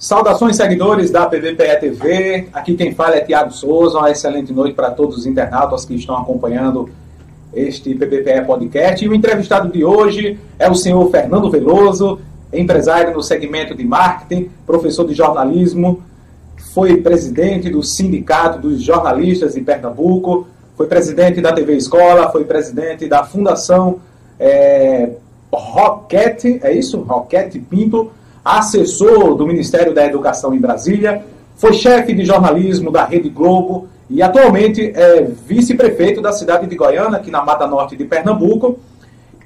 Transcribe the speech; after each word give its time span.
Saudações, 0.00 0.56
seguidores 0.56 1.10
da 1.10 1.26
PBPE 1.26 1.78
TV. 1.78 2.48
Aqui 2.54 2.74
quem 2.74 2.94
fala 2.94 3.16
é 3.16 3.20
Tiago 3.20 3.52
Souza. 3.52 3.98
Uma 3.98 4.10
excelente 4.10 4.50
noite 4.50 4.72
para 4.72 4.90
todos 4.90 5.18
os 5.18 5.26
internautas 5.26 5.84
que 5.84 5.94
estão 5.94 6.16
acompanhando 6.16 6.88
este 7.52 7.94
PBPE 7.94 8.46
Podcast. 8.46 9.04
E 9.04 9.08
o 9.08 9.14
entrevistado 9.14 9.70
de 9.70 9.84
hoje 9.84 10.40
é 10.58 10.70
o 10.70 10.74
senhor 10.74 11.10
Fernando 11.10 11.50
Veloso, 11.50 12.18
empresário 12.50 13.12
no 13.12 13.22
segmento 13.22 13.74
de 13.74 13.84
marketing, 13.84 14.48
professor 14.66 15.06
de 15.06 15.12
jornalismo, 15.12 16.02
foi 16.72 16.96
presidente 17.02 17.68
do 17.68 17.82
Sindicato 17.82 18.58
dos 18.58 18.80
Jornalistas 18.80 19.52
de 19.52 19.60
Pernambuco, 19.60 20.46
foi 20.78 20.86
presidente 20.86 21.42
da 21.42 21.52
TV 21.52 21.76
Escola, 21.76 22.30
foi 22.30 22.44
presidente 22.44 23.06
da 23.06 23.22
Fundação 23.22 24.00
é, 24.38 25.10
Roquete, 25.52 26.58
é 26.62 26.72
isso? 26.72 27.02
Roquete 27.02 27.58
Pinto 27.58 28.10
assessor 28.44 29.34
do 29.34 29.46
Ministério 29.46 29.94
da 29.94 30.04
Educação 30.04 30.54
em 30.54 30.58
Brasília, 30.58 31.24
foi 31.56 31.72
chefe 31.74 32.14
de 32.14 32.24
jornalismo 32.24 32.90
da 32.90 33.04
Rede 33.04 33.28
Globo 33.28 33.88
e 34.08 34.22
atualmente 34.22 34.92
é 34.94 35.22
vice-prefeito 35.22 36.20
da 36.20 36.32
cidade 36.32 36.66
de 36.66 36.74
Goiânia, 36.74 37.18
aqui 37.18 37.30
na 37.30 37.44
Mata 37.44 37.66
Norte 37.66 37.96
de 37.96 38.04
Pernambuco. 38.04 38.78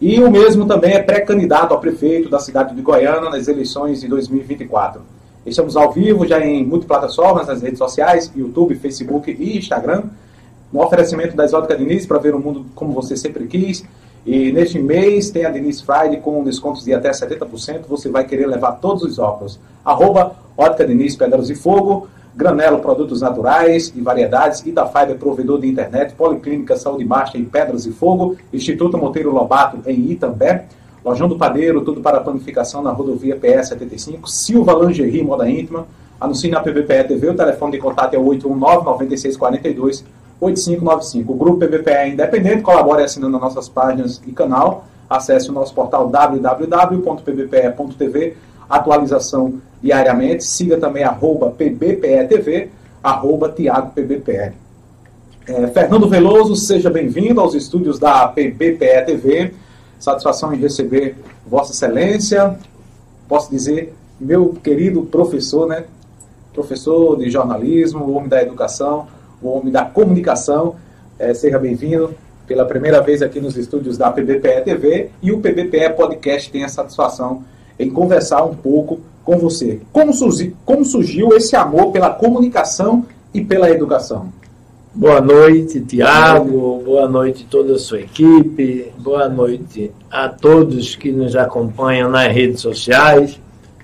E 0.00 0.20
o 0.20 0.30
mesmo 0.30 0.66
também 0.66 0.94
é 0.94 1.02
pré-candidato 1.02 1.74
a 1.74 1.78
prefeito 1.78 2.28
da 2.28 2.38
cidade 2.38 2.74
de 2.74 2.80
Goiânia 2.82 3.30
nas 3.30 3.48
eleições 3.48 4.00
de 4.00 4.08
2024. 4.08 5.02
Estamos 5.44 5.76
ao 5.76 5.92
vivo 5.92 6.26
já 6.26 6.40
em 6.40 6.64
multiplataformas, 6.64 7.46
nas 7.46 7.62
redes 7.62 7.78
sociais, 7.78 8.32
YouTube, 8.34 8.74
Facebook 8.76 9.30
e 9.38 9.58
Instagram. 9.58 10.04
No 10.72 10.82
oferecimento 10.82 11.36
da 11.36 11.44
Exótica 11.44 11.76
Diniz 11.76 12.06
para 12.06 12.18
ver 12.18 12.34
o 12.34 12.38
mundo 12.38 12.64
como 12.74 12.92
você 12.92 13.16
sempre 13.16 13.46
quis. 13.46 13.84
E 14.26 14.50
neste 14.52 14.78
mês 14.78 15.30
tem 15.30 15.44
a 15.44 15.50
Denise 15.50 15.84
Friday 15.84 16.18
com 16.20 16.42
descontos 16.42 16.84
de 16.84 16.94
até 16.94 17.10
70%. 17.10 17.82
Você 17.88 18.08
vai 18.08 18.24
querer 18.24 18.46
levar 18.46 18.72
todos 18.72 19.02
os 19.02 19.18
óculos. 19.18 19.60
Arroba 19.84 20.34
Ótica 20.56 20.86
Denise 20.86 21.16
Pedras 21.16 21.50
e 21.50 21.54
Fogo. 21.54 22.08
Granelo 22.34 22.78
Produtos 22.78 23.20
Naturais 23.20 23.92
e 23.94 24.00
Variedades. 24.00 24.64
Itafiber 24.64 25.18
Provedor 25.18 25.60
de 25.60 25.68
Internet. 25.68 26.14
Policlínica 26.14 26.76
Saúde 26.76 27.04
Baixa 27.04 27.36
em 27.36 27.44
Pedras 27.44 27.84
e 27.84 27.92
Fogo. 27.92 28.36
Instituto 28.52 28.96
Monteiro 28.96 29.30
Lobato 29.30 29.78
em 29.86 30.10
Itambé. 30.10 30.66
Lojão 31.04 31.28
do 31.28 31.36
Padeiro, 31.36 31.82
tudo 31.82 32.00
para 32.00 32.18
planificação 32.20 32.82
na 32.82 32.90
rodovia 32.90 33.36
PS 33.36 33.68
75. 33.68 34.26
Silva 34.26 34.72
Lingerie 34.72 35.22
Moda 35.22 35.48
Íntima. 35.48 35.86
Anuncie 36.18 36.50
na 36.50 36.60
PBPE 36.60 37.04
TV. 37.08 37.28
O 37.28 37.34
telefone 37.34 37.72
de 37.72 37.78
contato 37.78 38.14
é 38.14 38.18
819 38.18 38.86
9642 38.86 40.02
8595. 40.40 41.32
O 41.32 41.36
Grupo 41.36 41.66
PVPE 41.66 41.90
é 41.90 42.08
independente, 42.08 42.62
colabore 42.62 43.02
assinando 43.02 43.38
nossas 43.38 43.68
páginas 43.68 44.20
e 44.26 44.32
canal. 44.32 44.86
Acesse 45.08 45.50
o 45.50 45.52
nosso 45.52 45.74
portal 45.74 46.08
www.pbpe.tv, 46.08 46.76
atualização 48.68 49.60
diariamente. 49.82 50.44
Siga 50.44 50.78
também 50.78 51.04
arroba 51.04 51.50
pbpetv, 51.50 52.70
arroba 53.02 53.48
tiagopbpe. 53.50 54.52
É, 55.46 55.66
Fernando 55.68 56.08
Veloso, 56.08 56.56
seja 56.56 56.88
bem-vindo 56.88 57.38
aos 57.38 57.54
estúdios 57.54 57.98
da 57.98 58.26
PBPE 58.28 59.04
TV. 59.04 59.52
Satisfação 59.98 60.54
em 60.54 60.56
receber 60.56 61.16
Vossa 61.46 61.72
Excelência. 61.72 62.58
Posso 63.28 63.50
dizer, 63.50 63.94
meu 64.18 64.54
querido 64.62 65.02
professor, 65.02 65.66
né? 65.66 65.84
Professor 66.54 67.18
de 67.18 67.28
jornalismo, 67.30 68.10
homem 68.14 68.28
da 68.28 68.40
educação, 68.40 69.06
o 69.44 69.58
homem 69.58 69.70
da 69.70 69.84
comunicação. 69.84 70.76
É, 71.18 71.32
seja 71.34 71.58
bem-vindo 71.58 72.14
pela 72.46 72.64
primeira 72.64 73.00
vez 73.00 73.22
aqui 73.22 73.40
nos 73.40 73.56
estúdios 73.56 73.96
da 73.96 74.10
PBPE 74.10 74.62
TV 74.64 75.10
e 75.22 75.30
o 75.32 75.38
PBPE 75.38 75.94
Podcast 75.96 76.50
tem 76.50 76.64
a 76.64 76.68
satisfação 76.68 77.44
em 77.78 77.90
conversar 77.90 78.42
um 78.44 78.54
pouco 78.54 79.00
com 79.24 79.38
você. 79.38 79.80
Como, 79.92 80.12
surgi, 80.12 80.56
como 80.64 80.84
surgiu 80.84 81.34
esse 81.36 81.56
amor 81.56 81.92
pela 81.92 82.10
comunicação 82.10 83.06
e 83.32 83.42
pela 83.42 83.70
educação? 83.70 84.32
Boa 84.94 85.20
noite, 85.20 85.80
Tiago. 85.80 86.82
Boa 86.84 87.08
noite 87.08 87.46
toda 87.50 87.74
a 87.74 87.78
sua 87.78 88.00
equipe. 88.00 88.92
Boa 88.98 89.28
noite 89.28 89.90
a 90.10 90.28
todos 90.28 90.94
que 90.94 91.10
nos 91.10 91.34
acompanham 91.34 92.10
nas 92.10 92.32
redes 92.32 92.60
sociais. 92.60 93.40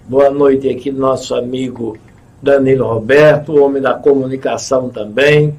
Boa 0.08 0.30
noite 0.30 0.68
aqui 0.68 0.90
nosso 0.92 1.34
amigo 1.34 1.96
Danilo 2.42 2.86
Roberto, 2.86 3.60
homem 3.60 3.82
da 3.82 3.94
comunicação 3.94 4.88
também, 4.88 5.54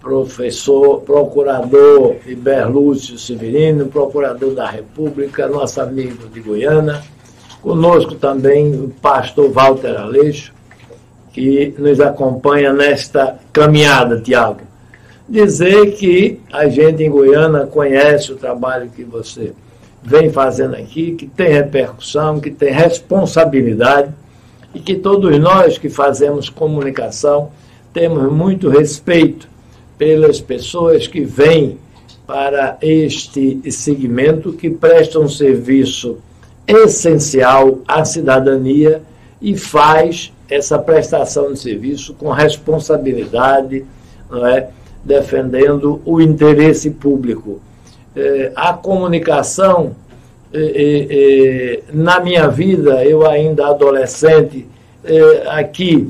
professor, 0.00 1.00
procurador 1.00 2.16
Iberlúcio 2.26 3.18
Severino, 3.18 3.86
procurador 3.86 4.54
da 4.54 4.68
República, 4.70 5.46
nosso 5.46 5.80
amigo 5.80 6.28
de 6.28 6.40
Goiânia. 6.40 7.02
Conosco 7.60 8.14
também 8.14 8.72
o 8.74 8.88
pastor 9.02 9.50
Walter 9.50 9.96
Aleixo, 9.96 10.54
que 11.32 11.74
nos 11.78 12.00
acompanha 12.00 12.72
nesta 12.72 13.38
caminhada, 13.52 14.20
Tiago. 14.20 14.60
Dizer 15.28 15.96
que 15.96 16.40
a 16.52 16.68
gente 16.68 17.02
em 17.02 17.10
Goiânia 17.10 17.66
conhece 17.66 18.32
o 18.32 18.36
trabalho 18.36 18.88
que 18.94 19.02
você 19.04 19.52
vem 20.02 20.30
fazendo 20.30 20.76
aqui, 20.76 21.16
que 21.16 21.26
tem 21.26 21.48
repercussão, 21.48 22.40
que 22.40 22.50
tem 22.50 22.72
responsabilidade 22.72 24.14
e 24.76 24.80
que 24.80 24.94
todos 24.94 25.38
nós 25.38 25.78
que 25.78 25.88
fazemos 25.88 26.50
comunicação 26.50 27.50
temos 27.94 28.30
muito 28.30 28.68
respeito 28.68 29.48
pelas 29.96 30.38
pessoas 30.38 31.08
que 31.08 31.24
vêm 31.24 31.78
para 32.26 32.76
este 32.82 33.58
segmento 33.72 34.52
que 34.52 34.68
prestam 34.68 35.22
um 35.22 35.28
serviço 35.30 36.18
essencial 36.66 37.78
à 37.88 38.04
cidadania 38.04 39.00
e 39.40 39.56
faz 39.56 40.30
essa 40.50 40.78
prestação 40.78 41.54
de 41.54 41.58
serviço 41.58 42.12
com 42.12 42.30
responsabilidade, 42.30 43.82
não 44.30 44.46
é? 44.46 44.68
defendendo 45.02 46.02
o 46.04 46.20
interesse 46.20 46.90
público. 46.90 47.62
É, 48.14 48.52
a 48.54 48.74
comunicação 48.74 49.96
na 51.92 52.20
minha 52.20 52.48
vida, 52.48 53.04
eu 53.04 53.26
ainda 53.26 53.66
adolescente, 53.68 54.66
aqui, 55.48 56.08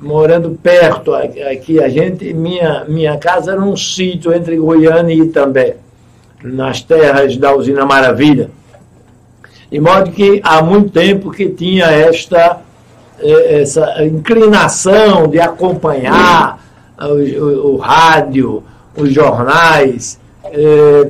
morando 0.00 0.58
perto, 0.62 1.14
aqui 1.14 1.82
a 1.82 1.88
gente, 1.88 2.32
minha, 2.32 2.84
minha 2.86 3.16
casa 3.16 3.52
era 3.52 3.60
um 3.60 3.76
sítio 3.76 4.32
entre 4.32 4.56
Goiânia 4.56 5.14
e 5.14 5.20
Itambé, 5.20 5.76
nas 6.42 6.80
terras 6.82 7.36
da 7.36 7.54
usina 7.54 7.84
Maravilha. 7.84 8.50
De 9.70 9.80
modo 9.80 10.10
que 10.12 10.40
há 10.42 10.62
muito 10.62 10.90
tempo 10.90 11.30
que 11.30 11.48
tinha 11.48 11.86
esta 11.86 12.62
essa 13.20 14.04
inclinação 14.04 15.26
de 15.26 15.40
acompanhar 15.40 16.62
o, 17.00 17.04
o, 17.04 17.74
o 17.74 17.76
rádio, 17.76 18.62
os 18.96 19.12
jornais. 19.12 20.18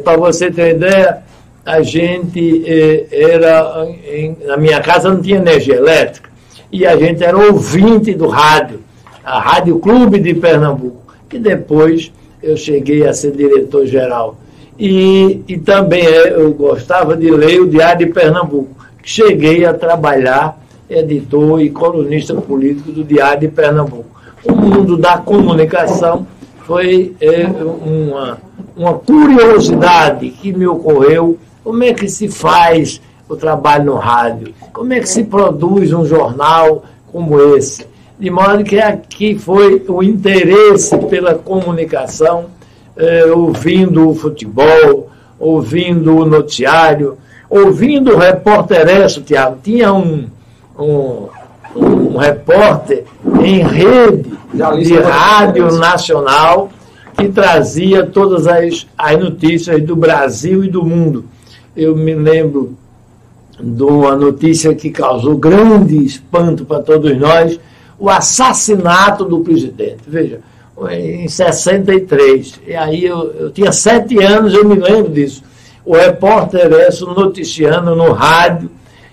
Para 0.02 0.16
você 0.16 0.50
ter 0.50 0.74
ideia, 0.76 1.22
a 1.68 1.82
gente 1.82 2.64
eh, 2.66 3.06
era. 3.10 3.86
Em, 4.10 4.34
na 4.46 4.56
minha 4.56 4.80
casa 4.80 5.12
não 5.12 5.20
tinha 5.20 5.36
energia 5.36 5.76
elétrica, 5.76 6.30
e 6.72 6.86
a 6.86 6.96
gente 6.96 7.22
era 7.22 7.36
ouvinte 7.36 8.14
do 8.14 8.26
rádio, 8.26 8.80
a 9.22 9.38
Rádio 9.38 9.78
Clube 9.78 10.18
de 10.18 10.32
Pernambuco, 10.32 11.14
que 11.28 11.38
depois 11.38 12.10
eu 12.42 12.56
cheguei 12.56 13.06
a 13.06 13.12
ser 13.12 13.32
diretor-geral. 13.32 14.38
E, 14.78 15.42
e 15.46 15.58
também 15.58 16.06
eh, 16.06 16.36
eu 16.36 16.54
gostava 16.54 17.14
de 17.14 17.30
ler 17.30 17.60
o 17.60 17.68
Diário 17.68 18.06
de 18.06 18.12
Pernambuco. 18.14 18.70
Cheguei 19.04 19.66
a 19.66 19.74
trabalhar 19.74 20.58
editor 20.88 21.60
e 21.60 21.68
colunista 21.68 22.34
político 22.34 22.92
do 22.92 23.04
Diário 23.04 23.40
de 23.40 23.48
Pernambuco. 23.48 24.06
O 24.42 24.52
mundo 24.52 24.96
da 24.96 25.18
comunicação 25.18 26.26
foi 26.60 27.14
é, 27.20 27.46
uma, 27.46 28.38
uma 28.74 28.94
curiosidade 28.94 30.30
que 30.30 30.50
me 30.50 30.66
ocorreu 30.66 31.36
como 31.68 31.84
é 31.84 31.92
que 31.92 32.08
se 32.08 32.28
faz 32.28 32.98
o 33.28 33.36
trabalho 33.36 33.84
no 33.84 33.96
rádio? 33.96 34.54
Como 34.72 34.90
é 34.94 35.00
que 35.00 35.06
se 35.06 35.22
produz 35.24 35.92
um 35.92 36.02
jornal 36.02 36.82
como 37.12 37.38
esse? 37.54 37.86
De 38.18 38.30
modo 38.30 38.64
que 38.64 38.80
aqui 38.80 39.38
foi 39.38 39.84
o 39.86 40.02
interesse 40.02 40.96
pela 40.96 41.34
comunicação, 41.34 42.46
eh, 42.96 43.26
ouvindo 43.26 44.08
o 44.08 44.14
futebol, 44.14 45.10
ouvindo 45.38 46.16
o 46.16 46.24
noticiário, 46.24 47.18
ouvindo 47.50 48.14
o 48.14 48.16
repórter 48.16 48.86
Tiago. 49.22 49.58
Tinha 49.62 49.92
um, 49.92 50.26
um, 50.78 51.28
um 51.76 52.16
repórter 52.16 53.04
em 53.42 53.62
rede 53.62 54.32
de 54.54 54.94
rádio 54.94 55.70
nacional 55.72 56.70
que 57.14 57.28
trazia 57.28 58.06
todas 58.06 58.46
as, 58.46 58.86
as 58.96 59.18
notícias 59.18 59.82
do 59.82 59.94
Brasil 59.94 60.64
e 60.64 60.70
do 60.70 60.82
mundo 60.82 61.26
eu 61.78 61.96
me 61.96 62.12
lembro 62.12 62.76
de 63.60 63.82
uma 63.82 64.16
notícia 64.16 64.74
que 64.74 64.90
causou 64.90 65.36
grande 65.36 66.04
espanto 66.04 66.64
para 66.64 66.82
todos 66.82 67.16
nós, 67.16 67.58
o 67.98 68.10
assassinato 68.10 69.24
do 69.24 69.40
presidente. 69.40 69.98
Veja, 70.06 70.40
em 70.90 71.28
63. 71.28 72.60
E 72.66 72.74
aí 72.74 73.04
eu, 73.04 73.32
eu 73.32 73.50
tinha 73.50 73.72
sete 73.72 74.22
anos, 74.22 74.54
eu 74.54 74.68
me 74.68 74.76
lembro 74.76 75.10
disso. 75.10 75.42
O 75.84 75.94
repórter 75.94 76.70
Esso 76.72 77.06
noticiando 77.06 77.94
no 77.94 78.12
rádio 78.12 78.70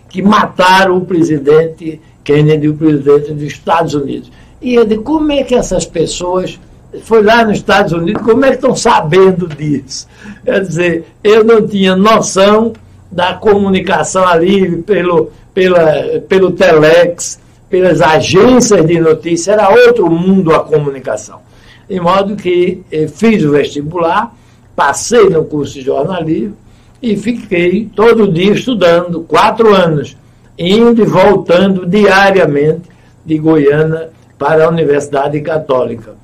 que 0.09 0.21
mataram 0.21 0.97
o 0.97 1.05
presidente 1.05 2.01
Kennedy, 2.23 2.67
o 2.67 2.75
presidente 2.75 3.31
dos 3.31 3.43
Estados 3.43 3.93
Unidos. 3.93 4.31
E 4.61 4.75
ele, 4.75 4.97
como 4.97 5.31
é 5.31 5.43
que 5.43 5.55
essas 5.55 5.85
pessoas 5.85 6.59
foi 7.03 7.23
lá 7.23 7.43
nos 7.45 7.57
Estados 7.57 7.91
Unidos, 7.91 8.21
como 8.21 8.45
é 8.45 8.49
que 8.49 8.55
estão 8.55 8.75
sabendo 8.75 9.47
disso? 9.47 10.07
Quer 10.43 10.61
dizer, 10.61 11.05
eu 11.23 11.43
não 11.43 11.67
tinha 11.67 11.95
noção 11.95 12.73
da 13.11 13.33
comunicação 13.33 14.27
ali 14.27 14.77
pelo, 14.83 15.31
pela, 15.53 16.19
pelo 16.27 16.51
Telex, 16.51 17.39
pelas 17.69 18.01
agências 18.01 18.85
de 18.85 18.99
notícia, 18.99 19.53
era 19.53 19.69
outro 19.69 20.09
mundo 20.09 20.53
a 20.53 20.59
comunicação. 20.59 21.39
De 21.87 21.99
modo 21.99 22.35
que 22.35 22.83
eh, 22.91 23.07
fiz 23.07 23.43
o 23.43 23.51
vestibular, 23.51 24.33
passei 24.75 25.29
no 25.29 25.45
curso 25.45 25.75
de 25.75 25.81
jornalismo 25.81 26.57
e 27.01 27.15
fiquei 27.15 27.89
todo 27.95 28.31
dia 28.31 28.53
estudando, 28.53 29.21
quatro 29.21 29.73
anos, 29.73 30.17
indo 30.57 31.01
e 31.01 31.05
voltando 31.05 31.85
diariamente 31.85 32.89
de 33.25 33.37
Goiânia 33.37 34.09
para 34.37 34.65
a 34.65 34.69
Universidade 34.69 35.39
Católica 35.41 36.15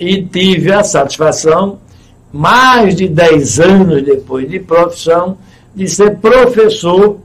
e 0.00 0.22
tive 0.24 0.72
a 0.72 0.82
satisfação, 0.82 1.78
mais 2.32 2.96
de 2.96 3.06
10 3.06 3.60
anos 3.60 4.02
depois 4.02 4.48
de 4.48 4.58
profissão, 4.58 5.36
de 5.74 5.86
ser 5.86 6.16
professor 6.16 7.18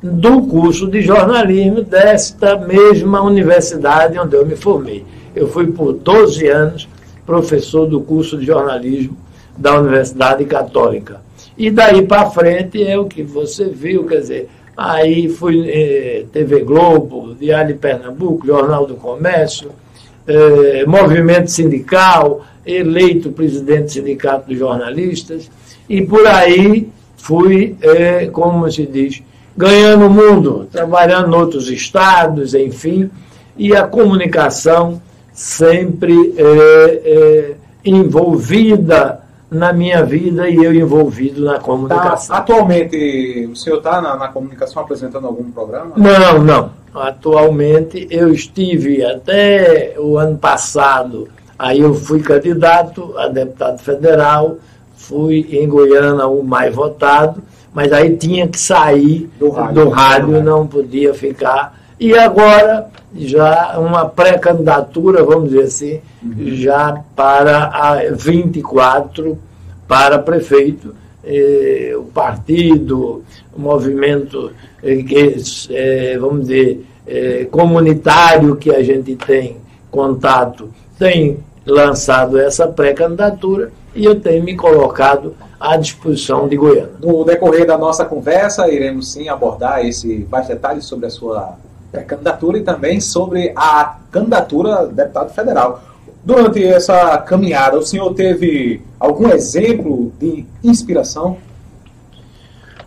do 0.00 0.42
curso 0.42 0.86
de 0.86 1.02
jornalismo 1.02 1.82
desta 1.82 2.56
mesma 2.56 3.20
universidade 3.20 4.16
onde 4.18 4.36
eu 4.36 4.46
me 4.46 4.54
formei. 4.54 5.04
Eu 5.34 5.48
fui 5.48 5.66
por 5.66 5.92
12 5.92 6.46
anos 6.46 6.88
professor 7.26 7.86
do 7.86 8.00
curso 8.00 8.38
de 8.38 8.46
jornalismo 8.46 9.16
da 9.56 9.78
Universidade 9.78 10.44
Católica. 10.44 11.20
E 11.58 11.70
daí 11.70 12.06
para 12.06 12.30
frente 12.30 12.82
é 12.82 12.98
o 12.98 13.06
que 13.06 13.22
você 13.22 13.68
viu, 13.68 14.04
quer 14.06 14.20
dizer, 14.20 14.48
aí 14.76 15.28
fui 15.28 15.68
eh, 15.68 16.24
TV 16.32 16.60
Globo, 16.60 17.34
Diário 17.34 17.74
de 17.74 17.80
Pernambuco, 17.80 18.46
Jornal 18.46 18.86
do 18.86 18.94
Comércio, 18.94 19.70
eh, 20.26 20.84
movimento 20.86 21.50
sindical, 21.50 22.44
eleito 22.64 23.30
presidente 23.30 23.84
do 23.84 23.90
Sindicato 23.90 24.48
dos 24.48 24.58
Jornalistas, 24.58 25.50
e 25.88 26.02
por 26.02 26.26
aí 26.26 26.88
fui, 27.16 27.76
eh, 27.80 28.28
como 28.32 28.70
se 28.70 28.86
diz, 28.86 29.22
ganhando 29.56 30.06
o 30.06 30.10
mundo, 30.10 30.68
trabalhando 30.70 31.34
em 31.34 31.38
outros 31.38 31.70
estados, 31.70 32.54
enfim, 32.54 33.10
e 33.56 33.74
a 33.74 33.86
comunicação 33.86 35.02
sempre 35.32 36.34
eh, 36.36 37.54
envolvida 37.84 39.20
na 39.50 39.72
minha 39.72 40.04
vida 40.04 40.48
e 40.48 40.56
eu 40.56 40.72
envolvido 40.72 41.44
na 41.44 41.58
comunicação. 41.58 42.36
Tá, 42.36 42.42
atualmente, 42.42 43.48
o 43.50 43.56
senhor 43.56 43.78
está 43.78 44.00
na, 44.00 44.16
na, 44.16 44.28
comunicação 44.28 44.82
apresentando 44.82 45.26
algum 45.26 45.50
programa? 45.50 45.92
Não, 45.96 46.38
não. 46.38 46.70
Atualmente, 46.94 48.06
eu 48.10 48.32
estive 48.32 49.04
até 49.04 49.94
o 49.98 50.18
ano 50.18 50.36
passado, 50.36 51.28
aí 51.58 51.80
eu 51.80 51.94
fui 51.94 52.20
candidato 52.20 53.16
a 53.16 53.28
deputado 53.28 53.78
federal, 53.78 54.56
fui 54.96 55.46
em 55.52 55.68
Goiânia 55.68 56.26
o 56.26 56.42
mais 56.42 56.74
votado, 56.74 57.42
mas 57.72 57.92
aí 57.92 58.16
tinha 58.16 58.48
que 58.48 58.58
sair 58.58 59.30
do 59.38 59.50
rádio, 59.50 59.74
do 59.74 59.88
rádio 59.88 60.42
não 60.42 60.66
podia 60.66 61.14
ficar. 61.14 61.78
E 61.98 62.16
agora, 62.16 62.88
já 63.14 63.78
uma 63.78 64.06
pré-candidatura, 64.06 65.22
vamos 65.22 65.50
dizer 65.50 65.62
assim, 65.62 66.00
uhum. 66.22 66.56
já 66.56 67.00
para 67.14 67.66
a 67.66 68.10
24 68.12 69.38
para 69.86 70.18
prefeito. 70.18 70.94
Eh, 71.22 71.94
o 71.96 72.04
partido, 72.04 73.22
o 73.54 73.60
movimento, 73.60 74.52
eh, 74.82 75.02
que, 75.02 75.36
eh, 75.70 76.16
vamos 76.18 76.48
dizer, 76.48 76.84
eh, 77.06 77.46
comunitário 77.50 78.56
que 78.56 78.74
a 78.74 78.82
gente 78.82 79.16
tem 79.16 79.56
contato, 79.90 80.70
tem 80.98 81.38
lançado 81.66 82.38
essa 82.38 82.66
pré-candidatura 82.66 83.70
e 83.94 84.04
eu 84.04 84.18
tenho 84.18 84.44
me 84.44 84.56
colocado 84.56 85.34
à 85.58 85.76
disposição 85.76 86.48
de 86.48 86.56
Goiânia. 86.56 86.92
No 87.02 87.24
decorrer 87.24 87.66
da 87.66 87.76
nossa 87.76 88.04
conversa, 88.04 88.68
iremos 88.68 89.12
sim 89.12 89.28
abordar 89.28 89.84
esse 89.84 90.26
mais 90.30 90.46
detalhes 90.48 90.84
sobre 90.84 91.06
a 91.06 91.10
sua 91.10 91.56
pré-candidatura 91.92 92.58
e 92.58 92.62
também 92.62 93.00
sobre 93.00 93.52
a 93.54 93.96
candidatura 94.10 94.80
a 94.80 94.84
deputado 94.84 95.34
federal. 95.34 95.82
Durante 96.24 96.64
essa 96.64 97.18
caminhada, 97.18 97.78
o 97.78 97.82
senhor 97.82 98.14
teve 98.14 98.82
algum 98.98 99.28
exemplo 99.30 99.99
de 100.20 100.44
inspiração? 100.62 101.38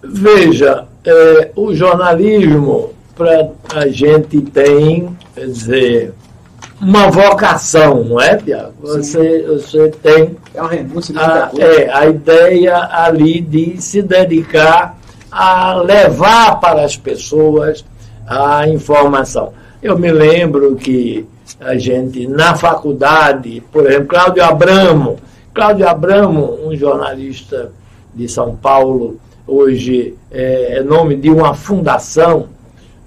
Veja, 0.04 0.86
é, 1.04 1.52
o 1.56 1.74
jornalismo, 1.74 2.92
para 3.16 3.50
a 3.74 3.88
gente 3.88 4.42
tem, 4.42 5.18
quer 5.34 5.46
dizer, 5.48 6.14
uma 6.80 7.10
vocação, 7.10 8.04
não 8.04 8.22
é, 8.22 8.38
Tiago? 8.38 8.74
Você, 8.82 9.42
você 9.44 9.90
tem 9.90 10.36
é 10.54 10.62
uma 10.62 10.70
renúncia 10.70 11.14
de 11.14 11.20
a, 11.20 11.52
é, 11.58 11.90
a 11.92 12.06
ideia 12.08 12.78
ali 12.92 13.42
de 13.42 13.82
se 13.82 14.02
dedicar 14.02 14.98
a 15.32 15.76
levar 15.76 16.60
para 16.60 16.84
as 16.84 16.96
pessoas 16.96 17.84
a 18.28 18.68
informação. 18.68 19.54
Eu 19.82 19.98
me 19.98 20.12
lembro 20.12 20.76
que 20.76 21.26
a 21.60 21.78
gente, 21.78 22.28
na 22.28 22.56
faculdade, 22.56 23.64
por 23.72 23.86
exemplo, 23.86 24.08
Cláudio 24.08 24.44
Abramo, 24.44 25.18
Cláudio 25.54 25.88
Abramo, 25.88 26.60
um 26.66 26.76
jornalista 26.76 27.72
de 28.14 28.28
São 28.28 28.56
Paulo, 28.56 29.20
hoje 29.46 30.16
é, 30.32 30.78
é 30.78 30.84
nome 30.84 31.16
de 31.16 31.30
uma 31.30 31.54
fundação, 31.54 32.48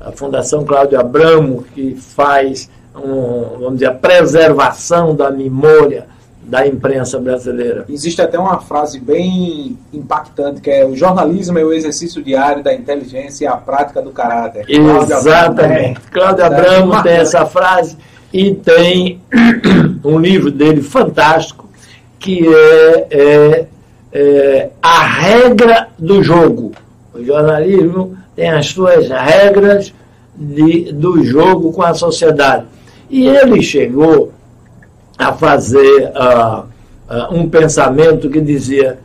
a 0.00 0.12
Fundação 0.12 0.64
Cláudio 0.64 0.98
Abramo, 0.98 1.64
que 1.74 1.96
faz, 1.96 2.70
um, 2.94 3.58
vamos 3.58 3.74
dizer, 3.74 3.86
a 3.86 3.94
preservação 3.94 5.16
da 5.16 5.28
memória 5.30 6.06
da 6.40 6.64
imprensa 6.64 7.18
brasileira. 7.18 7.84
Existe 7.88 8.22
até 8.22 8.38
uma 8.38 8.60
frase 8.60 9.00
bem 9.00 9.76
impactante 9.92 10.60
que 10.60 10.70
é 10.70 10.86
o 10.86 10.94
jornalismo 10.94 11.58
é 11.58 11.64
o 11.64 11.72
exercício 11.72 12.22
diário 12.22 12.62
da 12.62 12.72
inteligência 12.72 13.44
e 13.44 13.48
a 13.48 13.56
prática 13.56 14.00
do 14.00 14.12
caráter. 14.12 14.64
Exatamente. 14.68 16.00
Cláudio 16.12 16.44
Abramo 16.44 16.94
é, 16.94 17.02
tem 17.02 17.12
essa 17.14 17.44
frase 17.44 17.96
e 18.32 18.54
tem 18.54 19.20
um 20.04 20.20
livro 20.20 20.52
dele 20.52 20.82
fantástico 20.82 21.65
que 22.26 22.44
é, 22.44 23.06
é, 23.08 23.66
é 24.12 24.70
a 24.82 25.06
regra 25.06 25.88
do 25.96 26.24
jogo. 26.24 26.72
O 27.14 27.24
jornalismo 27.24 28.18
tem 28.34 28.50
as 28.50 28.66
suas 28.66 29.08
regras 29.08 29.94
de, 30.34 30.92
do 30.92 31.24
jogo 31.24 31.72
com 31.72 31.84
a 31.84 31.94
sociedade. 31.94 32.64
E 33.08 33.28
ele 33.28 33.62
chegou 33.62 34.32
a 35.16 35.32
fazer 35.34 36.10
uh, 36.16 36.64
uh, 37.08 37.32
um 37.32 37.48
pensamento 37.48 38.28
que 38.28 38.40
dizia, 38.40 38.98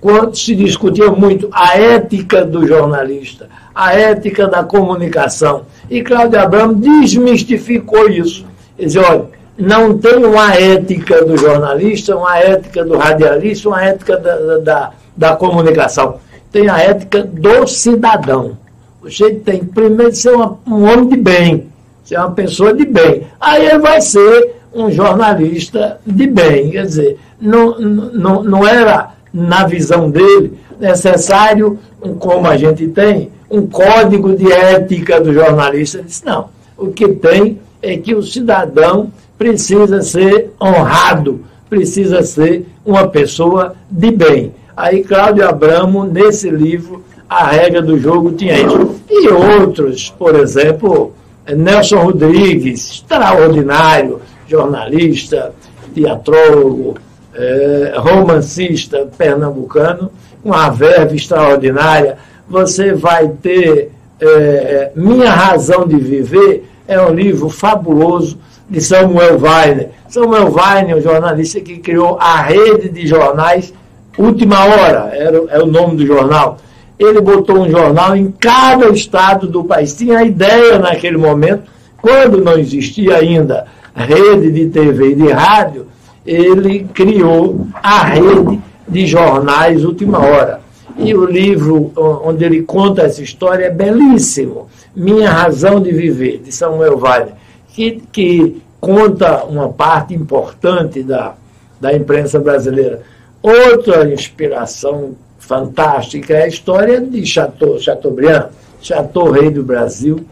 quando 0.00 0.34
se 0.34 0.56
discutia 0.56 1.10
muito 1.10 1.50
a 1.52 1.78
ética 1.78 2.46
do 2.46 2.66
jornalista, 2.66 3.46
a 3.74 3.92
ética 3.92 4.48
da 4.48 4.64
comunicação, 4.64 5.66
e 5.90 6.02
Cláudio 6.02 6.40
Abramo 6.40 6.74
desmistificou 6.76 8.08
isso. 8.08 8.46
Ele 8.78 8.86
dizia, 8.86 9.02
olha, 9.02 9.26
não 9.56 9.96
tem 9.98 10.24
uma 10.24 10.54
ética 10.54 11.24
do 11.24 11.36
jornalista, 11.36 12.16
uma 12.16 12.38
ética 12.38 12.84
do 12.84 12.96
radialista, 12.96 13.68
uma 13.68 13.84
ética 13.84 14.16
da, 14.16 14.58
da, 14.58 14.90
da 15.16 15.36
comunicação. 15.36 16.18
Tem 16.50 16.68
a 16.68 16.78
ética 16.78 17.22
do 17.22 17.66
cidadão. 17.66 18.56
Você 19.02 19.30
tem 19.34 19.64
primeiro 19.64 20.14
ser 20.14 20.30
uma, 20.30 20.58
um 20.66 20.84
homem 20.84 21.08
de 21.08 21.16
bem, 21.16 21.68
ser 22.04 22.18
uma 22.18 22.32
pessoa 22.32 22.72
de 22.74 22.84
bem. 22.84 23.26
Aí 23.40 23.66
ele 23.66 23.78
vai 23.78 24.00
ser 24.00 24.56
um 24.72 24.90
jornalista 24.90 26.00
de 26.04 26.26
bem. 26.26 26.70
Quer 26.70 26.86
dizer, 26.86 27.18
não, 27.40 27.78
não, 27.78 28.42
não 28.42 28.66
era, 28.66 29.10
na 29.32 29.66
visão 29.66 30.10
dele, 30.10 30.58
necessário, 30.80 31.78
como 32.18 32.46
a 32.46 32.56
gente 32.56 32.88
tem, 32.88 33.30
um 33.50 33.66
código 33.66 34.34
de 34.34 34.50
ética 34.50 35.20
do 35.20 35.32
jornalista. 35.32 35.98
Ele 35.98 36.06
disse, 36.06 36.24
não, 36.24 36.48
o 36.76 36.88
que 36.88 37.08
tem 37.08 37.60
é 37.80 37.96
que 37.96 38.14
o 38.14 38.22
cidadão 38.22 39.12
precisa 39.38 40.02
ser 40.02 40.52
honrado, 40.60 41.44
precisa 41.68 42.22
ser 42.22 42.66
uma 42.84 43.08
pessoa 43.08 43.74
de 43.90 44.10
bem. 44.10 44.54
Aí 44.76 45.02
Cláudio 45.04 45.48
Abramo, 45.48 46.04
nesse 46.04 46.50
livro, 46.50 47.04
A 47.28 47.46
Regra 47.48 47.82
do 47.82 47.98
Jogo, 47.98 48.32
tinha 48.32 48.58
isso. 48.60 48.96
E 49.08 49.28
outros, 49.28 50.12
por 50.18 50.34
exemplo, 50.34 51.12
Nelson 51.48 51.98
Rodrigues, 51.98 52.90
extraordinário, 52.90 54.20
jornalista, 54.48 55.52
teatrólogo, 55.94 56.96
é, 57.34 57.94
romancista 57.96 59.08
pernambucano, 59.16 60.10
uma 60.44 60.68
verve 60.70 61.16
extraordinária. 61.16 62.18
Você 62.48 62.92
vai 62.92 63.28
ter 63.28 63.90
é, 64.20 64.92
Minha 64.94 65.30
Razão 65.30 65.86
de 65.86 65.96
Viver, 65.96 66.64
é 66.86 67.00
um 67.00 67.14
livro 67.14 67.48
fabuloso 67.48 68.38
de 68.68 68.80
Samuel 68.80 69.38
Weiner. 69.40 69.90
Samuel 70.08 70.52
Weiner, 70.52 70.96
um 70.96 71.00
jornalista 71.00 71.60
que 71.60 71.78
criou 71.78 72.18
a 72.20 72.42
rede 72.42 72.88
de 72.88 73.06
jornais 73.06 73.72
Última 74.16 74.64
Hora, 74.64 75.10
era, 75.12 75.42
é 75.48 75.60
o 75.60 75.66
nome 75.66 75.96
do 75.96 76.06
jornal. 76.06 76.58
Ele 76.98 77.20
botou 77.20 77.58
um 77.58 77.68
jornal 77.68 78.16
em 78.16 78.30
cada 78.30 78.88
estado 78.90 79.48
do 79.48 79.64
país. 79.64 79.94
Tinha 79.94 80.18
a 80.18 80.24
ideia 80.24 80.78
naquele 80.78 81.16
momento 81.16 81.64
Quando 82.00 82.40
não 82.40 82.56
existia 82.56 83.16
ainda 83.16 83.66
rede 83.94 84.50
de 84.50 84.66
TV 84.68 85.10
e 85.10 85.14
de 85.14 85.28
rádio, 85.28 85.86
ele 86.26 86.86
criou 86.92 87.66
a 87.82 88.04
rede 88.04 88.60
de 88.86 89.06
jornais 89.06 89.84
Última 89.84 90.18
Hora. 90.18 90.60
E 90.96 91.14
o 91.14 91.24
livro 91.24 91.92
onde 91.96 92.44
ele 92.44 92.62
conta 92.62 93.02
essa 93.02 93.22
história 93.22 93.66
é 93.66 93.70
belíssimo. 93.70 94.68
Minha 94.94 95.30
Razão 95.30 95.80
de 95.80 95.90
Viver, 95.90 96.40
de 96.44 96.52
Samuel 96.52 96.96
Vale, 96.96 97.32
que, 97.74 98.02
que 98.12 98.62
conta 98.80 99.44
uma 99.44 99.68
parte 99.68 100.14
importante 100.14 101.02
da, 101.02 101.34
da 101.80 101.92
imprensa 101.92 102.38
brasileira. 102.38 103.02
Outra 103.42 104.10
inspiração 104.10 105.16
fantástica 105.38 106.34
é 106.34 106.44
a 106.44 106.48
história 106.48 107.00
de 107.00 107.26
Chateau, 107.26 107.78
Chateaubriand, 107.78 108.46
Chateau 108.80 109.30
Rei 109.30 109.50
do 109.50 109.62
Brasil. 109.62 110.24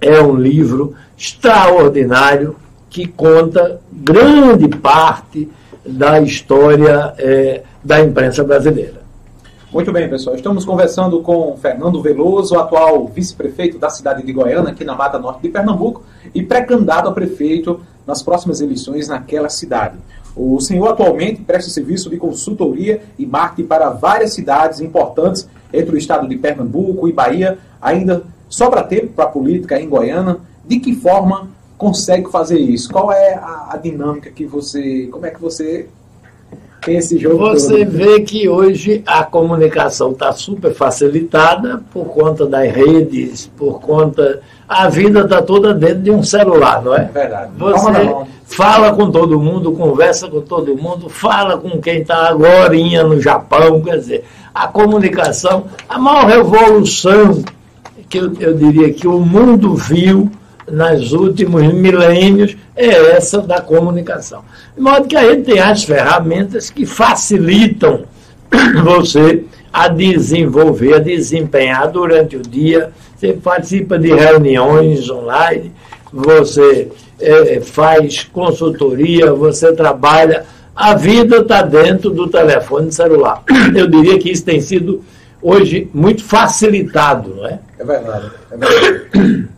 É 0.00 0.20
um 0.20 0.34
livro 0.34 0.94
extraordinário 1.16 2.56
que 2.88 3.06
conta 3.06 3.80
grande 3.92 4.68
parte 4.68 5.48
da 5.84 6.20
história 6.20 7.14
é, 7.18 7.62
da 7.84 8.00
imprensa 8.00 8.42
brasileira. 8.42 9.05
Muito 9.76 9.92
bem, 9.92 10.08
pessoal. 10.08 10.34
Estamos 10.34 10.64
conversando 10.64 11.20
com 11.20 11.54
Fernando 11.58 12.00
Veloso, 12.00 12.58
atual 12.58 13.06
vice-prefeito 13.08 13.78
da 13.78 13.90
cidade 13.90 14.24
de 14.24 14.32
Goiânia, 14.32 14.70
aqui 14.70 14.84
na 14.84 14.94
Mata 14.94 15.18
Norte 15.18 15.42
de 15.42 15.50
Pernambuco, 15.50 16.02
e 16.34 16.42
pré-candidato 16.42 17.10
a 17.10 17.12
prefeito 17.12 17.82
nas 18.06 18.22
próximas 18.22 18.62
eleições 18.62 19.06
naquela 19.06 19.50
cidade. 19.50 19.98
O 20.34 20.58
senhor 20.60 20.88
atualmente 20.88 21.42
presta 21.42 21.70
serviço 21.70 22.08
de 22.08 22.16
consultoria 22.16 23.02
e 23.18 23.26
marketing 23.26 23.68
para 23.68 23.90
várias 23.90 24.32
cidades 24.32 24.80
importantes 24.80 25.46
entre 25.70 25.94
o 25.94 25.98
estado 25.98 26.26
de 26.26 26.38
Pernambuco 26.38 27.06
e 27.06 27.12
Bahia. 27.12 27.58
Ainda 27.78 28.22
sobra 28.48 28.82
tempo 28.82 29.08
para 29.08 29.26
a 29.26 29.28
política 29.28 29.78
em 29.78 29.90
Goiânia. 29.90 30.38
De 30.64 30.80
que 30.80 30.94
forma 30.94 31.50
consegue 31.76 32.30
fazer 32.30 32.58
isso? 32.58 32.90
Qual 32.90 33.12
é 33.12 33.34
a, 33.34 33.72
a 33.72 33.76
dinâmica 33.76 34.30
que 34.30 34.46
você. 34.46 35.06
Como 35.08 35.26
é 35.26 35.30
que 35.30 35.40
você 35.40 35.86
tem 36.80 36.96
esse 36.96 37.18
jogo? 37.18 37.38
Você 37.38 37.84
todo? 37.84 37.90
vê 37.90 38.20
que 38.20 38.48
hoje 38.48 39.02
a 39.06 39.24
comunicação 39.24 40.12
está 40.12 40.32
super 40.32 40.72
facilitada 40.72 41.82
por 41.92 42.06
conta 42.06 42.46
das 42.46 42.72
redes, 42.72 43.50
por 43.56 43.80
conta. 43.80 44.40
A 44.68 44.88
vida 44.88 45.20
está 45.20 45.42
toda 45.42 45.72
dentro 45.72 46.02
de 46.02 46.10
um 46.10 46.22
celular, 46.22 46.82
não 46.82 46.94
é? 46.94 47.04
Verdade. 47.04 47.50
Você 47.56 48.26
fala 48.44 48.92
com 48.92 49.10
todo 49.10 49.40
mundo, 49.40 49.72
conversa 49.72 50.28
com 50.28 50.40
todo 50.40 50.76
mundo, 50.76 51.08
fala 51.08 51.56
com 51.58 51.80
quem 51.80 52.00
está 52.00 52.28
agora 52.28 52.74
no 53.04 53.20
Japão, 53.20 53.80
quer 53.82 53.98
dizer, 53.98 54.24
a 54.54 54.66
comunicação, 54.68 55.64
a 55.88 55.98
maior 55.98 56.26
revolução 56.26 57.42
que 58.08 58.18
eu, 58.18 58.32
eu 58.38 58.54
diria 58.54 58.92
que 58.92 59.06
o 59.06 59.18
mundo 59.18 59.74
viu 59.74 60.30
nos 60.70 61.12
últimos 61.12 61.62
milênios 61.72 62.56
é 62.74 63.12
essa 63.12 63.40
da 63.40 63.60
comunicação. 63.60 64.44
De 64.74 64.80
modo 64.80 65.06
que 65.06 65.16
a 65.16 65.30
gente 65.30 65.44
tem 65.44 65.60
as 65.60 65.84
ferramentas 65.84 66.70
que 66.70 66.84
facilitam 66.84 68.04
você 68.84 69.44
a 69.72 69.88
desenvolver, 69.88 70.94
a 70.94 70.98
desempenhar 70.98 71.90
durante 71.90 72.36
o 72.36 72.42
dia. 72.42 72.92
Você 73.14 73.34
participa 73.34 73.98
de 73.98 74.08
reuniões 74.08 75.08
online, 75.10 75.70
você 76.12 76.88
é, 77.20 77.60
faz 77.60 78.24
consultoria, 78.24 79.32
você 79.32 79.72
trabalha. 79.72 80.44
A 80.74 80.94
vida 80.94 81.38
está 81.38 81.62
dentro 81.62 82.10
do 82.10 82.28
telefone 82.28 82.90
celular. 82.90 83.42
Eu 83.76 83.86
diria 83.86 84.18
que 84.18 84.30
isso 84.30 84.44
tem 84.44 84.60
sido 84.60 85.02
hoje 85.42 85.90
muito 85.92 86.24
facilitado, 86.24 87.34
não 87.34 87.46
é? 87.46 87.58
É 87.78 87.84
verdade. 87.84 88.30
É 88.50 88.56
verdade. 88.56 89.48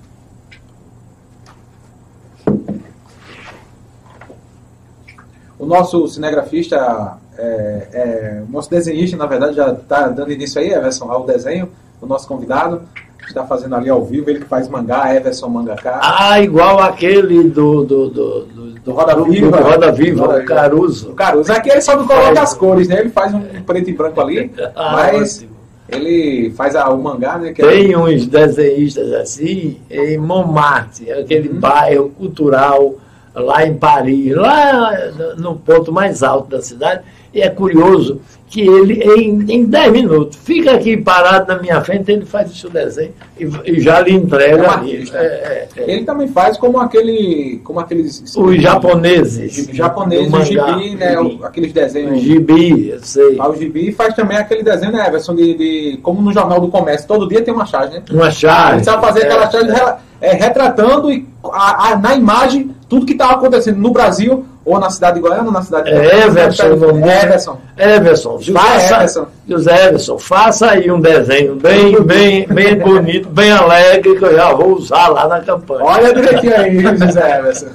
O 5.59 5.67
nosso 5.67 6.07
cinegrafista, 6.07 7.19
é, 7.37 7.89
é, 7.93 8.43
o 8.49 8.53
nosso 8.53 8.71
desenhista, 8.71 9.17
na 9.17 9.27
verdade, 9.27 9.57
já 9.57 9.73
está 9.73 10.09
dando 10.09 10.33
início 10.33 10.61
aí, 10.61 10.71
Everson, 10.73 11.11
ao 11.11 11.27
desenho, 11.27 11.69
o 12.01 12.07
nosso 12.07 12.29
convidado. 12.29 12.83
Está 13.27 13.45
fazendo 13.45 13.75
ali 13.75 13.91
ao 13.91 14.03
vivo, 14.03 14.31
ele 14.31 14.39
que 14.39 14.47
faz 14.47 14.69
mangá, 14.69 15.15
Everson 15.15 15.49
Mangaká. 15.49 16.01
Ah, 16.03 16.41
igual 16.41 16.79
aquele 16.79 17.45
do, 17.51 17.85
do, 17.85 18.09
do, 18.09 18.41
do, 18.45 18.71
do 18.81 18.93
Roda 18.93 19.23
Viva. 19.23 19.57
Do 19.59 19.63
Roda 19.63 19.93
Viva, 19.93 20.39
o 20.39 20.45
Caruso. 20.47 21.11
O 21.11 21.15
Caruso. 21.15 21.53
Aqui 21.53 21.69
ele 21.69 21.83
só 21.83 21.95
não 21.95 22.07
coloca 22.07 22.41
as 22.41 22.55
cores, 22.55 22.89
né? 22.89 23.01
Ele 23.01 23.11
faz 23.11 23.35
um 23.35 23.43
preto 23.67 23.91
e 23.91 23.93
branco 23.93 24.19
ali, 24.19 24.51
ah, 24.75 24.93
mas 24.93 25.37
ótimo. 25.37 25.57
ele 25.91 26.51
faz 26.57 26.75
a, 26.75 26.89
o 26.89 27.03
mangá, 27.03 27.37
né? 27.37 27.53
Tem 27.53 27.93
é... 27.93 27.99
uns 27.99 28.27
desenhistas 28.27 29.13
assim 29.13 29.77
em 29.91 30.17
Montmartre, 30.17 31.13
aquele 31.13 31.51
uhum. 31.51 31.61
bairro 31.61 32.09
cultural 32.11 32.95
lá 33.35 33.67
em 33.67 33.75
Paris, 33.75 34.35
lá 34.35 34.93
no 35.37 35.57
ponto 35.57 35.93
mais 35.93 36.23
alto 36.23 36.51
da 36.51 36.63
cidade, 36.63 37.03
e 37.33 37.43
é 37.43 37.51
curioso 37.51 38.21
que 38.49 38.63
ele, 38.63 39.03
em, 39.03 39.45
em 39.53 39.65
10 39.65 39.93
minutos, 39.93 40.39
fica 40.43 40.73
aqui 40.73 40.97
parado 40.97 41.53
na 41.53 41.61
minha 41.61 41.81
frente, 41.83 42.11
ele 42.11 42.25
faz 42.25 42.51
o 42.51 42.55
seu 42.55 42.71
desenho 42.71 43.13
e, 43.39 43.45
e 43.67 43.81
já 43.81 44.01
lhe 44.01 44.13
entrega. 44.13 44.63
É 44.63 44.69
ali. 44.69 45.11
É, 45.13 45.19
é, 45.19 45.69
é, 45.77 45.91
ele 45.91 46.05
também 46.05 46.29
faz 46.29 46.57
como 46.57 46.81
aquele. 46.81 47.61
Como 47.63 47.79
aqueles. 47.79 48.35
Os 48.35 48.63
japoneses. 48.63 49.69
Japoneses, 49.71 50.33
o 50.33 50.43
gibi, 50.45 50.95
né? 50.95 51.21
O, 51.21 51.45
aqueles 51.45 51.73
desenhos. 51.73 52.17
O 52.17 52.21
gibi, 52.21 52.89
eu 52.89 53.01
sei. 53.03 53.37
Ah, 53.39 53.51
o 53.51 53.55
gibi 53.55 53.93
faz 53.93 54.15
também 54.15 54.39
aquele 54.39 54.63
desenho, 54.63 54.93
né, 54.93 55.07
Everson, 55.07 55.35
de, 55.35 55.55
de, 55.55 55.99
como 56.03 56.23
no 56.23 56.33
Jornal 56.33 56.61
do 56.61 56.69
Comércio. 56.69 57.07
Todo 57.07 57.29
dia 57.29 57.43
tem 57.43 57.53
uma 57.53 57.67
charge, 57.67 57.95
né? 57.95 58.03
Uma 58.11 58.31
charge. 58.31 58.77
Ele 58.77 58.85
sabe 58.85 59.07
fazer 59.07 59.25
aquela 59.25 59.45
é. 59.45 59.51
charge 59.51 59.99
é, 60.21 60.33
retratando 60.33 61.13
e, 61.13 61.27
a, 61.45 61.91
a, 61.91 61.97
na 61.97 62.15
imagem 62.15 62.75
tudo 62.89 63.05
que 63.05 63.13
estava 63.13 63.35
acontecendo 63.35 63.79
no 63.79 63.91
Brasil 63.91 64.47
ou 64.65 64.79
na 64.79 64.91
cidade 64.91 65.17
de 65.17 65.21
Goiânia 65.21 65.45
ou 65.45 65.53
na 65.53 65.63
cidade 65.63 65.91
de 65.91 65.97
Goiânia. 65.97 66.25
Everson, 66.25 66.73
Everson. 67.07 67.59
Everson, 67.77 68.39
José 68.41 68.59
faça, 68.59 68.95
Everson. 68.95 69.27
José 69.47 69.87
Everson, 69.87 70.19
faça 70.19 70.71
aí 70.71 70.91
um 70.91 71.01
desenho 71.01 71.57
bem, 71.57 72.03
bem, 72.03 72.47
bem 72.47 72.79
bonito, 72.79 73.29
bem 73.29 73.53
alegre, 73.53 74.17
que 74.17 74.25
eu 74.25 74.35
já 74.35 74.53
vou 74.55 74.75
usar 74.75 75.09
lá 75.09 75.29
na 75.29 75.41
campanha. 75.41 75.85
Olha 75.85 76.15
direitinho 76.15 76.57
aí, 76.57 76.81
José 76.81 77.39
Everson. 77.39 77.67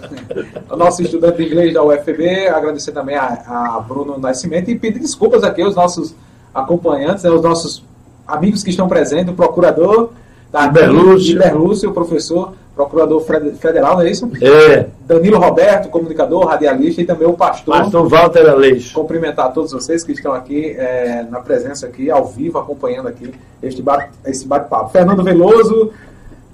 O 0.69 0.75
nosso 0.75 1.01
estudante 1.03 1.37
de 1.37 1.45
inglês 1.45 1.73
da 1.73 1.83
UFB, 1.83 2.47
agradecer 2.47 2.91
também 2.91 3.15
a, 3.15 3.77
a 3.77 3.79
Bruno 3.87 4.17
Nascimento 4.17 4.69
e 4.71 4.77
pedir 4.77 4.99
desculpas 4.99 5.43
aqui 5.43 5.61
aos 5.61 5.75
nossos 5.75 6.15
acompanhantes, 6.53 7.23
aos 7.25 7.41
nossos 7.41 7.83
amigos 8.27 8.63
que 8.63 8.71
estão 8.71 8.87
presentes, 8.87 9.29
o 9.29 9.35
procurador 9.35 10.11
da 10.51 10.67
Berlúcio, 10.67 11.37
Berlúcio, 11.37 11.89
o 11.89 11.93
professor 11.93 12.53
procurador 12.75 13.21
federal, 13.59 13.95
não 13.95 14.01
é 14.01 14.09
isso? 14.09 14.29
É. 14.41 14.87
Danilo 15.05 15.37
Roberto, 15.37 15.89
comunicador, 15.89 16.45
radialista 16.45 17.01
e 17.01 17.05
também 17.05 17.27
o 17.27 17.33
pastor. 17.33 17.77
Pastor 17.77 18.07
Walter 18.07 18.49
Aleixo. 18.49 18.93
Cumprimentar 18.95 19.53
todos 19.53 19.71
vocês 19.71 20.03
que 20.03 20.11
estão 20.11 20.33
aqui 20.33 20.71
é, 20.71 21.25
na 21.29 21.39
presença 21.39 21.85
aqui, 21.85 22.09
ao 22.09 22.25
vivo, 22.25 22.57
acompanhando 22.57 23.07
aqui 23.07 23.31
este 23.61 23.81
bate, 23.81 24.09
esse 24.25 24.47
bate-papo. 24.47 24.91
Fernando 24.91 25.23
Veloso 25.23 25.91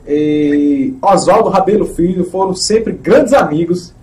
e 0.05 0.93
Oswaldo 1.01 1.49
Rabelo 1.49 1.85
Filho 1.85 2.25
foram 2.25 2.53
sempre 2.53 2.93
grandes 2.93 3.33
amigos. 3.33 3.93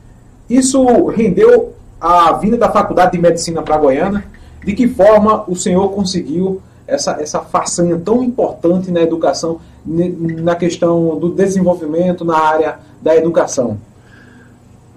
Isso 0.48 1.06
rendeu 1.06 1.74
a 2.00 2.32
vinda 2.34 2.56
da 2.56 2.70
Faculdade 2.70 3.12
de 3.12 3.18
Medicina 3.18 3.62
para 3.62 3.76
Goiânia. 3.76 4.24
De 4.64 4.72
que 4.72 4.88
forma 4.88 5.44
o 5.46 5.54
senhor 5.54 5.90
conseguiu 5.90 6.60
essa, 6.86 7.18
essa 7.20 7.40
façanha 7.40 8.00
tão 8.04 8.22
importante 8.22 8.90
na 8.90 9.00
educação, 9.00 9.60
na 9.86 10.56
questão 10.56 11.18
do 11.18 11.30
desenvolvimento 11.30 12.24
na 12.24 12.36
área 12.36 12.78
da 13.00 13.16
educação? 13.16 13.78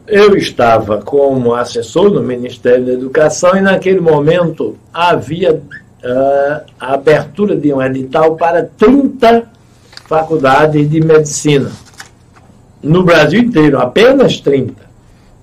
Eu 0.08 0.36
estava 0.36 0.98
como 0.98 1.54
assessor 1.54 2.10
no 2.10 2.24
Ministério 2.24 2.86
da 2.86 2.94
Educação 2.94 3.56
e 3.56 3.62
naquele 3.62 4.00
momento 4.00 4.76
havia 4.92 5.54
uh, 5.54 6.72
a 6.80 6.94
abertura 6.94 7.56
de 7.56 7.72
um 7.72 7.82
edital 7.82 8.36
para 8.36 8.64
30 8.64 9.48
faculdades 10.08 10.90
de 10.90 11.00
medicina 11.00 11.72
no 12.82 13.04
Brasil 13.04 13.42
inteiro, 13.42 13.80
apenas 13.80 14.40
30. 14.40 14.74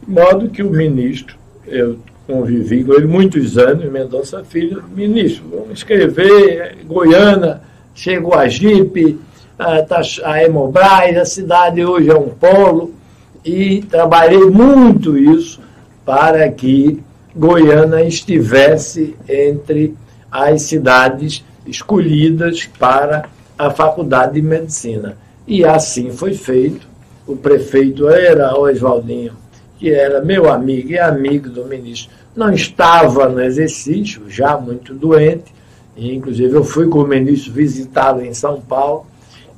De 0.02 0.12
modo 0.12 0.48
que 0.48 0.62
o 0.62 0.70
ministro, 0.70 1.36
eu 1.66 1.98
convivi 2.26 2.82
com 2.82 2.94
ele 2.94 3.06
muitos 3.06 3.56
anos, 3.58 3.90
Mendonça 3.90 4.42
Filho, 4.42 4.82
ministro, 4.94 5.44
vamos 5.50 5.78
escrever, 5.78 6.78
Goiânia, 6.84 7.60
chegou 7.94 8.34
a 8.34 8.48
Jipe, 8.48 9.18
a, 9.58 9.82
tá, 9.82 10.00
a 10.24 10.42
Hemobras, 10.42 11.16
a 11.16 11.24
cidade 11.24 11.84
hoje 11.84 12.10
é 12.10 12.16
um 12.16 12.28
polo, 12.28 12.94
e 13.44 13.82
trabalhei 13.82 14.44
muito 14.50 15.16
isso 15.16 15.60
para 16.04 16.48
que 16.50 17.02
Goiânia 17.34 18.04
estivesse 18.04 19.16
entre 19.28 19.94
as 20.30 20.62
cidades 20.62 21.44
escolhidas 21.66 22.66
para 22.78 23.28
a 23.58 23.70
Faculdade 23.70 24.34
de 24.34 24.42
Medicina. 24.42 25.16
E 25.46 25.64
assim 25.64 26.10
foi 26.10 26.34
feito. 26.34 26.86
O 27.26 27.36
prefeito 27.36 28.08
era 28.08 28.56
Oswaldinho 28.56 29.32
que 29.78 29.90
era 29.90 30.22
meu 30.22 30.50
amigo 30.50 30.90
e 30.90 30.98
amigo 30.98 31.48
do 31.48 31.64
ministro, 31.64 32.10
não 32.34 32.52
estava 32.52 33.28
no 33.28 33.40
exercício, 33.40 34.22
já 34.28 34.56
muito 34.56 34.94
doente, 34.94 35.54
inclusive 35.96 36.54
eu 36.54 36.64
fui 36.64 36.88
com 36.88 37.00
o 37.00 37.06
ministro 37.06 37.52
visitá-lo 37.52 38.22
em 38.22 38.34
São 38.34 38.60
Paulo, 38.60 39.06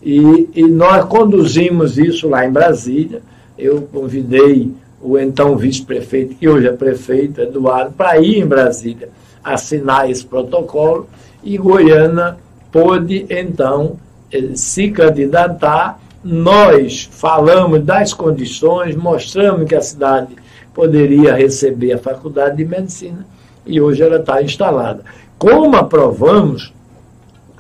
E, 0.03 0.49
e 0.55 0.63
nós 0.63 1.05
conduzimos 1.07 1.99
isso 1.99 2.29
lá 2.29 2.47
em 2.47 2.51
Brasília. 2.51 3.21
Eu 3.57 3.83
convidei 3.93 4.73
o 5.01 5.19
então 5.19 5.57
vice-prefeito, 5.57 6.35
que 6.35 6.49
hoje 6.49 6.67
é 6.67 6.73
prefeito, 6.73 7.41
Eduardo, 7.41 7.93
para 7.93 8.19
ir 8.19 8.39
em 8.39 8.47
Brasília 8.47 9.09
assinar 9.43 10.11
esse 10.11 10.25
protocolo 10.25 11.09
e 11.43 11.57
Goiânia 11.57 12.37
pôde, 12.71 13.27
então, 13.31 13.97
eh, 14.33 14.51
se 14.55 14.91
candidatar. 14.91 16.01
Nós 16.23 17.09
falamos 17.13 17.83
das 17.85 18.13
condições, 18.13 18.97
mostramos 18.97 19.69
que 19.69 19.75
a 19.75 19.81
cidade 19.81 20.35
poderia 20.75 21.35
receber 21.35 21.93
a 21.93 21.99
faculdade 21.99 22.57
de 22.57 22.65
medicina 22.65 23.25
e 23.65 23.81
hoje 23.81 24.03
ela 24.03 24.17
está 24.17 24.43
instalada. 24.43 25.05
Como 25.39 25.77
aprovamos 25.77 26.73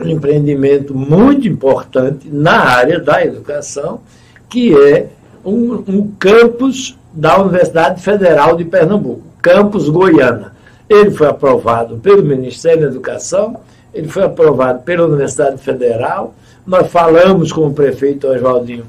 um 0.00 0.08
empreendimento 0.08 0.94
muito 0.94 1.48
importante 1.48 2.28
na 2.30 2.60
área 2.60 3.00
da 3.00 3.24
educação, 3.24 4.00
que 4.48 4.74
é 4.74 5.08
um, 5.44 5.82
um 5.86 6.12
campus 6.18 6.98
da 7.12 7.40
Universidade 7.40 8.02
Federal 8.02 8.56
de 8.56 8.64
Pernambuco, 8.64 9.22
Campus 9.42 9.88
Goiânia. 9.88 10.52
Ele 10.88 11.10
foi 11.10 11.26
aprovado 11.26 11.96
pelo 11.98 12.22
Ministério 12.22 12.82
da 12.82 12.88
Educação, 12.88 13.56
ele 13.92 14.08
foi 14.08 14.22
aprovado 14.22 14.82
pela 14.82 15.06
Universidade 15.06 15.58
Federal. 15.58 16.34
Nós 16.66 16.90
falamos 16.90 17.52
com 17.52 17.66
o 17.66 17.74
prefeito 17.74 18.28
Oswaldinho, 18.28 18.84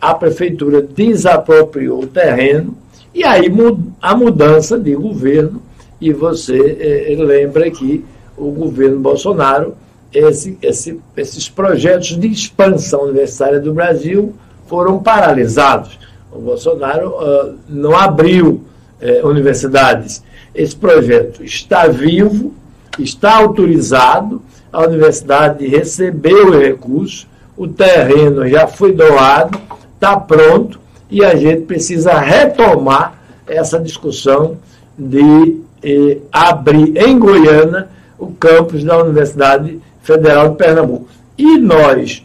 a 0.00 0.14
prefeitura 0.14 0.82
desapropriou 0.82 2.02
o 2.02 2.06
terreno, 2.06 2.76
e 3.14 3.24
aí 3.24 3.52
a 4.00 4.16
mudança 4.16 4.78
de 4.78 4.94
governo, 4.94 5.62
e 6.00 6.12
você 6.12 6.56
eh, 6.80 7.16
lembra 7.22 7.70
que 7.70 8.04
o 8.36 8.50
governo 8.50 9.00
Bolsonaro, 9.00 9.74
esse, 10.12 10.58
esse, 10.60 11.00
esses 11.16 11.48
projetos 11.48 12.18
de 12.18 12.28
expansão 12.28 13.04
universitária 13.04 13.60
do 13.60 13.72
Brasil 13.72 14.34
foram 14.66 14.98
paralisados. 15.02 15.98
O 16.32 16.38
Bolsonaro 16.38 17.10
uh, 17.10 17.58
não 17.68 17.96
abriu 17.96 18.64
eh, 19.00 19.20
universidades. 19.24 20.22
Esse 20.54 20.76
projeto 20.76 21.42
está 21.42 21.88
vivo, 21.88 22.54
está 22.98 23.36
autorizado, 23.36 24.42
a 24.72 24.82
universidade 24.82 25.66
recebeu 25.66 26.48
o 26.48 26.58
recurso, 26.58 27.26
o 27.56 27.66
terreno 27.66 28.48
já 28.48 28.66
foi 28.66 28.92
doado, 28.92 29.58
está 29.94 30.16
pronto 30.16 30.78
e 31.10 31.24
a 31.24 31.34
gente 31.34 31.62
precisa 31.62 32.18
retomar 32.18 33.14
essa 33.46 33.78
discussão 33.78 34.58
de 34.96 35.60
eh, 35.82 36.18
abrir 36.30 36.96
em 36.96 37.18
Goiânia 37.18 37.88
o 38.18 38.28
campus 38.28 38.84
da 38.84 39.02
Universidade 39.02 39.80
Federal 40.02 40.50
de 40.50 40.56
Pernambuco. 40.56 41.08
E 41.36 41.58
nós 41.58 42.24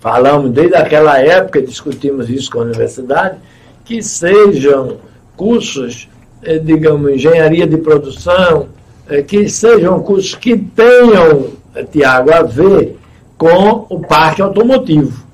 falamos 0.00 0.50
desde 0.50 0.74
aquela 0.74 1.18
época, 1.20 1.62
discutimos 1.62 2.28
isso 2.28 2.50
com 2.50 2.60
a 2.60 2.64
universidade, 2.64 3.38
que 3.84 4.02
sejam 4.02 4.96
cursos, 5.36 6.08
eh, 6.42 6.58
digamos, 6.58 7.12
engenharia 7.12 7.66
de 7.66 7.76
produção, 7.76 8.68
eh, 9.08 9.22
que 9.22 9.48
sejam 9.48 10.00
cursos 10.00 10.34
que 10.34 10.56
tenham, 10.56 11.48
eh, 11.74 11.84
Tiago, 11.84 12.32
a 12.32 12.42
ver 12.42 12.96
com 13.36 13.86
o 13.88 14.00
parque 14.00 14.42
automotivo, 14.42 15.24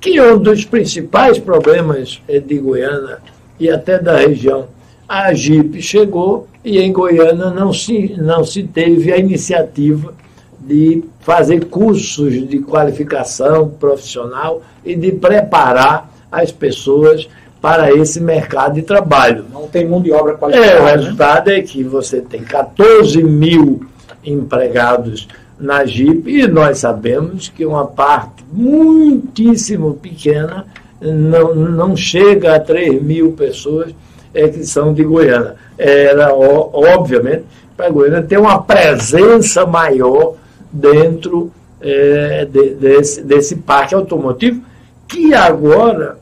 que 0.00 0.18
é 0.18 0.32
um 0.32 0.38
dos 0.38 0.64
principais 0.64 1.38
problemas 1.38 2.22
de 2.26 2.58
Goiânia 2.58 3.18
e 3.58 3.68
até 3.68 3.98
da 3.98 4.16
região. 4.16 4.66
A 5.08 5.32
Jeep 5.34 5.82
chegou 5.82 6.46
e 6.64 6.78
em 6.78 6.92
Goiânia 6.92 7.50
não 7.50 7.72
se, 7.72 8.14
não 8.16 8.44
se 8.44 8.62
teve 8.62 9.12
a 9.12 9.18
iniciativa 9.18 10.14
de 10.60 11.02
fazer 11.20 11.64
cursos 11.66 12.46
de 12.48 12.58
qualificação 12.58 13.68
profissional 13.68 14.62
e 14.84 14.94
de 14.94 15.12
preparar 15.12 16.10
as 16.30 16.52
pessoas 16.52 17.28
para 17.60 17.92
esse 17.92 18.20
mercado 18.20 18.74
de 18.74 18.82
trabalho. 18.82 19.44
Não 19.52 19.66
tem 19.66 19.86
mão 19.86 20.00
de 20.00 20.12
obra 20.12 20.34
qualificada. 20.34 20.72
É, 20.72 20.80
o 20.80 20.84
né? 20.84 20.92
resultado 20.92 21.46
né? 21.48 21.58
é 21.58 21.62
que 21.62 21.82
você 21.82 22.20
tem 22.20 22.42
14 22.42 23.22
mil 23.22 23.84
empregados 24.24 25.28
na 25.58 25.84
Jeep 25.84 26.30
e 26.30 26.46
nós 26.46 26.78
sabemos 26.78 27.48
que 27.48 27.66
uma 27.66 27.86
parte 27.86 28.44
muitíssimo 28.50 29.94
pequena 29.94 30.66
não, 31.00 31.54
não 31.54 31.96
chega 31.96 32.56
a 32.56 32.60
3 32.60 33.02
mil 33.02 33.32
pessoas 33.32 33.94
é, 34.32 34.48
que 34.48 34.64
são 34.64 34.94
de 34.94 35.02
Goiânia. 35.02 35.54
Era, 35.76 36.34
obviamente, 36.34 37.44
para 37.76 37.90
Goiânia 37.90 38.22
ter 38.22 38.38
uma 38.38 38.62
presença 38.62 39.66
maior 39.66 40.34
dentro 40.72 41.52
é, 41.80 42.44
de, 42.44 42.74
desse, 42.74 43.22
desse 43.22 43.56
parque 43.56 43.94
automotivo, 43.94 44.62
que 45.08 45.34
agora 45.34 46.18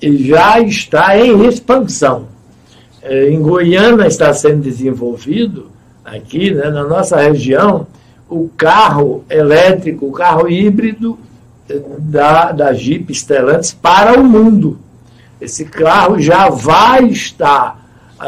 já 0.00 0.60
está 0.60 1.16
em 1.18 1.46
expansão. 1.46 2.26
É, 3.02 3.30
em 3.30 3.40
Goiânia 3.40 4.06
está 4.06 4.32
sendo 4.32 4.62
desenvolvido, 4.62 5.70
aqui 6.04 6.52
né, 6.52 6.70
na 6.70 6.84
nossa 6.84 7.16
região, 7.16 7.86
o 8.28 8.48
carro 8.56 9.24
elétrico, 9.28 10.06
o 10.06 10.12
carro 10.12 10.48
híbrido 10.48 11.18
é, 11.68 11.80
da, 11.98 12.52
da 12.52 12.72
Jeep 12.72 13.12
Stellantis 13.14 13.72
para 13.72 14.18
o 14.18 14.24
mundo. 14.24 14.78
Esse 15.40 15.64
carro 15.64 16.20
já 16.20 16.48
vai 16.48 17.06
estar 17.06 17.82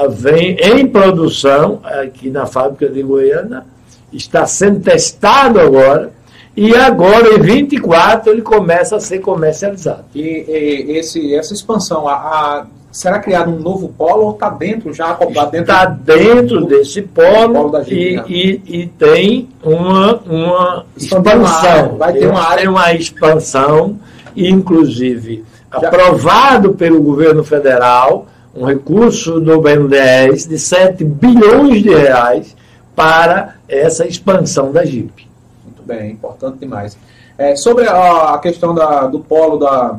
vem 0.08 0.56
em 0.60 0.86
produção 0.86 1.80
aqui 1.84 2.30
na 2.30 2.46
fábrica 2.46 2.88
de 2.88 3.02
Goiânia, 3.02 3.64
está 4.14 4.46
sendo 4.46 4.80
testado 4.80 5.60
agora, 5.60 6.12
e 6.56 6.74
agora, 6.74 7.34
em 7.34 7.40
24, 7.40 8.30
ele 8.30 8.42
começa 8.42 8.96
a 8.96 9.00
ser 9.00 9.18
comercializado. 9.18 10.04
E, 10.14 10.20
e 10.20 10.96
esse, 10.96 11.34
essa 11.34 11.52
expansão, 11.52 12.06
a, 12.06 12.14
a, 12.14 12.66
será 12.92 13.18
criado 13.18 13.50
um 13.50 13.58
novo 13.58 13.88
polo 13.88 14.26
ou 14.26 14.30
está 14.34 14.50
dentro, 14.50 14.94
já 14.94 15.10
acoplado 15.10 15.50
dentro? 15.50 15.72
Está 15.72 15.86
dentro 15.86 16.60
do, 16.60 16.66
desse 16.66 17.02
polo, 17.02 17.70
polo 17.70 17.82
e, 17.88 18.22
e, 18.28 18.62
e, 18.66 18.86
tem 18.86 19.48
uma, 19.64 20.14
uma 20.24 20.86
expansão. 20.96 21.96
vai 21.98 22.12
ter 22.12 22.28
uma 22.28 22.40
área. 22.40 22.58
Tem 22.58 22.68
uma 22.68 22.94
expansão, 22.94 23.98
inclusive 24.36 25.44
já. 25.72 25.88
aprovado 25.88 26.74
pelo 26.74 27.02
governo 27.02 27.42
federal, 27.42 28.28
um 28.54 28.64
recurso 28.64 29.40
do 29.40 29.60
BNDES 29.60 30.46
de 30.46 30.56
7 30.56 31.02
bilhões 31.02 31.82
de 31.82 31.92
reais 31.92 32.54
para 32.94 33.56
essa 33.68 34.06
expansão 34.06 34.72
da 34.72 34.84
JIP. 34.84 35.28
Muito 35.64 35.82
bem, 35.82 36.12
importante 36.12 36.58
demais. 36.58 36.96
É, 37.36 37.56
sobre 37.56 37.86
a, 37.88 38.38
questão 38.40 38.74
da, 38.74 39.06
do 39.06 39.18
polo 39.18 39.58
da, 39.58 39.98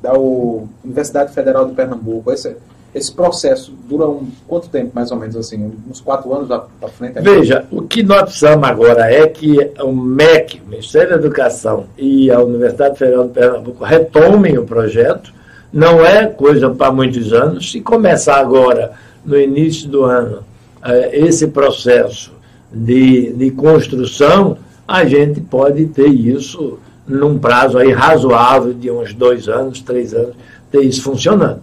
da 0.00 0.12
Universidade 0.14 1.32
Federal 1.32 1.66
de 1.66 1.74
Pernambuco, 1.74 2.30
esse, 2.30 2.56
esse 2.94 3.12
processo 3.12 3.72
dura 3.88 4.06
um, 4.06 4.30
quanto 4.46 4.68
tempo, 4.68 4.92
mais 4.94 5.10
ou 5.10 5.16
menos, 5.16 5.34
assim? 5.34 5.72
Uns 5.90 6.00
quatro 6.00 6.32
anos 6.32 6.46
para 6.46 6.88
frente? 6.88 7.20
Veja, 7.20 7.66
o 7.70 7.82
que 7.82 8.02
nós 8.02 8.22
precisamos 8.22 8.68
agora 8.68 9.12
é 9.12 9.26
que 9.26 9.72
o 9.80 9.92
MEC, 9.92 10.62
o 10.64 10.68
Ministério 10.68 11.10
da 11.10 11.16
Educação 11.16 11.86
e 11.98 12.30
a 12.30 12.40
Universidade 12.40 12.96
Federal 12.96 13.26
de 13.26 13.32
Pernambuco 13.32 13.82
retomem 13.82 14.56
o 14.56 14.64
projeto, 14.64 15.32
não 15.72 16.04
é 16.04 16.26
coisa 16.26 16.70
para 16.70 16.92
muitos 16.92 17.32
anos. 17.32 17.72
Se 17.72 17.80
começar 17.80 18.36
agora, 18.36 18.92
no 19.24 19.38
início 19.38 19.88
do 19.88 20.04
ano, 20.04 20.44
esse 21.12 21.46
processo 21.48 22.32
de, 22.72 23.32
de 23.32 23.50
construção, 23.50 24.58
a 24.86 25.04
gente 25.04 25.40
pode 25.40 25.86
ter 25.86 26.08
isso 26.08 26.78
num 27.06 27.38
prazo 27.38 27.78
aí 27.78 27.92
razoável 27.92 28.72
de 28.72 28.90
uns 28.90 29.12
dois 29.12 29.48
anos, 29.48 29.80
três 29.80 30.14
anos, 30.14 30.34
ter 30.70 30.82
isso 30.82 31.02
funcionando. 31.02 31.60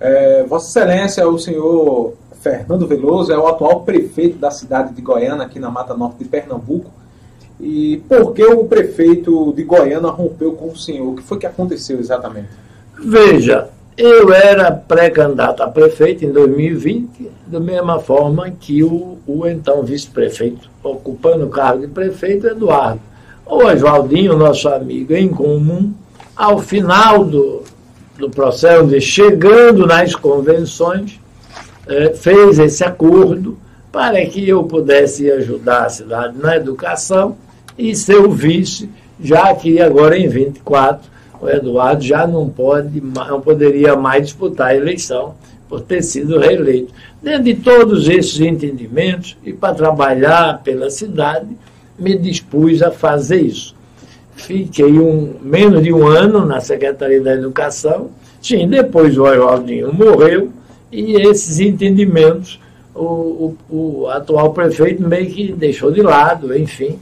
É, 0.00 0.44
Vossa 0.44 0.68
Excelência, 0.68 1.28
o 1.28 1.38
senhor 1.38 2.14
Fernando 2.40 2.86
Veloso, 2.86 3.32
é 3.32 3.38
o 3.38 3.46
atual 3.46 3.80
prefeito 3.80 4.38
da 4.38 4.50
cidade 4.50 4.94
de 4.94 5.02
Goiânia, 5.02 5.44
aqui 5.44 5.58
na 5.58 5.70
Mata 5.70 5.94
Norte 5.94 6.18
de 6.18 6.24
Pernambuco. 6.24 6.90
E 7.60 8.02
por 8.08 8.32
que 8.32 8.44
o 8.44 8.64
prefeito 8.64 9.52
de 9.52 9.64
Goiânia 9.64 10.10
rompeu 10.10 10.52
com 10.52 10.68
o 10.68 10.76
senhor? 10.76 11.08
O 11.08 11.16
que 11.16 11.22
foi 11.22 11.38
que 11.38 11.46
aconteceu 11.46 11.98
exatamente? 11.98 12.48
Veja, 12.96 13.68
eu 13.98 14.32
era 14.32 14.70
pré-candidato 14.70 15.60
a 15.60 15.66
prefeito 15.66 16.24
em 16.24 16.30
2020, 16.30 17.28
da 17.48 17.58
mesma 17.58 17.98
forma 17.98 18.48
que 18.48 18.84
o, 18.84 19.18
o 19.26 19.44
então 19.48 19.82
vice-prefeito, 19.82 20.70
ocupando 20.84 21.46
o 21.46 21.50
cargo 21.50 21.80
de 21.80 21.88
prefeito, 21.88 22.46
Eduardo. 22.46 23.00
O 23.44 23.56
Oswaldinho, 23.64 24.38
nosso 24.38 24.68
amigo 24.68 25.12
em 25.12 25.28
comum, 25.28 25.92
ao 26.36 26.60
final 26.60 27.24
do, 27.24 27.64
do 28.16 28.30
processo, 28.30 28.86
de 28.86 29.00
chegando 29.00 29.84
nas 29.84 30.14
convenções, 30.14 31.18
eh, 31.88 32.14
fez 32.14 32.60
esse 32.60 32.84
acordo 32.84 33.58
para 33.90 34.24
que 34.26 34.48
eu 34.48 34.62
pudesse 34.62 35.28
ajudar 35.28 35.86
a 35.86 35.88
cidade 35.88 36.38
na 36.38 36.54
educação 36.54 37.36
e 37.76 37.96
ser 37.96 38.18
o 38.18 38.30
vice, 38.30 38.88
já 39.20 39.52
que 39.56 39.80
agora 39.80 40.16
em 40.16 40.28
24 40.28 41.17
o 41.40 41.48
Eduardo 41.48 42.02
já 42.02 42.26
não, 42.26 42.48
pode, 42.48 43.00
não 43.00 43.40
poderia 43.40 43.96
mais 43.96 44.24
disputar 44.24 44.68
a 44.68 44.76
eleição 44.76 45.34
por 45.68 45.80
ter 45.80 46.02
sido 46.02 46.38
reeleito. 46.38 46.92
Dentro 47.22 47.44
de 47.44 47.54
todos 47.54 48.08
esses 48.08 48.40
entendimentos, 48.40 49.36
e 49.44 49.52
para 49.52 49.74
trabalhar 49.74 50.62
pela 50.62 50.90
cidade, 50.90 51.48
me 51.98 52.16
dispus 52.16 52.82
a 52.82 52.90
fazer 52.90 53.40
isso. 53.42 53.74
fiquei 54.34 54.98
um, 54.98 55.34
menos 55.42 55.82
de 55.82 55.92
um 55.92 56.06
ano 56.06 56.46
na 56.46 56.60
Secretaria 56.60 57.20
da 57.20 57.34
Educação. 57.34 58.10
Sim, 58.40 58.68
depois 58.68 59.18
o 59.18 59.24
Oswaldinho 59.24 59.92
morreu 59.92 60.50
e 60.90 61.16
esses 61.16 61.60
entendimentos 61.60 62.60
o, 62.94 63.56
o, 63.70 63.76
o, 63.76 64.08
atual 64.08 64.52
prefeito 64.52 65.06
meio 65.06 65.30
que 65.30 65.52
deixou 65.52 65.90
de 65.90 66.02
lado, 66.02 66.56
enfim. 66.56 66.98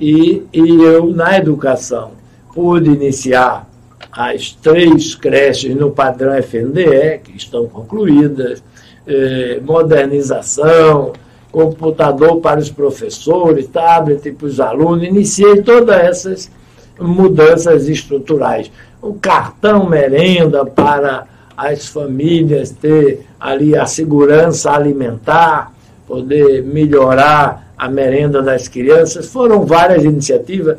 E, 0.00 0.42
e 0.52 0.82
eu, 0.82 1.06
na 1.06 1.36
educação, 1.38 2.12
pude 2.56 2.88
iniciar 2.88 3.68
as 4.10 4.52
três 4.52 5.14
creches 5.14 5.76
no 5.76 5.90
padrão 5.90 6.34
FNDE, 6.38 7.20
que 7.22 7.36
estão 7.36 7.66
concluídas, 7.68 8.64
eh, 9.06 9.60
modernização, 9.62 11.12
computador 11.52 12.40
para 12.40 12.58
os 12.58 12.70
professores, 12.70 13.66
tablet 13.66 14.32
para 14.32 14.46
os 14.46 14.58
alunos, 14.58 15.06
iniciei 15.06 15.60
todas 15.60 15.96
essas 16.00 16.50
mudanças 16.98 17.90
estruturais. 17.90 18.72
O 19.02 19.12
cartão 19.12 19.86
merenda 19.86 20.64
para 20.64 21.26
as 21.54 21.86
famílias 21.86 22.70
ter 22.70 23.26
ali 23.38 23.76
a 23.76 23.84
segurança 23.84 24.70
alimentar, 24.70 25.72
poder 26.06 26.62
melhorar 26.62 27.72
a 27.76 27.86
merenda 27.86 28.40
das 28.40 28.66
crianças. 28.66 29.26
Foram 29.26 29.66
várias 29.66 30.04
iniciativas. 30.04 30.78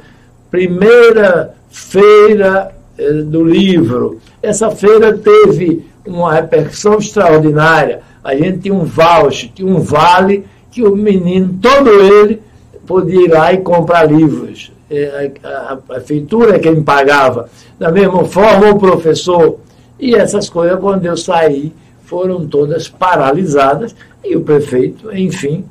Primeira 0.50 1.56
feira 1.69 2.71
eh, 2.97 3.13
do 3.23 3.43
livro. 3.43 4.19
Essa 4.41 4.71
feira 4.71 5.17
teve 5.17 5.86
uma 6.06 6.34
repercussão 6.34 6.97
extraordinária. 6.97 8.01
A 8.23 8.36
gente 8.36 8.60
tinha 8.60 8.73
um 8.73 8.84
voucher, 8.84 9.51
tinha 9.53 9.67
um 9.67 9.80
vale 9.80 10.45
que 10.71 10.84
o 10.84 10.95
menino, 10.95 11.58
todo 11.62 11.89
ele, 11.89 12.41
podia 12.86 13.25
ir 13.25 13.32
lá 13.32 13.53
e 13.53 13.58
comprar 13.58 14.10
livros. 14.10 14.71
A, 15.43 15.73
a 15.73 15.75
prefeitura 15.75 16.56
é 16.56 16.60
quem 16.60 16.82
pagava. 16.82 17.49
Da 17.77 17.91
mesma 17.91 18.23
forma, 18.25 18.69
o 18.69 18.80
professor. 18.80 19.60
E 19.99 20.15
essas 20.15 20.49
coisas, 20.49 20.80
quando 20.80 21.06
eu 21.06 21.17
saí, 21.17 21.73
foram 22.08 22.47
todas 22.47 22.88
paralisadas 22.88 23.93
e 24.23 24.36
o 24.36 24.41
prefeito, 24.41 25.15
enfim, 25.15 25.65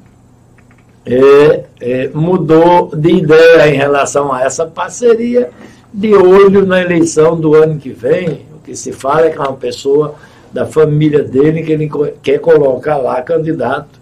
é, 1.05 1.65
é, 1.81 2.11
mudou 2.13 2.91
de 2.95 3.11
ideia 3.11 3.69
em 3.73 3.77
relação 3.77 4.33
a 4.33 4.43
essa 4.43 4.67
parceria, 4.67 5.51
de 5.97 6.15
olho 6.15 6.67
na 6.67 6.83
eleição 6.83 7.41
do 7.41 7.55
ano 7.55 7.79
que 7.79 7.89
vem. 7.89 8.43
O 8.55 8.61
que 8.63 8.77
se 8.77 8.93
fala 8.93 9.27
é 9.27 9.31
que 9.31 9.39
é 9.39 9.41
uma 9.41 9.55
pessoa 9.55 10.15
da 10.53 10.67
família 10.67 11.23
dele 11.23 11.63
que 11.63 11.73
ele 11.73 11.91
quer 12.23 12.39
colocar 12.39 12.99
lá 12.99 13.23
candidato 13.23 13.99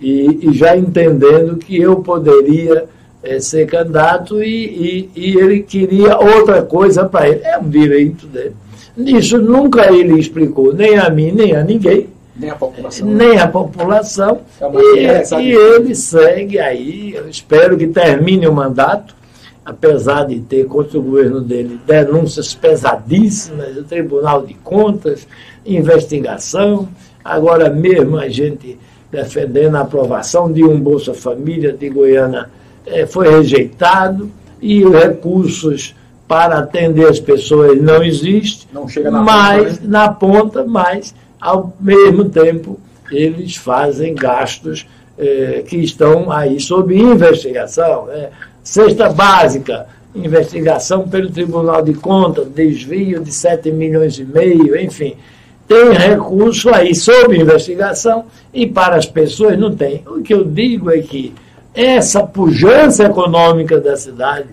e, 0.00 0.48
e 0.48 0.52
já 0.52 0.76
entendendo 0.76 1.56
que 1.56 1.80
eu 1.80 2.00
poderia 2.00 2.86
é, 3.22 3.38
ser 3.38 3.66
candidato 3.66 4.42
e, 4.42 5.08
e, 5.14 5.30
e, 5.30 5.38
ele 5.38 5.62
queria 5.62 6.18
outra 6.18 6.62
coisa 6.62 7.04
para 7.04 7.28
ele. 7.28 7.40
É 7.44 7.56
um 7.58 7.68
direito 7.68 8.26
dele. 8.26 8.54
Isso 8.96 9.38
nunca 9.38 9.92
ele 9.92 10.18
explicou, 10.18 10.72
nem 10.72 10.98
a 10.98 11.08
mim, 11.10 11.30
nem 11.30 11.54
a 11.54 11.62
ninguém. 11.62 12.08
Nem 12.34 12.50
a 12.50 12.56
população. 12.56 13.08
Nem 13.08 13.38
a 13.38 13.48
população. 13.48 14.40
É 14.60 15.40
e, 15.40 15.42
e 15.42 15.52
ele 15.52 15.94
segue 15.94 16.58
aí. 16.58 17.14
Eu 17.14 17.28
espero 17.28 17.76
que 17.78 17.86
termine 17.86 18.46
o 18.46 18.52
mandato, 18.52 19.15
apesar 19.66 20.28
de 20.28 20.38
ter 20.38 20.64
contra 20.66 20.96
o 20.96 21.02
governo 21.02 21.40
dele 21.40 21.80
denúncias 21.84 22.54
pesadíssimas 22.54 23.74
do 23.74 23.82
Tribunal 23.82 24.46
de 24.46 24.54
Contas, 24.54 25.26
investigação. 25.66 26.88
Agora 27.24 27.68
mesmo 27.68 28.16
a 28.16 28.28
gente 28.28 28.78
defendendo 29.10 29.74
a 29.74 29.80
aprovação 29.80 30.52
de 30.52 30.62
um 30.62 30.78
Bolsa 30.78 31.12
Família 31.12 31.72
de 31.72 31.88
Goiânia 31.88 32.48
eh, 32.86 33.06
foi 33.06 33.28
rejeitado 33.28 34.30
e 34.62 34.84
recursos 34.88 35.96
para 36.28 36.58
atender 36.58 37.08
as 37.08 37.18
pessoas 37.18 37.80
não 37.80 38.04
existem, 38.04 38.68
não 38.72 38.88
chega 38.88 39.10
na 39.10 39.22
mas 39.22 39.64
ponta, 39.64 39.80
né? 39.80 39.88
na 39.88 40.08
ponta, 40.08 40.64
mas 40.64 41.14
ao 41.40 41.74
mesmo 41.80 42.28
tempo 42.28 42.78
eles 43.10 43.56
fazem 43.56 44.14
gastos 44.14 44.86
eh, 45.18 45.64
que 45.66 45.78
estão 45.78 46.30
aí 46.30 46.60
sob 46.60 46.96
investigação. 46.96 48.06
Né? 48.06 48.30
Cesta 48.66 49.08
básica, 49.08 49.86
investigação 50.14 51.08
pelo 51.08 51.30
Tribunal 51.30 51.82
de 51.82 51.94
Contas, 51.94 52.48
desvio 52.48 53.22
de 53.22 53.32
7 53.32 53.70
milhões 53.70 54.18
e 54.18 54.24
meio, 54.24 54.76
enfim 54.76 55.16
tem 55.68 55.92
recurso 55.92 56.72
aí 56.72 56.94
sob 56.94 57.36
investigação 57.36 58.26
e 58.54 58.66
para 58.66 58.96
as 58.96 59.06
pessoas 59.06 59.58
não 59.58 59.74
tem. 59.74 60.02
O 60.06 60.22
que 60.22 60.32
eu 60.32 60.44
digo 60.44 60.90
é 60.90 60.98
que 60.98 61.34
essa 61.74 62.22
pujança 62.22 63.04
econômica 63.04 63.80
da 63.80 63.96
cidade, 63.96 64.48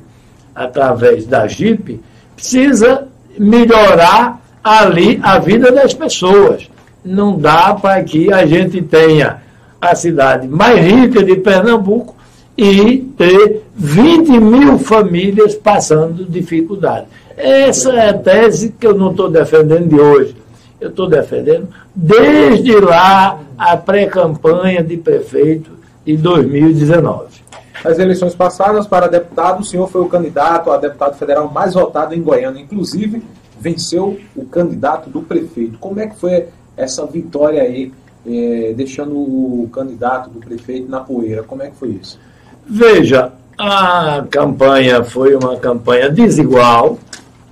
através 0.53 1.25
da 1.25 1.47
JIP, 1.47 2.01
precisa 2.35 3.07
melhorar 3.37 4.41
ali 4.63 5.19
a 5.21 5.37
vida 5.37 5.71
das 5.71 5.93
pessoas. 5.93 6.67
Não 7.05 7.37
dá 7.37 7.73
para 7.75 8.03
que 8.03 8.33
a 8.33 8.45
gente 8.45 8.81
tenha 8.81 9.41
a 9.79 9.93
cidade 9.93 10.47
mais 10.47 10.79
rica 10.79 11.23
de 11.23 11.35
Pernambuco 11.35 12.12
e 12.57 12.99
ter 13.17 13.63
20 13.75 14.39
mil 14.39 14.79
famílias 14.79 15.55
passando 15.55 16.25
dificuldade. 16.25 17.07
Essa 17.35 17.91
é 17.93 18.09
a 18.09 18.13
tese 18.13 18.75
que 18.79 18.85
eu 18.85 18.93
não 18.93 19.11
estou 19.11 19.29
defendendo 19.29 19.89
de 19.89 19.99
hoje 19.99 20.43
eu 20.83 20.89
estou 20.89 21.07
defendendo 21.07 21.69
desde 21.95 22.77
lá 22.79 23.39
a 23.57 23.77
pré-campanha 23.77 24.83
de 24.83 24.97
prefeito 24.97 25.71
de 26.05 26.17
2019. 26.17 27.41
Nas 27.83 27.99
eleições 27.99 28.35
passadas, 28.35 28.85
para 28.85 29.07
deputado, 29.07 29.61
o 29.61 29.63
senhor 29.63 29.89
foi 29.89 30.01
o 30.01 30.09
candidato 30.09 30.71
a 30.71 30.77
deputado 30.77 31.17
federal 31.17 31.49
mais 31.49 31.73
votado 31.73 32.13
em 32.13 32.21
Goiânia. 32.21 32.61
Inclusive, 32.61 33.23
venceu 33.59 34.19
o 34.35 34.45
candidato 34.45 35.09
do 35.09 35.21
prefeito. 35.21 35.77
Como 35.79 35.99
é 35.99 36.07
que 36.07 36.17
foi 36.17 36.47
essa 36.75 37.05
vitória 37.05 37.61
aí, 37.61 37.91
eh, 38.25 38.73
deixando 38.75 39.15
o 39.15 39.69
candidato 39.71 40.29
do 40.29 40.39
prefeito 40.39 40.89
na 40.89 40.99
poeira? 40.99 41.43
Como 41.43 41.61
é 41.61 41.69
que 41.69 41.75
foi 41.75 41.89
isso? 41.89 42.19
Veja, 42.65 43.31
a 43.57 44.23
campanha 44.29 45.03
foi 45.03 45.35
uma 45.35 45.57
campanha 45.57 46.09
desigual 46.09 46.97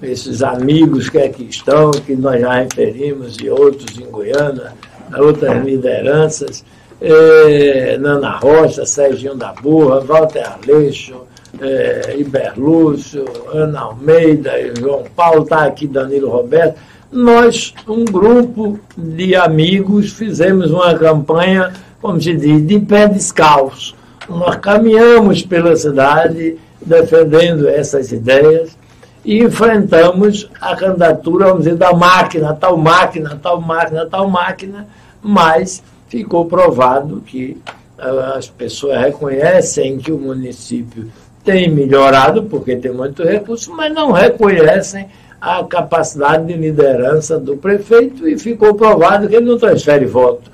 esses 0.01 0.41
amigos 0.41 1.09
que 1.09 1.19
aqui 1.19 1.43
estão, 1.43 1.91
que 1.91 2.15
nós 2.15 2.41
já 2.41 2.53
referimos, 2.53 3.37
e 3.39 3.49
outros 3.49 3.97
em 3.99 4.09
Goiânia, 4.09 4.73
outras 5.15 5.63
lideranças, 5.63 6.65
é, 6.99 7.97
Nana 7.99 8.37
Rocha, 8.37 8.85
Serginho 8.85 9.35
da 9.35 9.53
Burra, 9.53 9.99
Walter 9.99 10.43
Aleixo, 10.43 11.21
é, 11.59 12.15
Iberlúcio, 12.17 13.25
Ana 13.53 13.81
Almeida, 13.81 14.51
João 14.79 15.03
Paulo, 15.15 15.43
está 15.43 15.65
aqui 15.65 15.87
Danilo 15.87 16.29
Roberto. 16.29 16.79
Nós, 17.11 17.73
um 17.87 18.05
grupo 18.05 18.79
de 18.97 19.35
amigos, 19.35 20.11
fizemos 20.11 20.71
uma 20.71 20.93
campanha, 20.97 21.73
como 22.01 22.21
se 22.21 22.33
diz, 22.35 22.65
de 22.65 22.79
pé 22.79 23.07
descalço. 23.07 23.95
Nós 24.29 24.55
caminhamos 24.57 25.41
pela 25.41 25.75
cidade 25.75 26.57
defendendo 26.85 27.67
essas 27.67 28.11
ideias 28.11 28.77
e 29.23 29.43
enfrentamos 29.43 30.49
a 30.59 30.75
candidatura, 30.75 31.47
vamos 31.47 31.63
dizer, 31.63 31.75
da 31.75 31.93
máquina, 31.93 32.55
tal 32.55 32.77
máquina, 32.77 33.39
tal 33.41 33.61
máquina, 33.61 34.05
tal 34.05 34.29
máquina, 34.29 34.87
mas 35.21 35.83
ficou 36.07 36.45
provado 36.45 37.21
que 37.21 37.57
uh, 37.99 38.35
as 38.35 38.49
pessoas 38.49 38.99
reconhecem 38.99 39.97
que 39.97 40.11
o 40.11 40.17
município 40.17 41.11
tem 41.43 41.69
melhorado, 41.69 42.43
porque 42.43 42.75
tem 42.75 42.91
muito 42.91 43.23
recurso, 43.23 43.71
mas 43.75 43.93
não 43.93 44.11
reconhecem 44.11 45.07
a 45.39 45.63
capacidade 45.63 46.45
de 46.45 46.53
liderança 46.53 47.39
do 47.39 47.57
prefeito 47.57 48.27
e 48.27 48.37
ficou 48.37 48.75
provado 48.75 49.27
que 49.27 49.35
ele 49.35 49.49
não 49.49 49.57
transfere 49.57 50.05
voto. 50.05 50.51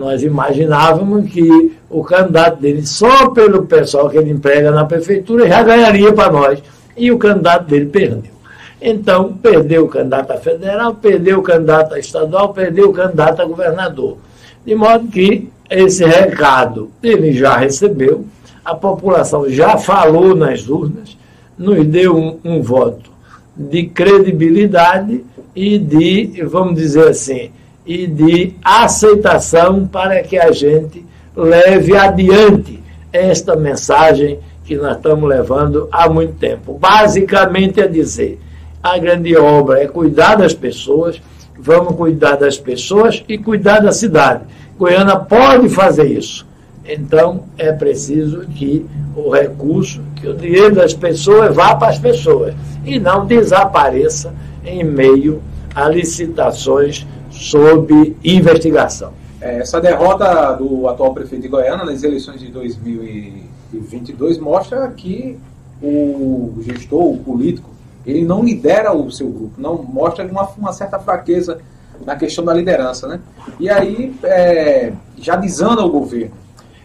Nós 0.00 0.22
imaginávamos 0.22 1.30
que 1.30 1.76
o 1.90 2.02
candidato 2.02 2.58
dele, 2.58 2.86
só 2.86 3.28
pelo 3.28 3.66
pessoal 3.66 4.08
que 4.08 4.16
ele 4.16 4.30
emprega 4.30 4.70
na 4.70 4.86
prefeitura, 4.86 5.46
já 5.46 5.62
ganharia 5.62 6.10
para 6.10 6.32
nós 6.32 6.62
e 6.96 7.12
o 7.12 7.18
candidato 7.18 7.66
dele 7.66 7.84
perdeu. 7.84 8.32
Então, 8.80 9.34
perdeu 9.34 9.84
o 9.84 9.88
candidato 9.88 10.30
a 10.30 10.38
federal, 10.38 10.94
perdeu 10.94 11.40
o 11.40 11.42
candidato 11.42 11.92
a 11.92 11.98
estadual, 11.98 12.54
perdeu 12.54 12.88
o 12.88 12.94
candidato 12.94 13.42
a 13.42 13.44
governador. 13.44 14.16
De 14.64 14.74
modo 14.74 15.06
que 15.06 15.50
esse 15.68 16.02
recado 16.02 16.90
ele 17.02 17.34
já 17.34 17.58
recebeu, 17.58 18.24
a 18.64 18.74
população 18.74 19.50
já 19.50 19.76
falou 19.76 20.34
nas 20.34 20.66
urnas, 20.66 21.14
nos 21.58 21.86
deu 21.86 22.16
um, 22.16 22.38
um 22.42 22.62
voto 22.62 23.10
de 23.54 23.84
credibilidade 23.84 25.22
e 25.54 25.78
de, 25.78 26.42
vamos 26.44 26.76
dizer 26.76 27.08
assim, 27.08 27.50
e 27.90 28.06
de 28.06 28.54
aceitação 28.64 29.84
para 29.84 30.22
que 30.22 30.38
a 30.38 30.52
gente 30.52 31.04
leve 31.34 31.96
adiante 31.96 32.80
esta 33.12 33.56
mensagem 33.56 34.38
que 34.64 34.76
nós 34.76 34.96
estamos 34.96 35.28
levando 35.28 35.88
há 35.90 36.08
muito 36.08 36.34
tempo. 36.34 36.78
Basicamente 36.78 37.80
é 37.80 37.88
dizer, 37.88 38.38
a 38.80 38.96
grande 38.96 39.36
obra 39.36 39.82
é 39.82 39.88
cuidar 39.88 40.36
das 40.36 40.54
pessoas, 40.54 41.20
vamos 41.58 41.96
cuidar 41.96 42.36
das 42.36 42.56
pessoas 42.56 43.24
e 43.28 43.36
cuidar 43.36 43.80
da 43.80 43.90
cidade. 43.90 44.44
Goiânia 44.78 45.16
pode 45.16 45.68
fazer 45.68 46.06
isso. 46.06 46.46
Então, 46.86 47.42
é 47.58 47.72
preciso 47.72 48.46
que 48.54 48.86
o 49.16 49.30
recurso, 49.30 50.00
que 50.14 50.28
o 50.28 50.34
dinheiro 50.34 50.76
das 50.76 50.94
pessoas 50.94 51.52
vá 51.56 51.74
para 51.74 51.88
as 51.88 51.98
pessoas 51.98 52.54
e 52.86 53.00
não 53.00 53.26
desapareça 53.26 54.32
em 54.64 54.84
meio 54.84 55.42
a 55.74 55.88
licitações 55.88 57.04
sob 57.40 58.16
investigação. 58.22 59.12
É, 59.40 59.60
essa 59.60 59.80
derrota 59.80 60.52
do 60.52 60.86
atual 60.86 61.14
prefeito 61.14 61.42
de 61.42 61.48
Goiânia 61.48 61.86
nas 61.86 62.02
eleições 62.02 62.38
de 62.38 62.48
2022 62.48 64.38
mostra 64.38 64.86
que 64.88 65.38
o 65.82 66.52
gestor, 66.60 67.12
o 67.12 67.16
político, 67.16 67.70
ele 68.04 68.24
não 68.24 68.44
lidera 68.44 68.92
o 68.92 69.10
seu 69.10 69.28
grupo, 69.28 69.52
não 69.56 69.82
mostra 69.82 70.26
uma, 70.26 70.46
uma 70.58 70.72
certa 70.74 70.98
fraqueza 70.98 71.58
na 72.04 72.14
questão 72.14 72.44
da 72.44 72.52
liderança. 72.52 73.08
Né? 73.08 73.20
E 73.58 73.70
aí, 73.70 74.14
é, 74.22 74.92
já 75.16 75.34
desanda 75.36 75.82
o 75.82 75.88
governo. 75.88 76.32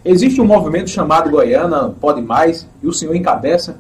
Existe 0.06 0.40
um 0.40 0.46
movimento 0.46 0.90
chamado 0.90 1.30
Goiânia 1.30 1.92
Pode 2.00 2.22
Mais, 2.22 2.66
e 2.82 2.88
o 2.88 2.94
senhor 2.94 3.14
encabeça, 3.16 3.78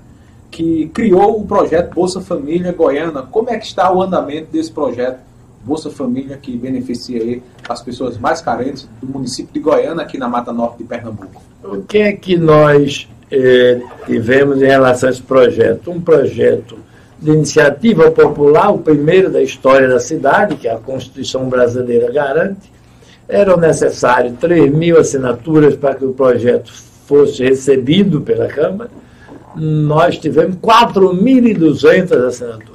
que 0.52 0.90
criou 0.94 1.40
o 1.40 1.46
projeto 1.46 1.94
Bolsa 1.94 2.20
Família 2.20 2.74
Goiana. 2.74 3.22
Como 3.24 3.50
é 3.50 3.58
que 3.58 3.66
está 3.66 3.92
o 3.94 4.02
andamento 4.02 4.52
desse 4.52 4.72
projeto 4.72 5.20
Bolsa 5.66 5.90
Família 5.90 6.38
que 6.38 6.56
beneficia 6.56 7.42
as 7.68 7.82
pessoas 7.82 8.20
mais 8.20 8.40
carentes 8.40 8.88
do 9.02 9.08
município 9.08 9.52
de 9.52 9.60
Goiânia, 9.60 10.04
aqui 10.04 10.18
na 10.18 10.30
Mata 10.30 10.54
Norte 10.54 10.78
de 10.78 10.84
Pernambuco? 10.84 11.42
O 11.64 11.82
que 11.82 11.98
é 11.98 12.14
que 12.14 12.38
nós 12.38 13.10
eh, 13.32 13.82
tivemos 14.06 14.62
em 14.62 14.68
relação 14.68 15.10
a 15.10 15.12
esse 15.12 15.24
projeto? 15.24 15.90
Um 15.90 16.00
projeto 16.00 16.78
de 17.20 17.32
iniciativa 17.32 18.12
popular, 18.12 18.72
o 18.72 18.78
primeiro 18.78 19.32
da 19.32 19.42
história 19.42 19.88
da 19.88 20.00
cidade, 20.00 20.56
que 20.56 20.68
a 20.68 20.78
Constituição 20.78 21.50
brasileira 21.50 22.12
garante. 22.12 22.72
Eram 23.28 23.58
necessários 23.58 24.38
3 24.40 24.72
mil 24.72 25.00
assinaturas 25.00 25.76
para 25.76 25.96
que 25.96 26.06
o 26.06 26.14
projeto 26.14 26.72
fosse 27.08 27.44
recebido 27.44 28.22
pela 28.22 28.48
Câmara. 28.48 28.92
Nós 29.56 30.20
tivemos 30.20 30.58
4.200 30.58 32.28
assinaturas. 32.28 32.75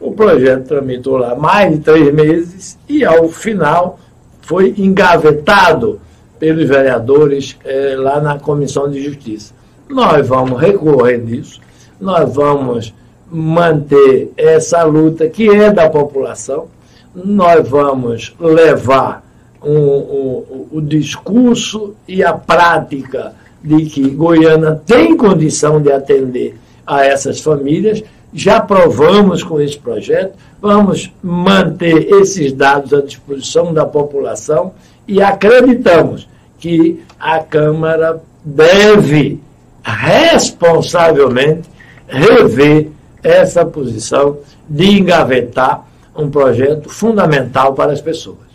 O 0.00 0.12
projeto 0.12 0.68
tramitou 0.68 1.16
lá 1.16 1.34
mais 1.34 1.72
de 1.72 1.80
três 1.80 2.14
meses 2.14 2.78
e, 2.88 3.04
ao 3.04 3.28
final, 3.28 3.98
foi 4.42 4.74
engavetado 4.78 6.00
pelos 6.38 6.68
vereadores 6.68 7.58
eh, 7.64 7.96
lá 7.98 8.20
na 8.20 8.38
Comissão 8.38 8.88
de 8.88 9.02
Justiça. 9.02 9.52
Nós 9.88 10.26
vamos 10.26 10.60
recorrer 10.60 11.18
disso, 11.18 11.60
nós 12.00 12.32
vamos 12.32 12.94
manter 13.30 14.32
essa 14.36 14.84
luta 14.84 15.28
que 15.28 15.48
é 15.50 15.70
da 15.70 15.88
população. 15.90 16.66
Nós 17.14 17.68
vamos 17.68 18.34
levar 18.38 19.24
um, 19.62 19.76
um, 19.76 20.66
o 20.72 20.80
discurso 20.80 21.94
e 22.06 22.22
a 22.22 22.32
prática 22.32 23.34
de 23.62 23.86
que 23.86 24.08
Goiânia 24.10 24.80
tem 24.86 25.16
condição 25.16 25.80
de 25.80 25.90
atender 25.90 26.56
a 26.86 27.04
essas 27.04 27.40
famílias. 27.40 28.02
Já 28.32 28.60
provamos 28.60 29.42
com 29.42 29.60
esse 29.60 29.78
projeto, 29.78 30.36
vamos 30.60 31.12
manter 31.22 32.12
esses 32.12 32.52
dados 32.52 32.92
à 32.92 33.00
disposição 33.00 33.72
da 33.72 33.86
população 33.86 34.74
e 35.06 35.22
acreditamos 35.22 36.28
que 36.58 37.02
a 37.18 37.38
Câmara 37.38 38.22
deve 38.44 39.40
responsavelmente 39.82 41.68
rever 42.06 42.90
essa 43.22 43.64
posição 43.64 44.38
de 44.68 44.98
engavetar 44.98 45.86
um 46.16 46.30
projeto 46.30 46.88
fundamental 46.88 47.74
para 47.74 47.92
as 47.92 48.00
pessoas. 48.00 48.48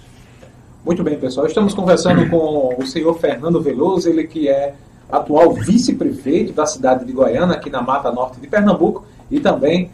Muito 0.85 1.01
bem, 1.01 1.17
pessoal. 1.17 1.47
Estamos 1.47 1.73
conversando 1.73 2.29
com 2.29 2.75
o 2.77 2.85
senhor 2.85 3.17
Fernando 3.17 3.61
Veloso, 3.61 4.09
ele 4.09 4.25
que 4.25 4.49
é 4.49 4.73
atual 5.09 5.53
vice-prefeito 5.53 6.51
da 6.51 6.65
cidade 6.65 7.05
de 7.05 7.13
Goiânia, 7.13 7.55
aqui 7.55 7.69
na 7.69 7.81
Mata 7.81 8.11
Norte 8.11 8.39
de 8.39 8.47
Pernambuco, 8.47 9.05
e 9.33 9.39
também 9.39 9.89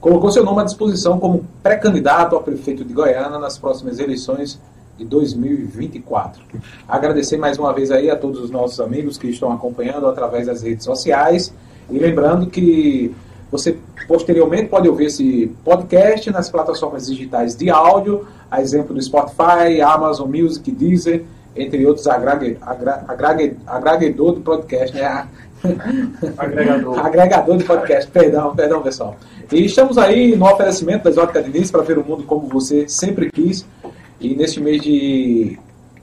colocou 0.00 0.32
seu 0.32 0.42
nome 0.42 0.62
à 0.62 0.64
disposição 0.64 1.20
como 1.20 1.44
pré-candidato 1.62 2.34
a 2.34 2.40
prefeito 2.40 2.82
de 2.84 2.94
Goiânia 2.94 3.38
nas 3.38 3.58
próximas 3.58 3.98
eleições 3.98 4.58
de 4.96 5.04
2024. 5.04 6.42
Agradecer 6.88 7.36
mais 7.36 7.58
uma 7.58 7.74
vez 7.74 7.90
aí 7.90 8.10
a 8.10 8.16
todos 8.16 8.40
os 8.40 8.50
nossos 8.50 8.80
amigos 8.80 9.18
que 9.18 9.28
estão 9.28 9.52
acompanhando 9.52 10.06
através 10.06 10.46
das 10.46 10.62
redes 10.62 10.84
sociais 10.84 11.52
e 11.90 11.98
lembrando 11.98 12.46
que 12.46 13.14
você 13.50 13.76
posteriormente 14.06 14.68
pode 14.68 14.88
ouvir 14.88 15.06
esse 15.06 15.54
podcast 15.62 16.30
nas 16.30 16.48
plataformas 16.48 17.06
digitais 17.06 17.54
de 17.54 17.68
áudio, 17.68 18.26
a 18.50 18.62
exemplo 18.62 18.94
do 18.94 19.02
Spotify, 19.02 19.82
Amazon 19.82 20.30
Music, 20.30 20.70
Deezer, 20.70 21.24
entre 21.54 21.84
outros 21.86 22.06
agregador 22.06 22.56
de 24.34 24.40
podcast, 24.40 24.96
né? 24.96 25.28
Agregador. 26.36 26.98
agregador 26.98 27.56
de 27.56 27.64
podcast, 27.64 28.10
perdão, 28.10 28.54
perdão 28.54 28.82
pessoal. 28.82 29.16
E 29.50 29.64
estamos 29.64 29.98
aí 29.98 30.36
no 30.36 30.46
oferecimento 30.46 31.04
da 31.04 31.10
Exótica 31.10 31.42
Diniz 31.42 31.70
para 31.70 31.82
ver 31.82 31.98
o 31.98 32.04
mundo 32.04 32.24
como 32.24 32.48
você 32.48 32.88
sempre 32.88 33.30
quis. 33.30 33.66
E 34.20 34.34
neste 34.34 34.60
mês 34.60 34.82
de 34.82 35.58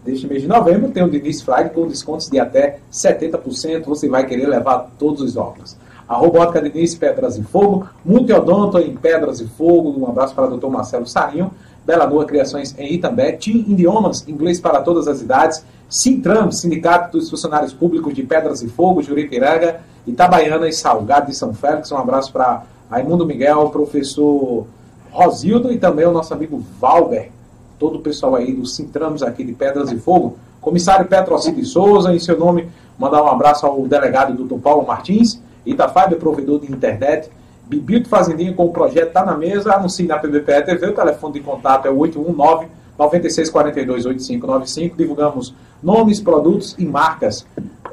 neste 0.05 0.27
mês 0.27 0.41
de 0.41 0.47
novembro 0.47 0.91
tem 0.91 1.03
o 1.03 1.09
Diniz 1.09 1.41
Flag 1.41 1.71
com 1.71 1.87
descontos 1.87 2.29
de 2.29 2.39
até 2.39 2.79
70%. 2.91 3.85
Você 3.85 4.07
vai 4.07 4.25
querer 4.25 4.47
levar 4.47 4.91
todos 4.97 5.21
os 5.21 5.35
óculos 5.35 5.75
a 6.07 6.15
Robótica 6.15 6.61
Denise 6.61 6.97
Pedras 6.97 7.37
e 7.37 7.43
Fogo, 7.43 7.87
Multiodonto 8.03 8.77
em 8.77 8.95
Pedras 8.95 9.39
e 9.39 9.47
Fogo, 9.47 9.95
um 9.99 10.07
abraço 10.07 10.35
para 10.35 10.45
o 10.45 10.57
Dr. 10.57 10.67
Marcelo 10.67 11.07
Sarinho, 11.07 11.51
Bela 11.85 12.05
Boa 12.05 12.25
Criações 12.25 12.75
em 12.77 12.93
Itambé, 12.93 13.31
Team 13.31 13.57
Idiomas, 13.67 14.27
inglês 14.27 14.59
para 14.59 14.81
todas 14.81 15.07
as 15.07 15.21
idades, 15.21 15.65
Sintram, 15.89 16.51
Sindicato 16.51 17.17
dos 17.17 17.29
Funcionários 17.29 17.73
Públicos 17.73 18.13
de 18.13 18.23
Pedras 18.23 18.61
e 18.61 18.67
Fogo, 18.67 19.01
Juripiranga, 19.01 19.81
Itabaiana 20.05 20.67
e 20.67 20.73
Salgado 20.73 21.27
de 21.27 21.35
São 21.35 21.53
Félix, 21.53 21.91
um 21.91 21.97
abraço 21.97 22.31
para 22.31 22.63
Raimundo 22.89 23.25
Miguel, 23.25 23.69
professor 23.69 24.65
Rosildo 25.11 25.71
e 25.71 25.77
também 25.77 26.05
o 26.05 26.11
nosso 26.11 26.33
amigo 26.33 26.63
Valber, 26.79 27.31
todo 27.79 27.97
o 27.97 28.01
pessoal 28.01 28.35
aí 28.35 28.53
do 28.53 28.65
Sintramos 28.65 29.23
aqui 29.23 29.43
de 29.43 29.53
Pedras 29.53 29.91
e 29.91 29.97
Fogo, 29.97 30.37
comissário 30.61 31.05
Petrocide 31.05 31.63
Souza, 31.65 32.13
em 32.13 32.19
seu 32.19 32.37
nome, 32.37 32.69
mandar 32.97 33.23
um 33.23 33.27
abraço 33.27 33.65
ao 33.65 33.87
delegado 33.87 34.33
Dr. 34.33 34.59
Paulo 34.59 34.85
Martins, 34.85 35.39
Itafab 35.65 36.13
é 36.13 36.17
provedor 36.17 36.59
de 36.59 36.71
internet. 36.71 37.29
Bibito 37.67 38.07
Fazendinha 38.07 38.53
com 38.53 38.65
o 38.65 38.71
projeto 38.71 39.07
está 39.07 39.25
na 39.25 39.35
mesa. 39.35 39.73
Anuncie 39.73 40.05
na 40.05 40.19
PBPE 40.19 40.63
TV. 40.65 40.87
O 40.87 40.93
telefone 40.93 41.33
de 41.33 41.39
contato 41.39 41.87
é 41.87 41.91
o 41.91 41.97
819 41.97 42.67
9642 42.97 44.05
8595. 44.05 44.95
Divulgamos 44.95 45.53
nomes, 45.81 46.19
produtos 46.19 46.75
e 46.77 46.85
marcas. 46.85 47.45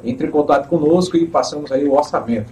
Entre 0.03 0.27
em 0.27 0.31
contato 0.31 0.67
conosco 0.67 1.15
e 1.15 1.25
passamos 1.25 1.71
aí 1.71 1.85
o 1.85 1.93
orçamento. 1.93 2.51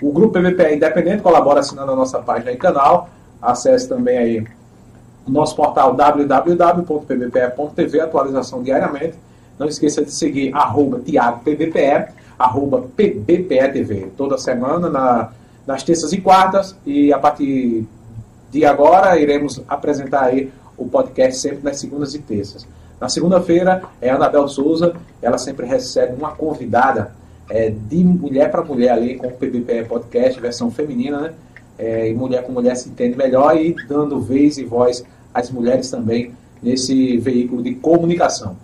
O 0.00 0.12
Grupo 0.12 0.34
PBPE 0.34 0.76
Independente 0.76 1.22
colabora 1.22 1.60
assinando 1.60 1.92
a 1.92 1.96
nossa 1.96 2.18
página 2.20 2.52
e 2.52 2.56
canal. 2.56 3.08
Acesse 3.40 3.88
também 3.88 4.18
aí 4.18 4.46
o 5.26 5.30
nosso 5.30 5.56
portal 5.56 5.94
www.pbpe.tv, 5.94 7.40
atualização 8.00 8.62
diariamente. 8.62 9.14
Não 9.58 9.66
esqueça 9.66 10.04
de 10.04 10.12
seguir 10.12 10.54
arroba 10.54 11.00
Tiago 11.00 11.40
PBPE 11.44 12.22
arroba 12.42 12.84
PBPETV, 12.96 14.12
toda 14.16 14.36
semana, 14.36 14.90
na, 14.90 15.30
nas 15.66 15.82
terças 15.82 16.12
e 16.12 16.20
quartas, 16.20 16.76
e 16.84 17.12
a 17.12 17.18
partir 17.18 17.86
de 18.50 18.64
agora 18.64 19.18
iremos 19.18 19.62
apresentar 19.68 20.24
aí 20.24 20.52
o 20.82 20.88
podcast 20.88 21.40
sempre 21.40 21.60
nas 21.62 21.78
segundas 21.78 22.14
e 22.14 22.18
terças. 22.18 22.66
Na 23.00 23.08
segunda-feira 23.08 23.82
é 24.00 24.10
a 24.10 24.14
Anabel 24.14 24.46
Souza, 24.48 24.94
ela 25.20 25.38
sempre 25.38 25.66
recebe 25.66 26.14
uma 26.14 26.32
convidada 26.32 27.12
é, 27.50 27.70
de 27.70 28.04
mulher 28.04 28.50
para 28.50 28.62
mulher 28.62 28.90
ali 28.90 29.16
com 29.16 29.26
o 29.26 29.32
PBPE 29.32 29.84
Podcast, 29.88 30.40
versão 30.40 30.70
feminina, 30.70 31.20
né? 31.20 31.32
É, 31.78 32.08
e 32.08 32.14
mulher 32.14 32.44
com 32.44 32.52
mulher 32.52 32.76
se 32.76 32.88
entende 32.88 33.16
melhor 33.16 33.56
e 33.56 33.74
dando 33.88 34.20
vez 34.20 34.58
e 34.58 34.64
voz 34.64 35.04
às 35.34 35.50
mulheres 35.50 35.90
também 35.90 36.32
nesse 36.62 37.16
veículo 37.18 37.62
de 37.62 37.74
comunicação. 37.74 38.56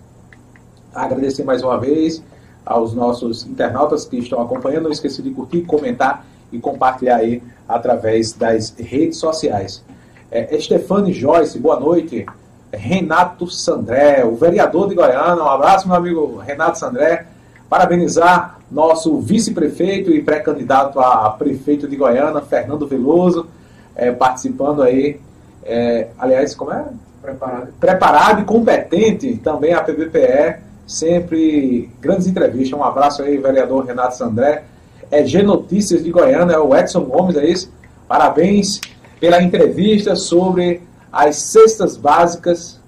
Agradecer 0.93 1.43
mais 1.43 1.61
uma 1.61 1.77
vez 1.77 2.23
aos 2.65 2.93
nossos 2.93 3.45
internautas 3.45 4.05
que 4.05 4.17
estão 4.17 4.41
acompanhando. 4.41 4.83
Não 4.83 4.91
esqueça 4.91 5.21
de 5.21 5.31
curtir, 5.31 5.61
comentar 5.61 6.25
e 6.51 6.59
compartilhar 6.59 7.17
aí 7.17 7.43
através 7.67 8.33
das 8.33 8.73
redes 8.77 9.17
sociais. 9.17 9.83
É, 10.31 10.59
Stefane 10.59 11.11
Joyce, 11.11 11.57
boa 11.57 11.79
noite. 11.79 12.25
Renato 12.71 13.49
Sandré, 13.49 14.23
o 14.23 14.35
vereador 14.35 14.87
de 14.87 14.93
Goiânia. 14.93 15.43
Um 15.43 15.47
abraço, 15.49 15.87
meu 15.87 15.97
amigo 15.97 16.37
Renato 16.37 16.77
Sandré. 16.77 17.25
Parabenizar 17.67 18.59
nosso 18.71 19.19
vice-prefeito 19.19 20.11
e 20.11 20.21
pré-candidato 20.21 20.99
a 20.99 21.31
prefeito 21.31 21.87
de 21.87 21.95
Goiânia, 21.95 22.41
Fernando 22.41 22.87
Veloso, 22.87 23.47
é, 23.95 24.11
participando 24.11 24.83
aí. 24.83 25.19
É, 25.63 26.09
aliás, 26.19 26.53
como 26.53 26.71
é? 26.73 26.85
Preparado. 27.21 27.73
Preparado 27.79 28.41
e 28.41 28.45
competente 28.45 29.35
também 29.37 29.73
a 29.73 29.81
PBPE 29.81 30.59
sempre 30.85 31.89
grandes 31.99 32.27
entrevistas. 32.27 32.79
Um 32.79 32.83
abraço 32.83 33.23
aí, 33.23 33.37
vereador 33.37 33.83
Renato 33.83 34.15
Sandré. 34.15 34.63
É 35.09 35.25
G 35.25 35.41
Notícias 35.41 36.03
de 36.03 36.11
Goiânia, 36.11 36.53
é 36.53 36.59
o 36.59 36.75
Edson 36.75 37.01
Gomes, 37.01 37.35
é 37.35 37.45
isso? 37.45 37.71
Parabéns 38.07 38.79
pela 39.19 39.41
entrevista 39.41 40.15
sobre 40.15 40.81
as 41.11 41.37
cestas 41.37 41.97
básicas 41.97 42.79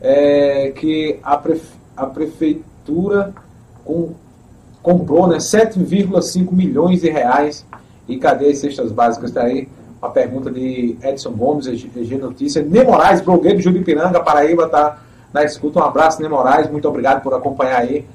é, 0.00 0.72
que 0.76 1.18
a, 1.22 1.36
prefe 1.36 1.78
a 1.96 2.06
prefeitura 2.06 3.34
com 3.84 4.14
comprou 4.82 5.26
né, 5.26 5.36
7,5 5.36 6.52
milhões 6.52 7.02
de 7.02 7.10
reais. 7.10 7.66
E 8.08 8.16
cadê 8.16 8.48
as 8.50 8.58
cestas 8.58 8.90
básicas? 8.90 9.30
Está 9.30 9.42
aí 9.42 9.68
uma 10.00 10.10
pergunta 10.10 10.50
de 10.50 10.96
Edson 11.02 11.32
Gomes, 11.32 11.66
EG 11.66 12.16
Notícia. 12.18 12.62
Ney 12.62 12.84
Moraes, 12.84 13.20
blogueiro 13.20 13.58
de 13.58 13.64
Juripiranga, 13.64 14.20
Paraíba, 14.20 14.64
está 14.64 14.98
na 15.32 15.44
escuta. 15.44 15.78
Um 15.78 15.84
abraço, 15.84 16.20
Ney 16.20 16.28
Moraes. 16.28 16.70
Muito 16.70 16.88
obrigado 16.88 17.22
por 17.22 17.34
acompanhar 17.34 17.80
aí. 17.80 18.06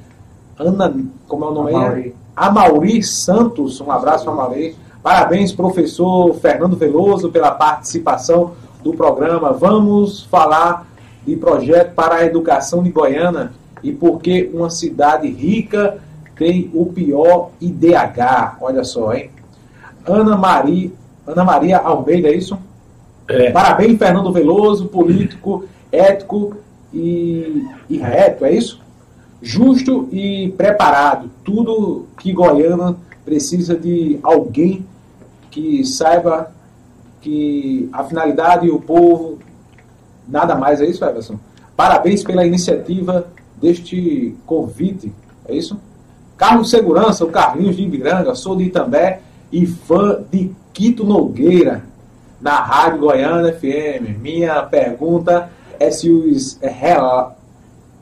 Ana, 0.57 0.93
como 1.27 1.45
é 1.45 1.47
o 1.47 1.51
nome 1.51 1.73
Amauri. 1.73 2.15
Amauri 2.35 3.03
Santos. 3.03 3.79
Um 3.79 3.91
abraço, 3.91 4.29
Amauri. 4.29 4.75
Parabéns, 5.05 5.51
professor 5.51 6.33
Fernando 6.33 6.75
Veloso, 6.75 7.29
pela 7.29 7.51
participação 7.51 8.53
do 8.81 8.91
programa. 8.91 9.53
Vamos 9.53 10.23
falar 10.23 10.87
de 11.23 11.35
projeto 11.35 11.93
para 11.93 12.15
a 12.15 12.25
educação 12.25 12.81
de 12.81 12.89
Goiânia 12.89 13.51
e 13.83 13.91
por 13.91 14.19
que 14.19 14.49
uma 14.51 14.71
cidade 14.71 15.27
rica 15.29 15.99
tem 16.35 16.71
o 16.73 16.87
pior 16.87 17.51
IDH. 17.61 18.57
Olha 18.59 18.83
só, 18.83 19.13
hein? 19.13 19.29
Ana 20.07 20.35
Maria, 20.35 20.91
Ana 21.27 21.43
Maria 21.43 21.77
Almeida, 21.77 22.29
é 22.29 22.35
isso? 22.35 22.57
É. 23.27 23.51
Parabéns, 23.51 23.99
Fernando 23.99 24.33
Veloso, 24.33 24.87
político, 24.87 25.65
ético 25.91 26.57
e, 26.91 27.63
e 27.87 27.99
reto, 27.99 28.43
é 28.43 28.55
isso? 28.55 28.81
Justo 29.39 30.09
e 30.11 30.51
preparado. 30.57 31.29
Tudo 31.43 32.07
que 32.17 32.33
Goiânia 32.33 32.95
precisa 33.23 33.75
de 33.75 34.19
alguém 34.23 34.83
que 35.55 35.85
saiba 35.85 36.51
que 37.21 37.89
a 37.93 38.03
finalidade 38.03 38.67
e 38.67 38.69
o 38.69 38.77
povo, 38.77 39.39
nada 40.27 40.53
mais, 40.53 40.81
é 40.81 40.85
isso, 40.85 41.05
Everson? 41.05 41.39
Parabéns 41.77 42.25
pela 42.25 42.45
iniciativa 42.45 43.25
deste 43.55 44.35
convite, 44.45 45.13
é 45.47 45.55
isso? 45.55 45.79
Carlos 46.35 46.69
Segurança, 46.69 47.23
o 47.23 47.31
Carlinhos 47.31 47.77
de 47.77 47.83
Ibiranga, 47.83 48.35
sou 48.35 48.57
de 48.57 48.65
Itambé 48.65 49.21
e 49.49 49.65
fã 49.65 50.21
de 50.29 50.51
Quito 50.73 51.05
Nogueira, 51.05 51.85
na 52.41 52.59
Rádio 52.61 52.99
Goiânia 52.99 53.53
FM. 53.53 54.19
Minha 54.21 54.61
pergunta 54.63 55.49
é 55.79 55.89
se 55.89 56.09
os 56.11 56.61
é, 56.61 56.67
rel... 56.67 57.31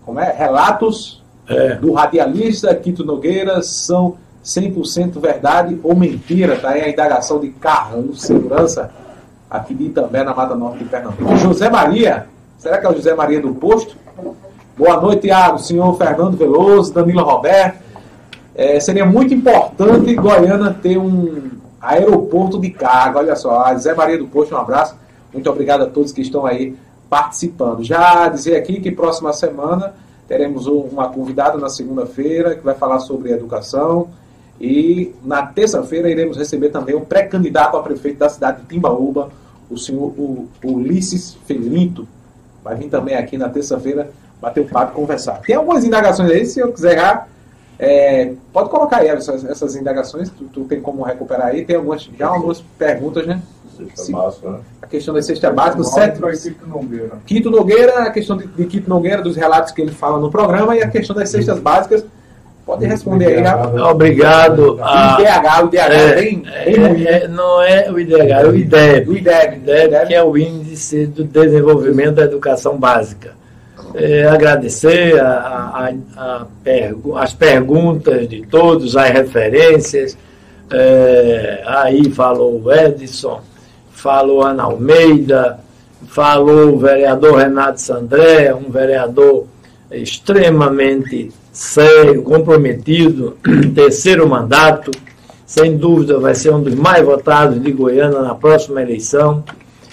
Como 0.04 0.20
é? 0.20 0.32
relatos 0.32 1.24
é. 1.48 1.76
do 1.76 1.94
radialista 1.94 2.74
Quito 2.74 3.06
Nogueira 3.06 3.62
são 3.62 4.18
100% 4.44 5.20
verdade 5.20 5.80
ou 5.84 5.96
mentira? 5.96 6.56
Está 6.56 6.72
aí 6.72 6.82
a 6.82 6.90
indagação 6.90 7.40
de 7.40 7.50
Carlos 7.50 8.22
Segurança, 8.22 8.92
aqui 9.50 9.74
de 9.74 9.86
Itambé, 9.86 10.24
na 10.24 10.34
Mata 10.34 10.56
Norte 10.56 10.80
de 10.80 10.86
Pernambuco. 10.86 11.36
José 11.38 11.70
Maria, 11.70 12.28
será 12.58 12.78
que 12.78 12.86
é 12.86 12.90
o 12.90 12.96
José 12.96 13.14
Maria 13.14 13.40
do 13.40 13.54
Posto? 13.56 13.96
Boa 14.78 15.00
noite, 15.00 15.22
Tiago, 15.22 15.60
senhor 15.60 15.96
Fernando 15.98 16.36
Veloso, 16.36 16.94
Danilo 16.94 17.24
Roberto. 17.24 17.82
É, 18.56 18.80
seria 18.80 19.06
muito 19.06 19.34
importante 19.34 20.14
Goiânia 20.16 20.76
ter 20.82 20.98
um 20.98 21.52
aeroporto 21.80 22.60
de 22.60 22.70
carga. 22.70 23.20
Olha 23.20 23.36
só, 23.36 23.62
a 23.62 23.76
Zé 23.76 23.94
Maria 23.94 24.18
do 24.18 24.28
Posto, 24.28 24.56
um 24.56 24.58
abraço. 24.58 24.96
Muito 25.32 25.50
obrigado 25.50 25.84
a 25.84 25.86
todos 25.88 26.12
que 26.12 26.22
estão 26.22 26.46
aí 26.46 26.76
participando. 27.10 27.84
Já 27.84 28.28
dizer 28.28 28.56
aqui 28.56 28.80
que 28.80 28.92
próxima 28.92 29.32
semana 29.34 29.94
teremos 30.28 30.68
uma 30.68 31.10
convidada 31.10 31.58
na 31.58 31.70
segunda-feira 31.70 32.56
que 32.56 32.64
vai 32.64 32.74
falar 32.74 33.00
sobre 33.00 33.32
educação. 33.32 34.10
E 34.60 35.13
na 35.24 35.46
terça-feira 35.46 36.10
iremos 36.10 36.38
receber 36.38 36.70
também 36.70 36.96
um 36.96 37.04
pré-candidato 37.04 37.76
a 37.76 37.84
prefeito 37.84 38.20
da 38.20 38.30
cidade 38.30 38.62
de 38.62 38.68
Timbaúba, 38.68 39.30
o 39.70 39.78
senhor 39.78 40.13
Ulisses 40.63 41.36
Felinto. 41.46 42.08
Vai 42.63 42.76
vir 42.76 42.89
também 42.89 43.16
aqui 43.16 43.38
na 43.38 43.50
terça-feira 43.50 44.10
bater 44.39 44.62
o 44.62 44.66
papo 44.68 44.94
e 44.94 44.96
conversar. 44.96 45.42
Tem 45.42 45.56
algumas 45.56 45.84
indagações 45.84 46.30
aí, 46.30 46.46
se 46.46 46.60
eu 46.60 46.72
quiser 46.72 46.98
já. 46.98 47.26
É, 47.80 48.34
pode 48.54 48.70
colocar 48.70 48.98
aí 48.98 49.08
essas, 49.08 49.44
essas 49.44 49.76
indagações, 49.76 50.30
tu, 50.30 50.46
tu, 50.46 50.63
tem 50.66 50.80
como 50.80 51.04
recuperar 51.04 51.48
aí. 51.48 51.66
Tem 51.66 51.76
algumas, 51.76 52.10
já 52.18 52.28
algumas 52.28 52.62
perguntas, 52.78 53.26
né? 53.26 53.42
Se, 53.96 54.12
né? 54.12 54.60
A 54.82 54.88
questão 54.88 55.13
da 55.13 55.22
cesta 55.22 55.52
básica, 55.52 55.84
sete. 55.84 56.22
Quito 56.22 56.68
Nogueira. 56.68 57.12
Quito 57.26 57.50
Nogueira, 57.50 58.04
a 58.04 58.12
questão 58.12 58.38
de, 58.38 58.46
de 58.48 58.66
Quito 58.66 58.88
Nogueira, 58.88 59.22
dos 59.22 59.36
relatos 59.36 59.72
que 59.72 59.82
ele 59.82 59.92
fala 59.92 60.20
no 60.20 60.30
programa, 60.30 60.76
e 60.76 60.84
a 60.84 60.88
questão 60.88 61.16
das 61.16 61.30
cestas 61.30 61.60
básicas 61.60 62.06
Pode 62.65 62.86
responder 62.86 63.28
aí. 63.28 63.41
Né? 63.41 63.54
Obrigado. 63.84 64.80
A... 64.82 65.17
O 65.17 65.21
IDH, 65.21 65.63
o 65.63 65.67
IDH 65.67 65.78
é, 65.78 66.15
bem, 66.15 66.39
bem 66.39 67.08
é, 67.08 67.23
é, 67.23 67.28
Não 67.28 67.62
é 67.62 67.91
o 67.91 67.99
IDH, 67.99 68.32
é 68.32 68.45
o 68.45 68.56
IDEB. 68.56 69.10
O 69.10 69.17
IDEB, 69.17 69.56
IDEB, 69.58 70.08
que 70.08 70.13
é 70.13 70.23
o 70.23 70.38
Índice 70.38 71.06
do 71.06 71.26
Desenvolvimento 71.26 72.15
da 72.15 72.23
Educação 72.23 72.78
Básica. 72.78 73.32
É, 73.95 74.23
agradecer 74.23 75.19
a, 75.19 75.28
a, 75.28 75.93
a 76.17 76.47
pergu 76.63 77.15
as 77.15 77.34
perguntas 77.34 78.28
de 78.28 78.45
todos, 78.45 78.95
as 78.95 79.12
referências. 79.12 80.17
É, 80.71 81.62
aí 81.65 82.10
falou 82.10 82.62
o 82.63 82.73
Edson, 82.73 83.41
falou 83.91 84.41
Ana 84.41 84.63
Almeida, 84.63 85.60
falou 86.08 86.73
o 86.73 86.80
vereador 86.80 87.38
Renato 87.38 87.82
Sandré, 87.82 88.54
um 88.56 88.71
vereador 88.71 89.45
extremamente 89.98 91.30
sério, 91.52 92.24
comprometido, 92.24 93.38
terceiro 93.76 94.28
mandato, 94.28 94.92
sem 95.46 95.78
dúvida 95.78 96.20
vai 96.20 96.34
ser 96.34 96.52
um 96.52 96.64
dos 96.64 96.74
mais 96.74 97.06
votados 97.06 97.62
de 97.62 97.72
Goiânia 97.72 98.22
na 98.22 98.34
próxima 98.34 98.82
eleição. 98.82 99.44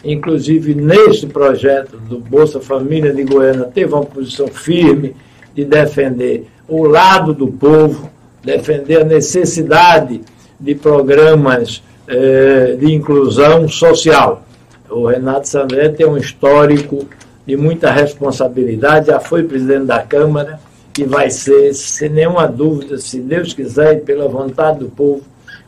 Inclusive, 0.03 0.75
neste 0.75 1.27
projeto 1.27 1.99
do 1.99 2.19
Bolsa 2.19 2.61
Família 2.61 3.13
de 3.13 3.23
Goiânia, 3.25 3.65
teve 3.65 3.93
uma 3.93 4.05
posição 4.05 4.49
firme 4.49 5.15
de 5.55 5.65
defender 5.65 6.47
o 6.67 6.87
lado 6.87 7.35
do 7.35 7.49
povo, 7.49 8.11
defender 8.43 9.03
a 9.03 9.05
necessidade 9.05 10.23
de 10.59 10.75
programas 10.75 11.83
eh, 12.09 12.77
de 12.79 12.95
inclusão 12.95 13.69
social. 13.69 14.43
O 14.89 15.07
Renato 15.07 15.49
Sandré 15.49 15.91
tem 15.91 16.07
um 16.07 16.17
histórico 16.17 17.07
de 17.51 17.57
muita 17.57 17.91
responsabilidade, 17.91 19.09
já 19.09 19.19
foi 19.19 19.43
presidente 19.43 19.87
da 19.87 19.99
Câmara 19.99 20.61
que 20.93 21.03
vai 21.03 21.31
ser, 21.31 21.75
sem 21.75 22.09
nenhuma 22.09 22.47
dúvida, 22.47 22.97
se 22.99 23.19
Deus 23.19 23.53
quiser 23.53 23.97
e 23.97 24.01
pela 24.01 24.29
vontade 24.29 24.79
do 24.79 24.89
povo, 24.89 25.23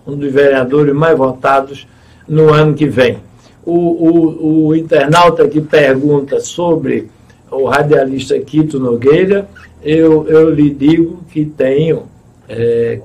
um 0.07 0.14
dos 0.14 0.33
vereadores 0.33 0.95
mais 0.95 1.18
votados 1.18 1.88
no 2.29 2.55
ano 2.55 2.73
que 2.73 2.87
vem. 2.87 3.18
O, 3.64 3.73
o, 3.73 4.66
o 4.68 4.77
internauta 4.77 5.49
que 5.49 5.61
pergunta 5.61 6.38
sobre 6.38 7.11
o 7.51 7.64
radialista 7.64 8.38
Quito 8.38 8.79
Nogueira, 8.79 9.49
eu, 9.83 10.29
eu 10.29 10.55
lhe 10.55 10.71
digo 10.71 11.18
que 11.33 11.45
tenho 11.45 12.05
é, 12.49 13.01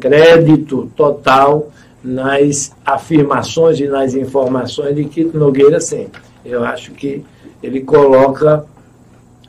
crédito 0.00 0.90
total 0.96 1.70
nas 2.02 2.72
afirmações 2.86 3.80
e 3.80 3.86
nas 3.86 4.14
informações 4.14 4.96
de 4.96 5.04
Quito 5.04 5.36
Nogueira, 5.36 5.78
sim. 5.78 6.06
Eu 6.42 6.64
acho 6.64 6.92
que 6.92 7.22
ele 7.64 7.80
coloca 7.80 8.64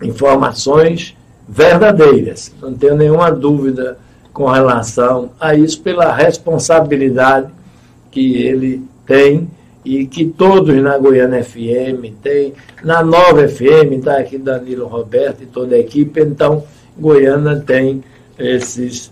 informações 0.01 1.15
verdadeiras. 1.47 2.53
Não 2.61 2.73
tenho 2.73 2.95
nenhuma 2.95 3.31
dúvida 3.31 3.97
com 4.33 4.45
relação 4.45 5.31
a 5.39 5.55
isso, 5.55 5.81
pela 5.81 6.13
responsabilidade 6.13 7.47
que 8.11 8.35
ele 8.43 8.83
tem 9.05 9.49
e 9.83 10.05
que 10.05 10.25
todos 10.25 10.75
na 10.81 10.97
Goiânia 10.97 11.43
FM 11.43 12.11
têm, 12.21 12.53
na 12.83 13.03
Nova 13.03 13.47
FM, 13.47 13.93
está 13.97 14.17
aqui 14.17 14.37
Danilo 14.37 14.87
Roberto 14.87 15.43
e 15.43 15.45
toda 15.45 15.75
a 15.75 15.79
equipe, 15.79 16.19
então 16.21 16.63
Goiânia 16.97 17.57
tem 17.57 18.03
esses, 18.37 19.11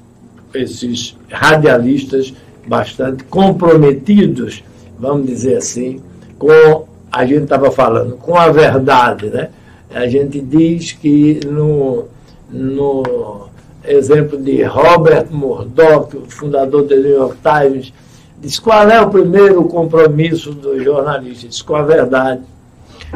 esses 0.54 1.16
radialistas 1.30 2.34
bastante 2.66 3.24
comprometidos, 3.26 4.64
vamos 4.98 5.28
dizer 5.28 5.58
assim, 5.58 6.02
com, 6.40 6.88
a 7.14 7.28
gente 7.28 7.44
estava 7.44 7.70
falando, 7.70 8.18
com 8.18 8.36
a 8.36 8.50
verdade, 8.50 9.28
né? 9.28 9.50
A 9.94 10.08
gente 10.08 10.42
diz 10.42 10.94
que 10.94 11.42
no, 11.46 12.06
no 12.50 13.50
exemplo 13.86 14.36
de 14.36 14.64
Robert 14.64 15.28
Murdoch, 15.30 16.18
o 16.18 16.26
fundador 16.28 16.82
do 16.82 16.96
New 16.96 17.12
York 17.12 17.38
Times, 17.44 17.94
diz 18.42 18.58
qual 18.58 18.90
é 18.90 19.00
o 19.00 19.12
primeiro 19.12 19.64
compromisso 19.66 20.52
do 20.54 20.84
jornalista? 20.84 21.48
Diz 21.48 21.62
com 21.62 21.76
a 21.76 21.84
verdade. 21.84 22.42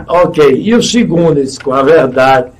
Ok, 0.07 0.45
e 0.47 0.75
o 0.75 0.83
segundo 0.83 1.41
diz 1.41 1.57
com 1.57 1.73
a 1.73 1.81
verdade. 1.81 2.51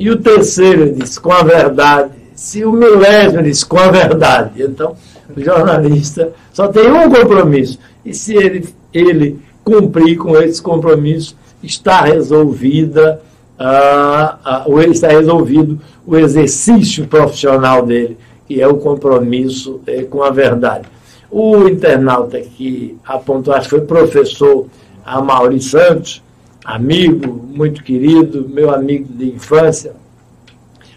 E 0.00 0.10
o 0.10 0.16
terceiro 0.16 0.92
diz 0.92 1.16
com 1.16 1.30
a 1.30 1.44
verdade. 1.44 2.10
Se 2.34 2.64
o 2.64 2.72
milésimo 2.72 3.44
diz 3.44 3.62
com 3.62 3.78
a 3.78 3.88
verdade. 3.88 4.64
Então, 4.64 4.96
o 5.36 5.40
jornalista 5.40 6.32
só 6.52 6.66
tem 6.66 6.90
um 6.90 7.08
compromisso. 7.08 7.78
E 8.04 8.12
se 8.12 8.34
ele, 8.34 8.68
ele 8.92 9.40
cumprir 9.64 10.16
com 10.16 10.36
esse 10.36 10.60
compromisso, 10.60 11.36
está 11.62 12.02
resolvida 12.02 13.20
ah, 13.58 14.38
ah, 14.44 14.66
está 14.90 15.08
resolvido 15.08 15.80
o 16.04 16.16
exercício 16.16 17.06
profissional 17.06 17.86
dele, 17.86 18.18
que 18.46 18.60
é 18.60 18.66
o 18.66 18.76
compromisso 18.76 19.80
eh, 19.86 20.02
com 20.02 20.22
a 20.22 20.30
verdade. 20.30 20.88
O 21.30 21.68
internauta 21.68 22.40
que 22.40 22.98
apontou, 23.04 23.54
acho 23.54 23.68
que 23.68 23.76
foi 23.76 23.86
professor 23.86 24.66
Amaury 25.04 25.60
Santos, 25.62 26.22
amigo, 26.64 27.32
muito 27.32 27.84
querido, 27.84 28.48
meu 28.48 28.74
amigo 28.74 29.06
de 29.12 29.26
infância, 29.26 29.92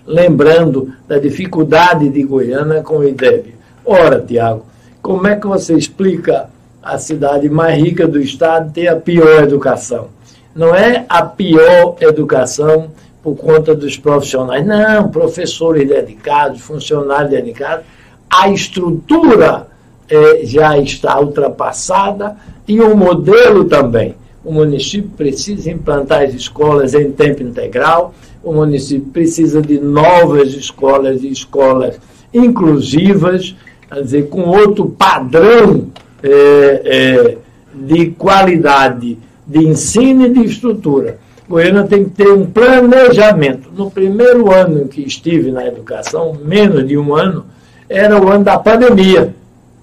lembrando 0.05 0.91
da 1.07 1.19
dificuldade 1.19 2.09
de 2.09 2.23
Goiânia 2.23 2.81
com 2.81 2.97
o 2.97 3.07
IDEB. 3.07 3.53
Ora, 3.85 4.19
Tiago, 4.21 4.65
como 5.01 5.27
é 5.27 5.35
que 5.35 5.45
você 5.45 5.75
explica 5.75 6.49
a 6.85 6.99
cidade 6.99 7.49
mais 7.49 7.81
rica 7.81 8.07
do 8.07 8.21
estado 8.21 8.71
ter 8.71 8.87
a 8.87 8.95
pior 8.95 9.41
educação? 9.41 10.09
Não 10.55 10.73
é 10.73 11.03
a 11.09 11.23
pior 11.23 11.95
educação 11.99 12.91
por 13.23 13.35
conta 13.35 13.73
dos 13.73 13.97
profissionais, 13.97 14.63
não, 14.63 15.09
professores 15.09 15.89
dedicados, 15.89 16.61
funcionários 16.61 17.31
dedicados, 17.31 17.83
a 18.29 18.49
estrutura 18.49 19.65
é, 20.07 20.45
já 20.45 20.77
está 20.77 21.19
ultrapassada 21.19 22.37
e 22.67 22.79
o 22.79 22.95
modelo 22.95 23.65
também. 23.65 24.13
O 24.43 24.53
município 24.53 25.09
precisa 25.17 25.71
implantar 25.71 26.21
as 26.21 26.35
escolas 26.35 26.93
em 26.93 27.11
tempo 27.11 27.41
integral, 27.41 28.13
o 28.43 28.53
município 28.53 29.09
precisa 29.11 29.59
de 29.59 29.79
novas 29.79 30.53
escolas 30.53 31.23
e 31.23 31.31
escolas 31.31 31.99
inclusivas, 32.31 33.55
quer 33.89 34.03
dizer, 34.03 34.29
com 34.29 34.41
outro 34.41 34.87
padrão 34.87 35.87
é, 36.25 36.81
é, 36.85 37.37
de 37.73 38.07
qualidade 38.11 39.17
de 39.45 39.59
ensino 39.59 40.25
e 40.25 40.29
de 40.33 40.45
estrutura. 40.45 41.19
Goiânia 41.47 41.83
tem 41.83 42.05
que 42.05 42.11
ter 42.11 42.31
um 42.31 42.45
planejamento. 42.45 43.69
No 43.75 43.91
primeiro 43.91 44.51
ano 44.51 44.87
que 44.87 45.01
estive 45.01 45.51
na 45.51 45.65
educação, 45.67 46.35
menos 46.43 46.87
de 46.87 46.97
um 46.97 47.13
ano, 47.13 47.45
era 47.87 48.19
o 48.19 48.27
ano 48.29 48.43
da 48.43 48.57
pandemia. 48.57 49.35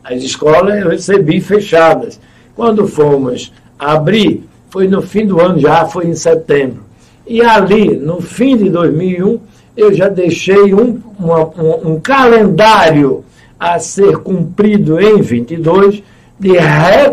As 0.02 0.22
escolas 0.22 0.82
eu 0.82 0.88
recebi 0.88 1.40
fechadas. 1.40 2.18
Quando 2.56 2.88
fomos 2.88 3.52
abrir, 3.78 4.42
foi 4.68 4.88
no 4.88 5.00
fim 5.00 5.26
do 5.26 5.40
ano 5.40 5.60
já, 5.60 5.84
foi 5.84 6.06
em 6.06 6.14
setembro. 6.14 6.82
E 7.24 7.40
ali, 7.40 7.96
no 7.96 8.20
fim 8.20 8.56
de 8.56 8.68
2001, 8.68 9.38
eu 9.76 9.94
já 9.94 10.08
deixei 10.08 10.74
um, 10.74 11.00
uma, 11.16 11.44
um, 11.44 11.92
um 11.92 12.00
calendário 12.00 13.24
a 13.58 13.78
ser 13.78 14.16
cumprido 14.18 15.00
em 15.00 15.22
22 15.22 16.02
de 16.42 16.58
recuperação 16.58 17.12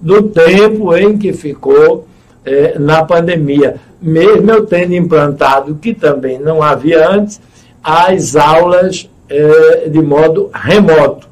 do 0.00 0.24
tempo 0.24 0.96
em 0.96 1.16
que 1.16 1.32
ficou 1.32 2.04
é, 2.44 2.76
na 2.80 3.04
pandemia. 3.04 3.76
Mesmo 4.02 4.50
eu 4.50 4.66
tendo 4.66 4.94
implantado, 4.94 5.76
que 5.76 5.94
também 5.94 6.40
não 6.40 6.60
havia 6.60 7.08
antes, 7.08 7.40
as 7.82 8.34
aulas 8.34 9.08
é, 9.28 9.88
de 9.88 10.02
modo 10.02 10.50
remoto. 10.52 11.28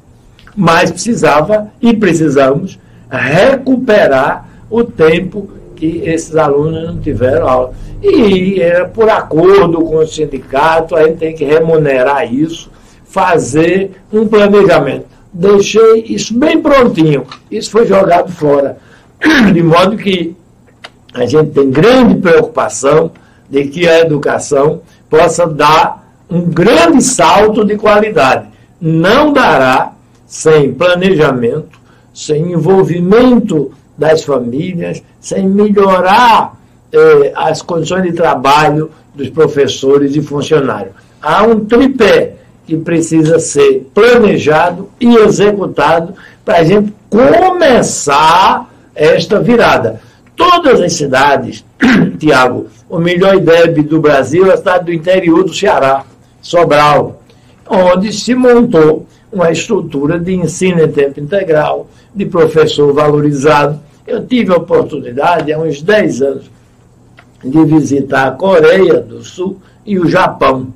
Mas 0.54 0.92
precisava 0.92 1.72
e 1.82 1.92
precisamos 1.92 2.78
recuperar 3.10 4.48
o 4.70 4.84
tempo 4.84 5.50
que 5.74 6.02
esses 6.04 6.36
alunos 6.36 6.84
não 6.84 7.00
tiveram 7.00 7.48
aula. 7.48 7.72
E 8.00 8.60
é, 8.60 8.84
por 8.84 9.10
acordo 9.10 9.84
com 9.84 9.96
o 9.96 10.06
sindicato, 10.06 10.94
a 10.94 11.02
gente 11.02 11.16
tem 11.16 11.34
que 11.34 11.44
remunerar 11.44 12.32
isso, 12.32 12.70
fazer 13.04 13.90
um 14.12 14.28
planejamento. 14.28 15.15
Deixei 15.38 16.02
isso 16.08 16.32
bem 16.38 16.62
prontinho. 16.62 17.26
Isso 17.50 17.70
foi 17.70 17.86
jogado 17.86 18.32
fora. 18.32 18.78
De 19.52 19.62
modo 19.62 19.94
que 19.98 20.34
a 21.12 21.26
gente 21.26 21.50
tem 21.50 21.70
grande 21.70 22.14
preocupação 22.14 23.10
de 23.48 23.64
que 23.64 23.86
a 23.86 24.00
educação 24.00 24.80
possa 25.10 25.46
dar 25.46 26.04
um 26.28 26.40
grande 26.42 27.02
salto 27.02 27.64
de 27.66 27.76
qualidade. 27.76 28.48
Não 28.80 29.32
dará 29.32 29.92
sem 30.26 30.72
planejamento, 30.72 31.78
sem 32.14 32.52
envolvimento 32.52 33.72
das 33.96 34.24
famílias, 34.24 35.02
sem 35.20 35.46
melhorar 35.46 36.58
eh, 36.92 37.32
as 37.36 37.60
condições 37.60 38.02
de 38.04 38.12
trabalho 38.12 38.90
dos 39.14 39.28
professores 39.28 40.16
e 40.16 40.22
funcionários. 40.22 40.94
Há 41.20 41.42
um 41.44 41.60
tripé 41.64 42.36
que 42.66 42.76
precisa 42.76 43.38
ser 43.38 43.88
planejado 43.94 44.90
e 45.00 45.14
executado 45.14 46.14
para 46.44 46.58
a 46.58 46.64
gente 46.64 46.92
começar 47.08 48.68
esta 48.94 49.40
virada. 49.40 50.00
Todas 50.34 50.80
as 50.80 50.92
cidades, 50.92 51.64
Tiago, 52.18 52.66
o 52.88 52.98
melhor 52.98 53.36
IDEB 53.36 53.82
do 53.82 54.00
Brasil 54.00 54.50
é 54.50 54.54
a 54.54 54.56
cidade 54.56 54.86
do 54.86 54.92
interior 54.92 55.44
do 55.44 55.54
Ceará. 55.54 56.04
Sobral, 56.42 57.22
onde 57.68 58.12
se 58.12 58.34
montou 58.34 59.06
uma 59.32 59.50
estrutura 59.50 60.18
de 60.18 60.34
ensino 60.34 60.82
em 60.82 60.90
tempo 60.90 61.20
integral, 61.20 61.88
de 62.14 62.26
professor 62.26 62.92
valorizado. 62.92 63.80
Eu 64.06 64.24
tive 64.24 64.52
a 64.52 64.56
oportunidade, 64.56 65.52
há 65.52 65.58
uns 65.58 65.82
10 65.82 66.22
anos, 66.22 66.50
de 67.44 67.64
visitar 67.64 68.28
a 68.28 68.30
Coreia 68.32 69.00
do 69.00 69.22
Sul 69.22 69.58
e 69.84 69.98
o 69.98 70.08
Japão, 70.08 70.72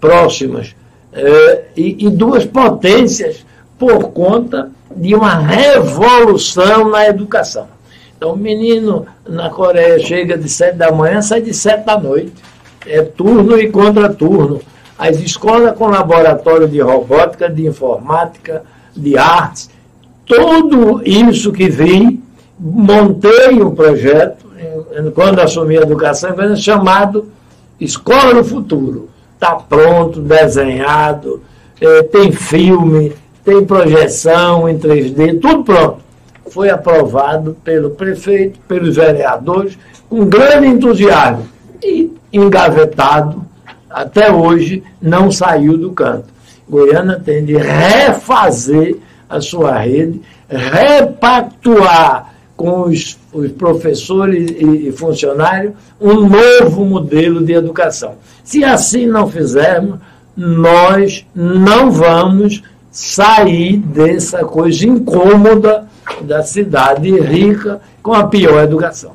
próximas, 0.00 0.74
eh, 1.14 1.64
e, 1.76 2.06
e 2.06 2.10
duas 2.10 2.44
potências 2.44 3.44
por 3.78 4.10
conta 4.10 4.70
de 4.94 5.14
uma 5.14 5.34
revolução 5.34 6.90
na 6.90 7.06
educação. 7.06 7.68
Então, 8.16 8.32
o 8.32 8.36
menino 8.36 9.06
na 9.28 9.50
Coreia 9.50 9.98
chega 9.98 10.36
de 10.38 10.48
sete 10.48 10.76
da 10.76 10.92
manhã, 10.92 11.20
sai 11.20 11.40
de 11.40 11.52
sete 11.52 11.84
da 11.84 11.98
noite. 11.98 12.32
É 12.86 13.02
turno 13.02 13.58
e 13.58 13.70
contraturno 13.70 14.60
as 14.98 15.18
escolas 15.18 15.76
com 15.76 15.88
laboratório 15.88 16.68
de 16.68 16.80
robótica, 16.80 17.48
de 17.48 17.66
informática, 17.66 18.62
de 18.94 19.18
artes, 19.18 19.70
tudo 20.24 21.02
isso 21.04 21.52
que 21.52 21.68
vi, 21.68 22.22
montei 22.58 23.60
um 23.60 23.74
projeto, 23.74 24.46
quando 25.14 25.40
assumi 25.40 25.76
a 25.76 25.82
educação, 25.82 26.34
chamado 26.56 27.28
Escola 27.80 28.34
do 28.34 28.44
Futuro. 28.44 29.10
Está 29.44 29.56
pronto, 29.56 30.22
desenhado, 30.22 31.42
é, 31.78 32.02
tem 32.04 32.32
filme, 32.32 33.12
tem 33.44 33.62
projeção 33.62 34.66
em 34.66 34.78
3D, 34.78 35.38
tudo 35.38 35.62
pronto. 35.62 35.98
Foi 36.46 36.70
aprovado 36.70 37.54
pelo 37.62 37.90
prefeito, 37.90 38.58
pelos 38.60 38.96
vereadores, 38.96 39.78
com 40.08 40.24
grande 40.24 40.68
entusiasmo 40.68 41.46
e 41.82 42.10
engavetado 42.32 43.44
até 43.90 44.32
hoje 44.32 44.82
não 44.98 45.30
saiu 45.30 45.76
do 45.76 45.92
canto. 45.92 46.32
Goiânia 46.66 47.20
tem 47.22 47.44
de 47.44 47.54
refazer 47.54 48.96
a 49.28 49.42
sua 49.42 49.76
rede, 49.78 50.22
repactuar 50.48 52.33
com 52.56 52.82
os, 52.82 53.18
os 53.32 53.50
professores 53.52 54.50
e, 54.50 54.88
e 54.88 54.92
funcionários 54.92 55.74
um 56.00 56.28
novo 56.28 56.84
modelo 56.84 57.44
de 57.44 57.52
educação. 57.52 58.14
Se 58.44 58.64
assim 58.64 59.06
não 59.06 59.28
fizermos, 59.28 59.98
nós 60.36 61.26
não 61.34 61.90
vamos 61.90 62.62
sair 62.90 63.76
dessa 63.76 64.44
coisa 64.44 64.86
incômoda 64.86 65.88
da 66.22 66.42
cidade 66.42 67.10
rica 67.20 67.80
com 68.02 68.12
a 68.12 68.26
pior 68.26 68.62
educação. 68.62 69.12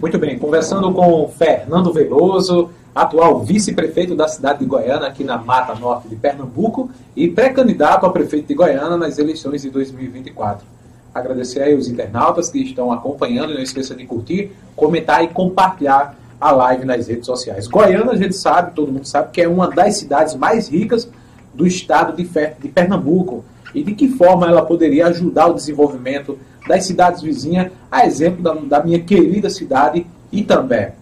Muito 0.00 0.18
bem, 0.18 0.38
conversando 0.38 0.92
com 0.92 1.28
Fernando 1.28 1.92
Veloso, 1.92 2.70
atual 2.94 3.40
vice-prefeito 3.40 4.14
da 4.14 4.28
cidade 4.28 4.60
de 4.60 4.66
Goiânia, 4.66 5.08
aqui 5.08 5.24
na 5.24 5.38
Mata 5.38 5.74
Norte 5.74 6.08
de 6.08 6.16
Pernambuco, 6.16 6.90
e 7.16 7.28
pré-candidato 7.28 8.04
a 8.04 8.10
prefeito 8.10 8.48
de 8.48 8.54
Goiânia 8.54 8.96
nas 8.96 9.18
eleições 9.18 9.62
de 9.62 9.70
2024. 9.70 10.66
Agradecer 11.14 11.62
aí 11.62 11.74
os 11.74 11.88
internautas 11.88 12.48
que 12.48 12.58
estão 12.62 12.90
acompanhando, 12.90 13.54
não 13.54 13.60
esqueça 13.60 13.94
de 13.94 14.06
curtir, 14.06 14.50
comentar 14.74 15.22
e 15.22 15.28
compartilhar 15.28 16.16
a 16.40 16.50
live 16.50 16.84
nas 16.84 17.06
redes 17.06 17.26
sociais. 17.26 17.66
Goiânia, 17.66 18.12
a 18.12 18.16
gente 18.16 18.34
sabe, 18.34 18.74
todo 18.74 18.90
mundo 18.90 19.06
sabe, 19.06 19.30
que 19.30 19.42
é 19.42 19.48
uma 19.48 19.68
das 19.68 19.96
cidades 19.96 20.34
mais 20.34 20.68
ricas 20.68 21.08
do 21.54 21.66
estado 21.66 22.16
de, 22.16 22.24
de 22.24 22.68
Pernambuco. 22.68 23.44
E 23.74 23.82
de 23.82 23.94
que 23.94 24.08
forma 24.08 24.46
ela 24.46 24.62
poderia 24.62 25.06
ajudar 25.06 25.46
o 25.46 25.54
desenvolvimento 25.54 26.38
das 26.68 26.84
cidades 26.84 27.22
vizinhas, 27.22 27.70
a 27.90 28.06
exemplo 28.06 28.42
da, 28.42 28.54
da 28.54 28.84
minha 28.84 29.00
querida 29.00 29.48
cidade 29.48 30.06
Itambé. 30.30 30.94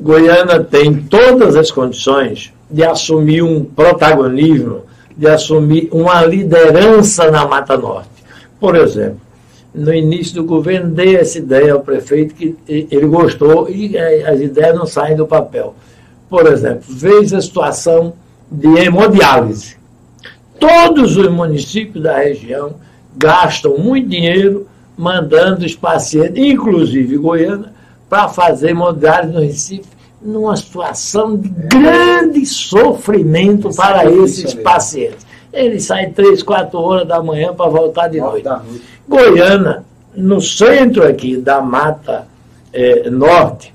Goiânia 0.00 0.62
tem 0.62 0.94
todas 0.94 1.56
as 1.56 1.70
condições 1.70 2.52
de 2.70 2.82
assumir 2.82 3.42
um 3.42 3.64
protagonismo, 3.64 4.82
de 5.16 5.28
assumir 5.28 5.88
uma 5.92 6.24
liderança 6.24 7.30
na 7.30 7.46
Mata 7.46 7.76
Norte. 7.76 8.13
Por 8.58 8.76
exemplo, 8.76 9.20
no 9.74 9.92
início 9.92 10.36
do 10.36 10.44
governo, 10.44 10.94
dei 10.94 11.16
essa 11.16 11.38
ideia 11.38 11.72
ao 11.72 11.80
prefeito 11.80 12.34
que 12.34 12.56
ele 12.68 13.06
gostou 13.06 13.68
e 13.68 13.96
eh, 13.96 14.24
as 14.28 14.40
ideias 14.40 14.76
não 14.76 14.86
saem 14.86 15.16
do 15.16 15.26
papel. 15.26 15.74
Por 16.30 16.46
exemplo, 16.46 16.84
veja 16.88 17.38
a 17.38 17.42
situação 17.42 18.14
de 18.50 18.68
hemodiálise. 18.78 19.76
Todos 20.60 21.16
os 21.16 21.28
municípios 21.28 22.02
da 22.02 22.18
região 22.18 22.76
gastam 23.16 23.76
muito 23.76 24.08
dinheiro 24.08 24.66
mandando 24.96 25.66
os 25.66 25.74
pacientes, 25.74 26.42
inclusive 26.42 27.16
Goiânia, 27.16 27.72
para 28.08 28.28
fazer 28.28 28.70
hemodiálise 28.70 29.32
no 29.32 29.40
Recife, 29.40 29.88
numa 30.22 30.56
situação 30.56 31.36
de 31.36 31.48
grande 31.48 32.46
sofrimento 32.46 33.68
Esse 33.68 33.76
para 33.76 34.04
é 34.04 34.14
esses 34.14 34.54
pacientes. 34.54 35.23
Eles 35.54 35.84
saem 35.84 36.12
três, 36.12 36.42
quatro 36.42 36.80
horas 36.80 37.06
da 37.06 37.22
manhã 37.22 37.54
para 37.54 37.70
voltar 37.70 38.08
de 38.08 38.20
noite. 38.20 38.44
noite. 38.44 38.82
Goiânia, 39.08 39.84
no 40.14 40.40
centro 40.40 41.06
aqui 41.06 41.36
da 41.36 41.60
Mata 41.60 42.26
é, 42.72 43.08
Norte, 43.08 43.72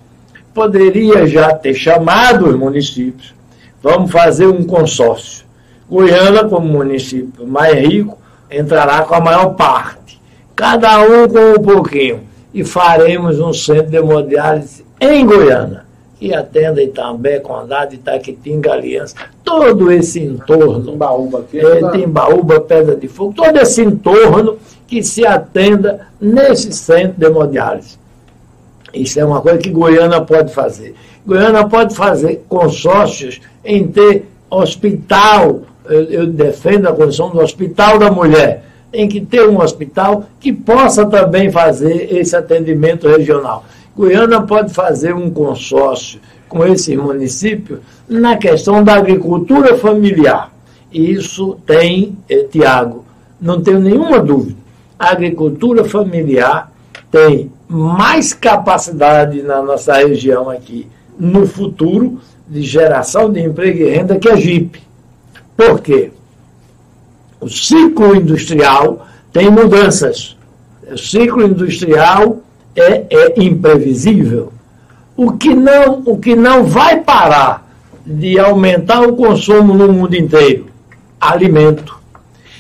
poderia 0.54 1.26
já 1.26 1.54
ter 1.54 1.74
chamado 1.74 2.50
os 2.50 2.56
municípios. 2.56 3.34
Vamos 3.82 4.12
fazer 4.12 4.48
um 4.48 4.64
consórcio. 4.66 5.46
Goiânia, 5.90 6.44
como 6.44 6.68
município 6.68 7.48
mais 7.48 7.74
rico, 7.76 8.18
entrará 8.52 9.04
com 9.04 9.16
a 9.16 9.22
maior 9.22 9.56
parte. 9.56 10.22
Cada 10.56 11.00
um 11.02 11.30
com 11.30 11.60
um 11.60 11.64
pouquinho. 11.64 12.28
E 12.54 12.64
faremos 12.64 13.40
um 13.40 13.54
centro 13.54 13.90
de 13.90 13.98
hemodiálise 13.98 14.84
em 15.00 15.26
Goiânia 15.26 15.89
que 16.20 16.34
atenda 16.34 16.84
Itambé, 16.84 17.40
Condado, 17.40 17.96
Itaquitinga, 17.96 18.74
Aliança, 18.74 19.16
todo 19.44 19.90
esse 19.90 20.22
entorno. 20.22 20.92
Timbaúba, 20.92 21.40
aqui, 21.40 21.60
é 21.60 21.92
Timbaúba, 21.92 22.60
Pedra 22.60 22.96
de 22.96 23.08
Fogo, 23.08 23.34
todo 23.34 23.58
esse 23.58 23.82
entorno 23.82 24.58
que 24.86 25.02
se 25.02 25.26
atenda 25.26 26.08
nesse 26.20 26.74
centro 26.74 27.18
de 27.18 27.26
hemodiálise. 27.26 27.98
Isso 28.94 29.20
é 29.20 29.24
uma 29.24 29.40
coisa 29.40 29.60
que 29.60 29.70
Goiânia 29.70 30.20
pode 30.20 30.54
fazer. 30.54 30.94
Goiânia 31.26 31.66
pode 31.66 31.96
fazer 31.96 32.44
consórcios 32.50 33.40
em 33.64 33.88
ter 33.88 34.26
hospital, 34.50 35.62
eu, 35.88 36.04
eu 36.06 36.28
defendo 36.28 36.88
a 36.88 36.94
condição 36.94 37.30
do 37.30 37.40
hospital 37.40 37.98
da 37.98 38.12
mulher, 38.12 38.64
em 38.92 39.08
que 39.08 39.22
ter 39.22 39.48
um 39.48 39.62
hospital 39.62 40.26
que 40.40 40.52
possa 40.52 41.06
também 41.06 41.52
fazer 41.52 42.14
esse 42.14 42.36
atendimento 42.36 43.08
regional. 43.08 43.64
Goiânia 44.00 44.40
pode 44.40 44.74
fazer 44.74 45.14
um 45.14 45.30
consórcio 45.30 46.22
com 46.48 46.66
esse 46.66 46.96
município 46.96 47.82
na 48.08 48.38
questão 48.38 48.82
da 48.82 48.94
agricultura 48.94 49.78
familiar. 49.78 50.54
Isso 50.90 51.58
tem, 51.66 52.18
eh, 52.30 52.48
Tiago, 52.50 53.04
não 53.42 53.62
tenho 53.62 53.82
nenhuma 53.82 54.22
dúvida. 54.22 54.56
A 54.98 55.12
agricultura 55.12 55.84
familiar 55.84 56.72
tem 57.12 57.52
mais 57.68 58.34
capacidade 58.34 59.42
na 59.42 59.62
nossa 59.62 59.96
região 59.96 60.50
aqui 60.50 60.88
no 61.20 61.46
futuro 61.46 62.22
de 62.48 62.62
geração 62.62 63.30
de 63.30 63.42
emprego 63.42 63.80
e 63.80 63.90
renda 63.90 64.18
que 64.18 64.30
a 64.30 64.38
JIP. 64.38 64.82
Por 65.58 65.82
quê? 65.82 66.10
O 67.42 67.50
ciclo 67.50 68.16
industrial 68.16 69.06
tem 69.34 69.52
mudanças. 69.52 70.38
O 70.90 70.98
ciclo 70.98 71.44
industrial 71.44 72.42
é, 72.80 73.06
é 73.10 73.44
imprevisível. 73.44 74.54
O 75.16 75.34
que, 75.34 75.54
não, 75.54 76.02
o 76.06 76.18
que 76.18 76.36
não 76.36 76.64
vai 76.64 77.02
parar 77.02 77.68
de 78.06 78.40
aumentar 78.40 79.02
o 79.02 79.16
consumo 79.16 79.74
no 79.74 79.92
mundo 79.92 80.16
inteiro? 80.16 80.68
Alimento. 81.20 82.00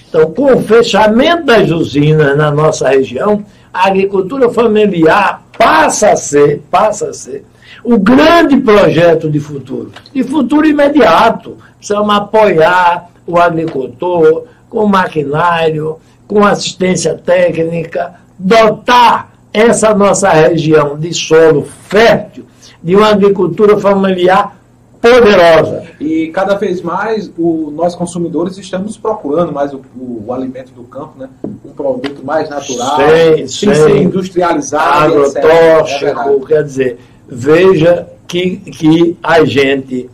Então, 0.08 0.32
com 0.32 0.54
o 0.54 0.62
fechamento 0.62 1.46
das 1.46 1.70
usinas 1.70 2.36
na 2.36 2.52
nossa 2.52 2.90
região, 2.90 3.46
a 3.74 3.88
agricultura 3.88 4.50
familiar 4.50 5.44
passa 5.58 6.12
a 6.12 6.16
ser, 6.16 6.62
passa 6.70 7.10
a 7.10 7.14
ser 7.14 7.46
o 7.84 7.98
grande 7.98 8.58
projeto 8.58 9.30
de 9.30 9.40
futuro. 9.40 9.92
De 10.14 10.24
futuro 10.24 10.68
imediato. 10.68 11.58
Precisamos 11.78 12.14
apoiar 12.14 13.10
o 13.26 13.38
agricultor 13.38 14.46
com 14.70 14.86
maquinário, 14.86 15.98
com 16.28 16.46
assistência 16.46 17.16
técnica, 17.16 18.16
dotar 18.38 19.29
essa 19.54 19.93
nossa 19.93 20.30
região 20.30 20.97
de 20.97 21.14
solo 21.14 21.68
fértil, 21.88 22.45
de 22.82 22.95
uma 22.95 23.10
agricultura 23.10 23.80
familiar 23.80 24.58
poderosa. 25.02 25.84
E 26.00 26.28
cada 26.28 26.56
vez 26.56 26.82
mais 26.82 27.32
o, 27.38 27.72
nós 27.72 27.95
consumidores 27.95 28.58
estamos 28.58 28.97
procurando 28.97 29.52
mais 29.52 29.74
o, 29.74 29.82
o, 29.95 30.26
o 30.28 30.34
alimento 30.34 30.72
do 30.74 30.84
campo, 30.84 31.14
né? 31.18 31.30
um 31.66 31.72
produto 31.72 32.24
mais 32.24 32.50
natural, 32.50 32.97
sem, 32.97 33.47
sem 33.47 33.74
ser 33.74 33.97
industrializado, 33.97 35.26
agrotóxico, 35.26 36.43
é 36.43 36.47
quer 36.47 36.64
dizer, 36.64 37.00
veja 37.28 38.08
que, 38.28 38.58
que 38.58 39.18
a 39.24 39.43
gente 39.45 40.10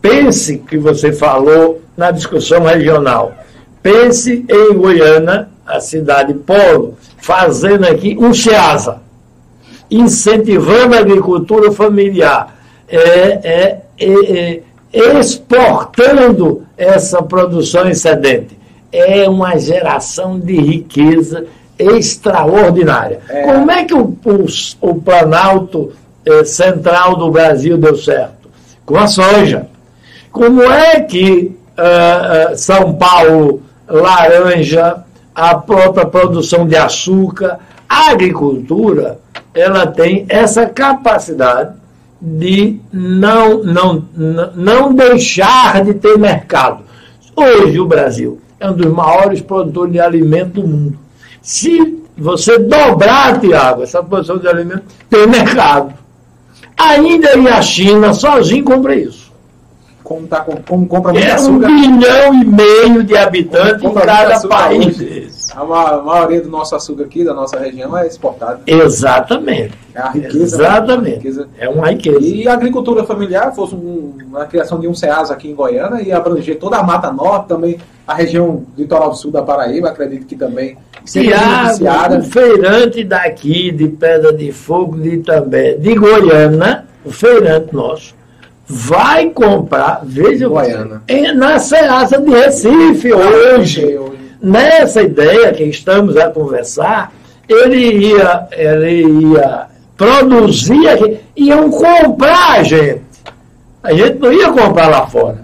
pense 0.00 0.58
que 0.58 0.78
você 0.78 1.12
falou 1.12 1.80
na 1.96 2.10
discussão 2.10 2.62
regional, 2.62 3.32
pense 3.82 4.46
em 4.48 4.74
Goiânia, 4.74 5.48
a 5.68 5.80
cidade 5.80 6.34
polo, 6.34 6.96
fazendo 7.18 7.84
aqui 7.84 8.16
um 8.18 8.32
SEASA, 8.32 9.02
incentivando 9.90 10.96
a 10.96 11.00
agricultura 11.00 11.70
familiar, 11.70 12.56
é, 12.88 12.98
é, 12.98 13.80
é, 14.00 14.60
é, 14.92 15.18
exportando 15.18 16.64
essa 16.76 17.22
produção 17.22 17.88
excedente. 17.88 18.58
É 18.90 19.28
uma 19.28 19.58
geração 19.58 20.40
de 20.40 20.56
riqueza 20.56 21.44
extraordinária. 21.78 23.20
É. 23.28 23.42
Como 23.42 23.70
é 23.70 23.84
que 23.84 23.94
o, 23.94 24.16
o, 24.24 24.46
o 24.80 24.94
Planalto 24.94 25.92
é, 26.24 26.44
Central 26.44 27.16
do 27.16 27.30
Brasil 27.30 27.76
deu 27.76 27.96
certo? 27.96 28.48
Com 28.86 28.96
a 28.96 29.06
soja. 29.06 29.66
Como 30.32 30.62
é 30.62 31.00
que 31.00 31.54
uh, 31.78 32.56
São 32.56 32.94
Paulo, 32.94 33.62
laranja, 33.86 35.04
a 35.38 35.54
própria 35.54 36.04
produção 36.04 36.66
de 36.66 36.74
açúcar. 36.74 37.60
A 37.88 38.10
agricultura, 38.10 39.20
ela 39.54 39.86
tem 39.86 40.26
essa 40.28 40.66
capacidade 40.66 41.76
de 42.20 42.80
não, 42.92 43.62
não, 43.62 44.04
não 44.56 44.92
deixar 44.92 45.84
de 45.84 45.94
ter 45.94 46.18
mercado. 46.18 46.82
Hoje 47.36 47.78
o 47.78 47.86
Brasil 47.86 48.40
é 48.58 48.68
um 48.68 48.74
dos 48.74 48.92
maiores 48.92 49.40
produtores 49.40 49.92
de 49.92 50.00
alimento 50.00 50.60
do 50.60 50.66
mundo. 50.66 50.98
Se 51.40 52.02
você 52.16 52.58
dobrar, 52.58 53.38
Tiago, 53.40 53.84
essa 53.84 54.02
produção 54.02 54.38
de 54.38 54.48
alimento, 54.48 54.82
tem 55.08 55.24
mercado. 55.28 55.94
Ainda 56.76 57.38
e 57.38 57.48
a 57.48 57.62
China 57.62 58.12
sozinho 58.12 58.64
compra 58.64 58.96
isso 58.96 59.27
como, 60.08 60.26
tá, 60.26 60.40
como 60.66 60.86
compra 60.86 61.12
muito 61.12 61.26
é 61.26 61.32
açúcar. 61.32 61.68
um 61.68 61.98
bilhão 61.98 62.34
e 62.34 62.44
meio 62.46 63.04
de 63.04 63.14
habitantes 63.14 63.84
em 63.84 63.92
cada 63.92 64.40
país. 64.48 65.50
A, 65.54 65.60
a, 65.60 66.02
maioria 66.02 66.40
do 66.40 66.48
nosso 66.48 66.74
açúcar 66.74 67.04
aqui, 67.04 67.22
da 67.22 67.34
nossa 67.34 67.58
região, 67.58 67.96
é 67.96 68.06
exportado. 68.06 68.62
Exatamente. 68.66 69.74
É 69.94 70.00
a 70.00 70.08
riqueza. 70.08 70.38
Né? 70.38 70.44
Exatamente. 70.44 71.16
riqueza. 71.16 71.48
É 71.58 71.68
uma 71.68 71.90
riqueza. 71.90 72.20
E 72.20 72.48
a 72.48 72.54
agricultura 72.54 73.04
familiar 73.04 73.54
fosse 73.54 73.74
um, 73.74 74.14
a 74.34 74.46
criação 74.46 74.80
de 74.80 74.88
um 74.88 74.94
SEAS 74.94 75.30
aqui 75.30 75.50
em 75.50 75.54
Goiânia 75.54 76.02
e 76.02 76.10
abranger 76.10 76.58
toda 76.58 76.78
a 76.78 76.82
Mata 76.82 77.12
Norte, 77.12 77.48
também 77.48 77.78
a 78.06 78.14
região 78.14 78.64
litoral 78.78 79.14
sul 79.14 79.30
da 79.30 79.42
Paraíba, 79.42 79.90
acredito 79.90 80.24
que 80.24 80.36
também 80.36 80.78
Tiago, 81.04 82.16
o 82.16 82.22
feirante 82.22 83.04
daqui, 83.04 83.70
de 83.70 83.88
Pedra 83.88 84.32
de 84.32 84.52
Fogo, 84.52 84.96
de 84.96 85.18
também, 85.18 85.78
de 85.78 85.94
Goiânia, 85.94 86.86
o 87.04 87.10
feirante 87.10 87.74
nosso, 87.74 88.14
vai 88.68 89.30
comprar, 89.30 90.02
veja, 90.04 90.46
Goiânia. 90.46 91.00
na 91.34 91.58
Ceasa 91.58 92.20
de 92.20 92.30
Recife 92.30 93.12
hoje. 93.12 93.98
Nessa 94.40 95.02
ideia 95.02 95.52
que 95.52 95.64
estamos 95.64 96.16
a 96.16 96.30
conversar, 96.30 97.12
ele 97.48 98.08
ia, 98.08 98.46
ele 98.52 99.32
ia 99.32 99.66
produzir 99.96 100.86
aqui, 100.88 101.18
iam 101.34 101.70
comprar 101.70 102.60
a 102.60 102.62
gente. 102.62 103.02
A 103.82 103.92
gente 103.92 104.18
não 104.18 104.32
ia 104.32 104.52
comprar 104.52 104.88
lá 104.88 105.06
fora. 105.06 105.38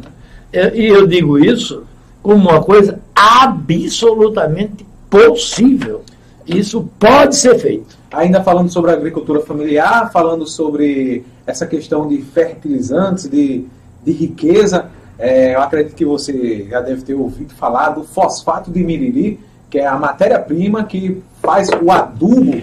E 0.74 0.86
eu 0.86 1.06
digo 1.06 1.38
isso 1.38 1.84
como 2.22 2.48
uma 2.48 2.62
coisa 2.62 3.00
absolutamente 3.14 4.86
possível. 5.08 6.02
Isso 6.46 6.88
pode 6.98 7.36
ser 7.36 7.58
feito. 7.58 7.96
Ainda 8.16 8.42
falando 8.42 8.70
sobre 8.70 8.92
agricultura 8.92 9.40
familiar, 9.40 10.10
falando 10.12 10.46
sobre 10.46 11.24
essa 11.46 11.66
questão 11.66 12.06
de 12.06 12.22
fertilizantes, 12.22 13.28
de, 13.28 13.66
de 14.04 14.12
riqueza, 14.12 14.88
é, 15.18 15.54
eu 15.54 15.60
acredito 15.60 15.94
que 15.94 16.04
você 16.04 16.66
já 16.68 16.80
deve 16.80 17.02
ter 17.02 17.14
ouvido 17.14 17.54
falar 17.54 17.90
do 17.90 18.04
fosfato 18.04 18.70
de 18.70 18.82
miriri, 18.84 19.40
que 19.68 19.78
é 19.78 19.86
a 19.86 19.98
matéria-prima 19.98 20.84
que 20.84 21.22
faz 21.42 21.68
o 21.82 21.90
adubo. 21.90 22.62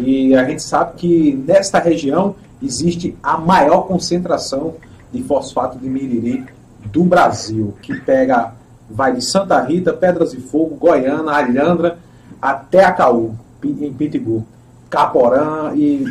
E 0.00 0.34
a 0.34 0.44
gente 0.44 0.62
sabe 0.62 0.92
que 0.96 1.44
nesta 1.46 1.78
região 1.78 2.34
existe 2.62 3.16
a 3.22 3.36
maior 3.36 3.82
concentração 3.82 4.74
de 5.12 5.22
fosfato 5.22 5.78
de 5.78 5.88
miriri 5.88 6.46
do 6.86 7.04
Brasil, 7.04 7.74
que 7.82 7.98
pega, 8.00 8.52
vai 8.88 9.14
de 9.14 9.22
Santa 9.22 9.60
Rita, 9.60 9.92
Pedras 9.92 10.30
de 10.30 10.40
Fogo, 10.40 10.76
Goiânia, 10.76 11.32
Alhandra, 11.32 11.98
até 12.40 12.84
Acaú, 12.84 13.34
em 13.62 13.92
Pitbull. 13.92 14.46
Caporã 14.90 15.72
e, 15.74 16.04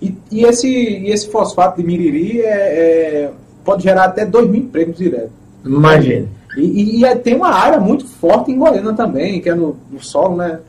e, 0.00 0.16
e, 0.30 0.44
esse, 0.44 0.68
e 0.68 1.10
esse 1.10 1.30
fosfato 1.30 1.80
de 1.80 1.86
miriri 1.86 2.40
é, 2.40 2.46
é, 2.46 3.30
pode 3.64 3.82
gerar 3.82 4.04
até 4.04 4.24
2 4.24 4.48
mil 4.48 4.62
empregos 4.62 4.96
direto. 4.96 5.30
Imagina. 5.64 6.28
E, 6.56 6.60
e, 6.60 7.00
e, 7.00 7.04
é, 7.04 7.14
tem 7.14 7.34
uma 7.34 7.50
área 7.50 7.80
muito 7.80 8.06
forte 8.06 8.50
em 8.50 8.58
Goiânia 8.58 8.92
também, 8.92 9.40
que 9.40 9.48
é 9.48 9.54
no, 9.54 9.76
no 9.90 10.02
solo, 10.02 10.36
né? 10.36 10.60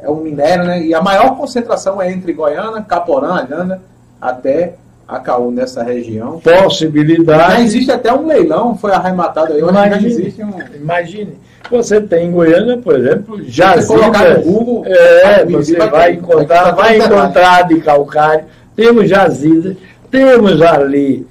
É 0.00 0.10
um 0.10 0.20
minério, 0.20 0.64
né? 0.64 0.82
E 0.82 0.94
a 0.94 1.00
maior 1.00 1.36
concentração 1.36 2.00
é 2.00 2.10
entre 2.12 2.32
Goiânia, 2.32 2.82
Caporã, 2.82 3.34
Alhana, 3.34 3.82
até 4.20 4.76
Acaú, 5.06 5.52
nessa 5.52 5.84
região. 5.84 6.40
Possibilidade. 6.40 7.52
Já 7.52 7.60
existe 7.60 7.92
até 7.92 8.12
um 8.12 8.26
leilão, 8.26 8.76
foi 8.76 8.90
arrematado 8.92 9.52
aí. 9.52 9.60
Imagine, 9.60 10.34
um... 10.40 10.76
imagine. 10.76 11.32
Você 11.70 12.00
tem 12.00 12.26
em 12.26 12.32
Goiânia, 12.32 12.78
por 12.78 12.96
exemplo, 12.96 13.40
jazidas. 13.44 14.44
Google, 14.44 14.84
é, 14.86 15.44
você 15.44 15.76
vai, 15.76 15.90
vai 15.90 16.12
encontrar, 16.14 16.70
vai 16.72 16.98
encontrar 16.98 17.62
de 17.62 17.80
calcário. 17.80 18.44
Temos 18.74 19.08
jazidas, 19.08 19.76
temos 20.10 20.60
ali, 20.60 21.26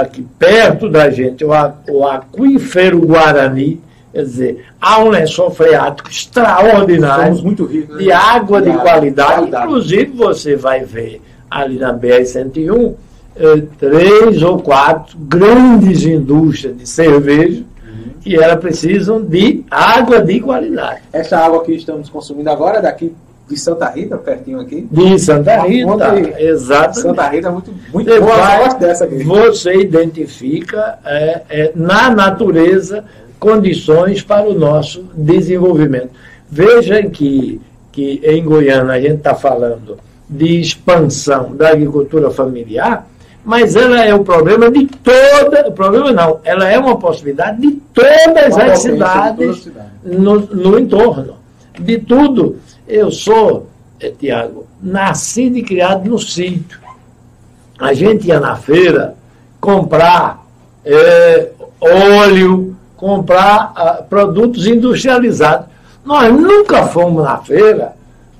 aqui 0.00 0.26
perto 0.38 0.88
da 0.88 1.10
gente, 1.10 1.44
o, 1.44 1.50
o 1.88 2.06
aquífero 2.06 3.00
Guarani, 3.00 3.80
quer 4.12 4.22
dizer, 4.22 4.64
há 4.80 5.00
um 5.00 5.08
lençol 5.08 5.50
freático 5.50 6.10
extraordinário 6.10 7.34
ricos, 7.34 7.96
né? 7.96 7.96
de 7.98 8.12
água 8.12 8.60
de, 8.60 8.70
de 8.70 8.78
qualidade. 8.78 9.32
qualidade. 9.32 9.64
Inclusive, 9.66 10.12
você 10.16 10.56
vai 10.56 10.84
ver 10.84 11.20
ali 11.50 11.78
na 11.78 11.92
BR-101 11.92 12.94
eh, 13.38 13.62
três 13.78 14.42
ou 14.42 14.58
quatro 14.58 15.18
grandes 15.18 16.04
indústrias 16.04 16.76
de 16.76 16.88
cerveja 16.88 17.62
uhum. 17.86 18.12
que 18.22 18.34
elas 18.34 18.58
precisam 18.58 19.20
de 19.20 19.62
água 19.70 20.22
de 20.22 20.40
qualidade. 20.40 21.02
Essa 21.12 21.38
água 21.38 21.62
que 21.62 21.72
estamos 21.72 22.08
consumindo 22.08 22.48
agora 22.48 22.78
é 22.78 22.82
daqui 22.82 23.14
de 23.46 23.56
Santa 23.58 23.90
Rita, 23.90 24.16
pertinho 24.16 24.60
aqui. 24.60 24.88
De 24.90 25.18
Santa 25.18 25.60
Rita, 25.62 26.34
exatamente. 26.38 27.00
Santa 27.00 27.28
Rita 27.28 27.48
é 27.48 27.50
muito, 27.50 27.74
muito 27.92 28.10
você 28.10 28.20
boa, 28.20 28.36
vai, 28.36 28.78
dessa 28.78 29.04
aqui. 29.04 29.22
Você 29.22 29.74
identifica 29.80 30.98
é, 31.04 31.42
é, 31.48 31.72
na 31.76 32.10
natureza 32.10 33.04
condições 33.38 34.22
para 34.22 34.48
o 34.48 34.54
nosso 34.54 35.04
desenvolvimento. 35.14 36.10
Veja 36.50 37.02
que, 37.02 37.60
que 37.92 38.20
em 38.24 38.42
Goiânia 38.42 38.94
a 38.94 39.00
gente 39.00 39.16
está 39.16 39.34
falando 39.34 39.98
de 40.28 40.60
expansão 40.60 41.54
da 41.54 41.70
agricultura 41.70 42.30
familiar, 42.30 43.06
mas 43.44 43.76
ela 43.76 44.04
é 44.04 44.12
o 44.12 44.24
problema 44.24 44.70
de 44.70 44.86
toda. 44.86 45.68
O 45.68 45.72
problema 45.72 46.12
não, 46.12 46.40
ela 46.42 46.68
é 46.68 46.78
uma 46.78 46.98
possibilidade 46.98 47.60
de 47.60 47.72
todas 47.94 48.56
as 48.58 48.80
cidades 48.80 49.62
cidade. 49.62 49.88
no, 50.04 50.40
no 50.40 50.78
entorno. 50.78 51.36
De 51.78 51.98
tudo. 51.98 52.56
Eu 52.88 53.10
sou, 53.10 53.68
é, 54.00 54.10
Tiago, 54.10 54.66
nascido 54.82 55.58
e 55.58 55.62
criado 55.62 56.08
no 56.08 56.18
sítio. 56.18 56.80
A 57.78 57.92
gente 57.92 58.26
ia 58.26 58.40
na 58.40 58.56
feira 58.56 59.14
comprar 59.60 60.44
é, 60.84 61.50
óleo, 61.80 62.76
comprar 62.96 63.72
ah, 63.76 64.02
produtos 64.08 64.66
industrializados. 64.66 65.66
Nós 66.04 66.32
nunca 66.32 66.86
fomos 66.86 67.24
na 67.24 67.38
feira 67.38 67.95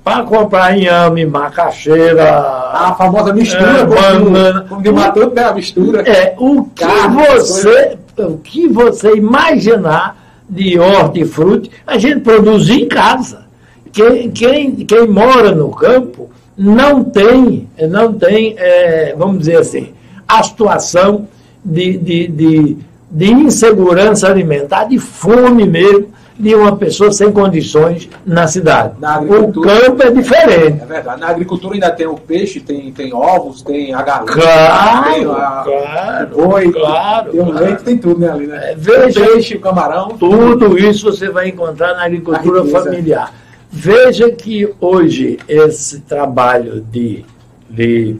para 0.07 0.23
comprar 0.23 0.77
inhame, 0.77 1.25
macaxeira. 1.25 2.39
A 2.71 2.95
famosa 2.97 3.33
mistura, 3.33 3.79
é, 3.79 3.85
banana. 3.85 4.65
Como 4.69 4.81
que 4.81 4.89
matou 4.89 5.33
né, 5.33 5.43
a 5.43 5.53
mistura. 5.53 6.01
É, 6.09 6.33
o 6.37 6.63
que, 6.63 6.85
Carne, 6.85 7.27
você, 7.27 7.97
o 8.17 8.37
que 8.37 8.69
você 8.69 9.15
imaginar 9.15 10.15
de 10.49 10.79
hortifruti, 10.79 11.69
a 11.85 11.97
gente 11.97 12.21
produz 12.21 12.69
em 12.69 12.87
casa. 12.87 13.47
Quem, 13.91 14.31
quem, 14.31 14.75
quem 14.77 15.07
mora 15.09 15.51
no 15.51 15.71
campo 15.71 16.29
não 16.57 17.03
tem, 17.03 17.67
não 17.89 18.13
tem 18.13 18.55
é, 18.57 19.13
vamos 19.17 19.39
dizer 19.39 19.57
assim, 19.57 19.89
a 20.25 20.41
situação 20.41 21.27
de, 21.65 21.97
de, 21.97 22.27
de, 22.27 22.77
de 23.11 23.33
insegurança 23.33 24.29
alimentar, 24.29 24.85
de 24.85 24.99
fome 24.99 25.67
mesmo, 25.67 26.07
de 26.39 26.53
uma 26.53 26.75
pessoa 26.75 27.11
sem 27.11 27.31
condições 27.31 28.07
na 28.25 28.47
cidade. 28.47 28.93
Na 28.99 29.19
o 29.19 29.51
campo 29.51 30.03
é 30.03 30.11
diferente. 30.11 30.81
É 30.81 30.85
verdade. 30.85 31.19
Na 31.19 31.29
agricultura 31.29 31.73
ainda 31.73 31.89
tem 31.89 32.05
o 32.05 32.15
peixe, 32.15 32.59
tem, 32.59 32.91
tem 32.91 33.13
ovos, 33.13 33.61
tem 33.61 33.93
a 33.93 34.01
galinha. 34.03 34.33
Claro, 34.33 35.13
tem 35.13 35.25
a, 35.25 35.63
claro, 35.63 36.29
o 36.31 36.47
boi, 36.47 36.71
claro, 36.71 37.31
tem 37.31 37.41
o 37.41 37.45
claro. 37.45 37.65
leite, 37.65 37.83
tem 37.83 37.97
tudo 37.97 38.19
né, 38.19 38.29
ali, 38.29 38.47
né? 38.47 38.71
É, 38.71 38.75
veja, 38.75 39.19
o 39.19 39.25
peixe, 39.25 39.55
o 39.55 39.59
camarão. 39.59 40.09
Tudo 40.09 40.77
isso 40.77 41.11
você 41.11 41.29
vai 41.29 41.49
encontrar 41.49 41.95
na 41.95 42.05
agricultura 42.05 42.63
familiar. 42.65 43.33
Veja 43.71 44.29
que 44.31 44.73
hoje 44.79 45.39
esse 45.47 46.01
trabalho 46.01 46.81
de, 46.81 47.25
de 47.69 48.15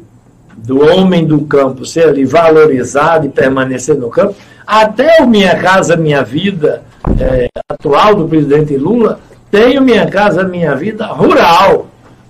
do 0.57 0.83
homem 0.83 1.25
do 1.25 1.41
campo 1.41 1.85
ser 1.85 2.09
ali 2.09 2.25
valorizado 2.25 3.27
e 3.27 3.29
permanecer 3.29 3.95
no 3.95 4.09
campo, 4.09 4.35
até 4.65 5.21
o 5.21 5.27
Minha 5.27 5.55
Casa 5.55 5.95
Minha 5.95 6.23
Vida 6.23 6.83
é, 7.19 7.47
atual 7.69 8.15
do 8.15 8.27
presidente 8.27 8.75
Lula, 8.77 9.19
tem 9.49 9.77
o 9.77 9.81
Minha 9.81 10.07
Casa 10.07 10.43
Minha 10.43 10.75
Vida 10.75 11.05
rural 11.07 11.87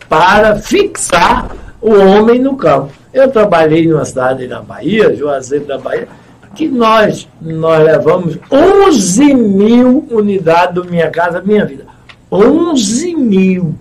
para 0.08 0.56
fixar 0.56 1.50
o 1.82 1.92
homem 1.94 2.40
no 2.40 2.56
campo. 2.56 2.92
Eu 3.14 3.30
trabalhei 3.30 3.88
numa 3.88 4.06
cidade 4.06 4.48
na 4.48 4.62
Bahia, 4.62 5.16
Juazeiro 5.16 5.66
da 5.66 5.78
Bahia, 5.78 6.08
que 6.56 6.68
nós, 6.68 7.28
nós 7.42 7.84
levamos 7.84 8.38
11 8.52 9.34
mil 9.34 10.08
unidades 10.12 10.76
do 10.76 10.86
Minha 10.86 11.10
Casa 11.10 11.42
Minha 11.42 11.66
Vida. 11.66 11.86
11 12.32 13.16
mil. 13.16 13.76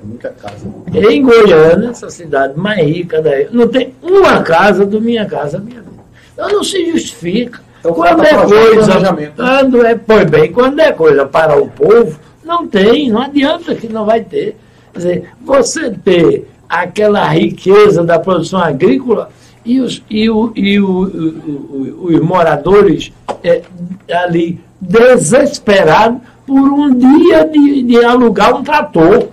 É 0.00 0.06
muita 0.06 0.30
casa. 0.30 0.66
Em 0.94 1.22
Goiânia, 1.22 1.90
essa 1.90 2.10
cidade 2.10 2.58
mais 2.58 2.86
rica 2.86 3.20
daí, 3.20 3.48
não 3.50 3.66
tem 3.66 3.94
uma 4.02 4.42
casa 4.42 4.86
do 4.86 5.00
Minha 5.00 5.26
Casa 5.26 5.58
Minha 5.58 5.80
Vida. 5.80 5.98
Então 6.32 6.48
não 6.48 6.62
se 6.62 6.90
justifica. 6.90 7.60
Então, 7.78 7.92
quando 7.94 8.24
é 8.24 8.34
coisa, 8.34 8.92
quando 9.36 9.86
é, 9.86 9.94
pois 9.94 10.30
bem, 10.30 10.52
quando 10.52 10.80
é 10.80 10.92
coisa 10.92 11.26
para 11.26 11.56
o 11.56 11.68
povo, 11.68 12.18
não 12.44 12.66
tem, 12.66 13.10
não 13.10 13.22
adianta 13.22 13.74
que 13.74 13.88
não 13.88 14.04
vai 14.04 14.22
ter. 14.22 14.56
Quer 14.92 14.98
dizer, 14.98 15.30
você 15.40 15.90
ter 15.90 16.48
aquela 16.68 17.26
riqueza 17.28 18.02
da 18.02 18.18
produção 18.18 18.60
agrícola 18.60 19.30
e 19.64 19.80
os, 19.80 20.02
e 20.08 20.28
o, 20.28 20.52
e 20.56 20.80
o, 20.80 20.88
o, 20.88 22.04
os 22.04 22.20
moradores 22.20 23.12
é, 23.42 23.62
ali 24.10 24.60
desesperados 24.80 26.20
por 26.46 26.60
um 26.60 26.94
dia 26.94 27.44
de, 27.44 27.82
de 27.82 28.04
alugar 28.04 28.56
um 28.56 28.62
trator. 28.62 29.28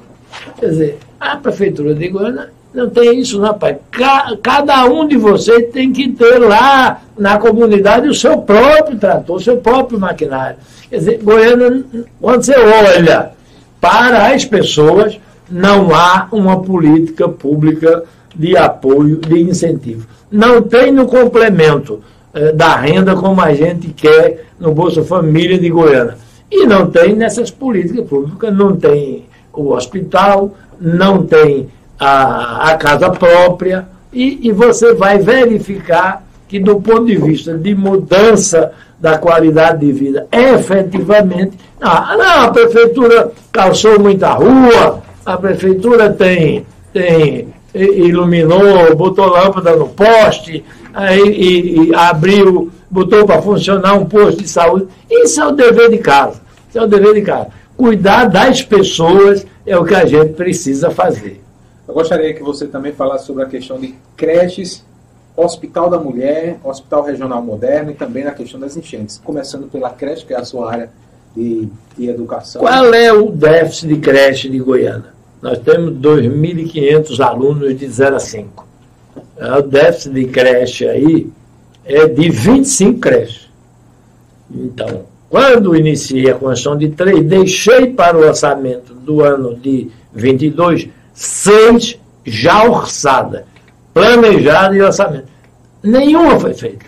Quer 0.59 0.69
dizer, 0.69 0.97
a 1.19 1.37
prefeitura 1.37 1.95
de 1.95 2.07
Goiânia 2.09 2.51
não 2.75 2.89
tem 2.89 3.19
isso, 3.19 3.39
não, 3.39 3.53
pai. 3.53 3.77
Cada 4.43 4.85
um 4.85 5.07
de 5.07 5.15
vocês 5.17 5.71
tem 5.71 5.93
que 5.93 6.09
ter 6.09 6.39
lá 6.39 7.01
na 7.17 7.37
comunidade 7.37 8.07
o 8.09 8.13
seu 8.13 8.39
próprio 8.39 8.97
trator, 8.99 9.37
o 9.37 9.41
seu 9.41 9.57
próprio 9.57 9.99
maquinário. 9.99 10.57
Quer 10.89 10.97
dizer, 10.97 11.19
Goiânia, 11.23 11.83
quando 12.19 12.43
você 12.43 12.55
olha 12.57 13.31
para 13.79 14.33
as 14.33 14.43
pessoas, 14.43 15.17
não 15.49 15.95
há 15.95 16.27
uma 16.31 16.61
política 16.61 17.29
pública 17.29 18.03
de 18.35 18.57
apoio, 18.57 19.17
de 19.17 19.41
incentivo. 19.41 20.05
Não 20.29 20.61
tem 20.61 20.91
no 20.91 21.05
complemento 21.05 22.01
eh, 22.33 22.51
da 22.51 22.75
renda 22.75 23.15
como 23.15 23.39
a 23.39 23.53
gente 23.53 23.87
quer 23.89 24.47
no 24.59 24.73
Bolsa 24.73 25.03
Família 25.03 25.57
de 25.57 25.69
Goiânia. 25.69 26.17
E 26.51 26.65
não 26.67 26.87
tem 26.87 27.15
nessas 27.15 27.49
políticas 27.49 28.05
públicas, 28.05 28.53
não 28.53 28.75
tem 28.75 29.25
o 29.53 29.71
hospital, 29.71 30.53
não 30.79 31.25
tem 31.25 31.69
a, 31.99 32.71
a 32.71 32.77
casa 32.77 33.09
própria, 33.09 33.87
e, 34.11 34.47
e 34.47 34.51
você 34.51 34.93
vai 34.93 35.17
verificar 35.17 36.23
que, 36.47 36.59
do 36.59 36.79
ponto 36.79 37.05
de 37.05 37.17
vista 37.17 37.57
de 37.57 37.75
mudança 37.75 38.71
da 38.99 39.17
qualidade 39.17 39.85
de 39.85 39.91
vida, 39.91 40.27
efetivamente, 40.31 41.57
não, 41.79 42.17
não 42.17 42.41
a 42.43 42.51
prefeitura 42.51 43.31
calçou 43.51 43.99
muita 43.99 44.31
rua, 44.31 45.01
a 45.25 45.37
prefeitura 45.37 46.11
tem, 46.11 46.65
tem 46.93 47.53
iluminou, 47.75 48.95
botou 48.95 49.25
lâmpada 49.25 49.75
no 49.75 49.89
poste, 49.89 50.63
aí, 50.93 51.19
e, 51.19 51.89
e 51.89 51.95
abriu, 51.95 52.71
botou 52.89 53.25
para 53.25 53.41
funcionar 53.41 53.95
um 53.95 54.05
posto 54.05 54.41
de 54.41 54.47
saúde. 54.47 54.87
Isso 55.09 55.41
é 55.41 55.47
o 55.47 55.51
dever 55.51 55.89
de 55.89 55.97
casa. 55.97 56.41
Isso 56.69 56.79
é 56.79 56.83
o 56.83 56.87
dever 56.87 57.13
de 57.15 57.21
casa. 57.21 57.47
Cuidar 57.75 58.25
das 58.25 58.61
pessoas 58.61 59.45
é 59.65 59.77
o 59.77 59.83
que 59.83 59.93
a 59.93 60.05
gente 60.05 60.33
precisa 60.33 60.89
fazer. 60.89 61.44
Eu 61.87 61.93
gostaria 61.93 62.33
que 62.33 62.41
você 62.41 62.67
também 62.67 62.91
falasse 62.91 63.25
sobre 63.25 63.43
a 63.43 63.45
questão 63.47 63.79
de 63.79 63.95
creches, 64.15 64.83
Hospital 65.37 65.89
da 65.89 65.99
Mulher, 65.99 66.59
Hospital 66.63 67.03
Regional 67.03 67.41
Moderno 67.41 67.91
e 67.91 67.93
também 67.93 68.23
na 68.23 68.31
questão 68.31 68.59
das 68.59 68.75
enchentes. 68.77 69.21
Começando 69.23 69.69
pela 69.69 69.89
creche, 69.89 70.25
que 70.25 70.33
é 70.33 70.37
a 70.37 70.45
sua 70.45 70.71
área 70.71 70.89
de, 71.35 71.67
de 71.97 72.09
educação. 72.09 72.61
Qual 72.61 72.93
é 72.93 73.11
o 73.11 73.29
déficit 73.31 73.87
de 73.89 73.99
creche 73.99 74.49
de 74.49 74.59
Goiânia? 74.59 75.13
Nós 75.41 75.59
temos 75.59 75.93
2.500 75.95 77.19
alunos 77.19 77.77
de 77.77 77.87
0 77.87 78.15
a 78.15 78.19
5. 78.19 78.67
É, 79.37 79.51
o 79.59 79.61
déficit 79.61 80.13
de 80.13 80.25
creche 80.25 80.87
aí 80.87 81.29
é 81.83 82.07
de 82.07 82.29
25 82.29 82.99
creches. 82.99 83.49
Então, 84.49 85.03
quando 85.29 85.75
iniciei 85.75 86.31
a 86.31 86.35
construção 86.35 86.77
de 86.77 86.89
três, 86.89 87.23
deixei 87.23 87.87
para 87.87 88.17
o 88.17 88.21
orçamento 88.21 88.93
do 88.93 89.21
ano 89.21 89.55
de 89.55 89.89
22 90.13 90.87
seis 91.15 91.97
já 92.25 92.63
orçada, 92.65 93.45
planejada 93.93 94.75
e 94.75 94.81
orçamento. 94.81 95.27
Nenhuma 95.81 96.39
foi 96.39 96.53
feita. 96.53 96.85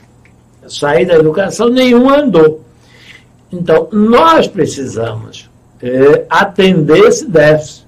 Saí 0.68 1.06
da 1.06 1.16
educação, 1.16 1.70
nenhuma 1.70 2.20
andou. 2.20 2.62
Então, 3.52 3.88
nós 3.92 4.48
precisamos 4.48 5.50
é, 5.82 6.26
atender 6.30 7.00
esse 7.06 7.26
déficit. 7.26 7.88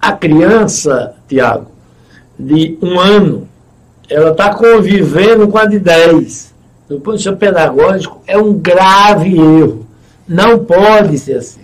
A 0.00 0.12
criança, 0.12 1.14
Tiago, 1.26 1.72
de 2.38 2.78
um 2.80 3.00
ano, 3.00 3.48
ela 4.08 4.30
está 4.30 4.54
convivendo 4.54 5.48
com 5.48 5.58
a 5.58 5.64
de 5.64 5.78
10. 5.78 6.54
Do 6.88 7.00
ponto 7.00 7.16
de 7.16 7.24
vista 7.24 7.32
pedagógico, 7.32 8.22
é 8.26 8.36
um 8.38 8.52
grave 8.52 9.36
erro. 9.36 9.86
Não 10.28 10.64
pode 10.64 11.18
ser 11.18 11.38
assim. 11.38 11.62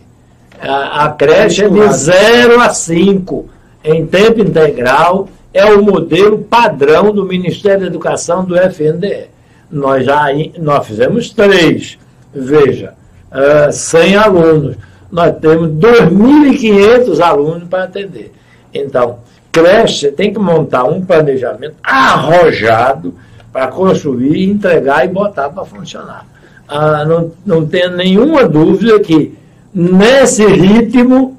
A, 0.61 1.05
a 1.05 1.12
creche 1.12 1.64
é 1.64 1.68
de 1.68 1.93
0 1.93 2.61
a 2.61 2.71
5 2.71 3.49
em 3.85 4.07
tempo 4.07 4.41
integral 4.41 5.28
é 5.53 5.64
o 5.64 5.83
modelo 5.83 6.39
padrão 6.39 7.12
do 7.12 7.24
Ministério 7.24 7.81
da 7.81 7.87
Educação 7.87 8.45
do 8.45 8.57
FNDE. 8.57 9.28
Nós 9.70 10.05
já 10.05 10.26
nós 10.59 10.87
fizemos 10.87 11.31
três, 11.31 11.99
veja, 12.35 12.95
uh, 13.33 13.72
100 13.72 14.16
alunos. 14.16 14.76
Nós 15.11 15.35
temos 15.41 15.70
2.500 15.70 17.20
alunos 17.20 17.68
para 17.68 17.85
atender. 17.85 18.33
Então, 18.72 19.18
creche 19.51 20.12
tem 20.12 20.33
que 20.33 20.39
montar 20.39 20.85
um 20.85 21.05
planejamento 21.05 21.76
arrojado 21.83 23.14
para 23.53 23.66
construir, 23.68 24.45
entregar 24.45 25.05
e 25.05 25.09
botar 25.09 25.51
para 25.51 25.64
funcionar. 25.64 26.26
Ah, 26.68 27.05
não, 27.05 27.33
não 27.45 27.66
tenha 27.66 27.91
nenhuma 27.91 28.49
dúvida 28.49 29.01
que 29.01 29.37
nesse 29.74 30.47
ritmo 30.47 31.37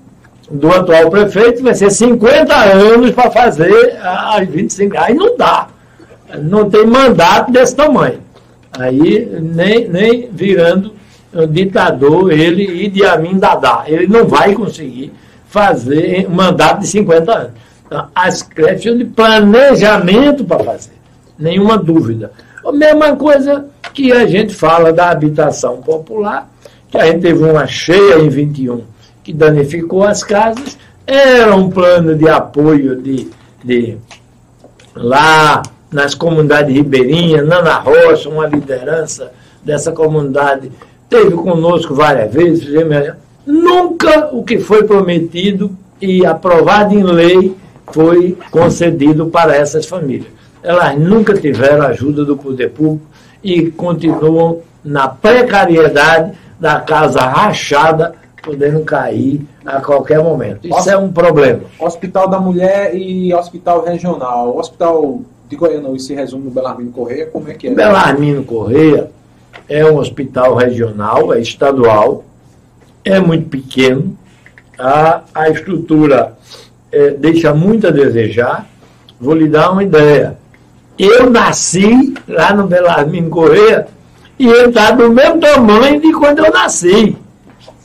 do 0.52 0.70
atual 0.70 1.10
prefeito 1.10 1.64
vai 1.64 1.74
ser 1.74 1.90
50 1.90 2.54
anos 2.56 3.12
para 3.12 3.32
fazer 3.32 3.98
as 4.02 4.48
25. 4.48 4.98
Aí 4.98 5.14
não 5.14 5.38
dá. 5.38 5.68
Não 6.42 6.70
tem 6.70 6.86
mandato 6.86 7.52
desse 7.52 7.76
tamanho. 7.76 8.20
Aí 8.78 9.28
nem, 9.42 9.88
nem 9.88 10.30
virando 10.32 10.94
ditador 11.50 12.32
ele 12.32 12.64
e 12.64 12.90
de 12.90 13.06
Amin 13.06 13.38
Dadá. 13.38 13.84
Ele 13.88 14.08
não 14.08 14.26
vai 14.26 14.54
conseguir 14.54 15.14
fazer 15.48 16.28
um 16.28 16.34
mandato 16.34 16.82
de 16.82 16.88
50 16.88 17.32
anos. 17.32 17.52
Então, 17.86 18.08
as 18.16 18.42
creches 18.42 18.98
de 18.98 19.06
planejamento 19.06 20.46
para 20.46 20.64
fazer. 20.64 20.94
Nenhuma 21.38 21.78
dúvida. 21.78 22.32
A 22.66 22.72
mesma 22.72 23.16
coisa 23.16 23.66
que 23.94 24.12
a 24.12 24.26
gente 24.26 24.54
fala 24.54 24.94
da 24.94 25.10
habitação 25.10 25.82
popular, 25.82 26.50
que 26.90 26.98
a 26.98 27.06
gente 27.08 27.22
teve 27.22 27.44
uma 27.44 27.68
cheia 27.68 28.20
em 28.20 28.30
21 28.30 28.84
que 29.24 29.34
danificou 29.34 30.04
as 30.04 30.24
casas, 30.24 30.78
era 31.06 31.56
um 31.56 31.70
plano 31.70 32.16
de 32.16 32.28
apoio 32.30 32.96
de, 32.96 33.30
de 33.64 33.98
lá 34.96 35.62
nas 35.92 36.16
comunidades 36.16 36.74
ribeirinhas, 36.74 37.46
Nana 37.46 37.76
Rocha, 37.76 38.30
uma 38.30 38.48
liderança 38.48 39.32
dessa 39.64 39.92
comunidade, 39.92 40.72
teve 41.10 41.32
conosco 41.32 41.94
várias 41.94 42.34
vezes, 42.34 42.68
nunca 43.46 44.30
o 44.32 44.44
que 44.44 44.60
foi 44.60 44.84
prometido 44.84 45.76
e 46.00 46.26
aprovado 46.26 46.94
em 46.94 47.04
lei 47.04 47.56
foi 47.92 48.38
concedido 48.50 49.28
para 49.28 49.56
essas 49.56 49.86
famílias. 49.86 50.32
Elas 50.64 50.98
nunca 50.98 51.34
tiveram 51.34 51.86
ajuda 51.86 52.24
do 52.24 52.38
poder 52.38 52.70
público 52.70 53.06
e 53.44 53.70
continuam 53.70 54.62
na 54.84 55.08
precariedade 55.08 56.32
da 56.60 56.80
casa 56.80 57.22
rachada 57.22 58.14
podendo 58.42 58.82
cair 58.84 59.42
a 59.66 59.80
qualquer 59.82 60.22
momento. 60.24 60.68
Isso 60.68 60.90
é 60.90 60.98
um 60.98 61.12
problema. 61.12 61.62
Hospital 61.80 62.28
da 62.28 62.40
Mulher 62.40 62.96
e 62.96 63.34
Hospital 63.34 63.84
Regional. 63.84 64.50
O 64.50 64.60
Hospital 64.60 65.22
de 65.48 65.56
Goiânia 65.56 66.00
se 66.00 66.16
resume 66.16 66.46
no 66.46 66.52
Belarmino 66.52 66.92
Correia, 66.92 67.28
como 67.28 67.50
é 67.50 67.54
que 67.54 67.68
é? 67.68 67.74
Belarmino 67.74 68.44
Correia 68.44 69.12
é 69.68 69.86
um 69.86 69.98
hospital 69.98 70.56
regional, 70.56 71.34
é 71.34 71.40
estadual, 71.40 72.24
é 73.04 73.20
muito 73.20 73.50
pequeno, 73.50 74.18
a, 74.78 75.22
a 75.34 75.50
estrutura 75.50 76.38
é, 76.92 77.12
deixa 77.12 77.54
muito 77.54 77.88
a 77.88 77.92
desejar. 77.92 78.68
Vou 79.20 79.34
lhe 79.34 79.48
dar 79.48 79.72
uma 79.72 79.84
ideia. 79.84 80.38
Eu 80.98 81.30
nasci 81.30 82.14
lá 82.28 82.54
no 82.54 82.68
Belarmino 82.68 83.30
Correia 83.30 83.88
e 84.38 84.48
ele 84.48 84.70
está 84.70 84.92
do 84.92 85.10
mesmo 85.12 85.40
tamanho 85.40 86.02
de 86.02 86.12
quando 86.14 86.40
eu 86.40 86.52
nasci. 86.52 87.16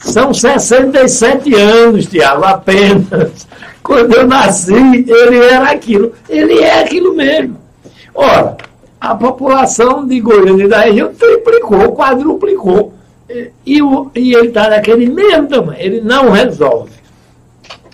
São 0.06 0.32
67 0.32 1.52
anos, 1.54 2.06
Tiago, 2.06 2.44
apenas. 2.44 3.46
Quando 3.82 4.14
eu 4.14 4.26
nasci, 4.26 4.72
ele 4.72 5.38
era 5.38 5.70
aquilo. 5.70 6.12
Ele 6.28 6.60
é 6.60 6.80
aquilo 6.80 7.14
mesmo. 7.14 7.58
Ora, 8.14 8.56
a 9.00 9.14
população 9.14 10.06
de 10.06 10.20
Goiânia 10.20 10.64
e 10.64 10.68
da 10.68 10.80
região 10.80 11.12
triplicou, 11.12 11.92
quadruplicou. 11.94 12.94
E, 13.28 13.50
e, 13.66 13.80
e 14.14 14.34
ele 14.34 14.48
está 14.48 14.70
naquele 14.70 15.06
mesmo 15.06 15.48
tamanho. 15.48 15.78
Ele 15.80 16.00
não 16.00 16.30
resolve. 16.30 16.92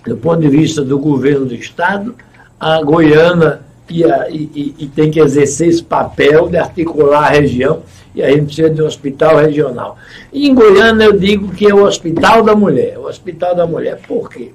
Do 0.06 0.16
ponto 0.16 0.40
de 0.40 0.48
vista 0.48 0.82
do 0.82 0.98
governo 0.98 1.46
do 1.46 1.54
Estado, 1.54 2.14
a 2.60 2.82
Goiânia 2.82 3.60
e, 3.88 4.04
a, 4.04 4.28
e, 4.30 4.74
e 4.78 4.86
tem 4.86 5.10
que 5.10 5.20
exercer 5.20 5.68
esse 5.68 5.82
papel 5.82 6.48
de 6.48 6.56
articular 6.56 7.26
a 7.26 7.30
região 7.30 7.82
e 8.14 8.22
a 8.22 8.30
gente 8.30 8.46
precisa 8.46 8.70
de 8.70 8.82
um 8.82 8.86
hospital 8.86 9.36
regional. 9.36 9.96
E 10.32 10.48
em 10.48 10.54
Goiânia 10.54 11.04
eu 11.04 11.18
digo 11.18 11.48
que 11.48 11.66
é 11.66 11.74
o 11.74 11.84
Hospital 11.84 12.42
da 12.42 12.54
Mulher. 12.54 12.98
O 12.98 13.06
Hospital 13.06 13.54
da 13.54 13.66
Mulher, 13.66 14.00
por 14.06 14.28
quê? 14.28 14.50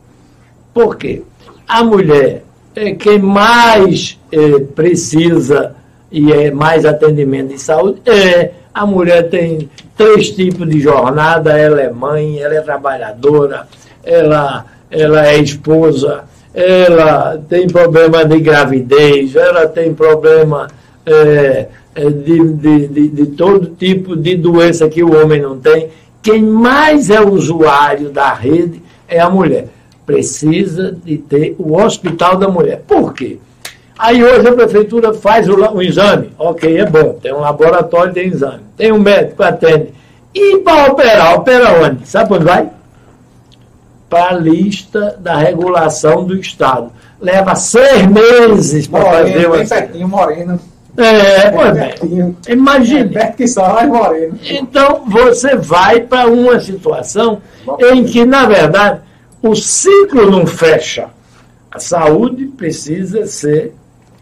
Porque 0.73 1.23
a 1.67 1.83
mulher 1.83 2.43
é 2.75 2.93
quem 2.93 3.19
mais 3.19 4.19
é, 4.31 4.59
precisa 4.59 5.75
e 6.11 6.31
é 6.31 6.51
mais 6.51 6.85
atendimento 6.85 7.49
de 7.49 7.59
saúde. 7.59 8.01
É, 8.05 8.51
a 8.73 8.85
mulher 8.85 9.29
tem 9.29 9.69
três 9.95 10.29
tipos 10.29 10.69
de 10.69 10.79
jornada, 10.79 11.57
ela 11.57 11.81
é 11.81 11.91
mãe, 11.91 12.39
ela 12.39 12.53
é 12.53 12.61
trabalhadora, 12.61 13.67
ela, 14.03 14.65
ela 14.91 15.27
é 15.27 15.39
esposa, 15.39 16.25
ela 16.57 17.39
tem 17.47 17.67
problema 17.67 18.25
de 18.25 18.39
gravidez, 18.39 19.35
ela 19.35 19.67
tem 19.67 19.93
problema 19.93 20.67
é, 21.05 21.67
é, 21.93 22.09
de, 22.09 22.53
de, 22.53 22.87
de, 22.87 23.07
de, 23.09 23.25
todo 23.27 23.75
tipo 23.75 24.15
de 24.15 24.35
doença 24.35 24.89
que 24.89 25.03
o 25.03 25.15
homem 25.15 25.39
não 25.39 25.59
tem. 25.59 25.89
Quem 26.19 26.41
mais 26.41 27.11
é 27.11 27.21
usuário 27.21 28.09
da 28.09 28.33
rede 28.33 28.81
é 29.07 29.19
a 29.19 29.29
mulher. 29.29 29.67
Precisa 30.03 30.97
de 31.05 31.19
ter 31.19 31.55
o 31.59 31.79
hospital 31.79 32.37
da 32.37 32.47
mulher. 32.49 32.81
Por 32.87 33.13
quê? 33.13 33.37
Aí 33.99 34.23
hoje 34.23 34.47
a 34.47 34.53
prefeitura 34.53 35.13
faz 35.13 35.47
o, 35.47 35.55
o 35.55 35.81
exame. 35.81 36.31
Ok, 36.39 36.75
é 36.75 36.87
bom. 36.87 37.19
Tem 37.21 37.33
um 37.33 37.41
laboratório, 37.41 38.13
tem 38.13 38.29
exame. 38.29 38.63
Tem 38.75 38.91
um 38.91 38.99
médico 38.99 39.43
atende. 39.43 39.89
E 40.33 40.57
para 40.57 40.91
operar, 40.91 41.35
opera 41.35 41.83
onde? 41.83 42.07
Sabe 42.07 42.33
onde 42.33 42.45
vai? 42.45 42.67
Para 44.09 44.35
a 44.35 44.37
lista 44.37 45.17
da 45.19 45.37
regulação 45.37 46.23
do 46.23 46.35
Estado. 46.35 46.91
Leva 47.19 47.55
seis 47.55 48.05
meses 48.07 48.87
para 48.87 49.03
fazer 49.03 49.47
uma. 49.47 49.57
Bem 49.57 49.67
pertinho, 49.67 50.07
Morena. 50.07 50.59
É, 50.97 51.49
é 52.49 52.51
imagine. 52.51 53.15
É 53.15 53.27
que 53.27 53.47
só 53.47 53.85
moreno. 53.85 54.37
Então, 54.43 55.03
você 55.07 55.55
vai 55.55 56.01
para 56.01 56.27
uma 56.27 56.59
situação 56.59 57.41
em 57.91 58.03
que, 58.03 58.25
na 58.25 58.47
verdade, 58.47 59.01
o 59.41 59.55
ciclo 59.55 60.31
não 60.31 60.47
fecha. 60.47 61.09
A 61.69 61.79
saúde 61.79 62.45
precisa 62.45 63.27
ser, 63.27 63.75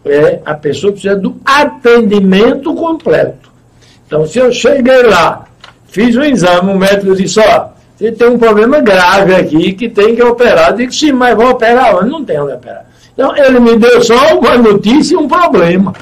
é, 0.04 0.40
a 0.44 0.54
pessoa 0.54 0.92
precisa 0.92 1.16
do 1.16 1.36
atendimento 1.44 2.74
completo. 2.74 3.50
Então, 4.06 4.26
se 4.26 4.38
eu 4.38 4.52
cheguei 4.52 5.02
lá, 5.04 5.46
fiz 5.88 6.14
um 6.14 6.22
exame, 6.22 6.72
o 6.72 6.78
médico 6.78 7.16
disse, 7.16 7.40
ó, 7.40 7.68
você 7.96 8.12
tem 8.12 8.28
um 8.28 8.38
problema 8.38 8.80
grave 8.80 9.34
aqui 9.34 9.72
que 9.72 9.88
tem 9.88 10.14
que 10.14 10.22
operar. 10.22 10.70
Eu 10.70 10.76
digo, 10.76 10.92
sim, 10.92 11.12
mas 11.12 11.34
vou 11.34 11.50
operar 11.50 11.96
onde? 11.96 12.10
Não 12.10 12.24
tem 12.24 12.38
onde 12.38 12.52
operar. 12.52 12.84
Então, 13.14 13.34
ele 13.36 13.58
me 13.58 13.76
deu 13.76 14.02
só 14.02 14.38
uma 14.38 14.58
notícia 14.58 15.14
e 15.14 15.16
um 15.16 15.26
problema 15.26 15.94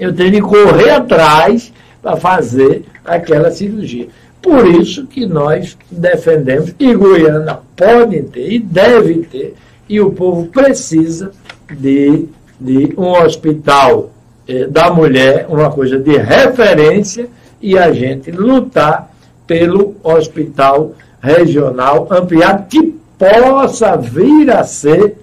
eu 0.00 0.14
tenho 0.14 0.32
que 0.32 0.40
correr 0.40 0.90
atrás 0.90 1.72
para 2.00 2.16
fazer 2.16 2.84
aquela 3.04 3.50
cirurgia. 3.50 4.08
Por 4.40 4.66
isso 4.66 5.06
que 5.06 5.26
nós 5.26 5.76
defendemos, 5.90 6.72
e 6.78 6.94
Goiânia 6.94 7.58
pode 7.76 8.22
ter 8.22 8.52
e 8.52 8.58
deve 8.58 9.22
ter, 9.24 9.54
e 9.88 10.00
o 10.00 10.12
povo 10.12 10.46
precisa 10.46 11.32
de, 11.70 12.26
de 12.60 12.94
um 12.96 13.10
hospital 13.10 14.10
eh, 14.46 14.66
da 14.68 14.90
mulher, 14.90 15.46
uma 15.48 15.70
coisa 15.70 15.98
de 15.98 16.16
referência, 16.16 17.28
e 17.60 17.76
a 17.76 17.92
gente 17.92 18.30
lutar 18.30 19.12
pelo 19.46 19.96
hospital 20.04 20.92
regional 21.20 22.06
ampliado 22.10 22.66
que 22.68 22.98
possa 23.18 23.96
vir 23.96 24.50
a 24.50 24.64
ser 24.64 25.18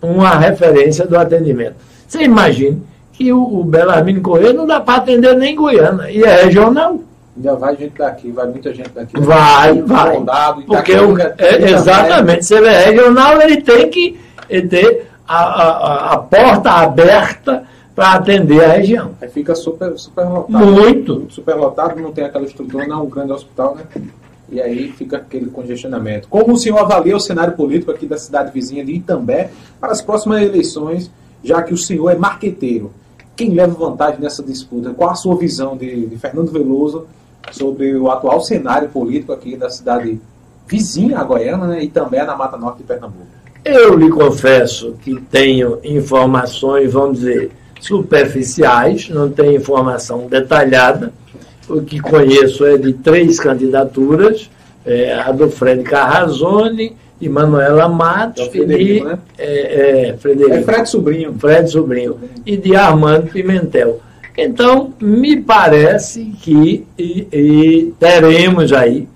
uma 0.00 0.36
referência 0.36 1.06
do 1.06 1.18
atendimento. 1.18 1.76
Você 2.06 2.22
imagine 2.22 2.82
que 3.12 3.32
o, 3.32 3.60
o 3.60 3.64
Belarmino 3.64 4.22
Correia 4.22 4.52
não 4.52 4.66
dá 4.66 4.80
para 4.80 4.96
atender 4.96 5.36
nem 5.36 5.54
Goiânia, 5.54 6.10
e 6.10 6.22
é 6.22 6.44
regional. 6.44 7.00
Ainda 7.36 7.54
vai 7.54 7.76
gente 7.76 7.96
daqui, 7.96 8.30
vai 8.30 8.46
muita 8.46 8.74
gente 8.74 8.90
daqui. 8.90 9.18
Vai, 9.20 9.82
vai. 9.82 10.16
Condado, 10.16 10.62
porque 10.62 10.92
o, 10.92 11.18
é, 11.18 11.70
exatamente, 11.70 12.46
se 12.46 12.54
ele 12.54 12.68
é 12.68 12.86
regional, 12.86 13.40
ele 13.40 13.62
tem 13.62 13.88
que 13.88 14.18
ter 14.68 15.06
a, 15.26 15.38
a, 15.38 16.12
a 16.14 16.18
porta 16.18 16.70
aberta 16.70 17.64
para 17.94 18.14
atender 18.14 18.64
a 18.64 18.68
região. 18.68 19.10
Aí 19.20 19.28
fica 19.28 19.54
super, 19.54 19.96
super 19.98 20.24
lotado. 20.24 20.66
Muito. 20.66 21.26
Super 21.28 21.54
lotado, 21.54 22.00
não 22.00 22.12
tem 22.12 22.24
aquela 22.24 22.44
estrutura, 22.44 22.86
não 22.86 22.98
é 22.98 23.02
um 23.02 23.08
grande 23.08 23.32
hospital, 23.32 23.76
né? 23.76 24.02
E 24.50 24.60
aí 24.60 24.92
fica 24.92 25.18
aquele 25.18 25.46
congestionamento. 25.46 26.28
Como 26.28 26.54
o 26.54 26.58
senhor 26.58 26.78
avalia 26.78 27.16
o 27.16 27.20
cenário 27.20 27.54
político 27.54 27.90
aqui 27.90 28.06
da 28.06 28.18
cidade 28.18 28.52
vizinha 28.52 28.84
de 28.84 28.92
Itambé 28.92 29.50
para 29.80 29.92
as 29.92 30.02
próximas 30.02 30.42
eleições, 30.42 31.10
já 31.42 31.62
que 31.62 31.72
o 31.72 31.78
senhor 31.78 32.10
é 32.10 32.16
marqueteiro? 32.16 32.92
quem 33.40 33.54
leva 33.54 33.72
vantagem 33.72 34.20
nessa 34.20 34.42
disputa? 34.42 34.90
Qual 34.90 35.08
a 35.08 35.14
sua 35.14 35.34
visão 35.34 35.74
de, 35.74 36.04
de 36.04 36.18
Fernando 36.18 36.52
Veloso 36.52 37.06
sobre 37.50 37.96
o 37.96 38.10
atual 38.10 38.42
cenário 38.42 38.90
político 38.90 39.32
aqui 39.32 39.56
da 39.56 39.70
cidade 39.70 40.20
vizinha 40.66 41.18
a 41.18 41.24
Goiânia 41.24 41.66
né, 41.66 41.82
e 41.82 41.88
também 41.88 42.22
na 42.26 42.36
Mata 42.36 42.58
Norte 42.58 42.78
de 42.78 42.84
Pernambuco? 42.84 43.26
Eu 43.64 43.96
lhe 43.96 44.10
confesso 44.10 44.94
que 45.02 45.18
tenho 45.30 45.78
informações, 45.82 46.92
vamos 46.92 47.20
dizer, 47.20 47.50
superficiais, 47.80 49.08
não 49.08 49.30
tenho 49.30 49.56
informação 49.56 50.26
detalhada. 50.26 51.10
O 51.70 51.82
que 51.82 52.00
conheço 52.00 52.64
é 52.66 52.76
de 52.76 52.92
três 52.92 53.38
candidaturas, 53.38 54.50
é, 54.84 55.14
a 55.14 55.30
do 55.30 55.48
Fred 55.50 55.82
Carrazone, 55.84 56.96
de 57.20 57.28
Manuela 57.28 57.88
Matos 57.88 58.48
é 58.52 58.58
e 58.58 58.66
de 58.66 59.04
né? 59.04 59.18
é, 59.38 60.08
é, 60.08 60.16
Frederico. 60.16 60.56
É 60.56 60.62
Fred 60.62 60.88
Sobrinho. 60.88 61.34
Fred 61.38 61.70
Sobrinho. 61.70 62.18
E 62.46 62.56
de 62.56 62.74
Armando 62.74 63.30
Pimentel. 63.30 64.00
Então, 64.36 64.94
me 65.00 65.40
parece 65.40 66.32
que 66.40 66.86
e, 66.98 67.28
e 67.30 67.94
teremos 67.98 68.72
aí, 68.72 69.06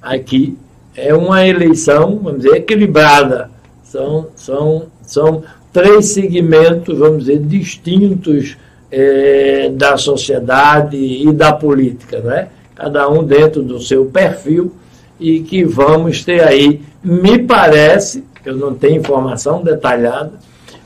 aqui, 0.00 0.56
é 0.94 1.12
uma 1.14 1.46
eleição, 1.46 2.20
vamos 2.22 2.42
dizer, 2.42 2.56
equilibrada. 2.56 3.50
São, 3.82 4.28
são, 4.36 4.86
são 5.02 5.42
três 5.72 6.06
segmentos, 6.06 6.98
vamos 6.98 7.24
dizer, 7.24 7.40
distintos 7.40 8.56
é, 8.90 9.70
da 9.70 9.96
sociedade 9.96 10.96
e 10.96 11.32
da 11.32 11.52
política, 11.52 12.20
não 12.20 12.32
é? 12.32 12.48
cada 12.78 13.08
um 13.08 13.24
dentro 13.24 13.60
do 13.60 13.80
seu 13.80 14.06
perfil, 14.06 14.72
e 15.18 15.40
que 15.40 15.64
vamos 15.64 16.24
ter 16.24 16.42
aí, 16.44 16.80
me 17.02 17.38
parece, 17.40 18.24
eu 18.44 18.56
não 18.56 18.72
tenho 18.72 19.00
informação 19.00 19.64
detalhada, 19.64 20.32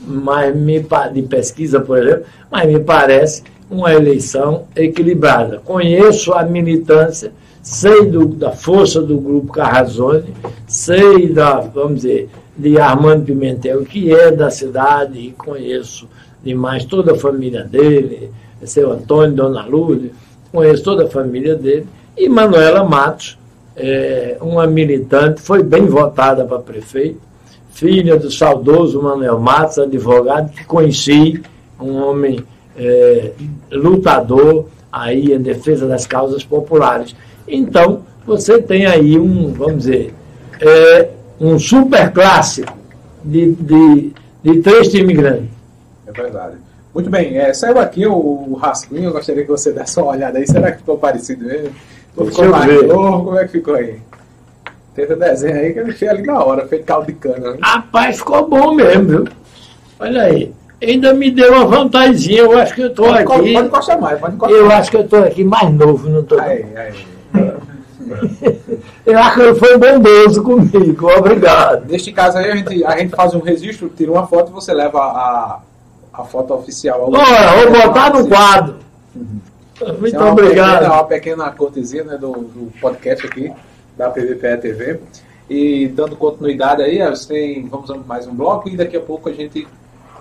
mas 0.01 0.57
me, 0.57 0.85
de 1.13 1.23
pesquisa, 1.23 1.81
por 1.81 1.99
exemplo, 1.99 2.25
mas 2.51 2.67
me 2.67 2.81
parece 2.81 3.43
uma 3.71 3.93
eleição 3.93 4.65
equilibrada. 4.75 5.59
Conheço 5.59 6.33
a 6.33 6.43
militância, 6.45 7.31
sei 7.63 8.07
do, 8.07 8.27
da 8.27 8.53
força 8.53 9.03
do 9.03 9.19
grupo 9.19 9.53
Carrazone, 9.53 10.35
sei 10.67 11.29
da, 11.29 11.61
vamos 11.61 11.97
dizer, 11.97 12.31
de 12.57 12.79
Armando 12.79 13.27
Pimentel, 13.27 13.85
que 13.85 14.13
é 14.13 14.31
da 14.31 14.51
cidade, 14.51 15.19
e 15.19 15.31
conheço 15.33 16.09
demais 16.45 16.85
toda 16.85 17.13
a 17.13 17.19
família 17.19 17.65
dele, 17.65 18.31
seu 18.65 18.93
Antônio, 18.93 19.35
Dona 19.35 19.65
Lourdes, 19.67 20.11
conheço 20.51 20.83
toda 20.83 21.05
a 21.05 21.09
família 21.09 21.55
dele, 21.55 21.87
e 22.17 22.29
Manuela 22.29 22.85
Matos, 22.85 23.39
é, 23.77 24.37
uma 24.41 24.67
militante, 24.67 25.41
foi 25.41 25.63
bem 25.63 25.87
votada 25.87 26.45
para 26.45 26.59
prefeito, 26.59 27.21
filha 27.73 28.19
do 28.19 28.31
saudoso 28.31 29.01
Manuel 29.01 29.41
Matos, 29.41 29.79
advogado, 29.79 30.53
que 30.53 30.65
conheci, 30.65 31.43
um 31.81 31.97
homem 31.97 32.41
é, 32.77 33.33
lutador 33.71 34.67
aí 34.93 35.33
em 35.33 35.41
defesa 35.41 35.89
das 35.89 36.07
causas 36.07 36.45
populares. 36.45 37.17
Então, 37.49 38.03
você 38.27 38.61
tem 38.61 38.87
aí 38.87 39.19
um, 39.19 39.53
vamos 39.53 39.79
dizer, 39.79 40.15
é, 40.61 41.09
um 41.41 41.59
super 41.59 42.13
clássico 42.13 42.77
de, 43.25 43.53
de, 43.53 44.13
de 44.45 44.61
três 44.61 44.93
imigrantes. 44.95 45.49
É 46.15 46.23
verdade. 46.23 46.57
Muito 46.95 47.09
bem, 47.09 47.39
é, 47.39 47.55
saiu 47.55 47.79
aqui 47.79 48.07
o, 48.07 48.13
o 48.13 48.55
rascunho, 48.55 49.05
eu 49.05 49.13
gostaria 49.13 49.45
que 49.45 49.51
você 49.51 49.73
desse 49.73 49.99
uma 49.99 50.13
olhada 50.13 50.39
aí. 50.39 50.47
Será 50.47 50.71
que 50.73 50.79
ficou 50.79 50.99
parecido 50.99 51.47
mesmo? 51.47 51.75
Ou 52.17 52.27
ficou 52.27 52.47
novo? 52.47 53.25
Como 53.25 53.39
é 53.39 53.45
que 53.45 53.53
ficou 53.53 53.75
aí? 53.75 53.99
Tenta 54.95 55.17
desenho 55.17 55.57
aí 55.57 55.73
que 55.73 55.79
eu 55.79 55.85
deixei 55.87 56.09
ali 56.09 56.23
na 56.23 56.45
hora, 56.45 56.69
feito 56.69 56.85
caldo 56.85 57.07
de 57.07 57.15
cana. 57.15 57.53
Né? 57.53 57.59
Rapaz, 57.63 58.19
ficou 58.19 58.47
bom 58.47 58.75
mesmo, 58.75 59.09
viu? 59.09 59.29
Olha 59.99 60.23
aí. 60.25 60.53
Ainda 60.83 61.15
me 61.15 61.31
deu 61.31 61.53
uma 61.53 61.65
vantagemzinha, 61.65 62.41
eu 62.41 62.59
acho 62.59 62.75
que 62.75 62.83
eu 62.83 62.89
estou 62.89 63.11
aqui. 63.11 63.25
Pode 63.25 63.55
encostar 63.55 64.01
mais, 64.01 64.21
pode 64.21 64.35
encostar 64.35 64.59
Eu 64.59 64.71
acho 64.71 64.91
que 64.91 64.97
eu 64.97 65.03
estou 65.03 65.25
aqui 65.25 65.45
mais 65.45 65.73
novo, 65.73 66.11
não 66.11 66.21
estou. 66.21 66.39
Aí, 66.41 66.67
aí. 66.77 66.95
eu 69.07 69.19
acho 69.19 69.35
que 69.35 69.41
ele 69.41 69.55
foi 69.55 69.79
bondoso 69.79 70.43
comigo, 70.43 71.09
obrigado. 71.11 71.89
Neste 71.89 72.13
caso 72.13 72.37
aí, 72.37 72.51
a 72.51 72.57
gente, 72.57 72.85
a 72.85 72.99
gente 72.99 73.15
faz 73.15 73.33
um 73.33 73.41
registro, 73.41 73.91
tira 73.97 74.11
uma 74.11 74.27
foto 74.27 74.51
e 74.51 74.55
você 74.55 74.75
leva 74.75 74.99
a, 74.99 75.61
a 76.13 76.25
foto 76.25 76.55
oficial. 76.55 77.11
Olha, 77.11 77.71
vou 77.71 77.83
botar 77.83 78.13
no 78.13 78.29
quadro. 78.29 78.77
Uhum. 79.15 79.41
Muito 79.99 80.17
é 80.17 80.25
obrigado. 80.31 80.79
Pequena, 80.79 80.95
uma 80.95 81.05
pequena 81.05 81.51
cortesia 81.51 82.05
né, 82.05 82.17
do, 82.17 82.33
do 82.33 82.73
podcast 82.81 83.27
aqui, 83.27 83.53
da 83.97 84.11
PVPE 84.11 84.59
TV. 84.61 85.01
E 85.51 85.89
dando 85.89 86.17
continuidade 86.17 86.83
aí, 86.83 86.99
tem, 87.27 87.67
vamos 87.67 87.91
a 87.91 87.97
mais 87.97 88.27
um 88.27 88.35
bloco 88.35 88.69
e 88.69 88.77
daqui 88.77 88.97
a 88.97 89.01
pouco 89.01 89.29
a 89.29 89.33
gente 89.33 89.67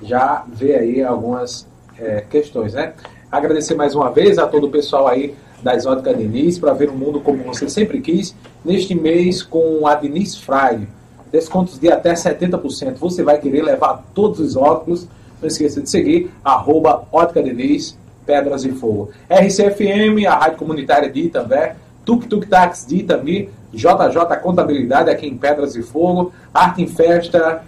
já 0.01 0.43
vê 0.47 0.75
aí 0.75 1.03
algumas 1.03 1.67
é, 1.97 2.21
questões, 2.21 2.73
né? 2.73 2.93
Agradecer 3.31 3.75
mais 3.75 3.95
uma 3.95 4.09
vez 4.09 4.37
a 4.37 4.47
todo 4.47 4.67
o 4.67 4.69
pessoal 4.69 5.07
aí 5.07 5.35
da 5.61 5.75
Exótica 5.75 6.13
Diniz 6.13 6.57
para 6.57 6.73
ver 6.73 6.89
o 6.89 6.93
mundo 6.93 7.21
como 7.21 7.43
você 7.43 7.69
sempre 7.69 8.01
quis. 8.01 8.35
Neste 8.65 8.95
mês 8.95 9.43
com 9.43 9.87
a 9.87 9.95
Diniz 9.95 10.35
Fraile, 10.35 10.87
descontos 11.31 11.79
de 11.79 11.89
até 11.89 12.13
70%. 12.13 12.95
Você 12.97 13.23
vai 13.23 13.39
querer 13.39 13.63
levar 13.63 14.03
todos 14.13 14.39
os 14.39 14.55
óculos. 14.57 15.07
Não 15.41 15.47
esqueça 15.47 15.81
de 15.81 15.89
seguir, 15.89 16.31
arroba 16.43 17.03
Ótica 17.11 17.41
Diniz, 17.41 17.97
Pedras 18.25 18.63
e 18.63 18.71
Fogo. 18.71 19.09
RCFM, 19.29 20.25
a 20.27 20.35
Rádio 20.35 20.57
Comunitária 20.57 21.09
de 21.09 21.21
Itambé, 21.21 21.75
Tuk 22.05 22.27
Tuk 22.27 22.47
Tax 22.47 22.85
de 22.85 22.97
Itami, 22.97 23.49
JJ 23.73 24.37
Contabilidade 24.41 25.09
aqui 25.09 25.27
em 25.27 25.37
Pedras 25.37 25.75
e 25.75 25.81
Fogo, 25.81 26.31
Arte 26.53 26.83
em 26.83 26.87
Festa, 26.87 27.63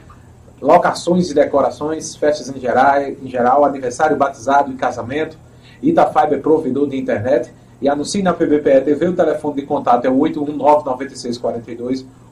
locações 0.61 1.29
e 1.29 1.33
decorações, 1.33 2.15
festas 2.15 2.49
em 2.49 2.59
geral, 2.59 3.01
em 3.01 3.27
geral 3.27 3.65
aniversário, 3.65 4.15
batizado 4.15 4.71
e 4.71 4.75
casamento. 4.75 5.37
Itafiber, 5.81 6.41
provedor 6.41 6.87
de 6.87 6.97
internet. 6.97 7.51
E 7.81 7.89
anuncie 7.89 8.23
na 8.23 8.33
PBPE 8.33 8.81
TV, 8.85 9.09
o 9.09 9.15
telefone 9.15 9.55
de 9.55 9.63
contato 9.63 10.05
é 10.05 10.09
o 10.09 10.17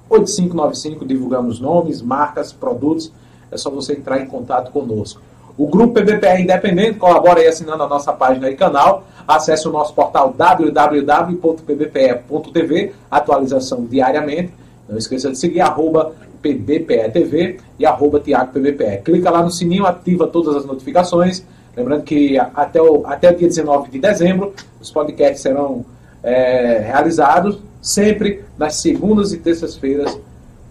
819-9642-8595. 0.10 1.06
Divulgamos 1.06 1.60
nomes, 1.60 2.02
marcas, 2.02 2.54
produtos. 2.54 3.12
É 3.52 3.58
só 3.58 3.70
você 3.70 3.92
entrar 3.94 4.22
em 4.22 4.28
contato 4.28 4.72
conosco. 4.72 5.22
O 5.58 5.68
Grupo 5.68 5.94
PBPE 5.94 6.42
Independente 6.42 6.98
colabora 6.98 7.40
aí 7.40 7.48
assinando 7.48 7.84
a 7.84 7.88
nossa 7.88 8.14
página 8.14 8.50
e 8.50 8.56
canal. 8.56 9.04
Acesse 9.28 9.68
o 9.68 9.72
nosso 9.72 9.94
portal 9.94 10.34
www.pbpe.tv, 10.36 11.34
atualização 13.10 13.86
diariamente. 13.86 14.54
Não 14.90 14.98
esqueça 14.98 15.30
de 15.32 15.38
seguir 15.38 15.62
arroba 15.62 16.14
PBPE-TV 16.42 17.60
e 17.78 17.86
arroba 17.86 18.20
Tiago 18.20 18.52
PBPE. 18.52 19.02
Clica 19.04 19.30
lá 19.30 19.44
no 19.44 19.52
sininho, 19.52 19.86
ativa 19.86 20.26
todas 20.28 20.56
as 20.56 20.66
notificações. 20.66 21.46
Lembrando 21.76 22.04
que 22.04 22.38
até 22.38 22.82
o, 22.82 23.06
até 23.06 23.30
o 23.32 23.36
dia 23.36 23.48
19 23.48 23.92
de 23.92 24.00
dezembro, 24.00 24.54
os 24.80 24.92
podcasts 24.92 25.42
serão 25.42 25.86
é, 26.24 26.80
realizados 26.80 27.60
sempre 27.82 28.44
nas 28.58 28.76
segundas 28.76 29.34
e 29.34 29.38
terças-feiras, 29.38 30.20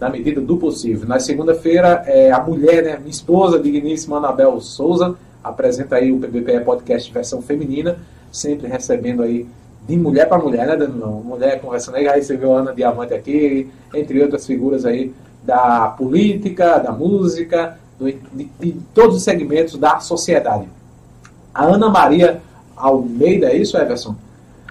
na 0.01 0.09
medida 0.09 0.41
do 0.41 0.57
possível. 0.57 1.07
Na 1.07 1.19
segunda-feira, 1.19 2.03
é, 2.07 2.31
a 2.31 2.41
mulher, 2.41 2.83
né, 2.83 2.97
minha 2.97 3.11
esposa, 3.11 3.59
digníssima 3.59 4.17
Anabel 4.17 4.59
Souza, 4.59 5.15
apresenta 5.43 5.97
aí 5.97 6.11
o 6.11 6.19
PBPE 6.19 6.61
Podcast 6.65 7.13
versão 7.13 7.39
feminina, 7.39 7.99
sempre 8.31 8.67
recebendo 8.67 9.21
aí 9.21 9.45
de 9.87 9.95
mulher 9.95 10.27
para 10.27 10.41
mulher, 10.41 10.65
né, 10.65 10.75
Danilão? 10.75 11.21
Mulher 11.23 11.61
conversando 11.61 11.97
aí, 11.97 12.07
recebeu 12.07 12.55
a 12.55 12.61
Ana 12.61 12.73
Diamante 12.73 13.13
aqui, 13.13 13.69
entre 13.93 14.23
outras 14.23 14.47
figuras 14.47 14.85
aí 14.85 15.13
da 15.43 15.89
política, 15.89 16.79
da 16.79 16.91
música, 16.91 17.77
do, 17.99 18.11
de, 18.11 18.49
de, 18.59 18.75
todos 18.95 19.17
os 19.17 19.23
segmentos 19.23 19.77
da 19.77 19.99
sociedade. 19.99 20.67
A 21.53 21.65
Ana 21.65 21.89
Maria 21.89 22.41
Almeida, 22.75 23.51
é 23.51 23.55
isso, 23.55 23.77
Everson? 23.77 24.15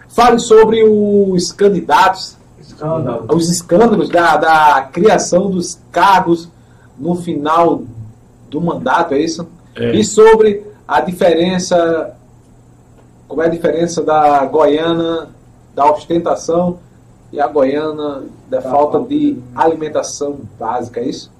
Fale 0.08 0.40
sobre 0.40 0.82
os 0.82 1.52
candidatos, 1.52 2.36
Escândalo. 2.86 3.26
os 3.34 3.50
escândalos 3.50 4.08
da, 4.08 4.36
da 4.36 4.88
criação 4.92 5.50
dos 5.50 5.78
cargos 5.92 6.48
no 6.98 7.14
final 7.14 7.82
do 8.48 8.60
mandato, 8.60 9.14
é 9.14 9.20
isso? 9.20 9.46
É. 9.76 9.92
E 9.92 10.04
sobre 10.04 10.62
a 10.86 11.00
diferença, 11.00 12.14
como 13.28 13.42
é 13.42 13.46
a 13.46 13.50
diferença 13.50 14.02
da 14.02 14.44
Goiana, 14.46 15.28
da 15.74 15.90
ostentação 15.90 16.78
e 17.32 17.40
a 17.40 17.46
Goiana 17.46 18.24
da 18.48 18.60
falta 18.60 18.98
de 19.00 19.38
alimentação 19.54 20.40
básica, 20.58 21.00
é 21.00 21.04
isso? 21.04 21.30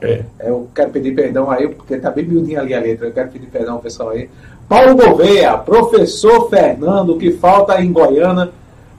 É. 0.00 0.24
Eu 0.40 0.68
quero 0.74 0.90
pedir 0.90 1.14
perdão 1.14 1.50
aí, 1.50 1.68
porque 1.68 1.98
tá 1.98 2.10
bem 2.10 2.24
miudinha 2.24 2.60
ali 2.60 2.72
a 2.72 2.80
letra. 2.80 3.08
Eu 3.08 3.12
quero 3.12 3.28
pedir 3.30 3.48
perdão 3.48 3.74
ao 3.74 3.80
pessoal 3.80 4.10
aí. 4.10 4.30
Paulo 4.68 4.94
Gouveia, 4.94 5.58
professor 5.58 6.48
Fernando, 6.48 7.10
o 7.10 7.18
que 7.18 7.32
falta 7.32 7.82
em 7.82 7.92
Goiânia 7.92 8.50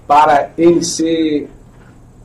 para 0.06 0.50
ele 0.58 0.84
ser 0.84 1.50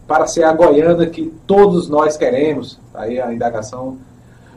para 0.07 0.26
ser 0.26 0.44
a 0.44 0.52
Goiânia 0.52 1.07
que 1.07 1.32
todos 1.46 1.88
nós 1.88 2.16
queremos. 2.16 2.78
Tá 2.92 3.02
aí 3.02 3.20
a 3.20 3.32
indagação. 3.32 3.98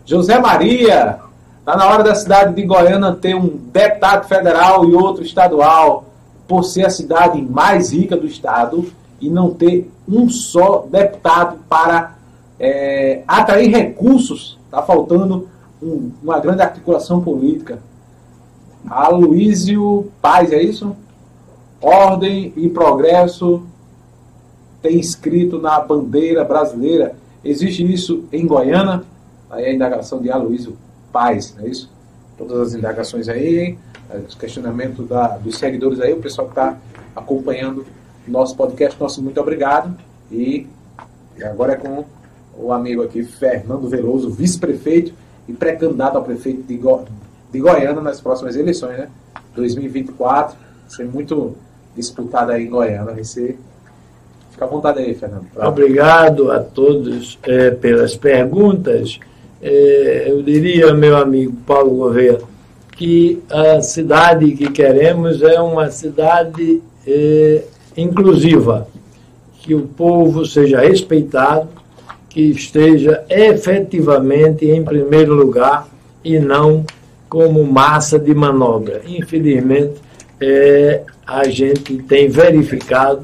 José 0.05 0.39
Maria, 0.39 1.19
está 1.59 1.75
na 1.75 1.87
hora 1.87 2.03
da 2.03 2.15
cidade 2.15 2.53
de 2.53 2.63
Goiânia 2.63 3.13
ter 3.13 3.35
um 3.35 3.47
deputado 3.47 4.27
federal 4.27 4.85
e 4.85 4.93
outro 4.93 5.23
estadual, 5.23 6.05
por 6.47 6.63
ser 6.63 6.85
a 6.85 6.89
cidade 6.89 7.41
mais 7.41 7.93
rica 7.93 8.17
do 8.17 8.25
estado 8.25 8.91
e 9.21 9.29
não 9.29 9.53
ter 9.53 9.91
um 10.07 10.29
só 10.29 10.85
deputado 10.89 11.57
para 11.69 12.15
é, 12.59 13.21
atrair 13.27 13.69
recursos. 13.69 14.57
Está 14.65 14.81
faltando 14.81 15.47
um, 15.81 16.11
uma 16.23 16.39
grande 16.39 16.61
articulação 16.61 17.21
política. 17.21 17.79
Aloísio 18.89 20.11
Paz, 20.21 20.51
é 20.51 20.61
isso? 20.61 20.95
Ordem 21.81 22.51
e 22.55 22.67
progresso 22.69 23.63
tem 24.81 24.99
escrito 24.99 25.59
na 25.59 25.79
bandeira 25.79 26.43
brasileira. 26.43 27.15
Existe 27.43 27.83
isso 27.91 28.25
em 28.31 28.45
Goiânia? 28.45 29.03
aí 29.49 29.65
a 29.65 29.73
indagação 29.73 30.21
de 30.21 30.29
Aloysio 30.31 30.77
Paz, 31.11 31.55
não 31.57 31.65
é 31.65 31.69
isso? 31.69 31.89
Todas 32.37 32.59
as 32.59 32.73
indagações 32.75 33.27
aí, 33.27 33.77
os 34.27 34.35
questionamentos 34.35 35.07
da, 35.07 35.37
dos 35.37 35.57
seguidores 35.57 35.99
aí, 35.99 36.13
o 36.13 36.21
pessoal 36.21 36.47
que 36.47 36.53
está 36.53 36.77
acompanhando 37.15 37.85
nosso 38.27 38.55
podcast, 38.55 38.99
nosso 38.99 39.21
muito 39.21 39.41
obrigado. 39.41 39.97
E 40.31 40.67
agora 41.41 41.73
é 41.73 41.75
com 41.75 42.05
o 42.55 42.71
amigo 42.71 43.01
aqui, 43.01 43.23
Fernando 43.23 43.89
Veloso, 43.89 44.29
vice-prefeito 44.29 45.13
e 45.47 45.53
pré-candidato 45.53 46.17
a 46.17 46.21
prefeito 46.21 46.61
de, 46.63 46.77
Go 46.77 47.05
de 47.51 47.59
Goiânia 47.59 48.01
nas 48.01 48.21
próximas 48.21 48.55
eleições, 48.55 48.97
né? 48.97 49.09
2024, 49.55 50.55
ser 50.87 51.05
muito 51.05 51.55
disputado 51.95 52.51
aí 52.51 52.65
em 52.65 52.69
Goiânia, 52.69 53.13
vai 53.13 53.23
ser 53.23 53.59
Fica 54.59 54.65
à 54.65 54.67
vontade 54.67 54.99
aí, 54.99 55.15
Fernando. 55.15 55.45
Pra... 55.53 55.69
Obrigado 55.69 56.51
a 56.51 56.59
todos 56.59 57.39
é, 57.43 57.71
pelas 57.71 58.17
perguntas. 58.17 59.17
É, 59.61 60.25
eu 60.27 60.43
diria, 60.43 60.93
meu 60.93 61.15
amigo 61.15 61.53
Paulo 61.65 61.91
Gouveia, 61.91 62.39
que 62.91 63.41
a 63.49 63.81
cidade 63.81 64.51
que 64.51 64.69
queremos 64.69 65.41
é 65.41 65.61
uma 65.61 65.89
cidade 65.89 66.81
é, 67.07 67.63
inclusiva, 67.95 68.85
que 69.61 69.73
o 69.73 69.83
povo 69.83 70.45
seja 70.45 70.81
respeitado, 70.81 71.69
que 72.27 72.41
esteja 72.41 73.23
efetivamente 73.29 74.65
em 74.65 74.83
primeiro 74.83 75.33
lugar 75.33 75.87
e 76.21 76.37
não 76.37 76.83
como 77.29 77.63
massa 77.63 78.19
de 78.19 78.35
manobra. 78.35 79.03
Infelizmente, 79.07 80.01
é, 80.41 81.03
a 81.25 81.47
gente 81.47 81.97
tem 81.99 82.27
verificado 82.27 83.23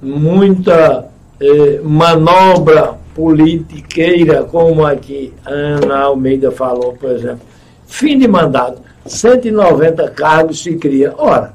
muita 0.00 1.06
eh, 1.40 1.80
manobra 1.82 2.94
politiqueira, 3.14 4.44
como 4.44 4.84
aqui 4.84 5.32
Ana 5.44 6.00
Almeida 6.00 6.50
falou, 6.50 6.92
por 6.92 7.10
exemplo. 7.10 7.40
Fim 7.86 8.18
de 8.18 8.28
mandato, 8.28 8.82
190 9.06 10.10
cargos 10.10 10.62
se 10.62 10.76
cria. 10.76 11.14
Ora, 11.16 11.54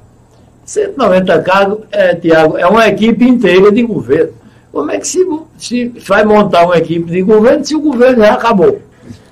190 0.66 1.42
cargos, 1.42 1.80
é, 1.92 2.16
Tiago, 2.16 2.58
é 2.58 2.66
uma 2.66 2.88
equipe 2.88 3.26
inteira 3.26 3.72
de 3.72 3.84
governo. 3.84 4.34
Como 4.72 4.90
é 4.90 4.98
que 4.98 5.08
se, 5.08 5.28
se 5.58 5.88
vai 6.08 6.24
montar 6.24 6.66
uma 6.66 6.78
equipe 6.78 7.12
de 7.12 7.22
governo 7.22 7.66
se 7.66 7.76
o 7.76 7.82
governo 7.82 8.24
já 8.24 8.34
acabou? 8.34 8.80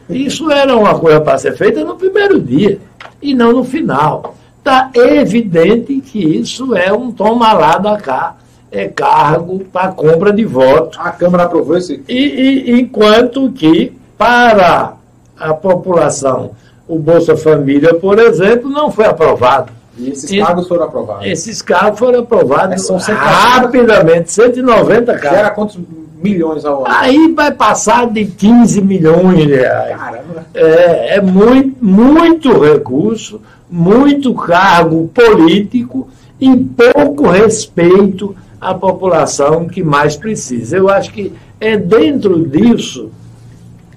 Isso 0.10 0.52
era 0.52 0.76
uma 0.76 1.00
coisa 1.00 1.22
para 1.22 1.38
ser 1.38 1.56
feita 1.56 1.84
no 1.84 1.96
primeiro 1.96 2.42
dia 2.42 2.80
e 3.22 3.34
não 3.34 3.54
no 3.54 3.64
final. 3.64 4.36
Está 4.58 4.92
evidente 4.94 6.02
que 6.02 6.20
isso 6.20 6.76
é 6.76 6.92
um 6.92 7.12
toma 7.12 7.54
lá 7.54 7.78
da 7.78 7.98
cá 7.98 8.36
é 8.72 8.88
cargo 8.88 9.60
para 9.72 9.92
compra 9.92 10.32
de 10.32 10.46
votos. 10.46 10.98
A 11.00 11.12
Câmara 11.12 11.44
aprovou 11.44 11.78
esse? 11.78 12.04
E, 12.08 12.18
e, 12.18 12.80
enquanto 12.80 13.52
que, 13.52 13.94
para 14.18 14.94
a 15.38 15.54
população, 15.54 16.52
o 16.88 16.98
Bolsa 16.98 17.36
Família, 17.36 17.94
por 17.96 18.20
exemplo, 18.20 18.70
não 18.70 18.92
foi 18.92 19.06
aprovado. 19.06 19.72
E 19.98 20.12
esses 20.12 20.32
e, 20.32 20.40
cargos 20.40 20.68
foram 20.68 20.86
aprovados? 20.86 21.26
Esses 21.26 21.62
cargos 21.62 22.00
foram 22.00 22.20
aprovados 22.20 22.86
são 22.86 22.98
rapidamente, 22.98 24.32
190 24.32 25.14
cargos. 25.14 25.30
Gera 25.30 25.50
quantos 25.52 25.78
milhões 26.22 26.64
ao 26.64 26.86
ano? 26.86 26.96
Aí 26.96 27.34
vai 27.34 27.52
passar 27.52 28.08
de 28.08 28.26
15 28.26 28.82
milhões 28.82 29.40
de 29.40 29.56
reais. 29.56 29.98
Caramba! 29.98 30.46
É, 30.54 31.16
é 31.16 31.22
muito, 31.22 31.84
muito 31.84 32.60
recurso, 32.60 33.42
muito 33.70 34.34
cargo 34.34 35.10
político 35.14 36.08
e 36.40 36.56
pouco 36.56 37.28
respeito 37.28 38.36
a 38.60 38.74
população 38.74 39.68
que 39.68 39.84
mais 39.84 40.16
precisa. 40.16 40.78
Eu 40.78 40.90
acho 40.90 41.12
que 41.12 41.34
é 41.60 41.78
dentro 41.78 42.48
disso 42.48 43.12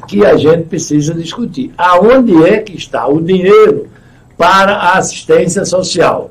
que 0.07 0.25
a 0.25 0.37
gente 0.37 0.65
precisa 0.65 1.15
discutir. 1.15 1.73
Aonde 1.77 2.45
é 2.45 2.59
que 2.59 2.77
está 2.77 3.07
o 3.07 3.21
dinheiro 3.21 3.89
para 4.37 4.75
a 4.75 4.99
assistência 4.99 5.65
social? 5.65 6.31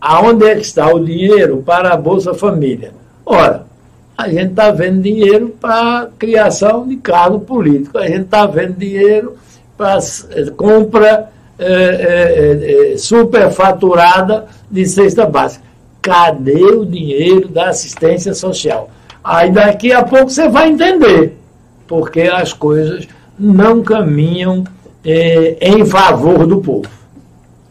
Aonde 0.00 0.44
é 0.46 0.54
que 0.54 0.62
está 0.62 0.92
o 0.92 1.04
dinheiro 1.04 1.62
para 1.64 1.92
a 1.92 1.96
Bolsa 1.96 2.34
Família? 2.34 2.92
Ora, 3.24 3.66
a 4.16 4.28
gente 4.28 4.50
está 4.50 4.70
vendo 4.70 5.02
dinheiro 5.02 5.54
para 5.60 6.08
criação 6.18 6.86
de 6.86 6.96
cargo 6.96 7.40
político, 7.40 7.98
a 7.98 8.06
gente 8.06 8.22
está 8.22 8.46
vendo 8.46 8.74
dinheiro 8.74 9.36
para 9.76 9.98
eh, 10.30 10.50
compra 10.56 11.30
é, 11.58 11.64
é, 11.66 12.92
é, 12.92 12.98
superfaturada 12.98 14.46
de 14.70 14.86
cesta 14.86 15.24
básica 15.24 15.64
cadê 16.04 16.62
o 16.66 16.84
dinheiro 16.84 17.48
da 17.48 17.70
assistência 17.70 18.34
social? 18.34 18.90
Aí 19.24 19.50
daqui 19.50 19.90
a 19.90 20.04
pouco 20.04 20.28
você 20.28 20.50
vai 20.50 20.68
entender, 20.68 21.38
porque 21.88 22.20
as 22.20 22.52
coisas 22.52 23.08
não 23.38 23.82
caminham 23.82 24.64
é, 25.02 25.56
em 25.62 25.84
favor 25.86 26.46
do 26.46 26.60
povo. 26.60 26.88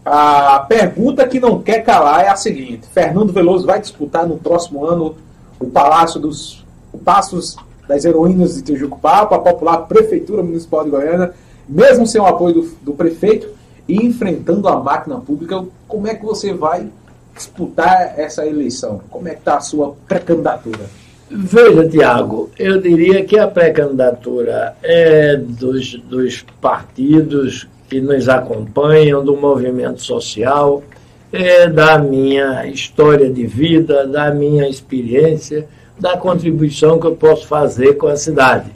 A 0.04 0.66
pergunta 0.68 1.28
que 1.28 1.40
não 1.40 1.62
quer 1.62 1.84
calar 1.84 2.26
é 2.26 2.30
a 2.30 2.36
seguinte: 2.36 2.88
Fernando 2.92 3.32
Veloso 3.32 3.68
vai 3.68 3.80
disputar 3.80 4.28
no 4.28 4.38
próximo 4.38 4.84
ano 4.84 5.16
o 5.60 5.68
Palácio 5.68 6.20
dos 6.20 6.66
Passos 7.06 7.56
das 7.88 8.04
Heroínas 8.04 8.56
de 8.56 8.64
Tijucupapa, 8.64 9.36
a 9.36 9.40
popular 9.40 9.78
Prefeitura 9.88 10.42
Municipal 10.42 10.84
de 10.84 10.90
Goiânia, 10.90 11.34
mesmo 11.70 12.08
sem 12.08 12.20
o 12.20 12.26
apoio 12.26 12.56
do, 12.56 12.76
do 12.82 12.94
prefeito 12.94 13.48
e 13.88 14.04
enfrentando 14.04 14.68
a 14.68 14.80
máquina 14.80 15.18
pública, 15.20 15.64
como 15.88 16.08
é 16.08 16.16
que 16.16 16.26
você 16.26 16.54
vai 16.54 16.90
disputar 17.36 18.14
essa 18.18 18.46
eleição? 18.46 19.02
Como 19.10 19.28
é 19.28 19.32
que 19.32 19.40
está 19.40 19.58
a 19.58 19.62
sua 19.62 19.96
pré-candidatura? 20.08 20.82
Veja, 21.30 21.88
Tiago, 21.88 22.52
eu 22.60 22.80
diria 22.80 23.26
que 23.26 23.40
a 23.40 23.48
pré-candidatura 23.48 24.76
é 24.84 25.36
dos, 25.36 25.96
dos 25.96 26.46
partidos 26.62 27.68
que 27.90 28.00
nos 28.00 28.30
acompanham, 28.30 29.24
do 29.24 29.36
movimento 29.36 30.02
social, 30.02 30.84
é 31.32 31.68
da 31.68 31.98
minha 31.98 32.68
história 32.68 33.32
de 33.32 33.48
vida, 33.48 34.06
da 34.06 34.32
minha 34.32 34.70
experiência, 34.70 35.68
da 36.00 36.18
contribuição 36.18 37.00
que 37.00 37.08
eu 37.08 37.16
posso 37.16 37.48
fazer 37.48 37.94
com 37.94 38.08
a 38.08 38.16
cidade. 38.16 38.70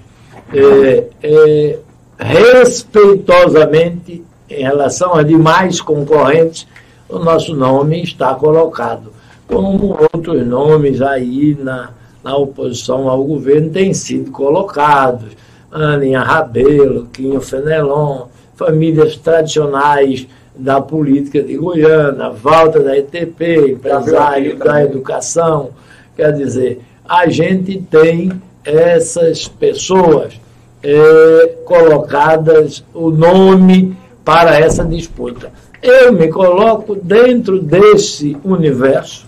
É, 0.52 1.04
é, 1.22 1.80
respeitosamente, 2.18 4.24
em 4.50 4.64
relação 4.64 5.14
a 5.14 5.22
demais 5.22 5.82
concorrentes, 5.82 6.66
o 7.10 7.20
nosso 7.20 7.56
nome 7.56 8.04
está 8.04 8.36
colocado. 8.36 9.12
Como 9.48 9.98
outros 10.14 10.46
nomes 10.46 11.02
aí 11.02 11.58
na, 11.60 11.92
na 12.24 12.36
oposição 12.36 13.08
ao 13.08 13.24
governo 13.24 13.70
têm 13.70 13.94
sido 13.94 14.32
colocados. 14.32 15.30
Aninha 15.72 16.22
Rabelo, 16.22 17.08
Quinho 17.14 17.42
Fenelon, 17.42 18.28
famílias 18.56 19.16
tradicionais 19.18 20.28
da 20.56 20.82
política 20.82 21.42
de 21.42 21.56
Goiânia, 21.56 22.30
Walter 22.30 22.84
da 22.84 22.98
ETP, 22.98 23.72
empresário 23.72 24.58
da 24.58 24.84
educação. 24.84 25.70
Quer 26.16 26.34
dizer, 26.34 26.82
a 27.08 27.28
gente 27.30 27.80
tem 27.90 28.32
essas 28.66 29.48
pessoas 29.48 30.40
é, 30.82 31.56
colocadas 31.64 32.84
o 32.94 33.10
nome 33.12 33.96
para 34.26 34.60
essa 34.60 34.84
disputa. 34.84 35.52
Eu 35.90 36.12
me 36.12 36.28
coloco 36.28 36.96
dentro 36.96 37.62
desse 37.62 38.36
universo 38.44 39.26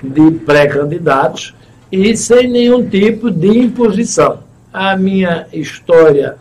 de 0.00 0.30
pré-candidatos 0.30 1.52
e 1.90 2.16
sem 2.16 2.48
nenhum 2.48 2.88
tipo 2.88 3.28
de 3.28 3.48
imposição. 3.48 4.38
A 4.72 4.96
minha 4.96 5.48
história 5.52 6.36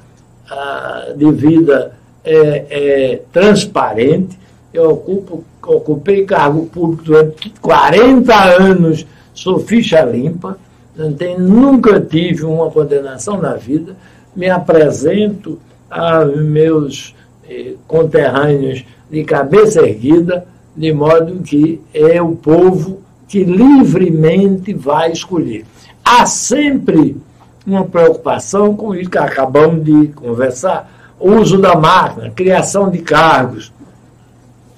a, 0.47 1.13
de 1.15 1.31
vida 1.31 1.95
é, 2.23 2.65
é, 2.69 3.21
transparente. 3.33 4.37
Eu 4.71 4.91
ocupo, 4.91 5.43
ocupei 5.65 6.25
cargo 6.25 6.67
público 6.67 7.03
durante 7.03 7.49
40 7.59 8.35
anos, 8.61 9.03
sou 9.33 9.57
ficha 9.57 9.99
limpa, 10.03 10.59
não 10.95 11.09
nunca 11.39 11.99
tive 11.99 12.45
uma 12.45 12.69
condenação 12.69 13.41
na 13.41 13.55
vida. 13.55 13.95
Me 14.35 14.47
apresento 14.47 15.59
a 15.89 16.23
meus 16.23 17.15
eh, 17.49 17.73
conterrâneos 17.87 18.85
de 19.09 19.23
cabeça 19.23 19.81
erguida, 19.81 20.45
de 20.75 20.91
modo 20.91 21.41
que 21.41 21.81
é 21.93 22.21
o 22.21 22.35
povo 22.35 23.01
que 23.27 23.43
livremente 23.43 24.73
vai 24.73 25.11
escolher. 25.11 25.65
Há 26.03 26.25
sempre 26.25 27.17
uma 27.65 27.85
preocupação 27.85 28.75
com 28.75 28.93
isso 28.93 29.09
que 29.09 29.17
acabamos 29.17 29.83
de 29.83 30.07
conversar, 30.09 30.91
o 31.19 31.31
uso 31.33 31.57
da 31.57 31.75
máquina, 31.75 32.29
criação 32.29 32.89
de 32.89 32.99
cargos. 32.99 33.71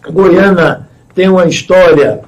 Goiânia 0.09 0.87
tem 1.13 1.27
uma 1.27 1.45
história, 1.45 2.21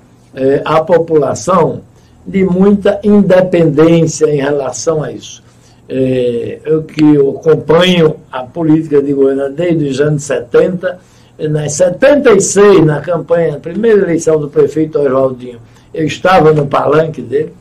a 0.66 0.82
população, 0.82 1.82
de 2.26 2.44
muita 2.44 3.00
independência 3.04 4.26
em 4.28 4.38
relação 4.38 5.04
a 5.04 5.12
isso. 5.12 5.44
É, 5.88 6.60
eu 6.66 6.84
que 6.84 7.18
acompanho 7.18 8.18
a 8.32 8.44
política 8.44 9.02
de 9.02 9.12
Goiânia 9.12 9.50
desde 9.50 9.86
os 9.86 10.00
anos 10.00 10.24
70, 10.24 11.00
nas 11.48 11.74
76, 11.74 12.86
na 12.86 13.00
campanha, 13.00 13.54
na 13.54 13.60
primeira 13.60 14.02
eleição 14.02 14.40
do 14.40 14.50
prefeito 14.50 15.00
Oswaldinho, 15.00 15.60
eu 15.94 16.06
estava 16.06 16.52
no 16.54 16.68
palanque 16.68 17.22
dele, 17.22 17.54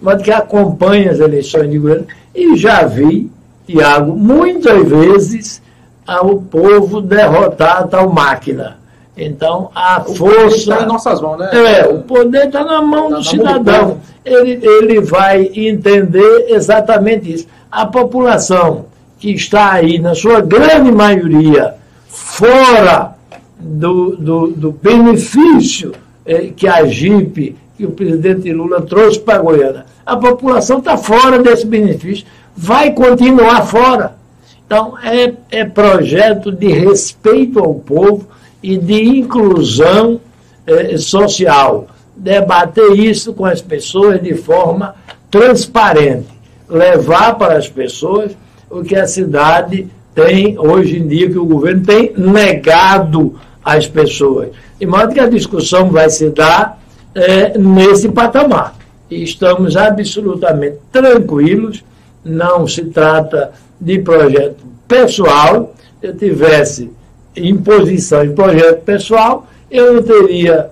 mas 0.00 0.22
que 0.22 0.30
acompanha 0.30 1.10
as 1.10 1.20
eleições 1.20 1.70
de 1.70 1.78
governo, 1.78 2.06
e 2.34 2.56
já 2.56 2.84
vi, 2.84 3.30
Tiago, 3.66 4.14
muitas 4.14 4.88
vezes 4.88 5.62
ao 6.06 6.36
povo 6.36 7.00
derrotar 7.00 7.78
a 7.82 7.86
tal 7.86 8.10
máquina. 8.10 8.78
Então, 9.16 9.70
a 9.74 10.02
o 10.06 10.14
força. 10.14 10.56
está 10.56 10.82
em 10.82 10.86
nossas 10.86 11.20
mãos, 11.22 11.38
né? 11.38 11.50
É, 11.52 11.88
o 11.88 12.02
poder 12.02 12.46
está 12.46 12.62
na 12.62 12.82
mão 12.82 13.04
Tá 13.04 13.08
do 13.08 13.16
na 13.16 13.24
cidadão. 13.24 13.88
mão 13.88 13.94
do 13.94 14.00
ele, 14.24 14.60
ele 14.62 15.00
vai 15.00 15.50
entender 15.54 16.46
exatamente 16.48 17.32
isso. 17.32 17.46
A 17.72 17.86
população 17.86 18.86
que 19.18 19.32
está 19.32 19.72
aí, 19.72 19.98
na 19.98 20.14
sua 20.14 20.40
grande 20.42 20.92
maioria, 20.92 21.74
fora 22.06 23.15
do, 23.58 24.16
do, 24.16 24.46
do 24.48 24.72
benefício 24.72 25.92
eh, 26.24 26.50
que 26.54 26.68
a 26.68 26.84
JIP, 26.86 27.56
que 27.76 27.86
o 27.86 27.90
presidente 27.90 28.52
Lula 28.52 28.82
trouxe 28.82 29.18
para 29.18 29.36
a 29.36 29.42
Goiânia, 29.42 29.86
a 30.04 30.16
população 30.16 30.78
está 30.78 30.96
fora 30.96 31.42
desse 31.42 31.66
benefício, 31.66 32.26
vai 32.56 32.92
continuar 32.92 33.66
fora. 33.66 34.16
Então, 34.66 34.94
é, 34.98 35.32
é 35.50 35.64
projeto 35.64 36.50
de 36.50 36.68
respeito 36.68 37.58
ao 37.58 37.74
povo 37.74 38.26
e 38.62 38.76
de 38.76 39.18
inclusão 39.18 40.20
eh, 40.66 40.98
social. 40.98 41.86
Debater 42.16 42.98
isso 42.98 43.32
com 43.32 43.44
as 43.44 43.62
pessoas 43.62 44.20
de 44.22 44.34
forma 44.34 44.94
transparente. 45.30 46.28
Levar 46.68 47.34
para 47.34 47.56
as 47.56 47.68
pessoas 47.68 48.32
o 48.68 48.82
que 48.82 48.96
a 48.96 49.06
cidade 49.06 49.86
tem, 50.14 50.58
hoje 50.58 50.98
em 50.98 51.06
dia, 51.06 51.30
que 51.30 51.38
o 51.38 51.44
governo 51.44 51.84
tem 51.84 52.12
negado 52.16 53.38
às 53.66 53.88
pessoas. 53.88 54.50
De 54.78 54.86
modo 54.86 55.12
que 55.12 55.18
a 55.18 55.28
discussão 55.28 55.90
vai 55.90 56.08
se 56.08 56.30
dar 56.30 56.80
eh, 57.12 57.58
nesse 57.58 58.08
patamar. 58.10 58.76
E 59.10 59.24
estamos 59.24 59.76
absolutamente 59.76 60.76
tranquilos, 60.92 61.84
não 62.24 62.68
se 62.68 62.84
trata 62.84 63.50
de 63.80 63.98
projeto 63.98 64.64
pessoal. 64.86 65.74
Se 66.00 66.06
eu 66.06 66.16
tivesse 66.16 66.92
imposição 67.36 68.24
de 68.24 68.34
projeto 68.34 68.84
pessoal, 68.84 69.48
eu 69.68 69.94
não 69.94 70.02
teria 70.02 70.70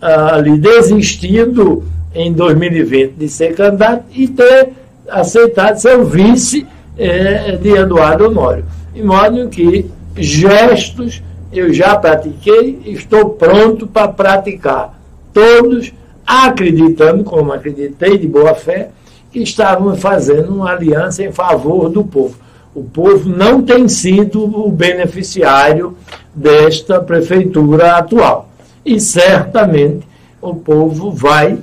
ali 0.00 0.58
desistido 0.58 1.84
em 2.14 2.32
2020 2.32 3.12
de 3.12 3.28
ser 3.28 3.54
candidato 3.54 4.04
e 4.12 4.28
ter 4.28 4.68
aceitado 5.08 5.78
ser 5.78 5.98
o 5.98 6.04
vice 6.04 6.66
eh, 6.98 7.56
de 7.56 7.70
Eduardo 7.70 8.26
Honório. 8.26 8.64
De 8.92 9.02
modo 9.02 9.48
que 9.48 9.90
gestos 10.16 11.22
eu 11.52 11.72
já 11.72 11.96
pratiquei, 11.96 12.80
estou 12.86 13.30
pronto 13.30 13.86
para 13.86 14.08
praticar. 14.08 14.98
Todos 15.32 15.92
acreditando, 16.26 17.24
como 17.24 17.52
acreditei 17.52 18.16
de 18.16 18.26
boa 18.26 18.54
fé, 18.54 18.90
que 19.32 19.40
estavam 19.40 19.96
fazendo 19.96 20.54
uma 20.54 20.70
aliança 20.70 21.22
em 21.22 21.32
favor 21.32 21.88
do 21.88 22.04
povo. 22.04 22.36
O 22.74 22.84
povo 22.84 23.28
não 23.28 23.62
tem 23.62 23.88
sido 23.88 24.44
o 24.44 24.70
beneficiário 24.70 25.96
desta 26.34 27.00
prefeitura 27.00 27.96
atual. 27.96 28.48
E 28.84 29.00
certamente 29.00 30.06
o 30.40 30.54
povo 30.54 31.10
vai 31.10 31.58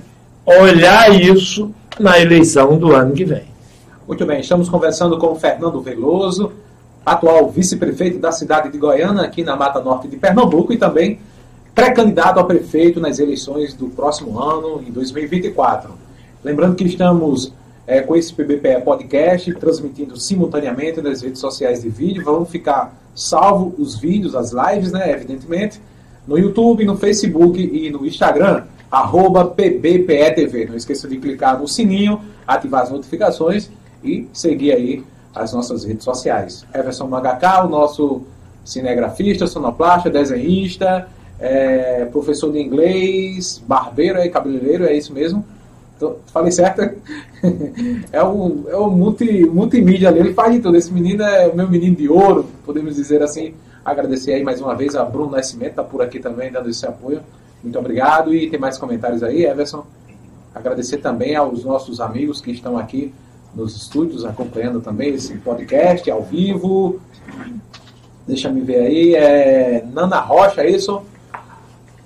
olhar 0.45 1.09
isso 1.19 1.71
na 1.99 2.19
eleição 2.19 2.77
do 2.77 2.93
ano 2.93 3.13
que 3.13 3.25
vem. 3.25 3.45
Muito 4.07 4.25
bem, 4.25 4.39
estamos 4.39 4.69
conversando 4.69 5.17
com 5.17 5.27
o 5.27 5.35
Fernando 5.35 5.81
Veloso, 5.81 6.51
atual 7.07 7.49
vice-prefeito 7.49 8.19
da 8.19 8.33
cidade 8.33 8.69
de 8.69 8.77
Goiânia, 8.77 9.21
aqui 9.21 9.41
na 9.41 9.55
Mata 9.55 9.79
Norte 9.79 10.09
de 10.09 10.17
Pernambuco, 10.17 10.73
e 10.73 10.77
também 10.77 11.19
pré-candidato 11.73 12.37
a 12.37 12.43
prefeito 12.43 12.99
nas 12.99 13.17
eleições 13.17 13.73
do 13.73 13.87
próximo 13.87 14.37
ano, 14.37 14.83
em 14.85 14.91
2024. 14.91 15.89
Lembrando 16.43 16.75
que 16.75 16.83
estamos 16.83 17.53
é, 17.87 18.01
com 18.01 18.13
esse 18.13 18.33
PBPE 18.33 18.81
Podcast, 18.83 19.53
transmitindo 19.53 20.19
simultaneamente 20.19 21.01
nas 21.01 21.21
redes 21.21 21.39
sociais 21.39 21.81
de 21.81 21.87
vídeo. 21.87 22.25
Vamos 22.25 22.49
ficar 22.49 22.93
salvo 23.15 23.73
os 23.77 23.95
vídeos, 23.95 24.35
as 24.35 24.51
lives, 24.51 24.91
né, 24.91 25.09
evidentemente, 25.09 25.81
no 26.27 26.37
YouTube, 26.37 26.83
no 26.83 26.97
Facebook 26.97 27.57
e 27.57 27.89
no 27.89 28.05
Instagram, 28.05 28.65
arroba 28.91 29.45
PBPETV. 29.45 30.65
Não 30.65 30.75
esqueça 30.75 31.07
de 31.07 31.17
clicar 31.17 31.57
no 31.57 31.69
sininho, 31.69 32.19
ativar 32.45 32.81
as 32.81 32.89
notificações 32.89 33.69
e 34.03 34.27
seguir 34.33 34.73
aí 34.73 35.05
as 35.41 35.53
nossas 35.53 35.83
redes 35.83 36.03
sociais. 36.03 36.65
Everson 36.73 37.07
Magacá, 37.07 37.63
o 37.65 37.69
nosso 37.69 38.23
cinegrafista, 38.63 39.47
sonoplasta, 39.47 40.09
desenhista, 40.09 41.07
é, 41.39 42.05
professor 42.05 42.51
de 42.51 42.59
inglês, 42.59 43.61
barbeiro 43.65 44.19
e 44.19 44.29
cabeleireiro, 44.29 44.85
é 44.85 44.93
isso 44.93 45.13
mesmo? 45.13 45.45
Tô, 45.99 46.17
falei 46.27 46.51
certo? 46.51 46.81
é 48.11 48.23
o, 48.23 48.65
é 48.69 48.75
o 48.75 48.89
multi, 48.89 49.45
multimídia 49.45 50.09
ali, 50.09 50.19
ele 50.19 50.33
faz 50.33 50.53
de 50.53 50.59
tudo. 50.59 50.77
Esse 50.77 50.93
menino 50.93 51.23
é 51.23 51.47
o 51.47 51.55
meu 51.55 51.67
menino 51.67 51.95
de 51.95 52.07
ouro, 52.09 52.45
podemos 52.65 52.95
dizer 52.95 53.23
assim. 53.23 53.53
Agradecer 53.83 54.33
aí 54.33 54.43
mais 54.43 54.59
uma 54.59 54.75
vez 54.75 54.95
a 54.95 55.05
Bruno 55.05 55.31
Nascimento, 55.31 55.75
tá 55.75 55.83
por 55.83 56.01
aqui 56.01 56.19
também 56.19 56.51
dando 56.51 56.69
esse 56.69 56.85
apoio. 56.85 57.21
Muito 57.63 57.79
obrigado. 57.79 58.35
E 58.35 58.49
tem 58.49 58.59
mais 58.59 58.77
comentários 58.77 59.23
aí, 59.23 59.45
Everson? 59.45 59.85
Agradecer 60.53 60.97
também 60.97 61.35
aos 61.35 61.63
nossos 61.63 62.01
amigos 62.01 62.41
que 62.41 62.51
estão 62.51 62.77
aqui 62.77 63.13
nos 63.57 63.75
estúdios 63.75 64.23
acompanhando 64.23 64.79
também 64.79 65.15
esse 65.15 65.33
podcast 65.39 66.09
ao 66.11 66.21
vivo. 66.21 66.99
Deixa 68.27 68.49
me 68.49 68.61
ver 68.61 68.81
aí. 68.81 69.15
É 69.15 69.83
Nana 69.91 70.19
Rocha, 70.19 70.61
é 70.61 70.69
isso? 70.69 71.01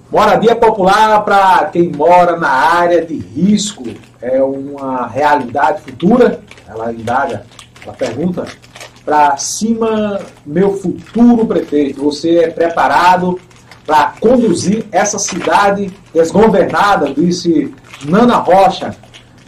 Moradia 0.10 0.56
popular 0.56 1.24
para 1.26 1.66
quem 1.66 1.92
mora 1.92 2.38
na 2.38 2.50
área 2.50 3.06
de 3.06 3.18
risco 3.18 3.84
é 4.22 4.42
uma 4.42 5.08
realidade 5.08 5.82
futura? 5.82 6.42
Ela 6.68 6.94
indaga, 6.94 7.46
ela 7.84 7.94
pergunta. 7.94 8.46
Para 9.04 9.36
cima, 9.36 10.20
meu 10.46 10.78
futuro 10.78 11.46
prefeito, 11.46 12.04
você 12.04 12.40
é 12.40 12.50
preparado 12.50 13.40
para 13.86 14.14
conduzir 14.20 14.86
essa 14.92 15.18
cidade 15.18 15.92
desgovernada? 16.14 17.14
Disse 17.14 17.74
Nana 18.06 18.36
Rocha. 18.36 18.96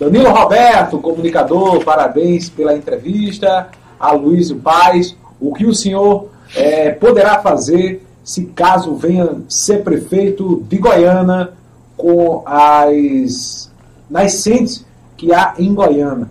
Danilo 0.04 0.32
Roberto, 0.32 1.00
comunicador, 1.00 1.82
parabéns 1.82 2.50
pela 2.50 2.76
entrevista. 2.76 3.70
A 3.98 4.12
Luísio 4.12 4.58
Paz, 4.58 5.16
o 5.40 5.54
que 5.54 5.66
o 5.66 5.74
senhor 5.74 6.30
eh, 6.54 6.92
poderá 6.92 7.42
fazer 7.42 8.06
se 8.22 8.48
caso 8.48 8.96
venha 8.96 9.42
ser 9.48 9.82
prefeito 9.82 10.62
de 10.68 10.78
Goiânia 10.78 11.52
com 11.96 12.44
as 12.46 13.72
nascentes 14.10 14.86
que 15.16 15.34
há 15.34 15.54
em 15.58 15.74
Goiânia? 15.74 16.28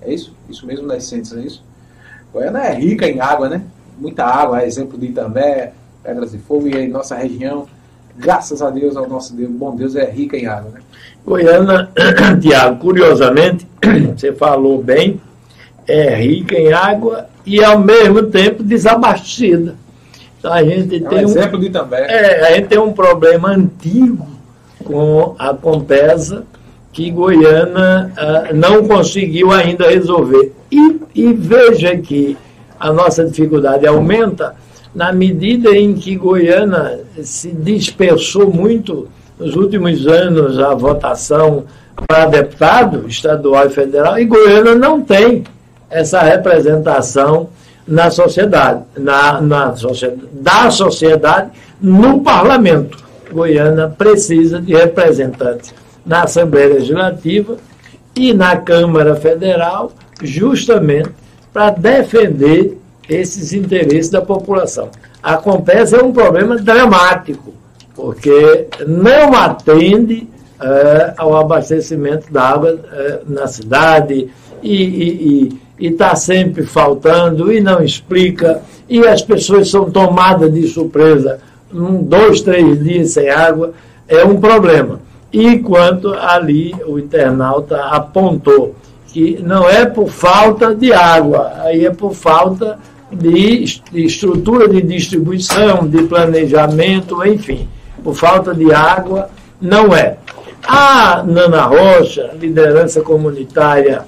É 0.00 0.14
isso? 0.14 0.34
Isso 0.48 0.66
mesmo, 0.66 0.86
nascentes, 0.86 1.34
é 1.34 1.40
isso? 1.40 1.62
Goiânia 2.32 2.60
é 2.60 2.74
rica 2.74 3.06
em 3.06 3.20
água, 3.20 3.46
né? 3.46 3.62
Muita 3.98 4.24
água, 4.24 4.64
exemplo 4.64 4.96
de 4.96 5.08
Itambé, 5.08 5.74
Pedras 6.02 6.32
de 6.32 6.38
Fogo 6.38 6.66
e 6.66 6.74
aí 6.74 6.88
nossa 6.88 7.14
região, 7.14 7.66
graças 8.16 8.62
a 8.62 8.70
Deus, 8.70 8.96
ao 8.96 9.06
nosso 9.06 9.34
Deus, 9.34 9.50
bom 9.50 9.76
Deus, 9.76 9.96
é 9.96 10.10
rica 10.10 10.34
em 10.34 10.46
água, 10.46 10.70
né? 10.70 10.80
Goiânia, 11.24 11.88
Tiago, 12.40 12.78
curiosamente, 12.80 13.66
você 14.16 14.32
falou 14.32 14.82
bem, 14.82 15.20
é 15.86 16.14
rica 16.14 16.56
em 16.58 16.72
água 16.72 17.26
e 17.44 17.62
ao 17.62 17.78
mesmo 17.78 18.24
tempo 18.24 18.62
desabastecida. 18.62 19.76
Então 20.38 20.52
a 20.52 20.62
gente 20.62 20.96
É 20.96 21.06
um 21.06 21.08
tem 21.08 21.18
um, 21.18 21.28
exemplo 21.28 21.60
de 21.60 21.66
Itambé. 21.66 22.06
é, 22.08 22.48
a 22.48 22.56
gente 22.56 22.68
tem 22.68 22.78
um 22.78 22.92
problema 22.92 23.50
antigo 23.50 24.26
com 24.84 25.36
a 25.38 25.54
Compesa 25.54 26.44
que 26.92 27.10
Goiânia 27.10 28.12
ah, 28.16 28.50
não 28.52 28.86
conseguiu 28.86 29.50
ainda 29.50 29.88
resolver. 29.88 30.52
E, 30.70 31.00
e 31.14 31.32
veja 31.32 31.96
que 31.96 32.36
a 32.78 32.92
nossa 32.92 33.24
dificuldade 33.24 33.86
aumenta 33.86 34.54
na 34.94 35.12
medida 35.12 35.70
em 35.70 35.94
que 35.94 36.16
Goiânia 36.16 37.00
se 37.22 37.50
dispersou 37.50 38.52
muito 38.52 39.08
nos 39.38 39.54
últimos 39.56 40.06
anos 40.06 40.58
a 40.58 40.74
votação 40.74 41.64
para 42.06 42.26
deputado 42.26 43.06
estadual 43.06 43.66
e 43.66 43.70
federal, 43.70 44.18
e 44.18 44.24
Goiânia 44.24 44.74
não 44.74 45.00
tem 45.00 45.44
essa 45.90 46.20
representação 46.20 47.50
na 47.86 48.10
sociedade, 48.10 48.82
na, 48.96 49.40
na 49.40 49.76
sociedade, 49.76 50.22
da 50.32 50.70
sociedade 50.70 51.50
no 51.80 52.20
parlamento. 52.20 52.98
Goiânia 53.30 53.88
precisa 53.88 54.60
de 54.60 54.74
representantes 54.74 55.74
na 56.04 56.24
Assembleia 56.24 56.74
Legislativa 56.74 57.56
e 58.14 58.32
na 58.34 58.56
Câmara 58.56 59.16
Federal, 59.16 59.92
justamente 60.22 61.10
para 61.52 61.70
defender 61.70 62.78
esses 63.08 63.52
interesses 63.52 64.10
da 64.10 64.20
população. 64.20 64.90
A 65.22 65.36
Compesa 65.36 65.98
é 65.98 66.02
um 66.02 66.12
problema 66.12 66.56
dramático, 66.56 67.54
porque 67.94 68.68
não 68.86 69.34
atende 69.34 70.28
eh, 70.60 71.14
ao 71.16 71.36
abastecimento 71.36 72.32
da 72.32 72.42
água 72.42 72.78
eh, 72.92 73.20
na 73.26 73.46
cidade 73.46 74.28
e 74.62 75.58
está 75.78 76.14
sempre 76.14 76.64
faltando 76.64 77.52
e 77.52 77.60
não 77.60 77.82
explica, 77.82 78.62
e 78.88 79.06
as 79.06 79.22
pessoas 79.22 79.68
são 79.68 79.90
tomadas 79.90 80.52
de 80.52 80.68
surpresa 80.68 81.40
um, 81.74 82.02
dois, 82.02 82.42
três 82.42 82.82
dias 82.82 83.10
sem 83.10 83.30
água, 83.30 83.72
é 84.06 84.24
um 84.24 84.38
problema. 84.38 85.00
Enquanto 85.32 86.12
ali 86.12 86.74
o 86.86 86.98
internauta 86.98 87.84
apontou 87.86 88.74
que 89.08 89.42
não 89.42 89.68
é 89.68 89.86
por 89.86 90.08
falta 90.08 90.74
de 90.74 90.92
água, 90.92 91.52
aí 91.58 91.86
é 91.86 91.90
por 91.90 92.14
falta 92.14 92.78
de 93.10 93.64
estrutura 93.94 94.68
de 94.68 94.80
distribuição, 94.82 95.86
de 95.86 96.02
planejamento, 96.04 97.24
enfim. 97.26 97.68
Por 98.02 98.14
falta 98.14 98.54
de 98.54 98.72
água, 98.72 99.28
não 99.60 99.94
é. 99.94 100.16
A 100.66 101.22
Nana 101.22 101.62
Rocha, 101.62 102.30
liderança 102.38 103.00
comunitária 103.00 104.04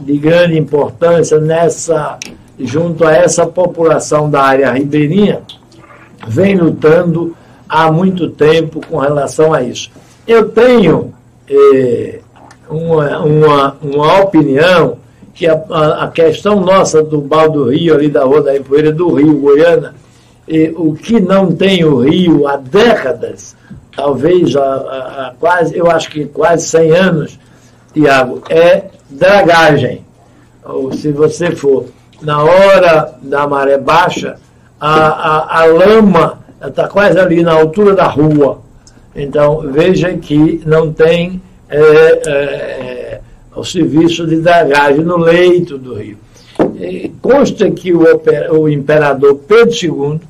de 0.00 0.16
grande 0.16 0.58
importância 0.58 1.38
nessa, 1.38 2.18
junto 2.58 3.04
a 3.04 3.14
essa 3.14 3.46
população 3.46 4.30
da 4.30 4.42
área 4.42 4.70
ribeirinha, 4.72 5.42
vem 6.26 6.56
lutando 6.56 7.36
há 7.68 7.90
muito 7.90 8.30
tempo 8.30 8.80
com 8.86 8.98
relação 8.98 9.52
a 9.52 9.62
isso. 9.62 9.90
Eu 10.26 10.48
tenho 10.50 11.12
eh, 11.48 12.20
uma, 12.68 13.18
uma, 13.20 13.76
uma 13.82 14.20
opinião 14.20 14.98
que 15.34 15.46
a, 15.46 15.54
a, 16.00 16.08
questão 16.08 16.60
nossa 16.60 17.02
do 17.02 17.20
Baldo 17.20 17.64
do 17.64 17.70
Rio, 17.70 17.94
ali 17.94 18.08
da 18.08 18.24
Rua 18.24 18.42
da 18.42 18.56
Empoeira 18.56 18.90
do 18.92 19.12
Rio, 19.14 19.38
Goiânia, 19.38 19.94
eh, 20.48 20.72
o 20.76 20.94
que 20.94 21.20
não 21.20 21.52
tem 21.52 21.84
o 21.84 22.00
Rio 22.00 22.46
há 22.46 22.56
décadas, 22.56 23.56
talvez 23.94 24.54
há, 24.56 24.62
há, 24.62 25.34
quase, 25.38 25.76
eu 25.76 25.90
acho 25.90 26.10
que 26.10 26.26
quase 26.26 26.66
100 26.68 26.92
anos, 26.92 27.38
Tiago, 27.92 28.42
é 28.48 28.84
dragagem. 29.10 30.04
Ou 30.64 30.92
se 30.92 31.10
você 31.12 31.50
for 31.50 31.86
na 32.22 32.42
hora 32.42 33.14
da 33.22 33.46
maré 33.46 33.78
baixa, 33.78 34.36
a, 34.80 34.90
a, 34.90 35.62
a 35.62 35.64
lama 35.66 36.38
está 36.66 36.88
quase 36.88 37.18
ali 37.18 37.42
na 37.42 37.52
altura 37.52 37.94
da 37.94 38.06
rua. 38.06 38.60
Então, 39.14 39.62
veja 39.72 40.12
que 40.14 40.62
não 40.64 40.92
tem 40.92 41.40
é, 41.68 41.80
é, 42.26 43.20
o 43.54 43.64
serviço 43.64 44.26
de 44.26 44.36
dragagem 44.36 45.04
no 45.04 45.16
leito 45.16 45.76
do 45.76 45.94
rio. 45.94 46.18
E 46.80 47.10
consta 47.20 47.70
que 47.70 47.92
o, 47.92 48.04
o 48.52 48.68
imperador 48.68 49.36
Pedro 49.46 49.74
II, 49.74 50.20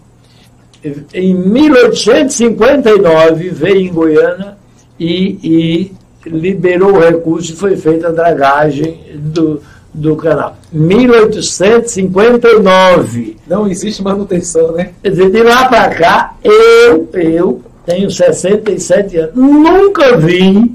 em 1.12 1.34
1859, 1.34 3.50
veio 3.50 3.80
em 3.80 3.92
Goiânia 3.92 4.56
e, 4.98 5.38
e 5.42 5.92
liberou 6.26 6.94
o 6.94 7.00
recurso 7.00 7.52
e 7.52 7.56
foi 7.56 7.76
feita 7.76 8.08
a 8.08 8.12
dragagem 8.12 8.98
do, 9.14 9.60
do 9.92 10.16
canal. 10.16 10.56
1859. 10.72 13.36
Não 13.46 13.66
existe 13.66 14.02
manutenção, 14.02 14.72
né? 14.72 14.92
De 15.02 15.42
lá 15.42 15.68
para 15.68 15.90
cá, 15.94 16.34
eu, 16.42 17.06
eu 17.14 17.60
tenho 17.84 18.10
67 18.10 19.16
anos, 19.16 19.34
nunca 19.34 20.16
vi 20.18 20.74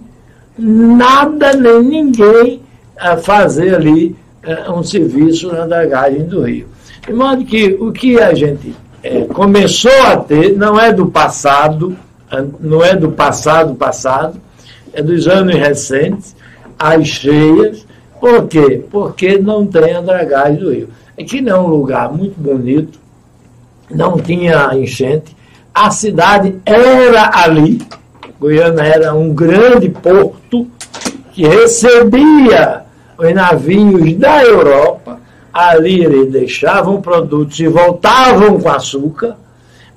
nada 0.57 1.53
nem 1.53 1.83
ninguém 1.83 2.61
a 2.97 3.17
fazer 3.17 3.75
ali 3.75 4.15
é, 4.43 4.69
um 4.69 4.83
serviço 4.83 5.51
na 5.51 5.65
dragagem 5.65 6.23
do 6.23 6.41
rio. 6.41 6.67
De 7.05 7.13
modo 7.13 7.45
que 7.45 7.77
o 7.79 7.91
que 7.91 8.19
a 8.19 8.33
gente 8.33 8.75
é, 9.03 9.21
começou 9.25 10.01
a 10.03 10.15
ter 10.17 10.57
não 10.57 10.79
é 10.79 10.93
do 10.93 11.07
passado, 11.07 11.95
não 12.59 12.83
é 12.83 12.95
do 12.95 13.11
passado 13.11 13.75
passado, 13.75 14.39
é 14.93 15.01
dos 15.01 15.27
anos 15.27 15.53
recentes, 15.55 16.35
as 16.79 17.07
cheias, 17.07 17.85
por 18.19 18.47
quê? 18.47 18.81
Porque 18.89 19.37
não 19.37 19.67
tem 19.67 20.01
dragagem 20.01 20.55
do 20.55 20.71
rio. 20.71 20.89
Aqui 21.19 21.41
não 21.41 21.55
é 21.55 21.59
um 21.59 21.67
lugar 21.67 22.11
muito 22.11 22.39
bonito, 22.39 22.97
não 23.91 24.17
tinha 24.17 24.73
enchente, 24.73 25.35
a 25.73 25.91
cidade 25.91 26.55
era 26.65 27.29
ali, 27.33 27.81
Goiânia 28.39 28.83
era 28.83 29.13
um 29.13 29.33
grande 29.33 29.89
porto 29.89 30.67
que 31.31 31.45
recebia 31.45 32.83
os 33.17 33.33
navios 33.33 34.13
da 34.15 34.43
Europa, 34.43 35.19
ali 35.53 36.03
eles 36.03 36.31
deixavam 36.31 37.01
produtos 37.01 37.59
e 37.59 37.67
voltavam 37.67 38.59
com 38.59 38.69
açúcar. 38.69 39.37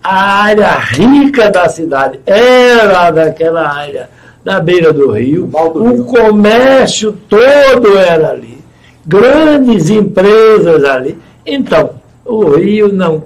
A 0.03 0.43
área 0.43 0.79
rica 0.79 1.51
da 1.51 1.69
cidade 1.69 2.21
era 2.27 3.11
daquela 3.11 3.69
área 3.69 4.11
na 4.45 4.61
beira 4.61 4.93
do 4.93 5.11
rio. 5.11 5.49
O 5.53 6.05
comércio 6.05 7.13
todo 7.29 7.97
era 7.97 8.31
ali. 8.31 8.59
Grandes 9.05 9.89
empresas 9.89 10.85
ali. 10.85 11.19
Então, 11.45 11.91
o 12.25 12.51
rio 12.51 12.93
não 12.93 13.25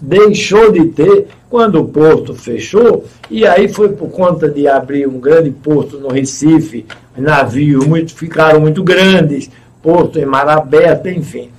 deixou 0.00 0.70
de 0.70 0.86
ter 0.86 1.26
quando 1.50 1.80
o 1.80 1.88
porto 1.88 2.32
fechou, 2.32 3.04
e 3.28 3.44
aí 3.44 3.68
foi 3.68 3.88
por 3.88 4.08
conta 4.08 4.48
de 4.48 4.68
abrir 4.68 5.08
um 5.08 5.18
grande 5.18 5.50
porto 5.50 5.98
no 5.98 6.08
Recife, 6.08 6.86
navios 7.16 7.84
muito, 7.84 8.14
ficaram 8.14 8.60
muito 8.60 8.84
grandes, 8.84 9.50
porto 9.82 10.18
em 10.18 10.26
mar 10.26 10.48
aberto, 10.48 11.08
enfim. 11.08 11.50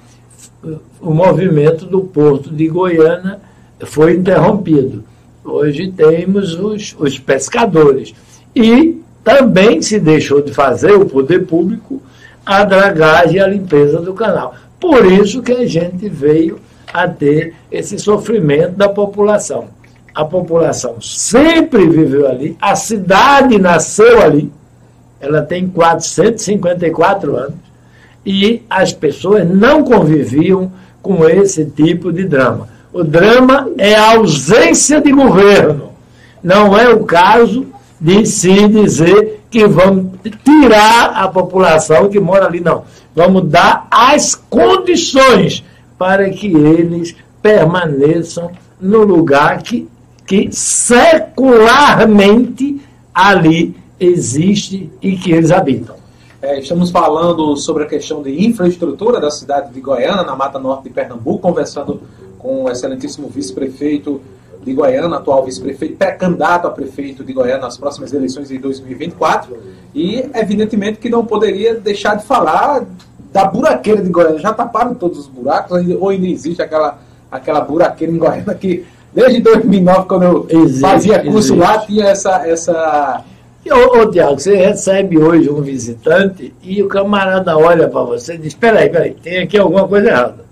O 0.99 1.13
movimento 1.13 1.85
do 1.85 2.01
porto 2.01 2.49
de 2.49 2.67
Goiânia 2.67 3.39
foi 3.81 4.15
interrompido. 4.15 5.03
Hoje 5.43 5.91
temos 5.91 6.53
os, 6.53 6.95
os 6.99 7.17
pescadores. 7.17 8.13
E 8.55 9.01
também 9.23 9.81
se 9.81 9.99
deixou 9.99 10.41
de 10.41 10.53
fazer, 10.53 10.93
o 10.93 11.05
poder 11.05 11.45
público, 11.45 12.01
a 12.45 12.63
dragagem 12.63 13.37
e 13.37 13.39
a 13.39 13.47
limpeza 13.47 13.99
do 13.99 14.13
canal. 14.13 14.55
Por 14.79 15.05
isso 15.05 15.41
que 15.41 15.51
a 15.51 15.65
gente 15.65 16.09
veio 16.09 16.59
a 16.93 17.07
ter 17.07 17.53
esse 17.71 17.97
sofrimento 17.97 18.75
da 18.75 18.89
população. 18.89 19.67
A 20.13 20.25
população 20.25 20.99
sempre 20.99 21.87
viveu 21.87 22.27
ali, 22.27 22.57
a 22.59 22.75
cidade 22.75 23.57
nasceu 23.57 24.21
ali, 24.21 24.51
ela 25.21 25.41
tem 25.41 25.69
454 25.69 27.35
anos, 27.37 27.70
e 28.25 28.63
as 28.69 28.93
pessoas 28.93 29.47
não 29.47 29.83
conviviam 29.83 30.71
com 31.01 31.27
esse 31.27 31.65
tipo 31.65 32.11
de 32.11 32.25
drama. 32.25 32.69
O 32.93 33.03
drama 33.03 33.69
é 33.77 33.95
a 33.95 34.15
ausência 34.15 35.01
de 35.01 35.11
governo, 35.11 35.91
não 36.43 36.77
é 36.77 36.89
o 36.89 37.03
caso 37.03 37.65
de 37.99 38.25
se 38.25 38.67
dizer 38.67 39.41
que 39.49 39.65
vamos 39.67 40.11
tirar 40.43 41.11
a 41.13 41.27
população 41.27 42.09
que 42.09 42.19
mora 42.19 42.45
ali, 42.45 42.59
não. 42.59 42.83
Vamos 43.15 43.49
dar 43.49 43.87
as 43.91 44.35
condições 44.35 45.63
para 45.97 46.29
que 46.29 46.47
eles 46.47 47.15
permaneçam 47.41 48.51
no 48.79 49.03
lugar 49.03 49.61
que, 49.61 49.89
que 50.25 50.49
secularmente 50.51 52.79
ali 53.13 53.75
existe 53.99 54.89
e 55.01 55.17
que 55.17 55.31
eles 55.31 55.51
habitam. 55.51 56.00
É, 56.41 56.57
estamos 56.57 56.89
falando 56.89 57.55
sobre 57.55 57.83
a 57.83 57.85
questão 57.85 58.23
de 58.23 58.47
infraestrutura 58.47 59.19
da 59.19 59.29
cidade 59.29 59.71
de 59.71 59.79
Goiânia, 59.79 60.23
na 60.23 60.35
Mata 60.35 60.57
Norte 60.57 60.85
de 60.85 60.89
Pernambuco, 60.89 61.37
conversando 61.37 62.01
com 62.39 62.63
o 62.63 62.69
excelentíssimo 62.69 63.27
vice-prefeito 63.27 64.19
de 64.63 64.73
Goiânia, 64.73 65.17
atual 65.17 65.45
vice-prefeito, 65.45 65.97
pré-candidato 65.97 66.65
a 66.65 66.71
prefeito 66.71 67.23
de 67.23 67.31
Goiânia 67.31 67.59
nas 67.59 67.77
próximas 67.77 68.11
eleições 68.11 68.47
de 68.47 68.57
2024. 68.57 69.55
E, 69.93 70.25
evidentemente, 70.33 70.97
que 70.97 71.09
não 71.09 71.23
poderia 71.23 71.75
deixar 71.75 72.15
de 72.15 72.25
falar 72.25 72.85
da 73.31 73.45
buraqueira 73.45 74.01
de 74.01 74.09
Goiânia. 74.09 74.39
Já 74.39 74.51
taparam 74.51 74.95
todos 74.95 75.19
os 75.19 75.27
buracos 75.27 75.79
ou 75.99 76.09
ainda 76.09 76.25
existe 76.25 76.59
aquela, 76.59 76.99
aquela 77.31 77.61
buraqueira 77.61 78.11
em 78.11 78.17
Goiânia 78.17 78.55
que, 78.55 78.83
desde 79.13 79.41
2009, 79.41 80.07
quando 80.07 80.23
eu 80.23 80.47
existe, 80.49 80.81
fazia 80.81 81.19
curso 81.19 81.53
existe. 81.53 81.59
lá, 81.59 81.77
tinha 81.79 82.05
essa... 82.05 82.47
essa... 82.47 83.23
Ô, 83.69 83.99
ô 83.99 84.09
Tiago, 84.09 84.39
você 84.39 84.55
recebe 84.55 85.17
hoje 85.17 85.49
um 85.49 85.61
visitante 85.61 86.53
e 86.63 86.81
o 86.81 86.87
camarada 86.87 87.57
olha 87.57 87.87
para 87.87 88.01
você 88.01 88.33
e 88.33 88.37
diz: 88.37 88.53
Peraí, 88.53 88.89
peraí, 88.89 89.13
tem 89.13 89.39
aqui 89.39 89.57
alguma 89.57 89.87
coisa 89.87 90.09
errada. 90.09 90.45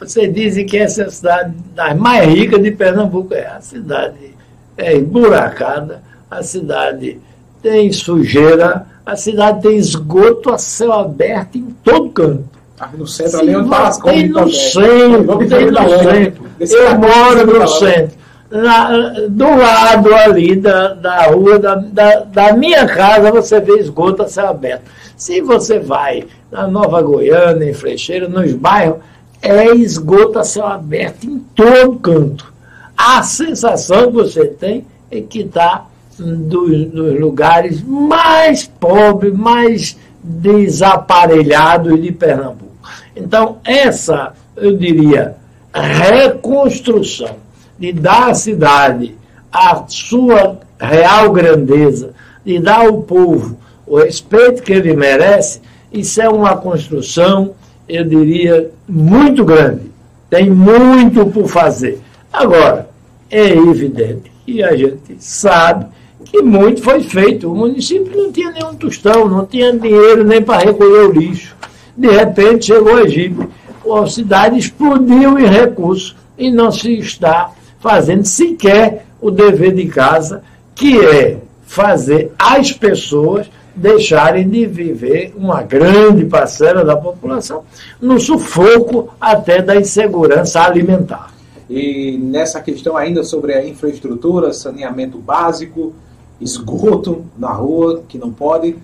Você 0.00 0.26
diz 0.26 0.54
que 0.70 0.76
essa 0.78 1.02
é 1.02 1.06
a 1.06 1.10
cidade 1.10 1.54
das 1.74 1.96
mais 1.96 2.26
ricas 2.28 2.62
de 2.62 2.70
Pernambuco. 2.70 3.34
É 3.34 3.46
a 3.46 3.60
cidade 3.60 4.34
é 4.76 4.94
esburacada, 4.94 6.02
a 6.30 6.42
cidade 6.42 7.18
tem 7.62 7.92
sujeira, 7.92 8.86
a 9.04 9.16
cidade 9.16 9.62
tem 9.62 9.76
esgoto 9.76 10.52
a 10.52 10.58
céu 10.58 10.92
aberto 10.92 11.56
em 11.56 11.74
todo 11.82 12.10
canto. 12.10 12.56
No 12.92 13.06
centro 13.06 13.40
ali 13.40 13.56
onde 13.56 13.68
está 13.68 13.88
as 13.88 13.98
Tem 13.98 14.28
no 14.28 14.50
centro, 14.50 15.38
tem 15.48 15.70
no 15.70 15.88
centro. 15.88 16.46
Eu 16.60 16.98
moro 16.98 17.58
no 17.58 17.68
centro. 17.68 18.25
Na, 18.50 19.10
do 19.28 19.44
lado 19.44 20.14
ali 20.14 20.54
da, 20.54 20.94
da 20.94 21.22
rua, 21.26 21.58
da, 21.58 21.74
da, 21.74 22.20
da 22.20 22.52
minha 22.52 22.86
casa, 22.86 23.32
você 23.32 23.60
vê 23.60 23.78
esgoto 23.80 24.22
a 24.22 24.28
céu 24.28 24.48
aberto. 24.48 24.84
Se 25.16 25.40
você 25.40 25.80
vai 25.80 26.26
na 26.50 26.68
Nova 26.68 27.02
Goiânia, 27.02 27.68
em 27.68 27.74
Frecheira, 27.74 28.28
nos 28.28 28.52
bairros, 28.52 28.98
é 29.42 29.74
esgoto 29.74 30.38
a 30.38 30.44
céu 30.44 30.66
aberto 30.66 31.24
em 31.24 31.38
todo 31.54 31.98
canto. 31.98 32.52
A 32.96 33.22
sensação 33.22 34.06
que 34.06 34.12
você 34.12 34.46
tem 34.46 34.86
é 35.10 35.20
que 35.20 35.40
está 35.40 35.86
dos, 36.18 36.86
dos, 36.86 37.20
lugares 37.20 37.82
mais 37.82 38.66
pobres, 38.66 39.34
mais 39.34 39.96
desaparelhados 40.22 42.00
de 42.00 42.12
Pernambuco. 42.12 42.76
Então, 43.14 43.58
essa, 43.64 44.34
eu 44.56 44.76
diria, 44.76 45.36
reconstrução 45.72 47.45
de 47.78 47.92
dar 47.92 48.30
à 48.30 48.34
cidade 48.34 49.16
a 49.52 49.84
sua 49.88 50.58
real 50.78 51.32
grandeza, 51.32 52.12
de 52.44 52.58
dar 52.58 52.86
ao 52.86 53.02
povo 53.02 53.58
o 53.86 53.98
respeito 53.98 54.62
que 54.62 54.72
ele 54.72 54.94
merece, 54.94 55.60
isso 55.92 56.20
é 56.20 56.28
uma 56.28 56.56
construção 56.56 57.54
eu 57.88 58.04
diria, 58.04 58.70
muito 58.88 59.44
grande. 59.44 59.92
tem 60.28 60.50
muito 60.50 61.24
por 61.26 61.48
fazer. 61.48 62.00
Agora, 62.32 62.88
é 63.30 63.48
evidente 63.48 64.30
e 64.46 64.62
a 64.62 64.76
gente 64.76 65.16
sabe 65.18 65.86
que 66.24 66.42
muito 66.42 66.82
foi 66.82 67.00
feito. 67.00 67.50
O 67.50 67.54
município 67.54 68.16
não 68.16 68.32
tinha 68.32 68.50
nenhum 68.50 68.74
tostão, 68.74 69.28
não 69.28 69.46
tinha 69.46 69.72
dinheiro 69.72 70.24
nem 70.24 70.42
para 70.42 70.64
recolher 70.64 71.08
o 71.08 71.12
lixo. 71.12 71.56
De 71.96 72.08
repente 72.08 72.66
chegou 72.66 72.94
o 72.94 72.98
Egito, 72.98 73.48
a 73.94 74.06
cidade 74.08 74.58
explodiu 74.58 75.38
em 75.38 75.46
recursos 75.46 76.16
e 76.36 76.50
não 76.50 76.72
se 76.72 76.98
está 76.98 77.52
fazendo 77.86 78.24
sequer 78.24 79.06
o 79.20 79.30
dever 79.30 79.72
de 79.72 79.86
casa, 79.86 80.42
que 80.74 80.98
é 80.98 81.38
fazer 81.64 82.32
as 82.36 82.72
pessoas 82.72 83.48
deixarem 83.76 84.48
de 84.48 84.66
viver 84.66 85.32
uma 85.36 85.62
grande 85.62 86.24
parcela 86.24 86.84
da 86.84 86.96
população 86.96 87.62
no 88.00 88.18
sufoco 88.18 89.10
até 89.20 89.62
da 89.62 89.76
insegurança 89.76 90.62
alimentar. 90.62 91.32
E 91.70 92.18
nessa 92.20 92.60
questão 92.60 92.96
ainda 92.96 93.22
sobre 93.22 93.54
a 93.54 93.64
infraestrutura, 93.64 94.52
saneamento 94.52 95.18
básico, 95.18 95.94
esgoto 96.40 97.24
na 97.38 97.52
rua, 97.52 98.02
que 98.08 98.18
não 98.18 98.32
pode. 98.32 98.76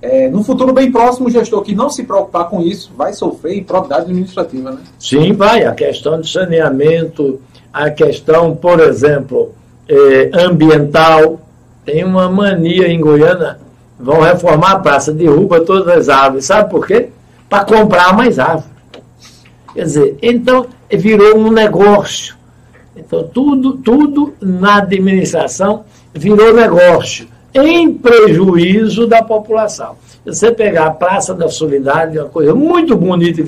É, 0.00 0.30
no 0.30 0.42
futuro 0.42 0.72
bem 0.72 0.90
próximo, 0.90 1.28
o 1.28 1.30
gestor 1.30 1.60
que 1.60 1.74
não 1.74 1.90
se 1.90 2.04
preocupar 2.04 2.48
com 2.48 2.62
isso 2.62 2.90
vai 2.96 3.12
sofrer 3.12 3.58
improbidade 3.58 4.04
administrativa, 4.04 4.70
né? 4.70 4.78
Sim, 4.98 5.34
vai. 5.34 5.64
A 5.64 5.74
questão 5.74 6.18
de 6.18 6.30
saneamento, 6.30 7.38
a 7.76 7.90
questão, 7.90 8.56
por 8.56 8.80
exemplo, 8.80 9.52
é, 9.86 10.30
ambiental. 10.32 11.38
Tem 11.84 12.02
uma 12.02 12.28
mania 12.28 12.88
em 12.88 12.98
Goiânia, 12.98 13.58
vão 14.00 14.22
reformar 14.22 14.72
a 14.72 14.78
praça, 14.78 15.12
derruba 15.12 15.60
todas 15.60 15.86
as 15.86 16.08
árvores. 16.08 16.46
Sabe 16.46 16.70
por 16.70 16.86
quê? 16.86 17.10
Para 17.50 17.64
comprar 17.64 18.16
mais 18.16 18.38
árvores. 18.38 18.70
Quer 19.74 19.82
dizer, 19.82 20.18
então 20.22 20.66
virou 20.90 21.36
um 21.36 21.52
negócio. 21.52 22.34
Então, 22.96 23.24
tudo, 23.24 23.74
tudo 23.74 24.32
na 24.40 24.78
administração 24.78 25.84
virou 26.14 26.54
negócio, 26.54 27.28
em 27.54 27.92
prejuízo 27.92 29.06
da 29.06 29.22
população. 29.22 29.96
Você 30.24 30.50
pegar 30.50 30.86
a 30.86 30.90
Praça 30.90 31.34
da 31.34 31.50
Solidariedade, 31.50 32.18
uma 32.18 32.28
coisa 32.30 32.54
muito 32.54 32.96
bonita, 32.96 33.42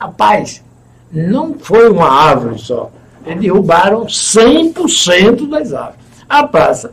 rapaz, 0.00 0.64
não 1.12 1.54
foi 1.54 1.90
uma 1.90 2.08
árvore 2.10 2.58
só. 2.58 2.90
Eles 3.26 3.40
derrubaram 3.40 4.06
100% 4.06 5.48
das 5.48 5.72
árvores. 5.72 5.98
A 6.28 6.46
praça, 6.46 6.90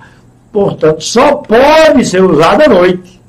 portanto, 0.51 1.03
só 1.03 1.35
pode 1.35 2.05
ser 2.05 2.23
usada 2.23 2.65
à 2.65 2.69
noite. 2.69 3.21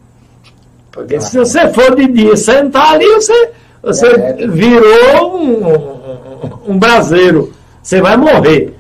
Porque 0.93 1.21
se 1.21 1.37
você 1.37 1.69
for 1.69 1.95
de 1.95 2.07
dia 2.07 2.37
sentar 2.37 2.95
ali, 2.95 3.07
você, 3.07 3.51
você 3.83 4.07
é. 4.07 4.47
virou 4.47 5.37
um, 5.37 5.69
um, 5.69 6.73
um 6.73 6.79
braseiro. 6.79 7.53
Você 7.83 8.01
vai 8.01 8.17
morrer. 8.17 8.75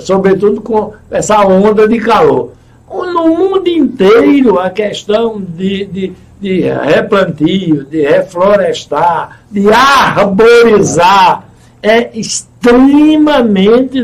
Sobretudo 0.00 0.60
com 0.60 0.92
essa 1.10 1.44
onda 1.44 1.88
de 1.88 1.98
calor. 1.98 2.52
No 2.88 3.28
mundo 3.28 3.68
inteiro, 3.68 4.58
a 4.60 4.70
questão 4.70 5.40
de, 5.40 5.86
de, 5.86 6.12
de 6.40 6.60
replantio, 6.60 7.84
de 7.84 8.02
reflorestar, 8.02 9.40
de 9.50 9.68
arborizar, 9.68 11.48
é 11.82 12.10
extremamente 12.16 12.55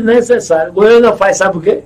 necessário. 0.01 0.73
Goiânia 0.73 1.13
faz, 1.13 1.37
sabe 1.37 1.57
o 1.57 1.61
quê? 1.61 1.83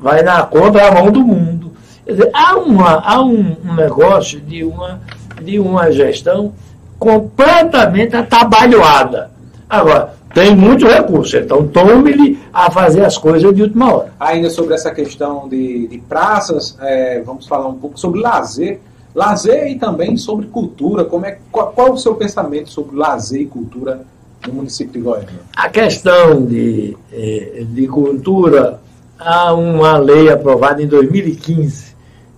Vai 0.00 0.22
na 0.22 0.42
contramão 0.42 1.10
do 1.10 1.20
mundo. 1.20 1.72
Dizer, 2.06 2.30
há, 2.32 2.56
uma, 2.56 3.00
há 3.00 3.22
um, 3.22 3.56
um 3.64 3.74
negócio 3.74 4.40
de 4.40 4.62
uma, 4.62 5.00
de 5.42 5.58
uma 5.58 5.90
gestão 5.90 6.52
completamente 6.98 8.14
atabalhoada. 8.14 9.30
Agora, 9.68 10.14
tem 10.32 10.54
muito 10.54 10.86
recurso, 10.86 11.36
então 11.38 11.66
tome-lhe 11.66 12.38
a 12.52 12.70
fazer 12.70 13.04
as 13.04 13.16
coisas 13.16 13.54
de 13.54 13.62
última 13.62 13.94
hora. 13.94 14.12
Ainda 14.20 14.50
sobre 14.50 14.74
essa 14.74 14.90
questão 14.90 15.48
de, 15.48 15.88
de 15.88 15.98
praças, 15.98 16.76
é, 16.80 17.22
vamos 17.22 17.46
falar 17.46 17.66
um 17.68 17.78
pouco 17.78 17.98
sobre 17.98 18.20
lazer. 18.20 18.80
Lazer 19.14 19.68
e 19.68 19.76
também 19.76 20.16
sobre 20.18 20.46
cultura. 20.46 21.04
Como 21.04 21.24
é, 21.24 21.38
qual, 21.50 21.72
qual 21.72 21.92
o 21.92 21.98
seu 21.98 22.14
pensamento 22.14 22.68
sobre 22.68 22.94
lazer 22.96 23.40
e 23.40 23.46
cultura 23.46 24.04
no 24.46 24.54
município 24.54 24.92
de 24.94 25.00
Goiânia? 25.00 25.40
A 25.54 25.68
questão 25.68 26.44
de, 26.44 26.96
eh, 27.12 27.64
de 27.68 27.86
cultura, 27.86 28.80
há 29.18 29.52
uma 29.54 29.96
lei 29.96 30.30
aprovada 30.30 30.82
em 30.82 30.86
2015, 30.86 31.94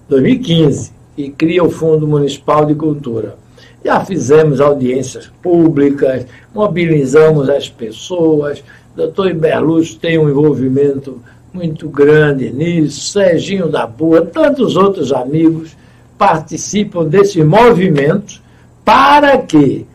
2015, 0.08 0.92
que 1.16 1.30
cria 1.30 1.64
o 1.64 1.70
Fundo 1.70 2.06
Municipal 2.06 2.64
de 2.64 2.74
Cultura. 2.74 3.36
Já 3.84 4.04
fizemos 4.04 4.60
audiências 4.60 5.30
públicas, 5.42 6.26
mobilizamos 6.54 7.48
as 7.48 7.68
pessoas, 7.68 8.62
doutor 8.94 9.30
Iberluz 9.30 9.94
tem 9.94 10.18
um 10.18 10.28
envolvimento 10.28 11.20
muito 11.52 11.88
grande 11.88 12.50
nisso, 12.50 13.12
Serginho 13.12 13.68
da 13.68 13.86
Boa, 13.86 14.24
tantos 14.26 14.76
outros 14.76 15.12
amigos 15.12 15.76
participam 16.16 17.04
desse 17.04 17.42
movimento 17.42 18.42
para 18.84 19.38
que 19.38 19.86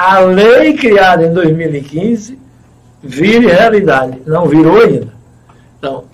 a 0.00 0.20
lei 0.20 0.72
criada 0.72 1.26
em 1.26 1.34
2015 1.34 2.38
vire 3.02 3.46
realidade. 3.46 4.22
Não 4.24 4.46
virou 4.46 4.80
ainda. 4.80 5.08
Então, 5.78 6.04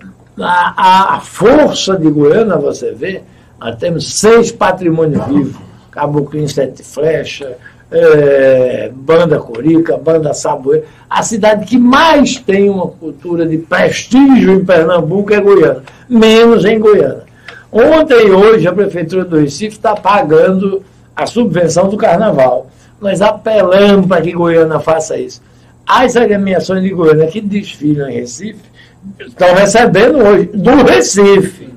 a, 0.41 1.15
a 1.15 1.21
força 1.21 1.97
de 1.97 2.11
Goiânia, 2.11 2.57
você 2.57 2.91
vê, 2.91 3.23
nós 3.61 3.77
temos 3.77 4.19
seis 4.19 4.51
patrimônios 4.51 5.25
vivos. 5.27 5.57
Caboclinho 5.93 6.49
Sete 6.49 6.83
Flecha, 6.83 7.57
é, 7.91 8.91
Banda 8.93 9.39
Corica, 9.39 9.97
Banda 9.97 10.35
Saboeira. 10.35 10.85
A 11.09 11.23
cidade 11.23 11.65
que 11.65 11.79
mais 11.79 12.41
tem 12.41 12.69
uma 12.69 12.89
cultura 12.89 13.47
de 13.47 13.57
prestígio 13.57 14.53
em 14.53 14.65
Pernambuco 14.65 15.33
é 15.33 15.41
Goiânia, 15.41 15.83
menos 16.09 16.65
em 16.65 16.79
Goiânia. 16.81 17.23
Ontem 17.71 18.27
e 18.27 18.31
hoje 18.33 18.67
a 18.67 18.73
Prefeitura 18.73 19.25
do 19.25 19.39
Recife 19.39 19.77
está 19.77 19.95
pagando 19.95 20.83
a 21.15 21.25
subvenção 21.25 21.89
do 21.89 21.97
carnaval. 21.97 22.67
Nós 23.01 23.21
apelamos 23.21 24.07
para 24.07 24.23
que 24.23 24.33
Goiânia 24.33 24.81
faça 24.81 25.17
isso. 25.19 25.43
As 25.87 26.17
agremiações 26.17 26.83
de 26.83 26.91
Goiânia 26.91 27.29
que 27.29 27.41
desfilam 27.41 28.09
em 28.09 28.15
Recife 28.15 28.61
estão 29.21 29.55
recebendo 29.55 30.19
hoje 30.19 30.47
do 30.47 30.85
Recife. 30.85 31.69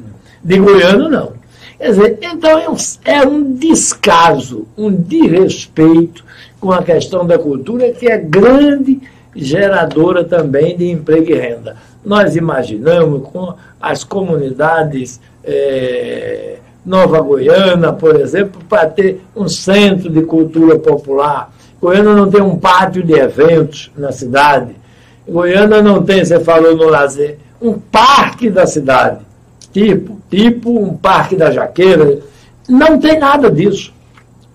De 0.43 0.57
Goiânia, 0.57 1.09
não. 1.09 1.33
Quer 1.77 1.89
dizer, 1.89 2.19
então 2.21 2.57
é 2.57 2.69
um, 2.69 2.75
é 3.05 3.27
um 3.27 3.53
descaso, 3.53 4.67
um 4.77 4.91
desrespeito 4.91 6.25
com 6.59 6.71
a 6.71 6.83
questão 6.83 7.25
da 7.25 7.37
cultura, 7.37 7.91
que 7.91 8.07
é 8.07 8.17
grande 8.17 8.99
geradora 9.35 10.23
também 10.23 10.75
de 10.75 10.89
emprego 10.89 11.31
e 11.31 11.35
renda. 11.35 11.77
Nós 12.03 12.35
imaginamos 12.35 13.27
com 13.29 13.53
as 13.79 14.03
comunidades. 14.03 15.21
É, 15.43 16.57
Nova 16.85 17.19
Goiânia, 17.22 17.91
por 17.93 18.15
exemplo, 18.15 18.61
para 18.68 18.88
ter 18.88 19.22
um 19.35 19.47
centro 19.47 20.10
de 20.10 20.22
cultura 20.23 20.80
popular. 20.80 21.53
Goiânia 21.81 22.14
não 22.14 22.30
tem 22.30 22.41
um 22.41 22.57
pátio 22.57 23.03
de 23.03 23.14
eventos 23.14 23.91
na 23.97 24.11
cidade. 24.11 24.76
Goiânia 25.27 25.81
não 25.81 26.03
tem, 26.03 26.23
você 26.23 26.39
falou 26.39 26.76
no 26.76 26.85
lazer, 26.85 27.38
um 27.61 27.73
parque 27.73 28.49
da 28.49 28.65
cidade, 28.65 29.19
tipo, 29.72 30.19
tipo 30.30 30.80
um 30.80 30.95
parque 30.95 31.35
da 31.35 31.51
Jaqueira. 31.51 32.19
Não 32.68 32.99
tem 32.99 33.19
nada 33.19 33.51
disso. 33.51 33.93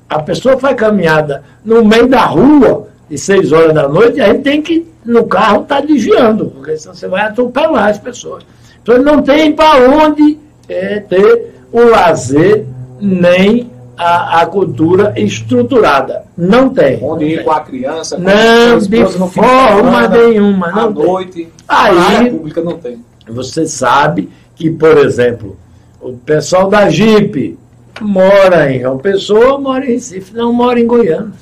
A 0.08 0.20
pessoa 0.20 0.58
faz 0.58 0.76
caminhada 0.76 1.42
no 1.64 1.84
meio 1.84 2.08
da 2.08 2.24
rua, 2.26 2.88
de 3.08 3.18
seis 3.18 3.52
horas 3.52 3.74
da 3.74 3.88
noite, 3.88 4.20
aí 4.20 4.38
tem 4.38 4.62
que, 4.62 4.86
no 5.04 5.24
carro, 5.26 5.62
estar 5.62 5.80
tá 5.80 5.86
desviando, 5.86 6.46
porque 6.46 6.76
senão 6.76 6.94
você 6.94 7.06
vai 7.06 7.22
atropelar 7.22 7.88
as 7.90 7.98
pessoas. 7.98 8.44
Então 8.82 9.02
não 9.02 9.22
tem 9.22 9.52
para 9.52 9.88
onde 9.88 10.38
é, 10.68 11.00
ter 11.00 11.54
o 11.74 11.90
lazer 11.90 12.64
nem 13.00 13.68
a, 13.96 14.42
a 14.42 14.46
cultura 14.46 15.12
estruturada. 15.16 16.22
Não 16.38 16.68
tem. 16.68 17.00
Onde 17.02 17.24
ir 17.24 17.44
com 17.44 17.50
a 17.50 17.60
criança, 17.60 18.16
com 18.16 18.22
não, 18.22 18.78
de 18.78 19.04
forma 19.32 20.06
nenhuma. 20.06 20.70
Não 20.70 20.88
à 20.88 20.92
tem. 20.92 21.04
noite, 21.04 21.48
Aí, 21.68 21.98
a 21.98 22.02
área 22.02 22.30
pública 22.30 22.60
não 22.60 22.78
tem. 22.78 23.04
Você 23.28 23.66
sabe 23.66 24.30
que, 24.54 24.70
por 24.70 24.96
exemplo, 24.98 25.56
o 26.00 26.12
pessoal 26.12 26.68
da 26.68 26.88
Jeep 26.88 27.58
mora 28.00 28.72
em 28.72 28.80
João 28.80 28.98
Pessoa, 28.98 29.58
mora 29.58 29.84
em 29.84 29.94
Recife, 29.94 30.32
não 30.32 30.52
mora 30.52 30.78
em 30.78 30.86
Goiânia. 30.86 31.32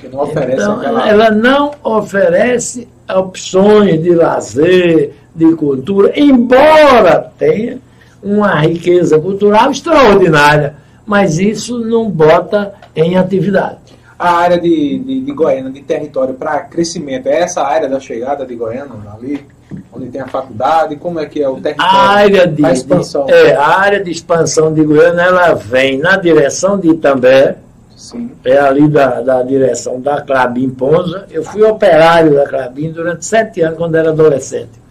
Que 0.00 0.08
não 0.08 0.24
oferece 0.24 0.54
então, 0.54 0.80
aquela... 0.80 1.08
Ela 1.08 1.30
não 1.30 1.70
oferece 1.84 2.88
opções 3.08 4.02
de 4.02 4.10
lazer, 4.10 5.14
de 5.32 5.54
cultura, 5.54 6.12
embora 6.18 7.30
tenha 7.38 7.78
uma 8.22 8.54
riqueza 8.60 9.18
cultural 9.18 9.70
extraordinária, 9.70 10.74
mas 11.04 11.38
isso 11.38 11.78
não 11.78 12.10
bota 12.10 12.74
em 12.94 13.16
atividade. 13.16 13.78
A 14.18 14.30
área 14.32 14.58
de, 14.58 14.98
de, 14.98 15.20
de 15.20 15.32
Goiânia, 15.32 15.70
de 15.70 15.82
território 15.82 16.34
para 16.34 16.60
crescimento, 16.60 17.26
é 17.26 17.40
essa 17.40 17.62
área 17.62 17.88
da 17.88 18.00
chegada 18.00 18.46
de 18.46 18.54
Goiânia, 18.54 18.92
ali, 19.14 19.46
onde 19.92 20.08
tem 20.08 20.22
a 20.22 20.26
faculdade, 20.26 20.96
como 20.96 21.20
é 21.20 21.26
que 21.26 21.42
é 21.42 21.48
o 21.48 21.60
território? 21.60 21.92
A 21.92 22.08
área 22.08 22.46
de, 22.46 22.64
a 22.64 22.72
expansão. 22.72 23.26
De, 23.26 23.32
é, 23.32 23.54
a 23.54 23.78
área 23.78 24.02
de 24.02 24.10
expansão 24.10 24.72
de 24.72 24.82
Goiânia, 24.82 25.22
ela 25.22 25.54
vem 25.54 25.98
na 25.98 26.16
direção 26.16 26.78
de 26.78 26.88
Itambé, 26.88 27.58
Sim. 27.94 28.30
é 28.42 28.58
ali 28.58 28.88
da, 28.88 29.20
da 29.20 29.42
direção 29.42 30.00
da 30.00 30.22
Clabin 30.22 30.70
Ponza. 30.70 31.26
Eu 31.30 31.44
fui 31.44 31.62
operário 31.62 32.34
da 32.34 32.48
Clabin 32.48 32.92
durante 32.92 33.26
sete 33.26 33.60
anos, 33.60 33.76
quando 33.76 33.96
era 33.96 34.08
adolescente. 34.08 34.86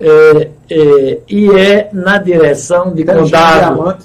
É, 0.00 0.48
é, 0.70 1.18
e 1.28 1.50
é 1.50 1.88
na 1.92 2.18
direção 2.18 2.92
de 2.92 3.04
Tem 3.04 3.16
condado. 3.16 3.96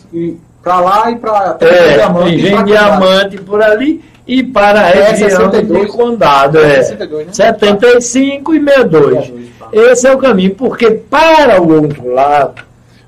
Para 0.63 0.79
lá 0.79 1.11
e 1.11 1.15
para 1.17 1.57
é, 1.61 1.93
Diamante. 1.93 2.35
Engenho 2.35 2.63
Diamante 2.63 3.37
por 3.37 3.61
ali 3.61 4.03
e 4.27 4.41
para 4.41 4.81
a 4.81 4.89
é 4.89 5.11
região 5.11 5.51
62, 5.51 5.81
de 5.81 5.87
condado. 5.91 6.57
É, 6.57 6.81
62, 6.81 7.27
né? 7.27 7.33
75 7.33 8.55
e 8.55 8.59
62. 8.59 9.13
62 9.27 9.49
tá. 9.59 9.67
Esse 9.71 10.07
é 10.07 10.13
o 10.13 10.17
caminho, 10.17 10.55
porque 10.55 10.89
para 10.89 11.61
o 11.61 11.71
outro 11.71 12.11
lado, 12.11 12.63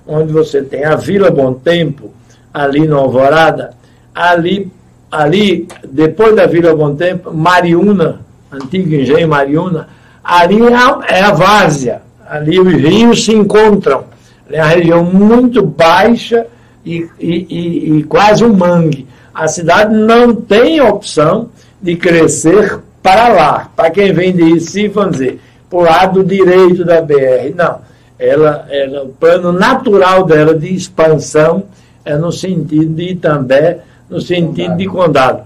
onde 0.06 0.32
você 0.32 0.62
tem 0.62 0.86
a 0.86 0.96
Vila 0.96 1.32
Bom 1.32 1.54
Tempo, 1.54 2.12
ali 2.54 2.88
no 2.88 3.00
Alvorada, 3.00 3.72
ali, 4.14 4.72
ali 5.12 5.68
depois 5.90 6.36
da 6.36 6.46
Vila 6.46 6.76
Bom 6.76 6.96
Tempo, 6.96 7.34
Mariúna, 7.34 8.22
antigo 8.52 8.94
engenho 8.94 9.28
Mariúna, 9.28 9.90
ali 10.24 10.60
é, 10.62 11.16
é 11.18 11.22
a 11.24 11.32
várzea, 11.32 12.04
ali 12.30 12.60
os 12.60 12.74
rios 12.74 13.26
se 13.26 13.34
encontram. 13.34 14.06
É 14.50 14.62
uma 14.62 14.68
região 14.68 15.04
muito 15.04 15.62
baixa 15.62 16.46
e, 16.86 17.08
e, 17.20 17.48
e, 17.50 17.98
e 17.98 18.04
quase 18.04 18.44
um 18.44 18.54
mangue. 18.54 19.08
A 19.34 19.48
cidade 19.48 19.94
não 19.94 20.34
tem 20.34 20.82
opção 20.82 21.50
de 21.82 21.96
crescer 21.96 22.80
para 23.04 23.28
lá. 23.28 23.72
Para 23.76 23.92
quem 23.92 24.14
vem 24.14 24.34
de 24.34 24.54
Recife, 24.54 24.88
vamos 24.90 25.18
dizer, 25.18 25.40
por 25.70 25.84
lado 25.84 26.24
direito 26.24 26.84
da 26.84 27.02
BR. 27.02 27.54
Não. 27.56 27.82
Ela, 28.18 28.66
ela, 28.70 29.04
o 29.04 29.10
plano 29.10 29.52
natural 29.52 30.26
dela 30.26 30.56
de 30.56 30.74
expansão 30.74 31.66
é 32.04 32.16
no 32.18 32.32
sentido 32.32 32.96
de 32.96 33.16
também 33.16 33.78
no 34.10 34.20
sentido 34.22 34.76
de 34.76 34.88
condado. 34.88 35.44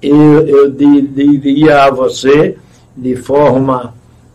Eu, 0.00 0.46
eu 0.46 0.70
diria 0.70 1.84
a 1.84 1.90
você, 1.90 2.56
de 2.96 3.16
forma, 3.16 3.92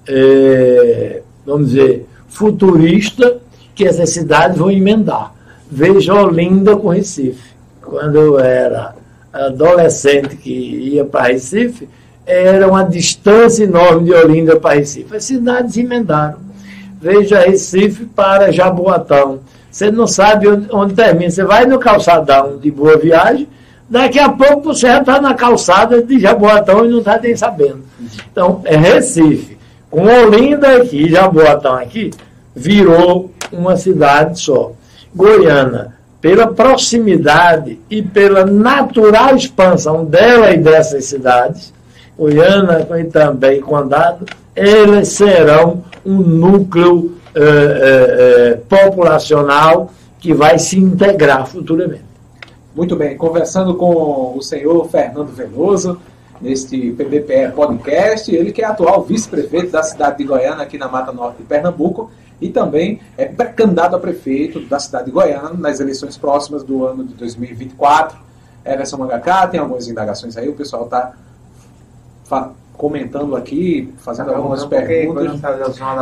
é, 0.08 1.22
vamos 1.46 1.72
dizer, 1.72 2.06
futurista, 2.28 3.38
que 3.76 3.86
essas 3.86 4.10
cidades 4.10 4.58
vão 4.58 4.72
emendar. 4.72 5.34
Veja 5.70 6.14
Olinda 6.14 6.76
com 6.76 6.90
Recife. 6.90 7.54
Quando 7.82 8.18
eu 8.18 8.40
era 8.40 8.96
adolescente 9.32 10.36
que 10.36 10.52
ia 10.52 11.06
para 11.06 11.28
Recife, 11.28 11.90
era 12.26 12.68
uma 12.68 12.84
distância 12.84 13.64
enorme 13.64 14.06
de 14.06 14.14
Olinda 14.14 14.60
para 14.60 14.76
Recife. 14.76 15.16
As 15.16 15.24
cidades 15.24 15.76
emendaram. 15.78 16.38
Veja 17.02 17.40
Recife 17.40 18.06
para 18.06 18.52
Jaboatão 18.52 19.40
você 19.74 19.90
não 19.90 20.06
sabe 20.06 20.48
onde, 20.72 20.94
termina. 20.94 21.32
Você 21.32 21.44
vai 21.44 21.66
no 21.66 21.80
calçadão 21.80 22.60
de 22.60 22.70
boa 22.70 22.96
viagem, 22.96 23.48
daqui 23.90 24.20
a 24.20 24.30
pouco 24.30 24.66
você 24.66 24.82
já 24.82 25.00
está 25.00 25.20
na 25.20 25.34
calçada 25.34 26.00
de 26.04 26.20
Jaboatão 26.20 26.86
e 26.86 26.90
não 26.90 27.00
está 27.00 27.18
nem 27.18 27.36
sabendo. 27.36 27.82
Então, 28.32 28.62
é 28.66 28.78
Recife. 28.78 29.53
Com 29.94 30.08
Olinda 30.08 30.78
aqui, 30.78 31.08
Jaboatão 31.08 31.76
aqui, 31.76 32.10
virou 32.56 33.30
uma 33.52 33.78
cidade 33.78 34.40
só. 34.40 34.72
Goiânia, 35.16 35.94
pela 36.20 36.48
proximidade 36.48 37.80
e 37.92 38.02
pela 38.02 38.44
natural 38.44 39.36
expansão 39.36 40.04
dela 40.04 40.50
e 40.50 40.58
dessas 40.58 41.06
cidades, 41.06 41.72
Goiânia 42.18 42.88
e 43.00 43.04
também 43.04 43.62
Condado, 43.62 44.26
elas 44.56 45.10
serão 45.10 45.84
um 46.04 46.18
núcleo 46.18 47.16
eh, 47.36 47.42
eh, 47.44 48.16
eh, 48.18 48.60
populacional 48.68 49.92
que 50.20 50.34
vai 50.34 50.58
se 50.58 50.80
integrar 50.80 51.46
futuramente. 51.46 52.06
Muito 52.76 52.96
bem, 52.96 53.16
conversando 53.16 53.76
com 53.76 54.36
o 54.36 54.42
senhor 54.42 54.90
Fernando 54.90 55.32
Veloso, 55.32 56.00
neste 56.44 56.92
PBPE 56.92 57.54
Podcast, 57.56 58.36
ele 58.36 58.52
que 58.52 58.62
é 58.62 58.66
atual 58.66 59.02
vice-prefeito 59.02 59.72
da 59.72 59.82
cidade 59.82 60.18
de 60.18 60.26
Goiânia, 60.26 60.62
aqui 60.62 60.78
na 60.78 60.90
Mata 60.90 61.14
Norte 61.14 61.38
de 61.38 61.44
Pernambuco, 61.44 62.12
e 62.42 62.50
também 62.50 63.00
é 63.18 63.26
pré-candidato 63.26 63.96
a 63.96 64.00
prefeito 64.00 64.60
da 64.60 64.78
cidade 64.78 65.06
de 65.06 65.12
Goiânia 65.12 65.52
nas 65.58 65.80
eleições 65.80 66.18
próximas 66.18 66.62
do 66.62 66.86
ano 66.86 67.06
de 67.06 67.14
2024. 67.14 68.18
Everson 68.66 68.98
Mangacá, 68.98 69.48
tem 69.48 69.60
algumas 69.60 69.88
indagações 69.88 70.36
aí, 70.36 70.50
o 70.50 70.54
pessoal 70.54 70.84
está 70.84 71.14
comentando 72.74 73.38
aqui, 73.38 73.94
fazendo 74.00 74.32
tá 74.32 74.36
algumas 74.36 74.66
perguntas, 74.66 75.40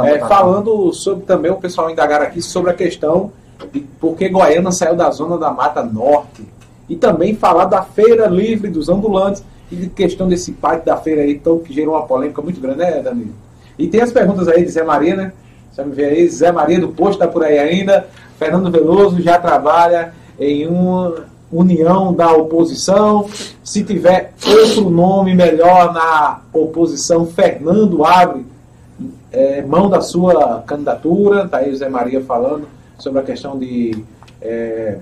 é, 0.05 0.19
falando 0.19 0.91
sobre 0.91 1.25
também 1.25 1.51
o 1.51 1.57
pessoal 1.57 1.91
indagar 1.91 2.21
aqui 2.23 2.41
sobre 2.41 2.71
a 2.71 2.73
questão 2.73 3.31
de 3.71 3.81
por 3.81 4.15
que 4.15 4.27
Goiânia 4.27 4.71
saiu 4.71 4.95
da 4.95 5.11
zona 5.11 5.37
da 5.37 5.51
Mata 5.51 5.83
Norte. 5.83 6.47
E 6.89 6.95
também 6.95 7.35
falar 7.35 7.65
da 7.65 7.83
feira 7.83 8.25
livre 8.25 8.69
dos 8.69 8.89
ambulantes 8.89 9.43
e 9.71 9.87
questão 9.87 10.27
desse 10.27 10.51
parte 10.51 10.85
da 10.85 10.97
feira 10.97 11.21
aí 11.21 11.33
então, 11.33 11.59
que 11.59 11.73
gerou 11.73 11.95
uma 11.95 12.05
polêmica 12.05 12.41
muito 12.41 12.59
grande, 12.59 12.79
né, 12.79 13.01
Danilo? 13.01 13.33
E 13.77 13.87
tem 13.87 14.01
as 14.01 14.11
perguntas 14.11 14.47
aí 14.47 14.63
de 14.63 14.71
Zé 14.71 14.83
Maria, 14.83 15.15
né? 15.15 15.33
Aí, 15.77 16.27
Zé 16.27 16.51
Maria 16.51 16.79
do 16.79 16.89
Posto 16.89 17.13
está 17.13 17.27
por 17.27 17.43
aí 17.43 17.57
ainda, 17.57 18.07
Fernando 18.37 18.69
Veloso 18.69 19.21
já 19.21 19.39
trabalha 19.39 20.13
em 20.39 20.67
um 20.67 21.13
união 21.51 22.13
da 22.13 22.31
oposição. 22.33 23.27
Se 23.63 23.83
tiver 23.83 24.33
outro 24.45 24.89
nome 24.89 25.35
melhor 25.35 25.93
na 25.93 26.41
oposição, 26.53 27.25
Fernando 27.25 28.03
abre 28.05 28.45
é, 29.31 29.61
mão 29.61 29.89
da 29.89 30.01
sua 30.01 30.63
candidatura. 30.65 31.45
Está 31.45 31.57
aí 31.57 31.71
o 31.71 31.75
Zé 31.75 31.89
Maria 31.89 32.21
falando 32.21 32.67
sobre 32.97 33.19
a 33.19 33.23
questão 33.23 33.57
de, 33.57 34.03
é, 34.41 34.97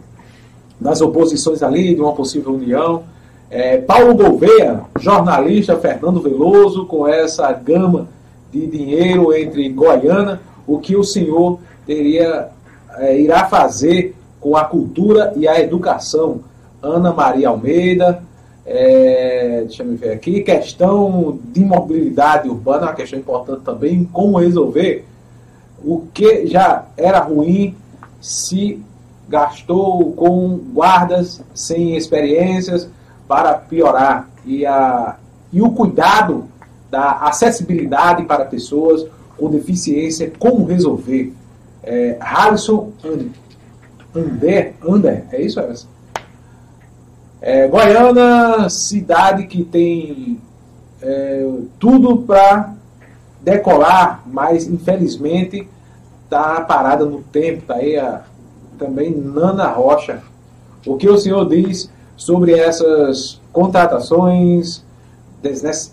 das 0.80 1.02
oposições 1.02 1.62
ali, 1.62 1.96
de 1.96 2.02
uma 2.02 2.14
possível 2.14 2.54
união. 2.54 3.04
É, 3.50 3.78
Paulo 3.78 4.14
Gouveia, 4.14 4.82
jornalista 5.00 5.76
Fernando 5.76 6.22
Veloso, 6.22 6.86
com 6.86 7.08
essa 7.08 7.52
gama 7.52 8.08
de 8.52 8.68
dinheiro 8.68 9.34
entre 9.34 9.68
Goiânia, 9.70 10.40
o 10.68 10.78
que 10.78 10.96
o 10.96 11.04
senhor 11.04 11.60
teria, 11.86 12.50
é, 12.98 13.20
irá 13.20 13.46
fazer 13.46 14.16
com 14.40 14.56
a 14.56 14.66
cultura 14.66 15.34
e 15.36 15.48
a 15.48 15.60
educação. 15.60 16.42
Ana 16.82 17.12
Maria 17.12 17.50
Almeida, 17.50 18.22
é, 18.66 19.64
deixa 19.66 19.84
eu 19.84 19.96
ver 19.96 20.12
aqui, 20.12 20.44
questão 20.44 21.40
de 21.44 21.62
mobilidade 21.62 22.48
urbana, 22.48 22.84
uma 22.84 22.94
questão 22.94 23.18
importante 23.18 23.62
também, 23.64 24.08
como 24.14 24.38
resolver 24.38 25.06
o 25.84 26.04
que 26.14 26.46
já 26.46 26.86
era 26.96 27.20
ruim 27.20 27.76
se 28.22 28.82
gastou 29.28 30.12
com 30.14 30.60
guardas 30.74 31.42
sem 31.54 31.96
experiências 31.96 32.90
para 33.30 33.54
piorar 33.54 34.28
e, 34.44 34.66
a, 34.66 35.16
e 35.54 35.62
o 35.62 35.70
cuidado 35.70 36.46
da 36.90 37.12
acessibilidade 37.12 38.24
para 38.24 38.44
pessoas 38.44 39.06
com 39.38 39.52
deficiência, 39.52 40.34
como 40.40 40.66
resolver. 40.66 41.32
É, 41.84 42.18
Harrison 42.20 42.92
Ander, 44.16 44.74
Ander, 44.84 45.26
é 45.32 45.42
isso, 45.44 45.62
Harrison? 45.62 45.88
É, 47.40 47.68
Goiânia, 47.68 48.68
cidade 48.68 49.46
que 49.46 49.64
tem 49.64 50.42
é, 51.00 51.48
tudo 51.78 52.24
para 52.24 52.74
decolar, 53.42 54.24
mas 54.26 54.68
infelizmente 54.68 55.70
está 56.24 56.62
parada 56.62 57.06
no 57.06 57.22
tempo. 57.22 57.60
Está 57.60 57.76
aí 57.76 57.96
a, 57.96 58.24
também 58.80 59.12
Nana 59.12 59.68
Rocha. 59.68 60.24
O 60.84 60.98
que 60.98 61.08
o 61.08 61.18
senhor 61.18 61.48
diz 61.48 61.92
sobre 62.20 62.52
essas 62.52 63.40
contratações 63.54 64.84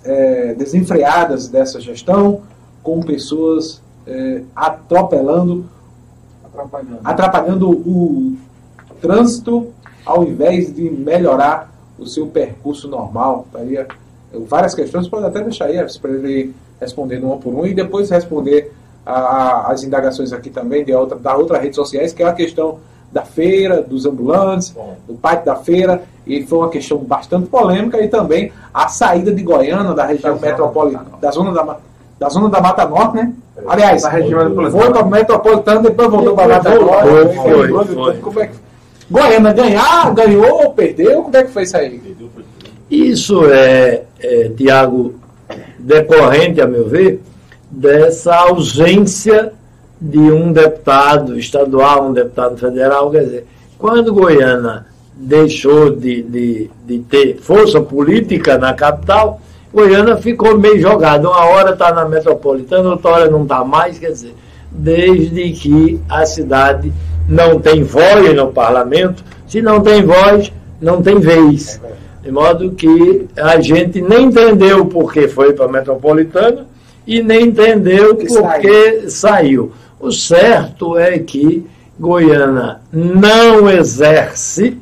é, 0.04 0.54
desenfreadas 0.54 1.48
dessa 1.48 1.80
gestão 1.80 2.42
com 2.82 3.00
pessoas 3.00 3.80
é, 4.04 4.42
atropelando, 4.54 5.64
atrapalhando. 6.44 7.00
atrapalhando 7.04 7.70
o 7.70 8.36
trânsito 9.00 9.68
ao 10.04 10.24
invés 10.24 10.74
de 10.74 10.90
melhorar 10.90 11.72
o 11.96 12.04
seu 12.06 12.26
percurso 12.26 12.88
normal. 12.88 13.44
Estaria 13.46 13.86
várias 14.48 14.74
questões, 14.74 15.06
pode 15.06 15.26
até 15.26 15.40
deixar 15.40 15.66
aí 15.66 15.76
para 16.00 16.10
ele 16.10 16.52
respondendo 16.80 17.24
uma 17.24 17.36
por 17.36 17.54
uma 17.54 17.68
e 17.68 17.74
depois 17.74 18.10
responder 18.10 18.72
a, 19.06 19.12
a, 19.12 19.70
as 19.70 19.84
indagações 19.84 20.32
aqui 20.32 20.50
também 20.50 20.84
de 20.84 20.92
outra, 20.92 21.16
da 21.16 21.36
outra 21.36 21.58
redes 21.58 21.76
sociais, 21.76 22.12
que 22.12 22.24
é 22.24 22.26
a 22.26 22.32
questão 22.32 22.80
da 23.12 23.22
feira, 23.22 23.82
dos 23.82 24.04
ambulantes, 24.04 24.74
do 25.06 25.14
parque 25.14 25.46
da 25.46 25.56
feira, 25.56 26.02
e 26.26 26.44
foi 26.44 26.58
uma 26.58 26.68
questão 26.68 26.98
bastante 26.98 27.46
polêmica, 27.48 28.02
e 28.02 28.08
também 28.08 28.52
a 28.74 28.88
saída 28.88 29.32
de 29.32 29.42
Goiânia, 29.42 29.94
da 29.94 30.04
região 30.04 30.38
metropolitana, 30.38 31.06
da 31.20 31.30
zona 31.30 31.52
da, 31.52 31.76
da 32.18 32.28
zona 32.28 32.48
da 32.48 32.60
Mata 32.60 32.86
Norte, 32.86 33.16
né? 33.16 33.32
Aliás, 33.66 34.02
da 34.02 34.10
região 34.10 34.70
foi 34.70 34.90
para 34.90 35.04
metropolitana, 35.04 35.80
depois 35.80 36.10
voltou 36.10 36.34
para 36.34 36.44
a 36.44 36.48
Mata 36.48 36.74
Norte. 36.78 37.08
Foi, 37.08 37.66
foi, 37.68 37.94
foi. 37.94 38.16
Como 38.18 38.40
é 38.40 38.46
que 38.46 38.66
Goiânia 39.08 39.52
ganhar, 39.52 40.12
ganhou 40.14 40.64
ou 40.64 40.72
perdeu? 40.72 41.22
Como 41.22 41.36
é 41.36 41.44
que 41.44 41.50
foi 41.52 41.62
isso 41.62 41.76
aí? 41.76 42.16
Isso 42.90 43.44
é, 43.50 44.02
é 44.20 44.48
Tiago, 44.56 45.14
decorrente, 45.78 46.60
a 46.60 46.66
meu 46.66 46.88
ver, 46.88 47.22
dessa 47.70 48.34
ausência 48.34 49.52
de 50.00 50.18
um 50.18 50.52
deputado 50.52 51.38
estadual, 51.38 52.08
um 52.08 52.12
deputado 52.12 52.56
federal. 52.56 53.10
Quer 53.10 53.24
dizer, 53.24 53.46
quando 53.78 54.12
Goiânia 54.12 54.84
deixou 55.14 55.90
de, 55.90 56.22
de, 56.22 56.70
de 56.86 56.98
ter 57.00 57.38
força 57.40 57.80
política 57.80 58.58
na 58.58 58.74
capital, 58.74 59.40
Goiânia 59.72 60.16
ficou 60.16 60.58
meio 60.58 60.80
jogada. 60.80 61.28
Uma 61.28 61.44
hora 61.46 61.72
está 61.72 61.92
na 61.92 62.06
metropolitana, 62.06 62.90
outra 62.90 63.10
hora 63.10 63.30
não 63.30 63.42
está 63.42 63.64
mais, 63.64 63.98
quer 63.98 64.10
dizer, 64.10 64.34
desde 64.70 65.52
que 65.52 66.00
a 66.08 66.24
cidade 66.26 66.92
não 67.28 67.58
tem 67.58 67.82
voz 67.82 68.34
no 68.34 68.52
parlamento, 68.52 69.24
se 69.48 69.60
não 69.62 69.80
tem 69.80 70.04
voz, 70.04 70.52
não 70.80 71.02
tem 71.02 71.18
vez. 71.18 71.80
De 72.22 72.30
modo 72.30 72.72
que 72.72 73.26
a 73.36 73.60
gente 73.60 74.02
nem 74.02 74.24
entendeu 74.24 74.86
por 74.86 75.12
que 75.12 75.28
foi 75.28 75.52
para 75.52 75.66
a 75.66 75.68
metropolitana 75.68 76.66
e 77.06 77.22
nem 77.22 77.46
entendeu 77.46 78.16
por 78.16 78.54
que 78.54 79.08
saiu. 79.08 79.72
O 79.98 80.10
certo 80.12 80.98
é 80.98 81.18
que 81.18 81.66
Goiânia 81.98 82.78
não 82.92 83.68
exerce 83.68 84.78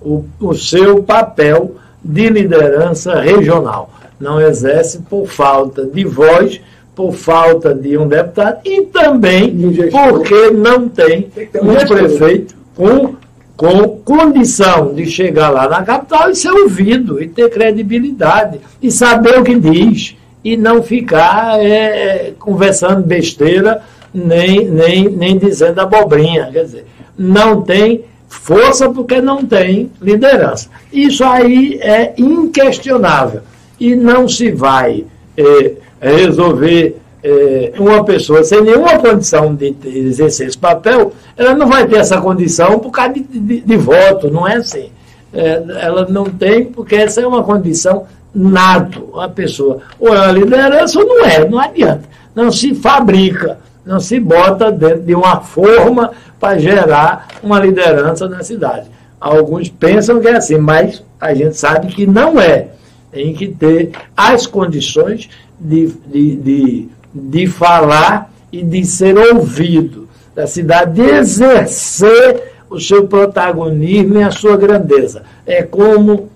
o, 0.00 0.24
o 0.40 0.54
seu 0.54 1.02
papel 1.02 1.76
de 2.04 2.28
liderança 2.28 3.20
regional. 3.20 3.90
Não 4.20 4.40
exerce 4.40 4.98
por 4.98 5.26
falta 5.26 5.86
de 5.86 6.04
voz, 6.04 6.60
por 6.94 7.12
falta 7.12 7.72
de 7.72 7.96
um 7.96 8.08
deputado 8.08 8.58
e 8.64 8.82
também 8.82 9.56
porque 9.90 10.50
não 10.50 10.88
tem, 10.88 11.22
tem 11.22 11.48
um 11.62 11.86
prefeito 11.86 12.56
com, 12.74 13.14
com 13.56 13.88
condição 14.04 14.92
de 14.92 15.06
chegar 15.06 15.50
lá 15.50 15.68
na 15.68 15.82
capital 15.82 16.28
e 16.28 16.34
ser 16.34 16.50
ouvido, 16.50 17.22
e 17.22 17.28
ter 17.28 17.48
credibilidade, 17.50 18.58
e 18.82 18.90
saber 18.90 19.38
o 19.38 19.44
que 19.44 19.54
diz, 19.54 20.16
e 20.42 20.56
não 20.56 20.82
ficar 20.82 21.64
é, 21.64 22.32
conversando 22.38 23.06
besteira, 23.06 23.82
nem, 24.12 24.66
nem, 24.66 25.08
nem 25.08 25.38
dizendo 25.38 25.80
abobrinha. 25.80 26.50
Quer 26.52 26.64
dizer, 26.64 26.86
não 27.16 27.62
tem 27.62 28.04
força 28.28 28.90
porque 28.90 29.20
não 29.20 29.44
tem 29.44 29.90
liderança. 30.00 30.68
Isso 30.92 31.24
aí 31.24 31.78
é 31.80 32.14
inquestionável. 32.16 33.42
E 33.78 33.94
não 33.94 34.28
se 34.28 34.50
vai 34.50 35.04
é, 35.36 35.72
resolver 36.00 36.96
é, 37.22 37.72
uma 37.78 38.04
pessoa 38.04 38.44
sem 38.44 38.62
nenhuma 38.62 38.98
condição 38.98 39.54
de, 39.54 39.72
de, 39.72 39.98
exercer 39.98 40.48
esse 40.48 40.58
papel, 40.58 41.12
ela 41.36 41.54
não 41.54 41.66
vai 41.66 41.86
ter 41.86 41.96
essa 41.96 42.20
condição 42.20 42.78
por 42.78 42.90
causa 42.90 43.14
de, 43.14 43.22
de, 43.22 43.60
de 43.60 43.76
voto, 43.76 44.30
não 44.30 44.46
é 44.46 44.56
assim. 44.56 44.90
É, 45.32 45.62
ela 45.80 46.06
não 46.08 46.24
tem, 46.24 46.64
porque 46.64 46.94
essa 46.94 47.20
é 47.20 47.26
uma 47.26 47.42
condição 47.42 48.06
nato. 48.34 49.18
A 49.20 49.28
pessoa 49.28 49.78
ou 49.98 50.14
é 50.14 50.18
uma 50.18 50.32
liderança 50.32 50.98
ou 50.98 51.06
não 51.06 51.24
é, 51.24 51.48
não 51.48 51.58
adianta. 51.58 52.04
Não 52.34 52.52
se 52.52 52.74
fabrica, 52.74 53.58
não 53.88 53.98
se 53.98 54.20
bota 54.20 54.70
dentro 54.70 55.00
de 55.00 55.14
uma 55.14 55.40
forma 55.40 56.10
para 56.38 56.58
gerar 56.58 57.26
uma 57.42 57.58
liderança 57.58 58.28
na 58.28 58.42
cidade. 58.42 58.86
Alguns 59.18 59.70
pensam 59.70 60.20
que 60.20 60.28
é 60.28 60.36
assim, 60.36 60.58
mas 60.58 61.02
a 61.18 61.32
gente 61.32 61.56
sabe 61.56 61.86
que 61.86 62.06
não 62.06 62.38
é. 62.38 62.68
Tem 63.10 63.32
que 63.32 63.48
ter 63.48 63.92
as 64.14 64.46
condições 64.46 65.30
de, 65.58 65.86
de, 66.06 66.36
de, 66.36 66.88
de 67.14 67.46
falar 67.46 68.30
e 68.52 68.62
de 68.62 68.84
ser 68.84 69.16
ouvido, 69.16 70.06
da 70.34 70.46
cidade 70.46 70.92
de 70.92 71.10
exercer 71.10 72.42
o 72.68 72.78
seu 72.78 73.08
protagonismo 73.08 74.18
e 74.18 74.22
a 74.22 74.30
sua 74.30 74.58
grandeza. 74.58 75.22
É 75.46 75.62
como 75.62 76.28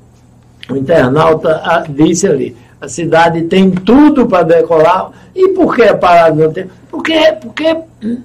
o 0.71 0.77
internauta 0.77 1.61
ah, 1.63 1.85
disse 1.87 2.27
ali. 2.27 2.57
A 2.83 2.89
cidade 2.89 3.43
tem 3.43 3.71
tudo 3.71 4.27
para 4.27 4.43
decolar. 4.43 5.13
E 5.33 5.51
por 5.51 5.77
que 5.77 5.83
a 5.85 5.97
parada 5.97 6.35
não 6.35 6.53
tem? 6.53 6.67
Porque, 6.91 7.17
porque 7.41 7.77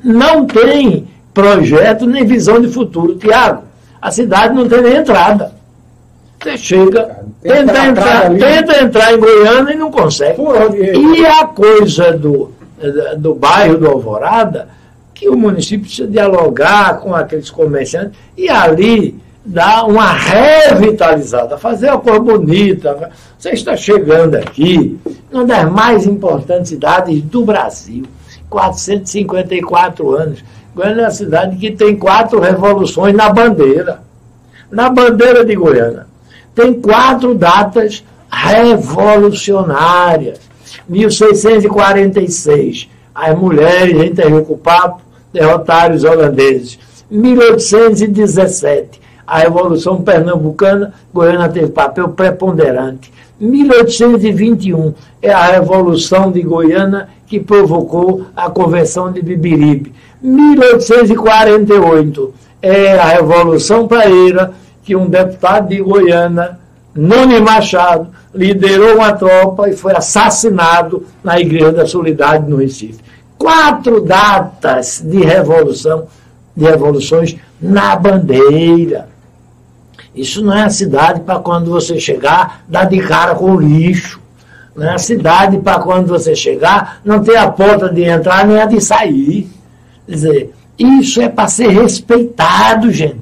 não 0.04 0.48
tem 0.48 1.08
projeto 1.32 2.08
nem 2.08 2.26
visão 2.26 2.60
de 2.60 2.68
futuro. 2.68 3.16
Tiago, 3.18 3.66
a 4.02 4.10
cidade 4.10 4.56
não 4.56 4.68
tem 4.68 4.82
nem 4.82 4.96
entrada. 4.96 5.54
Você 6.42 6.58
chega, 6.58 7.20
tenta 7.40 7.86
entrar, 7.86 8.32
tenta 8.32 8.84
entrar 8.84 9.14
em 9.14 9.20
Goiânia 9.20 9.74
e 9.74 9.78
não 9.78 9.92
consegue. 9.92 10.42
E 10.42 11.24
a 11.24 11.46
coisa 11.46 12.14
do, 12.14 12.52
do 13.20 13.36
bairro 13.36 13.78
do 13.78 13.88
Alvorada, 13.88 14.70
que 15.14 15.30
o 15.30 15.38
município 15.38 15.86
precisa 15.86 16.08
dialogar 16.08 17.00
com 17.00 17.14
aqueles 17.14 17.52
comerciantes, 17.52 18.18
e 18.36 18.50
ali 18.50 19.20
dar 19.48 19.88
uma 19.88 20.12
revitalizada, 20.12 21.58
fazer 21.58 21.90
uma 21.90 22.00
cor 22.00 22.20
bonita. 22.20 23.10
Você 23.38 23.52
está 23.52 23.78
chegando 23.78 24.36
aqui, 24.36 25.00
uma 25.32 25.46
das 25.46 25.72
mais 25.72 26.06
importantes 26.06 26.68
cidades 26.70 27.22
do 27.22 27.46
Brasil, 27.46 28.04
454 28.50 30.16
anos. 30.16 30.44
Goiânia 30.76 31.04
é 31.04 31.06
uma 31.06 31.12
cidade 31.12 31.56
que 31.56 31.72
tem 31.72 31.96
quatro 31.96 32.42
revoluções 32.42 33.16
na 33.16 33.30
bandeira. 33.30 34.02
Na 34.70 34.90
bandeira 34.90 35.46
de 35.46 35.56
Goiânia. 35.56 36.06
Tem 36.54 36.74
quatro 36.74 37.34
datas 37.34 38.04
revolucionárias. 38.30 40.42
1646, 40.90 42.90
as 43.16 43.38
mulheres 43.38 44.04
em 44.04 44.14
Terrico 44.14 44.58
Papo 44.58 45.02
derrotaram 45.32 45.96
os 45.96 46.04
holandeses. 46.04 46.78
1817, 47.10 49.07
a 49.28 49.40
Revolução 49.40 50.02
Pernambucana, 50.02 50.94
Goiânia 51.14 51.50
teve 51.50 51.68
papel 51.68 52.08
preponderante. 52.10 53.12
1821 53.40 54.96
é 55.22 55.32
a 55.32 55.44
Revolução 55.44 56.32
de 56.32 56.42
Goiânia 56.42 57.08
que 57.28 57.40
provocou 57.40 58.26
a 58.36 58.50
Convenção 58.50 59.12
de 59.12 59.22
Bibiribe. 59.22 59.94
1848 60.22 62.34
é 62.62 62.98
a 62.98 63.10
Revolução 63.10 63.88
Praeira 63.88 64.54
que 64.84 64.96
um 64.96 65.08
deputado 65.10 65.68
de 65.68 65.82
Goiânia, 65.82 66.58
Noni 66.96 67.40
Machado, 67.42 68.08
liderou 68.34 68.96
uma 68.96 69.12
tropa 69.12 69.70
e 69.70 69.76
foi 69.76 69.94
assassinado 69.94 71.06
na 71.22 71.38
Igreja 71.40 71.74
da 71.74 71.86
Solidade 71.86 72.50
no 72.50 72.56
Recife. 72.56 73.02
Quatro 73.38 74.00
datas 74.02 75.04
de 75.06 75.20
revolução, 75.20 76.08
de 76.56 76.66
revoluções 76.66 77.36
na 77.62 77.96
bandeira. 77.96 79.08
Isso 80.18 80.44
não 80.44 80.54
é 80.54 80.64
a 80.64 80.70
cidade 80.70 81.22
para 81.22 81.40
quando 81.40 81.70
você 81.70 82.00
chegar, 82.00 82.64
dar 82.68 82.86
de 82.86 83.00
cara 83.00 83.36
com 83.36 83.52
o 83.52 83.60
lixo. 83.60 84.20
Não 84.76 84.86
é 84.86 84.94
a 84.94 84.98
cidade 84.98 85.58
para 85.58 85.80
quando 85.80 86.08
você 86.08 86.36
chegar, 86.36 87.02
não 87.04 87.24
ter 87.24 87.36
a 87.36 87.50
porta 87.50 87.90
de 87.90 88.04
entrar 88.04 88.46
nem 88.46 88.60
a 88.60 88.66
de 88.66 88.80
sair. 88.80 89.50
Quer 90.06 90.12
dizer, 90.12 90.54
isso 90.78 91.22
é 91.22 91.30
para 91.30 91.48
ser 91.48 91.70
respeitado, 91.70 92.92
gente. 92.92 93.22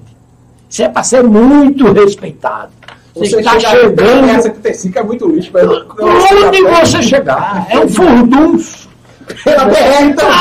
Isso 0.69 0.83
é 0.83 0.89
para 0.89 1.03
ser 1.03 1.23
muito 1.23 1.91
respeitado. 1.91 2.71
Você 3.15 3.37
está 3.39 3.57
chegando. 3.57 4.29
Essa 4.29 4.49
que 4.49 4.59
tem 4.59 4.91
é 4.95 5.03
muito 5.03 5.29
lixo. 5.29 5.51
Onde 6.01 6.61
você 6.61 7.01
chegar? 7.01 7.65
É 7.69 7.79
um 7.79 7.87
furdunço. 7.87 8.89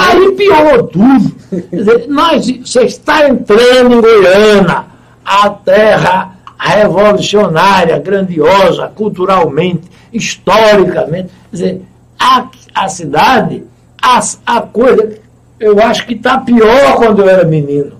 Aí 0.09 0.33
piorou 0.33 0.85
tudo. 0.89 1.35
Quer 1.49 1.77
dizer, 1.77 2.07
nós, 2.09 2.47
você 2.47 2.83
está 2.83 3.29
entrando 3.29 3.95
em 3.95 4.01
Goiânia, 4.01 4.85
a 5.25 5.51
terra 5.51 6.34
revolucionária, 6.59 7.99
grandiosa, 7.99 8.89
culturalmente, 8.89 9.91
historicamente. 10.13 11.31
Quer 11.51 11.57
dizer, 11.57 11.83
a, 12.19 12.49
a 12.75 12.89
cidade, 12.89 13.65
a, 14.01 14.21
a 14.47 14.61
coisa, 14.63 15.19
eu 15.59 15.81
acho 15.81 16.07
que 16.07 16.15
está 16.15 16.39
pior 16.39 16.97
quando 16.97 17.23
eu 17.23 17.29
era 17.29 17.45
menino. 17.45 17.93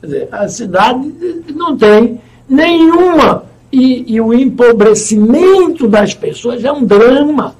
Quer 0.00 0.06
dizer, 0.06 0.28
a 0.32 0.48
cidade 0.48 1.14
não 1.54 1.76
tem 1.76 2.20
nenhuma. 2.48 3.44
E, 3.72 4.14
e 4.14 4.20
o 4.20 4.32
empobrecimento 4.32 5.88
das 5.88 6.14
pessoas 6.14 6.64
é 6.64 6.72
um 6.72 6.84
drama 6.84 7.54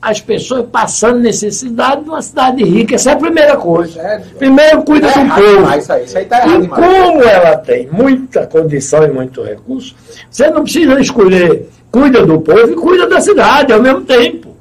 as 0.00 0.20
pessoas 0.20 0.66
passando 0.70 1.18
necessidade 1.18 2.02
numa 2.04 2.22
cidade 2.22 2.64
rica. 2.64 2.94
Essa 2.94 3.10
é 3.10 3.12
a 3.14 3.16
primeira 3.16 3.56
coisa. 3.56 4.00
É, 4.00 4.18
Primeiro, 4.38 4.82
cuida 4.82 5.08
é 5.08 5.12
do 5.12 5.34
povo. 5.34 5.78
Isso 5.78 5.92
aí, 5.92 6.04
isso 6.04 6.18
aí 6.18 6.24
tá 6.24 6.46
e 6.46 6.68
como 6.68 7.22
ela 7.22 7.56
tem 7.58 7.88
muita 7.88 8.46
condição 8.46 9.04
e 9.04 9.10
muito 9.10 9.42
recurso, 9.42 9.94
você 10.30 10.50
não 10.50 10.62
precisa 10.62 10.98
escolher 11.00 11.68
cuida 11.90 12.24
do 12.24 12.40
povo 12.40 12.72
e 12.72 12.74
cuida 12.74 13.06
da 13.06 13.20
cidade 13.20 13.72
ao 13.72 13.82
mesmo 13.82 14.02
tempo. 14.02 14.56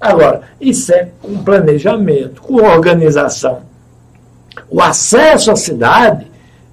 Agora, 0.00 0.42
isso 0.60 0.92
é 0.92 1.08
com 1.20 1.42
planejamento, 1.42 2.40
com 2.40 2.54
organização. 2.56 3.60
O 4.70 4.80
acesso 4.80 5.50
à 5.50 5.56
cidade, 5.56 6.26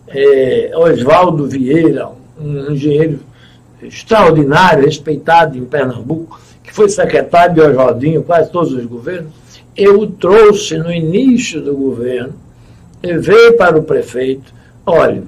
é, 0.08 0.72
Oswaldo 0.76 1.48
Vieira, 1.48 2.10
um 2.40 2.72
engenheiro 2.72 3.20
extraordinário, 3.82 4.86
respeitado 4.86 5.58
em 5.58 5.66
Pernambuco, 5.66 6.40
que 6.64 6.74
foi 6.74 6.90
secretário 6.90 7.56
de 7.56 7.62
Oswaldinho, 7.62 8.24
quase 8.24 8.50
todos 8.50 8.72
os 8.74 8.86
governos, 8.86 9.32
eu 9.76 10.00
o 10.00 10.08
trouxe 10.08 10.78
no 10.78 10.92
início 10.92 11.62
do 11.62 11.76
governo, 11.76 12.34
veio 13.02 13.58
para 13.58 13.78
o 13.78 13.84
prefeito, 13.84 14.54
olha, 14.86 15.24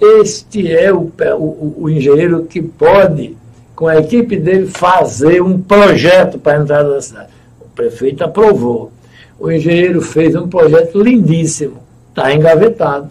este 0.00 0.72
é 0.72 0.92
o, 0.92 1.10
o, 1.38 1.74
o 1.78 1.90
engenheiro 1.90 2.44
que 2.44 2.60
pode, 2.60 3.36
com 3.74 3.88
a 3.88 3.96
equipe 3.96 4.36
dele, 4.36 4.66
fazer 4.66 5.42
um 5.42 5.60
projeto 5.60 6.38
para 6.38 6.58
a 6.58 6.62
entrada 6.62 6.90
da 6.90 7.00
cidade. 7.00 7.30
O 7.60 7.68
prefeito 7.74 8.22
aprovou. 8.22 8.92
O 9.38 9.50
engenheiro 9.50 10.00
fez 10.00 10.34
um 10.34 10.48
projeto 10.48 11.00
lindíssimo, 11.00 11.78
está 12.08 12.32
engavetado. 12.32 13.08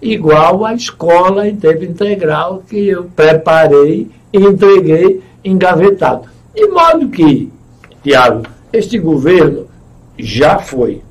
Igual 0.00 0.64
a 0.64 0.74
escola 0.74 1.48
em 1.48 1.56
tempo 1.56 1.84
integral 1.84 2.62
que 2.68 2.88
eu 2.88 3.04
preparei 3.04 4.08
e 4.32 4.38
entreguei 4.38 5.22
engavetado. 5.44 6.28
De 6.54 6.66
modo 6.68 7.08
que, 7.08 7.52
Tiago, 8.02 8.42
este 8.72 8.98
governo 8.98 9.66
já 10.18 10.58
foi. 10.58 11.02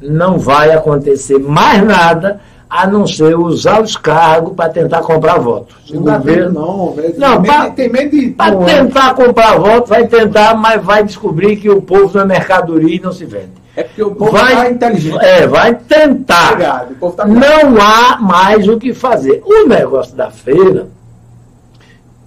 Não 0.00 0.38
vai 0.38 0.72
acontecer 0.72 1.38
mais 1.38 1.84
nada 1.84 2.40
a 2.70 2.86
não 2.86 3.04
ser 3.04 3.36
usar 3.36 3.82
os 3.82 3.96
cargos 3.96 4.54
para 4.54 4.70
tentar 4.70 5.00
comprar 5.02 5.38
votos. 5.38 5.74
Não, 5.90 6.02
governo, 6.02 6.60
não, 6.60 6.92
velho. 6.92 7.14
Não, 7.18 7.42
tem 7.72 7.90
medo 7.90 8.10
de. 8.10 8.30
Para 8.30 8.56
tentar 8.64 9.14
comprar 9.14 9.58
votos, 9.58 9.90
vai 9.90 10.06
tentar, 10.06 10.54
mas 10.54 10.82
vai 10.82 11.02
descobrir 11.02 11.56
que 11.56 11.68
o 11.68 11.82
povo 11.82 12.14
não 12.14 12.22
é 12.22 12.26
mercadoria 12.26 12.96
e 12.96 13.00
não 13.00 13.12
se 13.12 13.24
vende. 13.24 13.60
É 13.74 13.82
porque 13.82 14.02
o 14.02 14.14
povo 14.14 14.32
vai, 14.32 14.54
tá 14.54 14.70
inteligente. 14.70 15.24
É, 15.24 15.46
vai 15.46 15.74
tentar. 15.74 16.52
Obrigado, 16.52 17.12
tá 17.16 17.26
não 17.26 17.80
há 17.80 18.18
mais 18.20 18.68
o 18.68 18.78
que 18.78 18.94
fazer. 18.94 19.42
O 19.44 19.66
negócio 19.66 20.14
da 20.16 20.30
feira, 20.30 20.88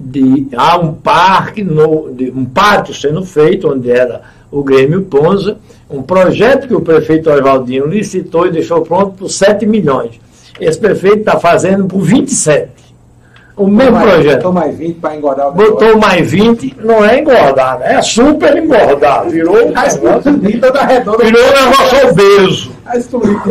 de, 0.04 0.48
há 0.56 0.78
um 0.78 0.94
parque, 0.94 1.64
no, 1.64 2.12
de, 2.14 2.32
um 2.32 2.46
pátio 2.46 2.94
sendo 2.94 3.24
feito, 3.26 3.72
onde 3.72 3.90
era 3.90 4.22
o 4.52 4.64
Grêmio 4.64 5.04
Ponza, 5.04 5.58
um 5.90 6.02
projeto 6.02 6.68
que 6.68 6.76
o 6.76 6.82
prefeito 6.82 7.30
Oswaldinho 7.30 7.88
licitou 7.88 8.48
e 8.48 8.52
deixou 8.52 8.82
pronto 8.82 9.12
por 9.12 9.30
7 9.30 9.66
milhões. 9.66 10.20
Esse 10.60 10.80
prefeito 10.80 11.20
está 11.20 11.40
fazendo 11.40 11.86
por 11.86 12.02
27. 12.02 12.72
O 13.56 13.68
mesmo 13.68 13.94
mais, 13.94 14.12
projeto. 14.12 14.36
Botou 14.38 14.54
mais 14.54 14.78
20 14.78 14.96
para 14.96 15.16
engordar 15.16 15.48
o 15.48 15.52
negócio. 15.52 15.74
Botou 15.74 15.98
mais 15.98 16.32
20, 16.32 16.76
não 16.84 17.06
é 17.06 17.20
engordar, 17.20 17.80
né? 17.80 17.94
é 17.94 18.02
super 18.02 18.58
engordar. 18.58 19.30
Virou 19.30 19.56
um 19.56 19.70
negócio, 19.70 20.02
virou 20.40 21.42
um 21.42 21.70
negócio 21.70 22.10
obeso. 22.10 22.72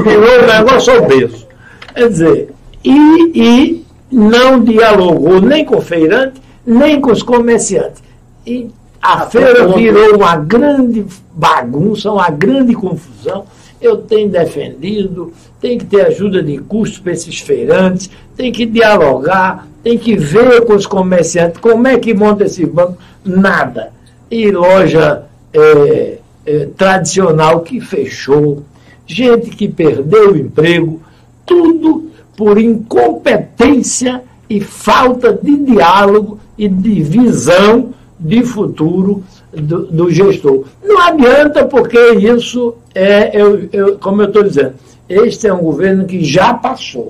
Virou 0.03 0.43
um 0.43 0.47
negócio 0.47 1.03
obeso. 1.03 1.47
Quer 1.95 2.09
dizer, 2.09 2.49
e, 2.85 3.31
e 3.35 3.82
não 4.13 4.63
dialogou 4.63 5.41
nem 5.41 5.65
com 5.65 5.79
o 5.79 5.81
feirante, 5.81 6.41
nem 6.67 7.01
com 7.01 7.11
os 7.11 7.23
comerciantes. 7.23 8.03
E 8.47 8.69
a, 9.01 9.23
a 9.23 9.27
feira 9.27 9.67
virou 9.69 10.17
uma 10.17 10.37
grande 10.37 11.05
bagunça, 11.35 12.13
uma 12.13 12.31
grande 12.31 12.75
confusão 12.75 13.45
eu 13.83 13.97
tenho 13.97 14.31
defendido, 14.31 15.33
tem 15.61 15.77
que 15.77 15.85
ter 15.85 16.07
ajuda 16.07 16.41
de 16.43 16.57
custo 16.59 17.03
para 17.03 17.13
esses 17.13 17.41
feirantes, 17.41 18.09
tem 18.37 18.53
que 18.53 18.65
dialogar, 18.65 19.67
tem 19.83 19.99
que 19.99 20.17
ver 20.17 20.65
com 20.65 20.75
os 20.75 20.87
comerciantes 20.87 21.61
como 21.61 21.89
é 21.89 21.99
que 21.99 22.15
monta 22.15 22.45
esse 22.45 22.65
banco. 22.65 22.97
Nada. 23.25 23.93
E 24.31 24.51
loja 24.51 25.25
é, 25.53 26.19
é, 26.47 26.69
tradicional 26.77 27.61
que 27.61 27.81
fechou, 27.81 28.63
gente 29.05 29.51
que 29.51 29.69
perdeu 29.69 30.33
o 30.33 30.39
emprego, 30.39 31.03
tudo 31.45 32.12
por 32.37 32.59
incompetência 32.59 34.23
e 34.49 34.61
falta 34.61 35.33
de 35.33 35.57
diálogo 35.57 36.39
e 36.59 36.69
de 36.69 37.03
visão 37.03 37.91
de 38.19 38.45
futuro 38.45 39.25
do, 39.53 39.87
do 39.87 40.11
gestor. 40.11 40.65
Não 40.85 40.99
adianta, 41.01 41.65
porque 41.65 41.99
isso 42.15 42.75
é, 42.95 43.31
eu, 43.39 43.69
eu, 43.73 43.99
como 43.99 44.23
eu 44.23 44.29
estou 44.29 44.43
dizendo, 44.43 44.75
este 45.09 45.47
é 45.47 45.53
um 45.53 45.63
governo 45.63 46.05
que 46.05 46.25
já 46.25 46.55
passou. 46.55 47.09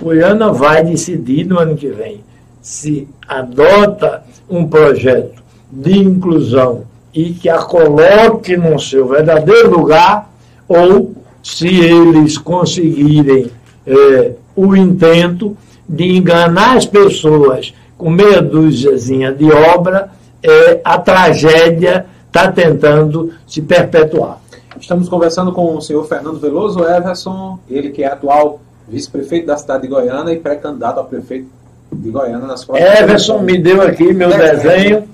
Goiânia 0.00 0.48
vai 0.48 0.84
decidir 0.84 1.46
no 1.46 1.58
ano 1.58 1.76
que 1.76 1.88
vem 1.88 2.20
se 2.60 3.08
adota 3.26 4.22
um 4.48 4.66
projeto 4.66 5.42
de 5.70 5.98
inclusão 5.98 6.84
e 7.14 7.32
que 7.32 7.48
a 7.48 7.58
coloque 7.58 8.56
no 8.56 8.78
seu 8.78 9.08
verdadeiro 9.08 9.70
lugar, 9.70 10.30
ou 10.68 11.14
se 11.42 11.68
eles 11.68 12.36
conseguirem 12.36 13.50
é, 13.86 14.32
o 14.58 14.74
intento 14.74 15.56
de 15.88 16.16
enganar 16.16 16.76
as 16.76 16.84
pessoas 16.84 17.72
com 17.96 18.10
meia 18.10 18.42
dúziazinha 18.42 19.32
de 19.32 19.48
obra 19.52 20.10
é, 20.42 20.80
a 20.84 20.98
tragédia 20.98 22.06
está 22.26 22.50
tentando 22.50 23.32
se 23.46 23.62
perpetuar. 23.62 24.40
Estamos 24.80 25.08
conversando 25.08 25.52
com 25.52 25.76
o 25.76 25.80
senhor 25.80 26.04
Fernando 26.08 26.40
Veloso 26.40 26.80
Everson, 26.82 27.60
ele 27.70 27.90
que 27.90 28.02
é 28.02 28.08
atual 28.08 28.60
vice-prefeito 28.88 29.46
da 29.46 29.56
cidade 29.56 29.82
de 29.82 29.88
Goiânia 29.88 30.32
e 30.32 30.40
pré-candidato 30.40 30.98
a 30.98 31.04
prefeito 31.04 31.46
de 31.92 32.10
Goiânia 32.10 32.46
nas 32.46 32.64
próximas. 32.64 33.00
Everson 33.00 33.38
me 33.38 33.58
deu 33.58 33.80
aqui 33.80 34.12
meu 34.12 34.28
desenho. 34.28 34.56
desenho. 34.56 35.08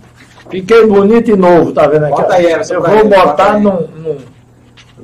Fiquei 0.48 0.86
bonito 0.86 1.30
e 1.30 1.36
novo, 1.36 1.72
tá 1.72 1.86
vendo 1.86 2.04
aqui? 2.04 2.16
Bota 2.16 2.34
aí, 2.34 2.46
Everson. 2.46 2.74
Eu 2.74 2.82
vou 2.82 3.08
botar 3.08 3.58
num, 3.58 3.86
num, 3.96 4.16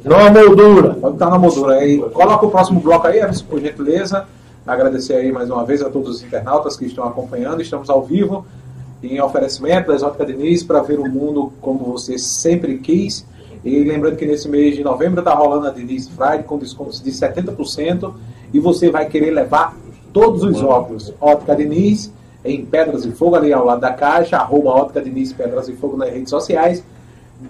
numa 0.05 0.31
moldura. 0.31 0.94
Pode 0.94 1.12
botar 1.12 1.31
na 1.31 1.39
moldura 1.39 1.74
aí. 1.74 1.98
Coloca 1.98 2.47
o 2.47 2.51
próximo 2.51 2.81
bloco 2.81 3.06
aí, 3.06 3.18
Everson, 3.18 3.44
por 3.47 3.60
gentileza. 3.60 4.27
Agradecer 4.66 5.14
aí 5.14 5.32
mais 5.32 5.51
uma 5.51 5.64
vez 5.64 5.82
a 5.82 5.90
todos 5.90 6.16
os 6.16 6.22
internautas 6.22 6.77
que 6.77 6.85
estão 6.86 7.05
acompanhando. 7.05 7.60
Estamos 7.60 7.89
ao 7.90 8.02
vivo 8.02 8.44
em 9.02 9.20
oferecimento 9.20 9.89
da 9.89 9.94
Exótica 9.94 10.27
Diniz 10.27 10.62
para 10.62 10.81
ver 10.82 10.98
o 10.98 11.09
mundo 11.09 11.52
como 11.60 11.85
você 11.85 12.18
sempre 12.18 12.78
quis. 12.78 13.27
E 13.64 13.82
lembrando 13.85 14.16
que 14.16 14.27
nesse 14.27 14.48
mês 14.48 14.77
de 14.77 14.82
novembro 14.82 15.20
está 15.20 15.35
rolando 15.35 15.66
a 15.66 15.70
Diniz 15.70 16.09
Friday 16.09 16.44
com 16.44 16.59
descontos 16.59 17.02
de 17.02 17.10
70% 17.10 18.12
e 18.52 18.60
você 18.60 18.90
vai 18.90 19.06
querer 19.06 19.31
levar 19.31 19.77
todos 20.12 20.43
os 20.43 20.62
óculos. 20.62 21.12
Ótica 21.20 21.55
Diniz 21.55 22.12
em 22.44 22.64
Pedras 22.64 23.05
e 23.05 23.12
Fogo, 23.12 23.36
ali 23.36 23.52
ao 23.52 23.64
lado 23.64 23.81
da 23.81 23.93
caixa, 23.93 24.39
arroba 24.39 24.70
Ótica 24.70 25.02
Diniz 25.02 25.32
Pedras 25.32 25.68
e 25.68 25.72
Fogo 25.72 25.97
nas 25.97 26.10
redes 26.10 26.31
sociais. 26.31 26.82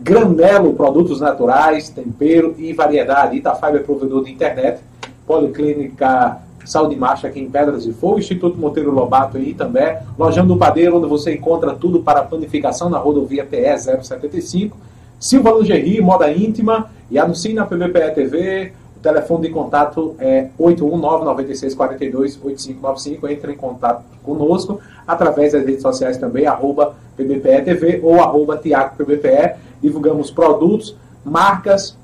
Granelo, 0.02 0.74
produtos 0.74 1.20
naturais, 1.20 1.88
tempero 1.88 2.54
e 2.58 2.72
variedade. 2.72 3.36
Itafiber, 3.36 3.84
provedor 3.84 4.24
de 4.24 4.32
internet. 4.32 4.80
Policlínica 5.26 6.38
Saúde 6.64 6.96
Marcha 6.96 7.28
aqui 7.28 7.38
em 7.40 7.50
Pedras 7.50 7.84
de 7.84 7.92
Fogo, 7.92 8.18
Instituto 8.18 8.58
Monteiro 8.58 8.90
Lobato 8.90 9.36
aí 9.36 9.52
também, 9.54 9.96
Lojão 10.18 10.44
do 10.46 10.56
Padeiro, 10.56 10.96
onde 10.98 11.08
você 11.08 11.34
encontra 11.34 11.74
tudo 11.74 12.02
para 12.02 12.22
panificação 12.22 12.90
na 12.90 12.98
rodovia 12.98 13.44
PE 13.44 13.78
075, 14.02 14.76
Silva 15.18 15.50
Lingerie, 15.52 16.00
moda 16.00 16.30
íntima, 16.30 16.90
e 17.10 17.18
anuncie 17.18 17.52
na 17.52 17.66
PBPE 17.66 18.12
TV, 18.14 18.72
o 18.96 19.00
telefone 19.00 19.48
de 19.48 19.52
contato 19.52 20.14
é 20.18 20.46
819-9642-8595, 20.58 23.30
entre 23.30 23.52
em 23.52 23.56
contato 23.56 24.02
conosco, 24.22 24.80
através 25.06 25.52
das 25.52 25.64
redes 25.64 25.82
sociais 25.82 26.16
também, 26.18 26.46
arroba 26.46 26.94
PBPE 27.16 27.62
TV 27.64 28.00
ou 28.02 28.20
arroba 28.20 28.58
Tiago 28.58 28.96
PBPE, 28.96 29.69
divulgamos 29.82 30.30
produtos, 30.30 30.96
marcas 31.24 31.96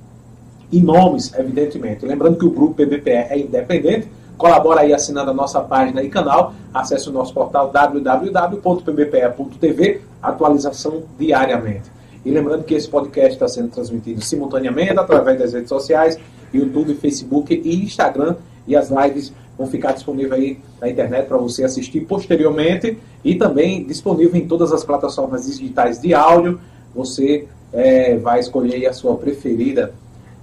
e 0.71 0.81
nomes, 0.81 1.33
evidentemente. 1.35 2.05
Lembrando 2.05 2.39
que 2.39 2.47
o 2.47 2.51
grupo 2.51 2.75
PBPE 2.75 3.11
é 3.11 3.39
independente, 3.39 4.09
Colabora 4.37 4.83
aí 4.83 4.93
assinando 4.93 5.31
a 5.31 5.35
nossa 5.35 5.63
página 5.63 6.03
e 6.03 6.11
canal. 6.11 6.53
Acesse 6.73 7.09
o 7.09 7.13
nosso 7.13 7.33
portal 7.33 7.71
www.pbpe.tv, 7.71 8.63
atualização 10.23 11.05
diariamente. 11.19 11.91
E 12.25 12.31
lembrando 12.31 12.65
que 12.65 12.75
esse 12.75 12.89
podcast 12.89 13.33
está 13.33 13.49
sendo 13.49 13.71
transmitido 13.71 14.21
simultaneamente 14.21 14.99
através 14.99 15.39
das 15.39 15.55
redes 15.55 15.71
sociais, 15.71 16.19
YouTube, 16.53 16.95
Facebook 16.97 17.55
e 17.65 17.83
Instagram. 17.83 18.37
E 18.67 18.77
as 18.77 18.91
lives 18.91 19.33
vão 19.57 19.67
ficar 19.69 19.93
disponíveis 19.93 20.43
aí 20.43 20.59
na 20.81 20.91
internet 20.91 21.27
para 21.29 21.39
você 21.39 21.65
assistir 21.65 22.01
posteriormente 22.01 22.99
e 23.25 23.37
também 23.37 23.85
disponível 23.85 24.37
em 24.37 24.47
todas 24.47 24.71
as 24.71 24.85
plataformas 24.85 25.47
digitais 25.47 25.99
de 25.99 26.13
áudio. 26.13 26.61
Você 26.95 27.49
é, 27.73 28.17
vai 28.17 28.41
escolher 28.41 28.87
a 28.87 28.93
sua 28.93 29.17
preferida. 29.17 29.93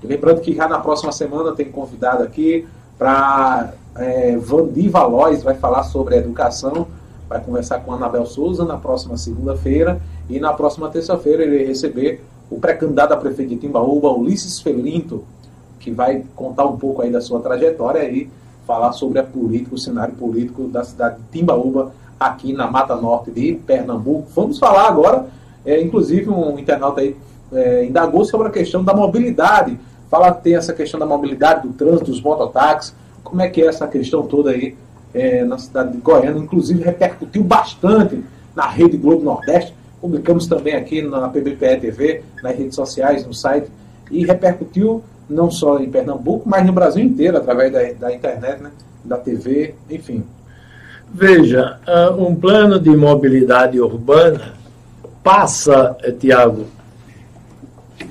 E 0.04 0.08
lembrando 0.08 0.42
que 0.42 0.54
já 0.56 0.68
na 0.68 0.80
próxima 0.80 1.12
semana 1.12 1.54
tem 1.54 1.72
convidado 1.72 2.24
aqui 2.24 2.68
para 2.98 3.74
é, 3.96 4.36
Vandi 4.38 4.90
Valois 4.90 5.44
vai 5.44 5.56
falar 5.56 5.84
sobre 5.84 6.16
educação, 6.16 6.88
vai 7.30 7.42
conversar 7.42 7.80
com 7.80 7.92
a 7.92 7.96
Anabel 7.96 8.26
Souza 8.26 8.66
na 8.66 8.78
próxima 8.78 9.18
segunda-feira 9.18 10.00
e 10.30 10.40
na 10.40 10.54
próxima 10.54 10.90
terça-feira 10.90 11.44
ele 11.44 11.66
receber 11.66 12.24
o 12.50 12.60
pré-candidato 12.60 13.14
a 13.14 13.18
prefeito 13.18 13.50
de 13.50 13.58
Timbaúba, 13.58 14.12
Ulisses 14.12 14.60
Felinto, 14.62 15.24
que 15.80 15.92
vai 15.92 16.24
contar 16.36 16.66
um 16.66 16.78
pouco 16.78 17.02
aí 17.02 17.12
da 17.12 17.22
sua 17.22 17.40
trajetória 17.40 18.04
e 18.10 18.30
falar 18.66 18.94
sobre 18.94 19.20
a 19.20 19.24
política, 19.24 19.76
o 19.76 19.78
cenário 19.78 20.14
político 20.16 20.68
da 20.68 20.84
cidade 20.84 21.18
de 21.18 21.40
Timbaúba, 21.40 21.92
aqui 22.20 22.54
na 22.54 22.70
Mata 22.70 22.96
Norte 22.96 23.32
de 23.32 23.54
Pernambuco. 23.54 24.28
Vamos 24.34 24.60
falar 24.60 24.88
agora, 24.88 25.28
é, 25.66 25.82
inclusive 25.82 26.30
um 26.30 26.58
internauta 26.60 27.02
aí 27.02 27.16
é, 27.52 27.86
indagou 27.86 28.26
sobre 28.26 28.48
a 28.48 28.52
questão 28.52 28.84
da 28.84 28.94
mobilidade. 28.94 29.80
Fala 30.10 30.32
tem 30.32 30.56
essa 30.56 30.74
questão 30.74 31.00
da 31.00 31.06
mobilidade, 31.06 31.68
do 31.68 31.74
trânsito, 31.74 32.12
dos 32.12 32.22
mototáxis, 32.22 32.96
como 33.24 33.42
é 33.42 33.50
que 33.50 33.62
é 33.62 33.68
essa 33.68 33.88
questão 33.88 34.24
toda 34.24 34.52
aí 34.52 34.76
é, 35.14 35.44
na 35.44 35.58
cidade 35.58 35.92
de 35.92 35.98
Goiânia, 36.00 36.40
inclusive 36.40 36.84
repercutiu 36.84 37.44
bastante 37.44 38.24
na 38.56 38.68
Rede 38.68 38.98
Globo 38.98 39.24
Nordeste, 39.24 39.74
publicamos 40.02 40.48
também 40.48 40.76
aqui 40.76 41.02
na 41.02 41.30
PBPE 41.30 41.80
TV, 41.80 42.24
nas 42.44 42.58
redes 42.58 42.76
sociais, 42.76 43.26
no 43.26 43.34
site, 43.34 43.68
e 44.12 44.26
repercutiu 44.26 45.04
não 45.30 45.50
só 45.50 45.80
em 45.80 45.90
Pernambuco, 45.90 46.48
mas 46.48 46.66
no 46.66 46.74
Brasil 46.74 47.04
inteiro, 47.04 47.38
através 47.38 47.72
da, 47.72 47.80
da 47.94 48.14
internet, 48.14 48.62
né, 48.62 48.72
da 49.04 49.18
TV, 49.18 49.74
enfim. 49.90 50.24
Veja, 51.12 51.80
ah, 51.88 52.12
um 52.18 52.36
plano 52.36 52.80
de 52.80 52.90
mobilidade 52.96 53.80
urbana 53.80 54.54
passa, 55.24 55.96
eh, 56.04 56.12
Tiago, 56.12 56.66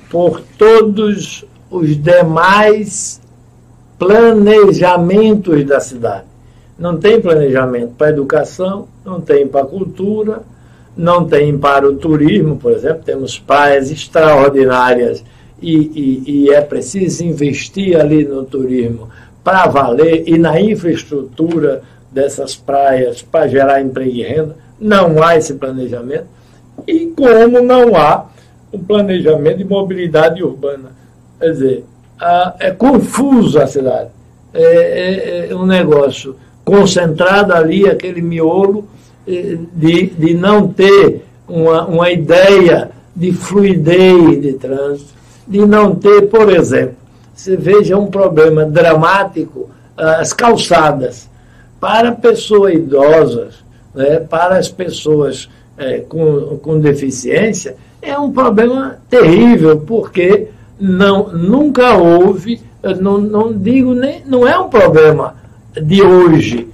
por 0.09 0.41
todos 0.57 1.45
os 1.69 1.95
demais 2.01 3.21
planejamentos 3.97 5.63
da 5.65 5.79
cidade. 5.79 6.25
Não 6.77 6.97
tem 6.97 7.21
planejamento 7.21 7.93
para 7.97 8.07
a 8.07 8.09
educação, 8.09 8.87
não 9.05 9.21
tem 9.21 9.47
para 9.47 9.61
a 9.61 9.65
cultura, 9.65 10.41
não 10.97 11.25
tem 11.25 11.57
para 11.57 11.87
o 11.87 11.95
turismo, 11.95 12.57
por 12.57 12.71
exemplo. 12.71 13.03
Temos 13.05 13.39
praias 13.39 13.91
extraordinárias 13.91 15.23
e, 15.61 15.75
e, 15.75 16.23
e 16.25 16.49
é 16.49 16.61
preciso 16.61 17.23
investir 17.23 17.99
ali 17.99 18.25
no 18.25 18.43
turismo 18.43 19.09
para 19.43 19.67
valer 19.67 20.23
e 20.27 20.37
na 20.37 20.59
infraestrutura 20.59 21.81
dessas 22.11 22.55
praias 22.55 23.21
para 23.21 23.47
gerar 23.47 23.81
emprego 23.81 24.11
e 24.11 24.23
renda. 24.23 24.55
Não 24.79 25.21
há 25.23 25.37
esse 25.37 25.53
planejamento. 25.53 26.25
E 26.87 27.07
como 27.07 27.61
não 27.61 27.95
há 27.95 28.25
um 28.73 28.79
planejamento 28.79 29.57
de 29.57 29.65
mobilidade 29.65 30.43
urbana. 30.43 30.91
Quer 31.39 31.51
dizer, 31.51 31.85
a, 32.19 32.55
é 32.59 32.71
confuso 32.71 33.59
a 33.59 33.67
cidade. 33.67 34.09
É, 34.53 34.63
é, 34.63 35.47
é, 35.51 35.55
um 35.55 35.65
negócio 35.65 36.35
concentrado 36.65 37.53
ali, 37.53 37.87
aquele 37.87 38.21
miolo, 38.21 38.87
é, 39.27 39.57
de, 39.73 40.07
de 40.07 40.33
não 40.33 40.67
ter 40.67 41.23
uma, 41.47 41.85
uma 41.85 42.11
ideia 42.11 42.89
de 43.15 43.31
fluidez 43.31 44.41
de 44.41 44.53
trânsito, 44.53 45.13
de 45.47 45.65
não 45.65 45.95
ter, 45.95 46.23
por 46.29 46.51
exemplo, 46.51 46.95
você 47.33 47.55
veja 47.55 47.97
um 47.97 48.07
problema 48.07 48.65
dramático, 48.65 49.69
as 49.97 50.33
calçadas. 50.33 51.29
Para 51.79 52.13
pessoas 52.13 52.73
idosas, 52.73 53.55
né, 53.93 54.19
para 54.19 54.57
as 54.57 54.69
pessoas 54.69 55.49
é, 55.77 55.99
com, 55.99 56.57
com 56.57 56.79
deficiência, 56.79 57.75
é 58.01 58.17
um 58.17 58.31
problema 58.31 58.97
terrível, 59.09 59.79
porque 59.79 60.47
não, 60.79 61.29
nunca 61.29 61.95
houve, 61.95 62.61
não, 62.99 63.17
não 63.17 63.53
digo 63.53 63.93
nem, 63.93 64.21
não 64.25 64.47
é 64.47 64.57
um 64.59 64.69
problema 64.69 65.35
de 65.81 66.01
hoje, 66.01 66.67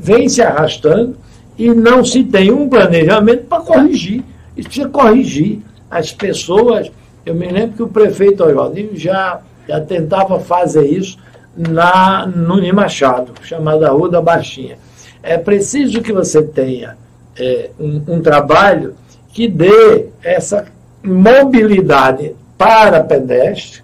vem 0.00 0.28
se 0.28 0.40
arrastando 0.40 1.16
e 1.58 1.68
não 1.68 2.04
se 2.04 2.22
tem 2.24 2.52
um 2.52 2.68
planejamento 2.68 3.44
para 3.44 3.62
corrigir. 3.62 4.22
Isso 4.56 4.68
precisa 4.68 4.88
corrigir. 4.88 5.60
As 5.90 6.12
pessoas, 6.12 6.90
eu 7.26 7.34
me 7.34 7.48
lembro 7.48 7.76
que 7.76 7.82
o 7.82 7.88
prefeito 7.88 8.44
Oswaldinho 8.44 8.96
já, 8.96 9.40
já 9.66 9.80
tentava 9.80 10.38
fazer 10.38 10.84
isso 10.86 11.18
na, 11.56 12.26
no 12.26 12.62
Machado, 12.72 13.32
chamada 13.42 13.90
Rua 13.90 14.08
da 14.08 14.20
Baixinha. 14.20 14.78
É 15.22 15.36
preciso 15.36 16.00
que 16.00 16.12
você 16.12 16.42
tenha 16.42 16.96
é, 17.38 17.70
um, 17.78 18.02
um 18.08 18.20
trabalho 18.20 18.94
que 19.32 19.46
dê 19.46 20.06
essa 20.22 20.66
mobilidade 21.02 22.34
para 22.56 23.04
pedestre. 23.04 23.82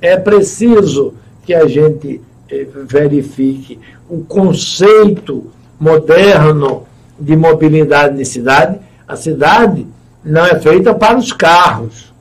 É 0.00 0.16
preciso 0.16 1.14
que 1.44 1.52
a 1.52 1.66
gente 1.66 2.20
eh, 2.50 2.66
verifique 2.86 3.78
o 4.08 4.24
conceito 4.24 5.50
moderno 5.78 6.86
de 7.18 7.36
mobilidade 7.36 8.16
de 8.16 8.24
cidade. 8.24 8.78
A 9.06 9.16
cidade 9.16 9.86
não 10.24 10.44
é 10.44 10.58
feita 10.60 10.94
para 10.94 11.18
os 11.18 11.32
carros. 11.32 12.12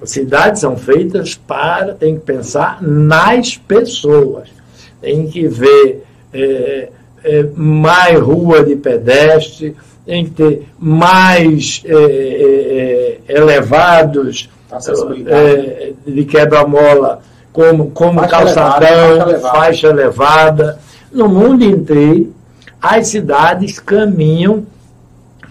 As 0.00 0.10
cidades 0.10 0.60
são 0.60 0.76
feitas 0.76 1.34
para, 1.34 1.94
tem 1.94 2.16
que 2.16 2.24
pensar 2.26 2.82
nas 2.82 3.56
pessoas. 3.56 4.48
Tem 5.00 5.26
que 5.26 5.48
ver 5.48 6.04
é, 6.32 6.88
é, 7.22 7.42
mais 7.56 8.20
rua 8.20 8.62
de 8.62 8.76
pedestre, 8.76 9.74
tem 10.06 10.24
que 10.24 10.30
ter 10.32 10.68
mais 10.78 11.82
é, 11.86 13.18
elevados 13.28 14.50
de 16.06 16.24
quebra-mola, 16.24 17.22
como, 17.52 17.90
como 17.90 18.20
faixa 18.20 18.36
calçadão, 18.36 19.10
elevada, 19.12 19.40
faixa, 19.40 19.56
faixa 19.56 19.86
elevada. 19.88 20.78
No 21.12 21.28
mundo 21.28 21.64
inteiro, 21.64 22.34
as 22.82 23.08
cidades 23.08 23.78
caminham 23.78 24.66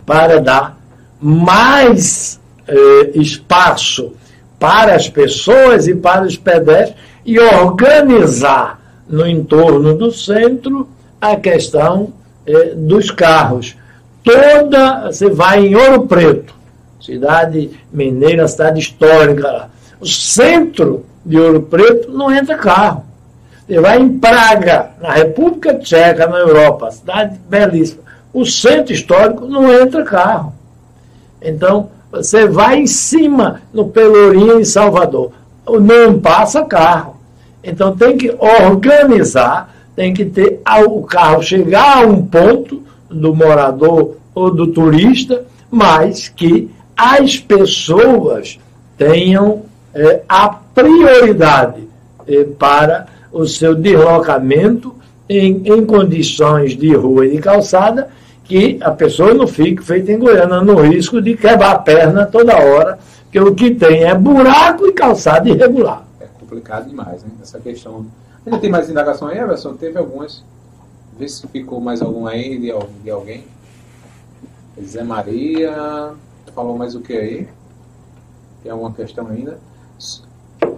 para 0.06 0.40
dar 0.40 0.78
mais 1.20 2.40
eh, 2.68 3.12
espaço 3.16 4.14
para 4.60 4.96
as 4.96 5.10
pessoas 5.10 5.88
e 5.88 5.96
para 5.96 6.26
os 6.26 6.38
pedestres 6.38 6.96
e 7.26 7.40
organizar 7.40 8.80
no 9.08 9.26
entorno 9.26 9.94
do 9.94 10.12
centro 10.12 10.88
a 11.20 11.36
questão 11.38 12.14
eh, 12.46 12.74
dos 12.76 13.10
carros. 13.10 13.76
Toda, 14.24 15.12
você 15.12 15.30
vai 15.30 15.68
em 15.68 15.76
Ouro 15.76 16.08
Preto, 16.08 16.56
cidade 17.02 17.72
mineira, 17.92 18.48
cidade 18.48 18.80
histórica, 18.80 19.70
o 20.00 20.06
centro 20.06 21.06
de 21.26 21.38
Ouro 21.38 21.64
Preto 21.64 22.12
não 22.12 22.34
entra 22.34 22.58
carro. 22.58 23.04
Você 23.68 23.80
vai 23.80 24.00
em 24.00 24.18
Praga, 24.20 24.92
na 25.02 25.12
República 25.12 25.76
Tcheca, 25.76 26.28
na 26.28 26.38
Europa, 26.38 26.92
cidade 26.92 27.40
belíssima. 27.50 28.04
O 28.34 28.46
centro 28.46 28.94
histórico 28.94 29.46
não 29.46 29.72
entra 29.72 30.04
carro. 30.04 30.54
Então, 31.42 31.90
você 32.12 32.48
vai 32.48 32.80
em 32.80 32.88
cima, 32.88 33.62
no 33.74 33.90
Pelourinho, 33.90 34.60
em 34.60 34.66
Salvador. 34.66 35.32
Não 35.68 36.20
passa 36.20 36.64
carro. 36.64 37.18
Então, 37.64 37.96
tem 37.96 38.18
que 38.18 38.36
organizar, 38.40 39.74
tem 39.96 40.14
que 40.14 40.26
ter 40.26 40.62
o 40.88 41.04
carro 41.04 41.42
chegar 41.42 42.00
a 42.00 42.08
um 42.08 42.26
ponto 42.26 42.84
do 43.14 43.36
morador 43.36 44.18
ou 44.34 44.52
do 44.52 44.68
turista, 44.68 45.46
mas 45.70 46.28
que 46.28 46.70
as 46.96 47.38
pessoas 47.38 48.60
tenham 48.98 49.64
é, 49.94 50.22
a 50.28 50.50
prioridade 50.50 51.88
é, 52.28 52.44
para 52.44 53.08
o 53.32 53.46
seu 53.46 53.76
deslocamento 53.76 54.94
em, 55.28 55.62
em 55.66 55.86
condições 55.86 56.76
de 56.78 56.94
rua 56.96 57.26
e 57.26 57.32
de 57.32 57.38
calçada, 57.40 58.10
que 58.44 58.78
a 58.82 58.92
pessoa 58.92 59.34
não 59.34 59.48
fique 59.48 59.82
feita 59.82 60.12
em 60.12 60.20
Goiânia 60.20 60.62
no 60.62 60.76
risco 60.82 61.22
de 61.22 61.36
quebrar 61.36 61.72
a 61.72 61.80
perna 61.80 62.26
toda 62.26 62.58
hora, 62.58 63.00
que 63.32 63.40
o 63.40 63.56
que 63.56 63.74
tem 63.74 64.04
é 64.04 64.14
buraco 64.14 64.86
e 64.86 64.92
calçada 64.92 65.50
irregular. 65.50 66.06
É 66.20 66.26
complicado 66.40 66.88
demais, 66.88 67.24
né? 67.24 67.30
Essa 67.42 67.60
questão. 67.60 68.06
Ainda 68.46 68.60
tem 68.60 68.70
mais 68.70 68.90
indagação 68.90 69.28
aí, 69.28 69.40
Everson? 69.40 69.74
Teve 69.74 69.98
algumas. 69.98 70.44
Vê 71.18 71.28
se 71.28 71.48
ficou 71.48 71.80
mais 71.80 72.02
alguma 72.02 72.32
aí 72.32 72.58
de, 72.58 72.72
de 73.04 73.10
alguém. 73.10 73.46
Zé 74.84 75.04
Maria. 75.04 76.14
Falou 76.54 76.78
mais 76.78 76.96
o 76.96 77.02
que 77.02 77.14
aí? 77.14 77.48
Tem 78.62 78.72
alguma 78.72 78.94
questão 78.94 79.28
ainda? 79.28 79.60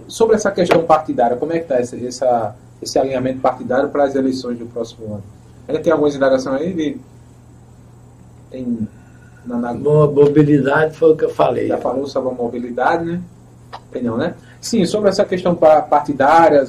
sobre 0.08 0.36
essa 0.36 0.50
questão 0.50 0.82
partidária, 0.84 1.36
como 1.36 1.52
é 1.52 1.56
que 1.58 1.64
está 1.64 1.80
esse, 1.80 2.06
essa, 2.06 2.54
esse 2.80 2.98
alinhamento 2.98 3.40
partidário 3.40 3.88
para 3.88 4.04
as 4.04 4.14
eleições 4.14 4.58
do 4.58 4.66
próximo 4.66 5.06
ano? 5.06 5.22
Ainda 5.68 5.80
tem 5.80 5.92
algumas 5.92 6.14
indagações 6.14 6.60
aí? 6.60 6.72
De, 6.72 7.00
tem 8.50 8.88
na, 9.44 9.56
na... 9.58 9.74
Mobilidade 9.74 10.96
foi 10.96 11.12
o 11.12 11.16
que 11.16 11.24
eu 11.24 11.30
falei. 11.30 11.68
Já 11.68 11.78
falou 11.78 12.06
sobre 12.06 12.30
a 12.30 12.34
mobilidade, 12.34 13.04
né? 13.04 13.20
Tem 13.90 14.02
não, 14.02 14.16
né? 14.16 14.34
Sim, 14.60 14.84
sobre 14.84 15.08
essa 15.08 15.24
questão 15.24 15.54
partidária, 15.54 16.66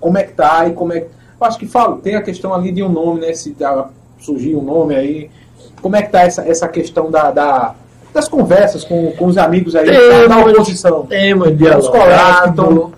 como 0.00 0.18
é 0.18 0.24
que 0.24 0.32
tá 0.32 0.66
e 0.68 0.72
como 0.72 0.92
é 0.92 1.00
que. 1.00 1.16
Eu 1.40 1.46
acho 1.46 1.58
que 1.58 1.66
falo, 1.66 1.98
tem 1.98 2.14
a 2.14 2.22
questão 2.22 2.54
ali 2.54 2.72
de 2.72 2.82
um 2.82 2.88
nome, 2.88 3.20
né? 3.20 3.32
Se 3.34 3.54
surgir 4.18 4.56
um 4.56 4.62
nome 4.62 4.94
aí. 4.94 5.30
Como 5.82 5.94
é 5.94 6.02
que 6.02 6.10
tá 6.10 6.22
essa, 6.22 6.42
essa 6.48 6.66
questão 6.68 7.10
da, 7.10 7.30
da 7.30 7.74
das 8.16 8.28
conversas 8.28 8.82
com, 8.82 9.12
com 9.12 9.26
os 9.26 9.36
amigos 9.36 9.76
aí 9.76 9.84
temos, 9.84 10.28
da 10.28 10.38
oposição. 10.38 11.06
Temos 11.06 11.56
dialogado. 11.56 12.50
Então, 12.50 12.92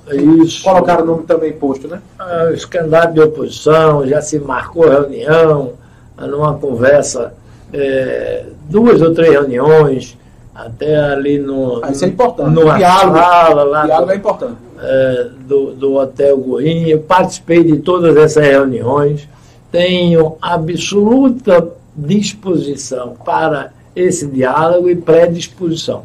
isso. 0.44 0.62
Colocaram 0.62 1.02
o 1.02 1.06
nome 1.06 1.24
também 1.24 1.52
posto, 1.52 1.88
né? 1.88 2.00
Ah, 2.16 2.50
os 2.54 2.64
candidatos 2.64 3.14
de 3.14 3.20
oposição, 3.20 4.06
já 4.06 4.22
se 4.22 4.38
marcou 4.38 4.88
reunião, 4.88 5.72
numa 6.16 6.54
conversa, 6.54 7.34
é, 7.72 8.44
duas 8.70 9.02
ou 9.02 9.12
três 9.12 9.32
reuniões, 9.32 10.16
até 10.54 10.96
ali 10.96 11.38
no. 11.38 11.80
Ah, 11.82 11.90
isso 11.90 12.04
é 12.04 12.08
importante. 12.08 12.50
No 12.50 12.76
diálogo, 12.76 13.18
sala, 13.18 13.64
lá 13.64 13.84
diálogo 13.86 14.06
do, 14.06 14.12
é 14.12 14.16
importante. 14.16 14.56
É, 14.80 15.30
do, 15.46 15.72
do 15.72 15.94
Hotel 15.94 16.36
Goinha. 16.38 16.88
Eu 16.88 17.00
participei 17.00 17.64
de 17.64 17.78
todas 17.78 18.16
essas 18.16 18.44
reuniões. 18.44 19.28
Tenho 19.72 20.36
absoluta 20.40 21.72
disposição 21.96 23.16
para 23.24 23.72
esse 23.94 24.26
diálogo 24.28 24.88
e 24.88 24.94
predisposição. 24.94 26.04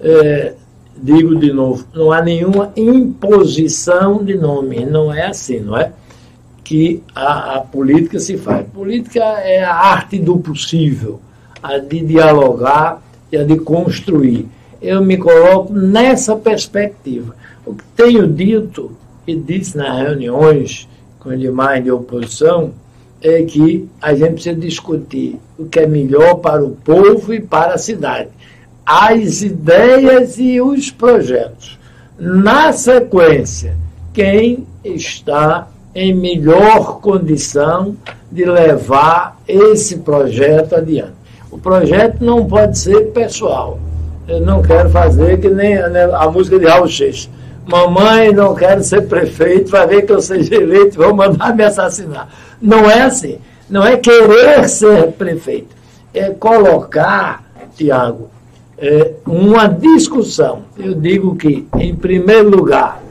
É, 0.00 0.54
digo 0.96 1.34
de 1.34 1.52
novo, 1.52 1.84
não 1.92 2.12
há 2.12 2.22
nenhuma 2.22 2.72
imposição 2.76 4.22
de 4.22 4.36
nome, 4.36 4.86
não 4.86 5.12
é 5.12 5.26
assim, 5.26 5.58
não 5.58 5.76
é? 5.76 5.92
Que 6.62 7.02
a, 7.14 7.56
a 7.56 7.60
política 7.60 8.18
se 8.20 8.36
faz. 8.36 8.66
Política 8.68 9.24
é 9.24 9.62
a 9.64 9.74
arte 9.74 10.18
do 10.18 10.38
possível, 10.38 11.20
a 11.62 11.78
de 11.78 12.00
dialogar 12.00 13.02
e 13.30 13.36
a 13.36 13.42
de 13.42 13.58
construir. 13.58 14.48
Eu 14.80 15.02
me 15.02 15.16
coloco 15.16 15.72
nessa 15.72 16.36
perspectiva. 16.36 17.34
O 17.66 17.74
que 17.74 17.84
tenho 17.96 18.26
dito 18.26 18.92
e 19.26 19.34
disse 19.34 19.76
nas 19.76 19.96
reuniões 19.96 20.88
com 21.18 21.30
os 21.30 21.40
demais 21.40 21.82
de 21.82 21.90
oposição 21.90 22.72
é 23.22 23.42
que 23.42 23.88
a 24.02 24.14
gente 24.14 24.34
precisa 24.34 24.54
discutir 24.54 25.38
o 25.58 25.64
que 25.64 25.80
é 25.80 25.86
melhor 25.86 26.34
para 26.36 26.62
o 26.62 26.72
povo 26.72 27.32
e 27.32 27.40
para 27.40 27.74
a 27.74 27.78
cidade. 27.78 28.28
As 28.84 29.40
ideias 29.40 30.38
e 30.38 30.60
os 30.60 30.90
projetos. 30.90 31.78
Na 32.18 32.70
sequência, 32.72 33.74
quem 34.12 34.66
está 34.84 35.68
em 35.94 36.12
melhor 36.14 37.00
condição 37.00 37.96
de 38.30 38.44
levar 38.44 39.40
esse 39.48 39.98
projeto 39.98 40.74
adiante. 40.74 41.14
O 41.50 41.56
projeto 41.56 42.22
não 42.22 42.44
pode 42.44 42.78
ser 42.78 43.12
pessoal. 43.12 43.78
Eu 44.26 44.40
não 44.40 44.60
quero 44.60 44.90
fazer 44.90 45.40
que 45.40 45.48
nem 45.48 45.76
a 45.76 46.30
música 46.30 46.58
de 46.58 46.66
Raul 46.66 46.88
Seixas. 46.88 47.30
Mamãe, 47.66 48.32
não 48.32 48.54
quero 48.54 48.84
ser 48.84 49.08
prefeito, 49.08 49.70
vai 49.70 49.86
ver 49.86 50.02
que 50.02 50.12
eu 50.12 50.20
seja 50.20 50.54
eleito, 50.54 50.98
vão 50.98 51.14
mandar 51.14 51.54
me 51.54 51.64
assassinar. 51.64 52.28
Não 52.60 52.90
é 52.90 53.02
assim. 53.02 53.38
Não 53.68 53.82
é 53.84 53.96
querer 53.96 54.68
ser 54.68 55.12
prefeito. 55.12 55.74
É 56.12 56.30
colocar, 56.30 57.42
Tiago, 57.74 58.28
é, 58.76 59.12
uma 59.26 59.66
discussão. 59.66 60.62
Eu 60.78 60.94
digo 60.94 61.34
que, 61.36 61.66
em 61.78 61.94
primeiro 61.94 62.50
lugar, 62.50 63.02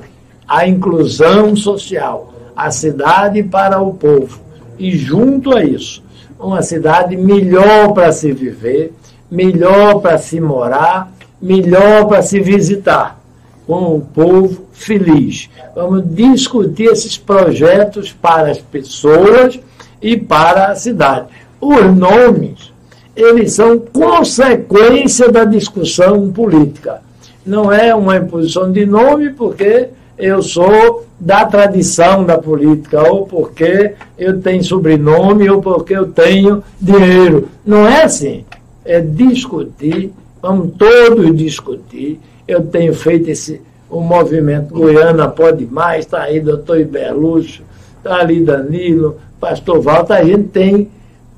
a 0.48 0.68
inclusão 0.68 1.56
social, 1.56 2.34
a 2.56 2.70
cidade 2.70 3.42
para 3.42 3.82
o 3.82 3.94
povo. 3.94 4.40
E 4.78 4.96
junto 4.96 5.56
a 5.56 5.64
isso, 5.64 6.04
uma 6.40 6.62
cidade 6.62 7.16
melhor 7.16 7.94
para 7.94 8.12
se 8.12 8.32
viver, 8.32 8.94
melhor 9.32 10.00
para 10.00 10.18
se 10.18 10.40
morar, 10.40 11.12
melhor 11.42 12.06
para 12.08 12.22
se 12.22 12.40
visitar, 12.40 13.20
com 13.66 13.96
o 13.96 14.02
povo 14.02 14.66
feliz. 14.72 15.50
Vamos 15.76 16.04
discutir 16.14 16.86
esses 16.86 17.18
projetos 17.18 18.12
para 18.12 18.52
as 18.52 18.60
pessoas 18.60 19.60
e 20.02 20.18
para 20.18 20.68
a 20.68 20.76
cidade. 20.76 21.28
Os 21.60 21.96
nomes, 21.96 22.74
eles 23.16 23.54
são 23.54 23.80
consequência 23.80 25.32
da 25.32 25.46
discussão 25.46 26.32
política. 26.32 27.02
Não 27.46 27.72
é 27.72 27.94
uma 27.96 28.18
imposição 28.18 28.72
de 28.72 28.86
nome, 28.86 29.32
porque 29.32 29.90
eu 30.18 30.42
sou 30.42 31.06
da 31.20 31.46
tradição 31.46 32.26
da 32.26 32.38
política, 32.38 33.02
ou 33.10 33.26
porque 33.26 33.94
eu 34.18 34.42
tenho 34.42 34.64
sobrenome, 34.64 35.50
ou 35.50 35.62
porque 35.62 35.96
eu 35.96 36.08
tenho 36.08 36.64
dinheiro. 36.80 37.50
Não 37.66 37.88
é 37.88 38.04
assim. 38.04 38.46
É 38.86 39.00
discutir, 39.00 40.12
vamos 40.42 40.74
todos 40.78 41.36
discutir. 41.36 42.20
Eu 42.48 42.62
tenho 42.66 42.94
feito 42.94 43.30
esse 43.30 43.62
o 43.90 44.02
movimento 44.02 44.74
Goiana 44.74 45.28
Pode 45.28 45.66
Mais, 45.68 46.06
está 46.06 46.24
aí 46.24 46.40
doutor 46.40 46.80
Iberluxo, 46.80 47.62
está 47.98 48.16
ali 48.16 48.44
Danilo, 48.44 49.20
pastor 49.40 49.80
Walter, 49.82 50.14
a 50.14 50.24
gente 50.24 50.46
tem, 50.46 50.90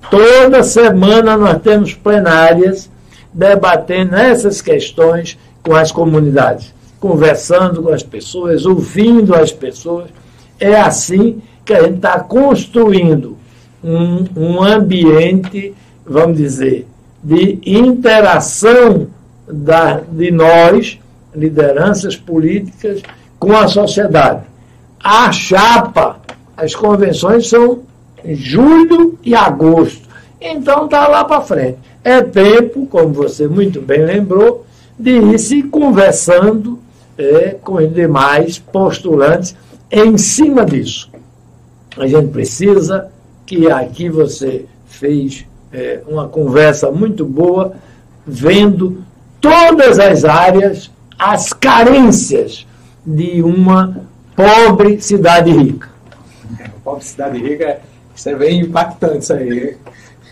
toda 0.10 0.64
semana 0.64 1.36
nós 1.36 1.61
temos 1.61 1.94
plenárias 1.94 2.90
debatendo 3.34 4.15
essas 4.15 4.61
questões 4.61 5.38
com 5.61 5.76
as 5.76 5.91
comunidades 5.91 6.76
conversando 7.06 7.84
com 7.84 7.90
as 7.90 8.02
pessoas, 8.02 8.65
ouvindo 8.65 9.36
as 9.36 9.52
pessoas. 9.52 10.10
É 10.60 10.76
assim 10.76 11.40
que 11.64 11.72
a 11.72 11.84
gente 11.84 11.98
está 11.98 12.19
construindo 12.19 13.38
um, 13.84 14.26
um 14.36 14.64
ambiente, 14.64 15.72
vamos 16.03 16.38
dizer, 16.38 16.88
de 17.23 17.60
interação 17.64 19.07
da, 19.48 20.02
de 20.12 20.32
nós, 20.32 21.00
lideranças 21.34 22.16
políticas, 22.16 23.02
com 23.40 23.56
a 23.56 23.68
sociedade. 23.68 24.44
A 25.04 25.32
chapa, 25.32 26.20
as 26.58 26.74
convenções 26.74 27.48
são 27.48 27.84
julho 28.34 29.20
e 29.24 29.36
agosto. 29.36 30.08
Então 30.42 30.86
está 30.86 31.08
lá 31.08 31.24
para 31.24 31.42
frente. 31.42 31.78
É 32.04 32.22
tempo, 32.22 32.86
como 32.88 33.14
você 33.14 33.48
muito 33.48 33.82
bem 33.82 34.06
lembrou, 34.06 34.66
de 34.98 35.12
ir 35.12 35.40
se 35.40 35.64
conversando 35.64 36.80
é, 37.18 37.56
com 37.62 37.76
os 37.76 37.94
demais 37.94 38.60
postulantes 38.60 39.56
em 39.92 40.18
cima 40.18 40.66
disso. 40.66 41.10
A 41.98 42.08
gente 42.08 42.28
precisa 42.28 43.10
que 43.46 43.70
aqui 43.70 44.10
você 44.10 44.66
fez 44.86 45.46
é, 45.72 46.02
uma 46.08 46.28
conversa 46.28 46.92
muito 46.92 47.26
boa, 47.26 47.74
vendo 48.26 49.04
todas 49.46 50.00
as 50.00 50.26
áreas, 50.26 50.92
as 51.20 51.54
carências 51.54 52.66
de 53.06 53.44
uma 53.44 54.02
pobre 54.36 55.00
cidade 55.00 55.52
rica. 55.52 55.88
pobre 56.84 57.04
cidade 57.04 57.38
rica, 57.38 57.80
isso 58.16 58.30
é 58.30 58.36
bem 58.36 58.62
impactante 58.62 59.20
isso 59.20 59.34
aí. 59.34 59.78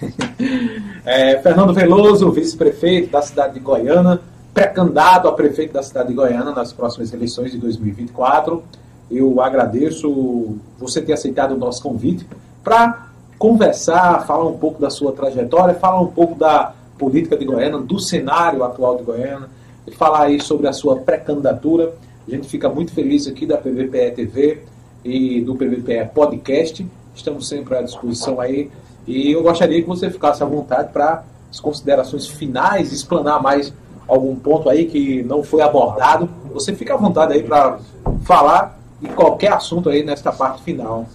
É, 1.06 1.38
Fernando 1.42 1.74
Veloso, 1.74 2.32
vice-prefeito 2.32 3.12
da 3.12 3.22
cidade 3.22 3.56
de 3.56 3.60
Goiânia, 3.60 4.22
pré-candidato 4.54 5.28
a 5.28 5.34
prefeito 5.34 5.74
da 5.74 5.84
cidade 5.84 6.08
de 6.08 6.14
Goiânia 6.14 6.54
nas 6.54 6.72
próximas 6.72 7.12
eleições 7.12 7.52
de 7.52 7.58
2024. 7.58 8.64
Eu 9.12 9.42
agradeço 9.42 10.56
você 10.80 11.02
ter 11.02 11.12
aceitado 11.12 11.52
o 11.52 11.58
nosso 11.58 11.84
convite 11.84 12.26
para 12.64 13.08
conversar, 13.38 14.26
falar 14.26 14.48
um 14.48 14.58
pouco 14.58 14.82
da 14.82 14.90
sua 14.90 15.12
trajetória, 15.12 15.76
falar 15.76 16.00
um 16.00 16.08
pouco 16.08 16.36
da 16.36 16.74
política 16.98 17.38
de 17.38 17.46
Goiânia, 17.46 17.80
do 17.80 18.00
cenário 18.00 18.64
atual 18.64 18.98
de 18.98 19.04
Goiânia, 19.04 19.50
e 19.86 19.92
falar 19.92 20.24
aí 20.24 20.42
sobre 20.42 20.68
a 20.68 20.74
sua 20.74 20.98
pré-candidatura. 20.98 21.94
A 22.28 22.32
gente 22.32 22.48
fica 22.48 22.70
muito 22.70 22.94
feliz 22.94 23.28
aqui 23.28 23.46
da 23.46 23.58
PVPE 23.58 24.12
TV 24.16 24.60
e 25.04 25.42
do 25.42 25.56
PVPE 25.56 26.10
Podcast. 26.14 26.86
Estamos 27.14 27.48
sempre 27.48 27.78
à 27.78 27.82
disposição 27.82 28.40
aí. 28.40 28.72
E 29.06 29.32
eu 29.32 29.44
gostaria 29.44 29.82
que 29.82 29.88
você 29.88 30.10
ficasse 30.10 30.42
à 30.42 30.46
vontade 30.46 30.94
para 30.94 31.24
as 31.52 31.60
considerações 31.60 32.28
finais, 32.28 32.92
explanar 32.92 33.42
mais 33.42 33.74
algum 34.08 34.36
ponto 34.36 34.70
aí 34.70 34.86
que 34.86 35.24
não 35.24 35.44
foi 35.44 35.62
abordado, 35.62 36.30
você 36.52 36.74
fica 36.74 36.94
à 36.94 36.98
vontade 36.98 37.34
aí 37.34 37.44
para 37.44 37.80
falar 38.24 38.80
de 39.02 39.10
qualquer 39.10 39.54
assunto 39.54 39.90
aí 39.90 40.04
nesta 40.04 40.32
parte 40.32 40.64
final. 40.64 41.08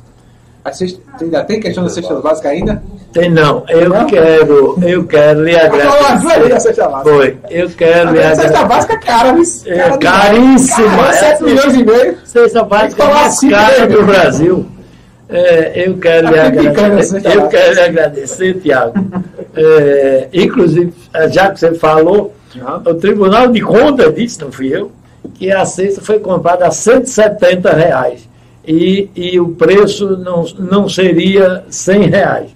A 0.64 0.72
sexta, 0.72 1.00
ainda 1.20 1.44
tem 1.44 1.60
questão 1.60 1.84
da 1.84 1.90
cesta 1.90 2.14
básica 2.16 2.48
ainda? 2.48 2.82
Tem 3.12 3.30
não. 3.30 3.64
Eu 3.68 3.88
não? 3.88 4.06
quero, 4.06 4.78
eu 4.82 5.04
quero 5.04 5.44
lhe 5.44 5.56
agradecer. 5.56 6.52
A 6.52 6.60
cesta 6.60 6.88
básica. 6.88 7.16
Foi. 7.16 7.36
Eu 7.48 7.70
quero 7.70 8.12
lhe 8.12 8.18
agradecer. 8.18 8.42
Cesta 8.42 8.64
básica 8.64 8.92
é 8.92 8.98
cara, 8.98 9.36
É 9.66 9.98
caríssima. 9.98 11.12
7 11.12 11.44
milhões 11.44 11.74
e 11.74 11.84
meio. 11.84 12.18
Cesta 12.24 12.62
básica 12.64 13.02
é 13.02 13.06
mais 13.06 13.40
cara 13.40 13.86
do 13.86 14.04
Brasil. 14.04 14.66
É, 15.30 15.84
eu 15.86 15.98
quero 15.98 16.28
lhe 16.28 16.38
agradecer. 16.38 17.22
Eu 17.26 17.48
quero 17.48 17.74
lhe 17.74 17.80
agradecer, 17.80 18.60
Tiago. 18.60 18.94
É, 19.54 20.28
inclusive, 20.32 20.92
já 21.30 21.50
que 21.50 21.60
você 21.60 21.74
falou, 21.74 22.34
o 22.84 22.94
Tribunal 22.94 23.48
de 23.48 23.60
Contas 23.60 24.14
disse, 24.14 24.40
não 24.40 24.52
fui 24.52 24.74
eu, 24.74 24.90
que 25.34 25.50
a 25.50 25.64
cesta 25.64 26.00
foi 26.00 26.18
comprada 26.18 26.66
a 26.66 26.70
170 26.70 27.72
reais 27.72 28.28
e, 28.68 29.08
e 29.16 29.40
o 29.40 29.48
preço 29.48 30.16
não, 30.18 30.44
não 30.58 30.88
seria 30.88 31.64
100 31.70 32.02
reais. 32.10 32.50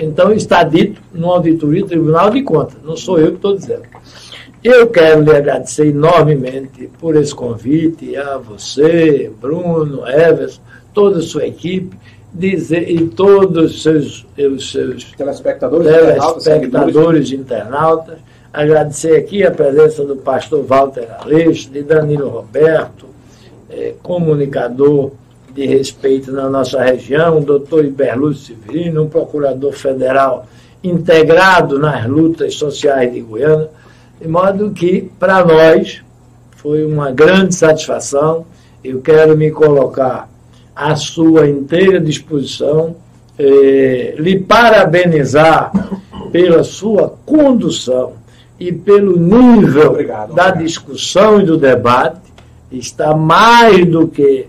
Então 0.00 0.32
está 0.32 0.62
dito 0.62 1.02
no 1.12 1.30
auditoria 1.30 1.82
do 1.82 1.88
Tribunal 1.88 2.30
de 2.30 2.42
Contas, 2.42 2.76
não 2.84 2.96
sou 2.96 3.18
eu 3.18 3.30
que 3.30 3.36
estou 3.36 3.56
dizendo. 3.56 3.82
Eu 4.62 4.86
quero 4.86 5.22
lhe 5.22 5.34
agradecer 5.34 5.88
enormemente 5.88 6.88
por 7.00 7.16
esse 7.16 7.34
convite, 7.34 8.16
a 8.16 8.36
você, 8.36 9.30
Bruno, 9.40 10.06
Everson, 10.06 10.60
toda 10.94 11.18
a 11.18 11.22
sua 11.22 11.46
equipe, 11.46 11.96
dizer, 12.32 12.88
e 12.88 13.08
todos 13.08 13.74
os 13.74 13.82
seus, 13.82 14.26
os 14.38 14.70
seus 14.70 15.04
telespectadores, 15.16 15.86
telespectadores 15.88 17.32
internautas, 17.32 17.32
internautas 17.32 18.18
Agradecer 18.52 19.16
aqui 19.16 19.44
a 19.44 19.50
presença 19.50 20.04
do 20.04 20.16
pastor 20.16 20.64
Walter 20.64 21.06
Aleixo, 21.20 21.70
de 21.70 21.82
Danilo 21.84 22.28
Roberto, 22.28 23.06
é, 23.70 23.94
comunicador 24.02 25.12
de 25.54 25.66
respeito 25.66 26.30
na 26.32 26.48
nossa 26.48 26.82
região, 26.82 27.38
o 27.38 27.44
doutor 27.44 27.84
Iberlúcio 27.84 28.54
Severino, 28.54 29.02
um 29.02 29.08
procurador 29.08 29.72
federal 29.72 30.46
integrado 30.82 31.78
nas 31.78 32.06
lutas 32.06 32.54
sociais 32.54 33.12
de 33.12 33.20
Goiânia, 33.20 33.68
de 34.20 34.28
modo 34.28 34.70
que, 34.70 35.10
para 35.18 35.44
nós, 35.44 36.02
foi 36.56 36.84
uma 36.84 37.10
grande 37.10 37.54
satisfação. 37.54 38.46
Eu 38.82 39.00
quero 39.00 39.36
me 39.36 39.50
colocar 39.50 40.28
à 40.74 40.94
sua 40.96 41.48
inteira 41.48 42.00
disposição, 42.00 42.96
eh, 43.38 44.14
lhe 44.18 44.38
parabenizar 44.40 45.72
pela 46.30 46.62
sua 46.62 47.14
condução 47.26 48.12
e 48.58 48.72
pelo 48.72 49.18
nível 49.18 49.90
obrigado, 49.90 50.34
da 50.34 50.48
obrigado. 50.48 50.58
discussão 50.58 51.40
e 51.40 51.44
do 51.44 51.56
debate, 51.56 52.20
está 52.70 53.14
mais 53.14 53.84
do 53.86 54.06
que 54.06 54.46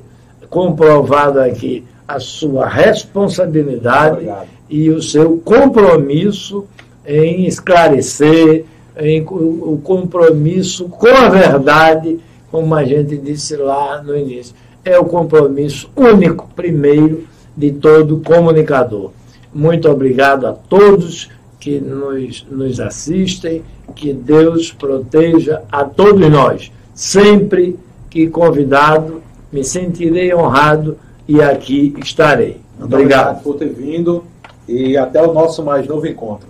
comprovado 0.52 1.40
aqui 1.40 1.86
a 2.06 2.20
sua 2.20 2.68
responsabilidade 2.68 4.16
obrigado. 4.16 4.48
e 4.70 4.90
o 4.90 5.02
seu 5.02 5.38
compromisso 5.38 6.66
em 7.08 7.46
esclarecer, 7.48 8.66
em, 8.98 9.22
o 9.22 9.80
compromisso 9.82 10.90
com 10.90 11.08
a 11.08 11.30
verdade, 11.30 12.20
como 12.52 12.76
a 12.76 12.84
gente 12.84 13.18
disse 13.18 13.56
lá 13.56 14.04
no 14.04 14.16
início. 14.16 14.54
É 14.84 15.00
o 15.00 15.06
compromisso 15.06 15.90
único, 15.96 16.50
primeiro, 16.54 17.24
de 17.56 17.72
todo 17.72 18.20
comunicador. 18.20 19.12
Muito 19.54 19.90
obrigado 19.90 20.46
a 20.48 20.52
todos 20.52 21.30
que 21.60 21.80
nos, 21.80 22.46
nos 22.52 22.80
assistem, 22.80 23.64
que 23.96 24.12
Deus 24.12 24.72
proteja 24.72 25.62
a 25.72 25.86
todos 25.86 26.30
nós. 26.30 26.72
Sempre 26.94 27.80
que 28.10 28.28
convidado, 28.28 29.22
me 29.52 29.64
sentirei 29.64 30.34
honrado 30.34 30.98
e 31.28 31.42
aqui 31.42 31.94
estarei. 32.00 32.60
Muito 32.80 32.94
obrigado. 32.94 33.22
obrigado 33.22 33.44
por 33.44 33.56
ter 33.56 33.70
vindo 33.70 34.24
e 34.68 34.98
até 34.98 35.22
o 35.22 35.34
nosso 35.34 35.64
mais 35.64 35.88
novo 35.88 36.08
encontro. 36.08 36.48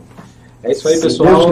É 0.63 0.71
isso 0.71 0.87
aí, 0.87 0.95
Se 0.95 1.01
pessoal. 1.01 1.33